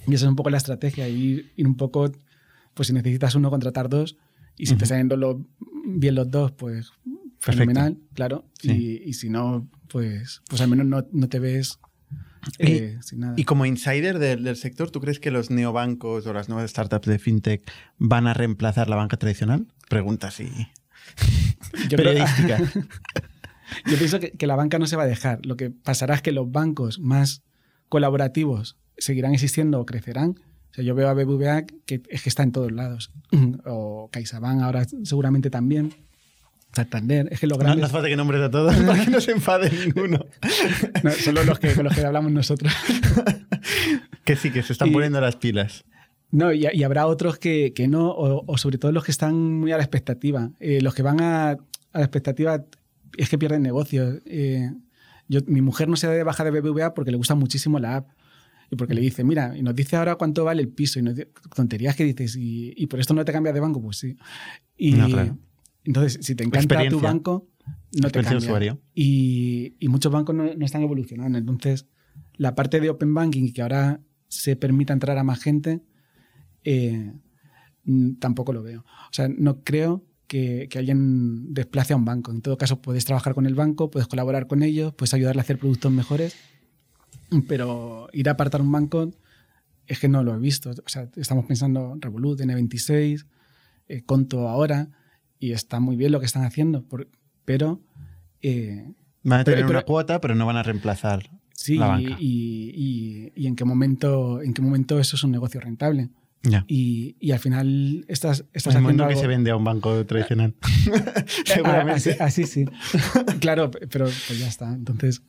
Y 0.08 0.14
esa 0.14 0.26
es 0.26 0.30
un 0.30 0.36
poco 0.36 0.50
la 0.50 0.58
estrategia, 0.58 1.08
ir, 1.08 1.52
ir 1.56 1.66
un 1.68 1.78
poco, 1.78 2.12
pues 2.74 2.88
si 2.88 2.94
necesitas 2.94 3.34
uno, 3.36 3.50
contratar 3.50 3.88
dos 3.90 4.18
y 4.58 4.66
si 4.68 4.76
te 4.76 4.86
salen 4.86 5.08
lo- 5.20 5.46
bien 5.88 6.16
los 6.16 6.30
dos, 6.30 6.52
pues 6.52 6.92
fenomenal, 7.40 7.98
claro. 8.14 8.46
Sí. 8.60 9.02
Y, 9.04 9.10
y 9.10 9.14
si 9.14 9.30
no, 9.30 9.68
pues, 9.88 10.42
pues 10.50 10.62
al 10.62 10.68
menos 10.70 10.86
no, 10.86 11.06
no 11.12 11.30
te 11.30 11.40
ves 11.40 11.80
eh, 12.60 12.98
sin 13.02 13.20
nada. 13.22 13.34
Y 13.38 13.44
como 13.46 13.66
insider 13.66 14.20
del, 14.20 14.44
del 14.44 14.56
sector, 14.56 14.92
¿tú 14.92 15.00
crees 15.02 15.20
que 15.20 15.32
los 15.32 15.50
neobancos 15.50 16.26
o 16.28 16.34
las 16.34 16.50
nuevas 16.50 16.70
startups 16.70 17.08
de 17.08 17.18
fintech 17.20 17.64
van 17.98 18.28
a 18.28 18.34
reemplazar 18.34 18.88
la 18.90 18.96
banca 18.96 19.18
tradicional? 19.18 19.66
Pregunta 19.90 20.28
así. 20.28 20.50
Yo 21.90 21.98
creo- 21.98 22.14
periodística. 22.14 22.58
Yo 23.88 23.98
pienso 23.98 24.20
que, 24.20 24.32
que 24.32 24.46
la 24.48 24.56
banca 24.56 24.78
no 24.78 24.86
se 24.86 24.96
va 24.96 25.04
a 25.04 25.08
dejar. 25.08 25.44
Lo 25.46 25.58
que 25.58 25.72
pasará 25.72 26.14
es 26.16 26.22
que 26.22 26.32
los 26.32 26.52
bancos 26.52 27.00
más 27.00 27.42
colaborativos 27.90 28.78
seguirán 28.98 29.34
existiendo 29.34 29.80
o 29.80 29.86
crecerán. 29.86 30.36
O 30.72 30.74
sea, 30.76 30.84
yo 30.84 30.96
veo 30.96 31.08
a 31.10 31.14
BBVA 31.14 31.64
que 31.86 32.02
es 32.10 32.22
que 32.24 32.30
está 32.30 32.44
en 32.44 32.52
todos 32.52 32.72
lados. 32.72 33.12
O 33.66 34.10
CaixaBank 34.12 34.62
ahora 34.62 34.86
seguramente 35.04 35.50
también. 35.50 35.94
Santander. 36.74 37.30
Es 37.32 37.40
que 37.40 37.48
los 37.48 37.58
No, 37.58 37.64
no 37.64 37.68
grandes... 37.70 37.86
hace 37.86 37.94
falta 37.94 38.10
que 38.10 38.18
nombres 38.18 38.42
a 38.42 38.52
todos 38.52 38.76
para 38.86 39.06
que 39.06 39.10
no 39.12 39.22
se 39.22 39.32
enfade 39.32 39.70
ninguno. 39.72 40.26
no, 41.04 41.12
solo 41.12 41.44
los 41.46 41.58
que, 41.60 41.74
con 41.74 41.86
los 41.86 41.96
que 41.96 42.02
hablamos 42.06 42.32
nosotros. 42.32 42.74
Que 44.24 44.36
sí, 44.36 44.52
que 44.52 44.64
se 44.64 44.74
están 44.74 44.90
Y- 44.90 44.92
poniendo 44.92 45.22
las 45.22 45.36
pilas. 45.36 45.86
No, 46.32 46.52
y, 46.52 46.66
y 46.74 46.84
habrá 46.84 47.06
otros 47.06 47.38
que, 47.38 47.74
que 47.74 47.88
no, 47.88 48.10
o, 48.10 48.44
o 48.46 48.58
sobre 48.58 48.78
todo 48.80 48.92
los 48.92 49.04
que 49.06 49.12
están 49.12 49.36
muy 49.36 49.72
a 49.72 49.78
la 49.78 49.84
expectativa. 49.84 50.50
Eh, 50.60 50.82
los 50.82 50.96
que 50.96 51.04
van 51.04 51.22
a, 51.22 51.52
a 51.52 51.58
la 51.94 52.02
expectativa 52.02 52.64
es 53.18 53.30
que 53.30 53.38
pierden 53.38 53.62
negocios. 53.62 54.22
Eh, 54.26 54.72
yo, 55.28 55.40
mi 55.48 55.62
mujer 55.62 55.88
no 55.90 55.96
se 55.96 56.08
da 56.08 56.14
de 56.14 56.24
baja 56.24 56.44
de 56.44 56.52
BBVA 56.52 56.94
porque 56.94 57.12
le 57.12 57.18
gusta 57.18 57.36
muchísimo 57.36 57.80
la 57.80 57.98
app. 57.98 58.10
Y 58.72 58.76
porque 58.78 58.96
le 58.96 59.02
dice, 59.02 59.24
mira, 59.24 59.56
y 59.56 59.62
nos 59.62 59.76
dice 59.76 59.96
ahora 59.96 60.16
cuánto 60.16 60.44
vale 60.44 60.62
el 60.62 60.70
piso. 60.70 60.98
Y 61.00 61.04
nos 61.04 61.16
di- 61.16 61.26
tonterías 61.56 61.96
que 61.96 62.04
dices, 62.04 62.36
y, 62.36 62.74
y 62.76 62.88
por 62.88 63.00
esto 63.00 63.14
no 63.14 63.24
te 63.24 63.32
cambias 63.32 63.54
de 63.54 63.62
banco, 63.62 63.80
pues 63.82 63.98
sí. 63.98 64.18
Y 64.76 64.94
No, 64.94 65.08
claro. 65.08 65.38
entonces, 65.84 66.18
si 66.26 66.34
te 66.36 66.44
encanta 66.44 66.88
tu 66.90 67.00
banco, 67.00 67.48
no 68.02 68.10
te 68.10 68.22
cambia. 68.24 68.38
usuario. 68.40 68.82
Y, 68.96 69.76
y 69.80 69.88
muchos 69.88 70.12
bancos 70.12 70.34
no, 70.36 70.52
no 70.56 70.66
están 70.66 70.82
evolucionando. 70.82 71.38
Entonces, 71.38 71.86
la 72.38 72.56
parte 72.56 72.80
de 72.80 72.90
Open 72.90 73.14
Banking, 73.14 73.54
que 73.54 73.62
ahora 73.62 74.02
se 74.28 74.56
permita 74.56 74.94
entrar 74.94 75.18
a 75.20 75.24
más 75.24 75.40
gente, 75.44 75.82
eh, 76.64 77.14
tampoco 78.20 78.52
lo 78.52 78.64
veo. 78.64 78.82
O 78.82 79.14
sea, 79.14 79.28
no 79.30 79.62
creo 79.64 80.04
que, 80.28 80.68
que 80.70 80.80
alguien 80.80 81.54
desplace 81.54 81.94
a 81.94 81.96
un 81.96 82.06
banco. 82.06 82.32
En 82.32 82.42
todo 82.42 82.58
caso, 82.58 82.82
puedes 82.82 83.06
trabajar 83.06 83.34
con 83.36 83.46
el 83.46 83.56
banco, 83.56 83.90
puedes 83.92 84.08
colaborar 84.08 84.48
con 84.48 84.64
ellos, 84.64 84.94
puedes 84.94 85.14
ayudarle 85.14 85.40
a 85.42 85.44
hacer 85.44 85.58
productos 85.60 85.92
mejores, 85.92 86.36
pero 87.48 88.08
ir 88.14 88.30
a 88.30 88.34
apartar 88.34 88.62
un 88.62 88.72
banco 88.72 89.12
es 89.88 90.00
que 90.00 90.08
no 90.08 90.24
lo 90.24 90.34
he 90.36 90.40
visto. 90.40 90.72
O 90.72 90.90
sea, 90.90 91.10
estamos 91.16 91.46
pensando 91.46 91.96
Revolut, 92.00 92.40
N26, 92.40 93.26
eh, 93.88 94.02
Conto 94.04 94.48
ahora, 94.48 94.90
y 95.40 95.52
está 95.52 95.80
muy 95.80 95.96
bien 95.96 96.12
lo 96.12 96.20
que 96.20 96.26
están 96.26 96.44
haciendo, 96.44 96.84
por- 96.84 97.08
pero... 97.44 97.82
eh, 98.42 98.92
Van 99.24 99.40
a 99.40 99.44
tener 99.44 99.60
Pero- 99.60 99.70
una 99.70 99.80
pero- 99.80 99.86
cuota, 99.88 100.22
pero 100.22 100.36
no 100.36 100.46
van 100.46 100.58
a 100.58 100.64
reemplazar 100.64 101.30
Sí, 101.56 101.76
la 101.78 101.86
y, 102.00 102.06
banca. 102.06 102.18
y- 102.22 102.72
y- 102.76 103.32
y 103.36 103.48
en 103.48 103.56
qué 103.56 103.66
momento, 103.66 104.42
en 104.42 104.54
qué 104.54 104.62
momento 104.62 105.00
eso 105.00 105.16
es 105.16 105.24
un 105.24 105.32
negocio 105.32 105.60
rentable. 105.60 106.10
Ya. 106.46 106.64
Y, 106.68 107.16
y 107.20 107.32
al 107.32 107.40
final 107.40 108.06
estás, 108.08 108.46
estás 108.54 108.74
el 108.76 108.78
haciendo 108.82 109.04
momento 109.04 109.08
que 109.08 109.16
se 109.16 109.28
vende 109.28 109.52
a 109.52 109.56
un 109.56 109.64
banco 109.64 110.06
tradicional. 110.06 110.54
Ah, 110.88 111.24
Seguramente. 111.46 112.12
Así, 112.20 112.44
así 112.44 112.46
sí. 112.46 112.66
claro, 113.40 113.72
pero 113.72 114.06
pues 114.06 114.40
ya 114.40 114.48
está. 114.48 114.72
Entonces, 114.72 115.22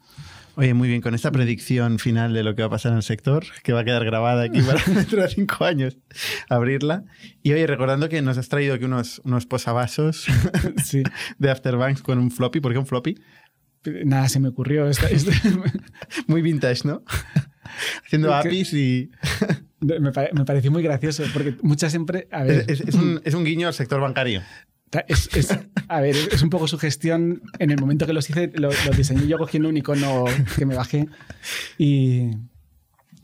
Oye, 0.58 0.72
muy 0.72 0.88
bien, 0.88 1.02
con 1.02 1.14
esta 1.14 1.30
predicción 1.30 1.98
final 1.98 2.32
de 2.32 2.42
lo 2.42 2.54
que 2.54 2.62
va 2.62 2.68
a 2.68 2.70
pasar 2.70 2.92
en 2.92 2.96
el 2.96 3.02
sector, 3.02 3.44
que 3.62 3.74
va 3.74 3.80
a 3.80 3.84
quedar 3.84 4.06
grabada 4.06 4.44
aquí 4.44 4.62
para 4.62 4.82
dentro 4.86 5.20
de 5.20 5.28
cinco 5.28 5.66
años, 5.66 5.98
abrirla. 6.48 7.04
Y 7.42 7.52
oye, 7.52 7.66
recordando 7.66 8.08
que 8.08 8.22
nos 8.22 8.38
has 8.38 8.48
traído 8.48 8.74
aquí 8.74 8.84
unos, 8.86 9.20
unos 9.24 9.44
posavasos 9.44 10.24
sí. 10.82 11.02
de 11.38 11.50
Afterbanks 11.50 12.00
con 12.02 12.18
un 12.18 12.30
floppy. 12.30 12.60
¿Por 12.60 12.72
qué 12.72 12.78
un 12.78 12.86
floppy? 12.86 13.18
Nada, 14.06 14.30
se 14.30 14.40
me 14.40 14.48
ocurrió. 14.48 14.88
Esta- 14.88 15.08
esta- 15.10 15.32
Muy 16.26 16.40
vintage, 16.40 16.88
¿no? 16.88 17.02
Haciendo 18.04 18.34
APIs 18.34 18.72
y... 18.74 19.10
me, 19.80 20.12
pare- 20.12 20.30
me 20.32 20.44
pareció 20.44 20.70
muy 20.70 20.82
gracioso 20.82 21.24
porque 21.32 21.56
muchas 21.62 21.90
siempre. 21.92 22.28
A 22.30 22.42
ver, 22.44 22.64
Es, 22.68 22.80
es- 22.80 22.88
es 22.88 22.94
un, 22.94 23.20
es 23.24 23.34
un 23.34 23.44
guiño 23.44 23.68
al 23.68 23.74
sector 23.74 24.00
bancario. 24.00 24.42
Es, 25.08 25.28
es- 25.34 25.58
a 25.88 26.00
ver, 26.00 26.14
es 26.32 26.42
un 26.42 26.48
poco 26.50 26.68
su 26.68 26.78
gestión. 26.78 27.42
En 27.58 27.70
el 27.70 27.78
momento 27.78 28.06
que 28.06 28.12
los 28.12 28.28
hice, 28.30 28.50
lo- 28.54 28.70
los, 28.86 28.96
diseñé 28.96 29.26
yo 29.26 29.36
cogiendo 29.38 29.68
un 29.68 29.76
icono 29.76 30.24
que 30.56 30.64
me 30.66 30.74
bajé. 30.74 31.06
Y, 31.78 32.30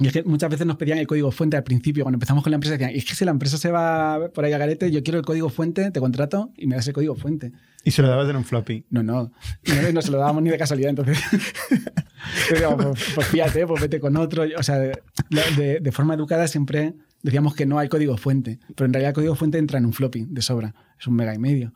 y 0.03 0.07
es 0.07 0.13
que 0.13 0.23
muchas 0.25 0.51
veces 0.51 0.67
nos 0.67 0.77
pedían 0.77 0.99
el 0.99 1.07
código 1.07 1.31
fuente 1.31 1.57
al 1.57 1.63
principio. 1.63 2.05
Cuando 2.05 2.17
empezamos 2.17 2.43
con 2.43 2.51
la 2.51 2.57
empresa, 2.57 2.73
decían: 2.73 2.91
Es 2.95 3.05
que 3.05 3.15
si 3.15 3.25
la 3.25 3.31
empresa 3.31 3.57
se 3.57 3.71
va 3.71 4.31
por 4.35 4.45
ahí 4.45 4.53
a 4.53 4.59
garete, 4.59 4.91
yo 4.91 5.03
quiero 5.03 5.19
el 5.19 5.25
código 5.25 5.49
fuente, 5.49 5.91
te 5.91 6.01
contrato 6.01 6.51
y 6.57 6.67
me 6.67 6.77
das 6.77 6.87
el 6.89 6.95
código 6.95 7.15
fuente. 7.15 7.53
Y 7.85 7.91
se 7.91 8.03
lo 8.03 8.09
dabas 8.09 8.29
en 8.29 8.37
un 8.37 8.45
floppy. 8.45 8.87
No, 8.91 9.03
no. 9.03 9.33
No, 9.67 9.93
no 9.93 10.03
se 10.03 10.11
lo 10.11 10.19
dábamos 10.19 10.43
ni 10.43 10.51
de 10.51 10.59
casualidad. 10.59 10.91
Entonces, 10.91 11.19
pues, 12.49 13.13
pues 13.15 13.27
fíjate, 13.27 13.67
pues 13.67 13.81
vete 13.83 14.01
con 14.01 14.17
otro. 14.17 14.45
O 14.57 14.63
sea, 14.63 14.79
de 14.79 15.93
forma 15.93 16.15
educada 16.15 16.47
siempre 16.47 16.95
decíamos 17.23 17.55
que 17.55 17.67
no 17.67 17.79
hay 17.79 17.89
código 17.89 18.17
fuente. 18.17 18.59
Pero 18.75 18.87
en 18.87 18.93
realidad 18.93 19.11
el 19.11 19.15
código 19.15 19.35
fuente 19.35 19.59
entra 19.59 19.79
en 19.79 19.87
un 19.87 19.93
floppy 19.93 20.27
de 20.29 20.43
sobra. 20.43 20.75
Es 20.99 21.07
un 21.07 21.15
mega 21.15 21.35
y 21.35 21.39
medio. 21.39 21.73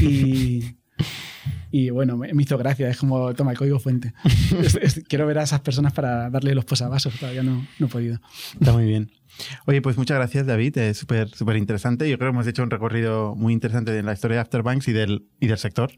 Y, 0.00 0.76
Y 1.72 1.90
bueno, 1.90 2.16
me, 2.16 2.30
hizo 2.42 2.58
gracia, 2.58 2.90
es 2.90 2.96
como, 2.96 3.32
toma 3.34 3.52
el 3.52 3.58
código 3.58 3.78
fuente. 3.78 4.12
quiero 5.08 5.24
ver 5.26 5.38
a 5.38 5.44
esas 5.44 5.60
personas 5.60 5.92
para 5.92 6.28
darle 6.28 6.52
los 6.52 6.64
posavasos, 6.64 7.14
todavía 7.14 7.44
no, 7.44 7.64
no 7.78 7.86
he 7.86 7.88
podido. 7.88 8.20
Está 8.58 8.72
muy 8.72 8.86
bien. 8.86 9.12
Oye, 9.66 9.80
pues 9.80 9.96
muchas 9.96 10.16
gracias, 10.16 10.46
David. 10.46 10.76
Es 10.78 10.98
súper 10.98 11.28
súper 11.28 11.56
interesante. 11.56 12.10
Yo 12.10 12.18
creo 12.18 12.30
que 12.30 12.34
hemos 12.34 12.46
hecho 12.48 12.64
un 12.64 12.70
recorrido 12.70 13.36
muy 13.36 13.52
interesante 13.52 13.96
en 13.96 14.04
la 14.04 14.12
historia 14.12 14.36
de 14.36 14.40
Afterbanks 14.40 14.88
y 14.88 14.92
del, 14.92 15.28
y 15.38 15.46
del 15.46 15.58
sector, 15.58 15.92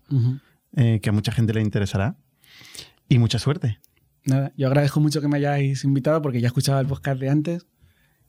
eh, 0.76 1.00
que 1.02 1.08
a 1.08 1.12
mucha 1.12 1.32
gente 1.32 1.54
le 1.54 1.62
interesará. 1.62 2.16
Y 3.08 3.18
mucha 3.18 3.38
suerte. 3.38 3.78
Nada, 4.26 4.52
yo 4.56 4.66
agradezco 4.66 5.00
mucho 5.00 5.22
que 5.22 5.28
me 5.28 5.38
hayáis 5.38 5.84
invitado 5.84 6.20
porque 6.20 6.40
ya 6.42 6.48
escuchaba 6.48 6.80
el 6.80 6.86
podcast 6.86 7.18
de 7.18 7.30
antes 7.30 7.66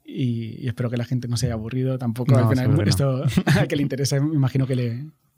y, 0.03 0.67
espero 0.67 0.89
que 0.89 0.97
la 0.97 1.05
gente 1.05 1.27
no 1.27 1.37
se 1.37 1.47
haya 1.47 1.53
aburrido 1.53 1.97
tampoco. 1.97 2.35
al 2.37 2.49
final, 2.49 2.87
esto 2.87 3.23
a 3.45 3.67
que 3.67 3.75
le 3.75 3.83
interesa, 3.83 4.19
me 4.19 4.35
imagino 4.35 4.65
que 4.65 4.75
le, 4.75 5.05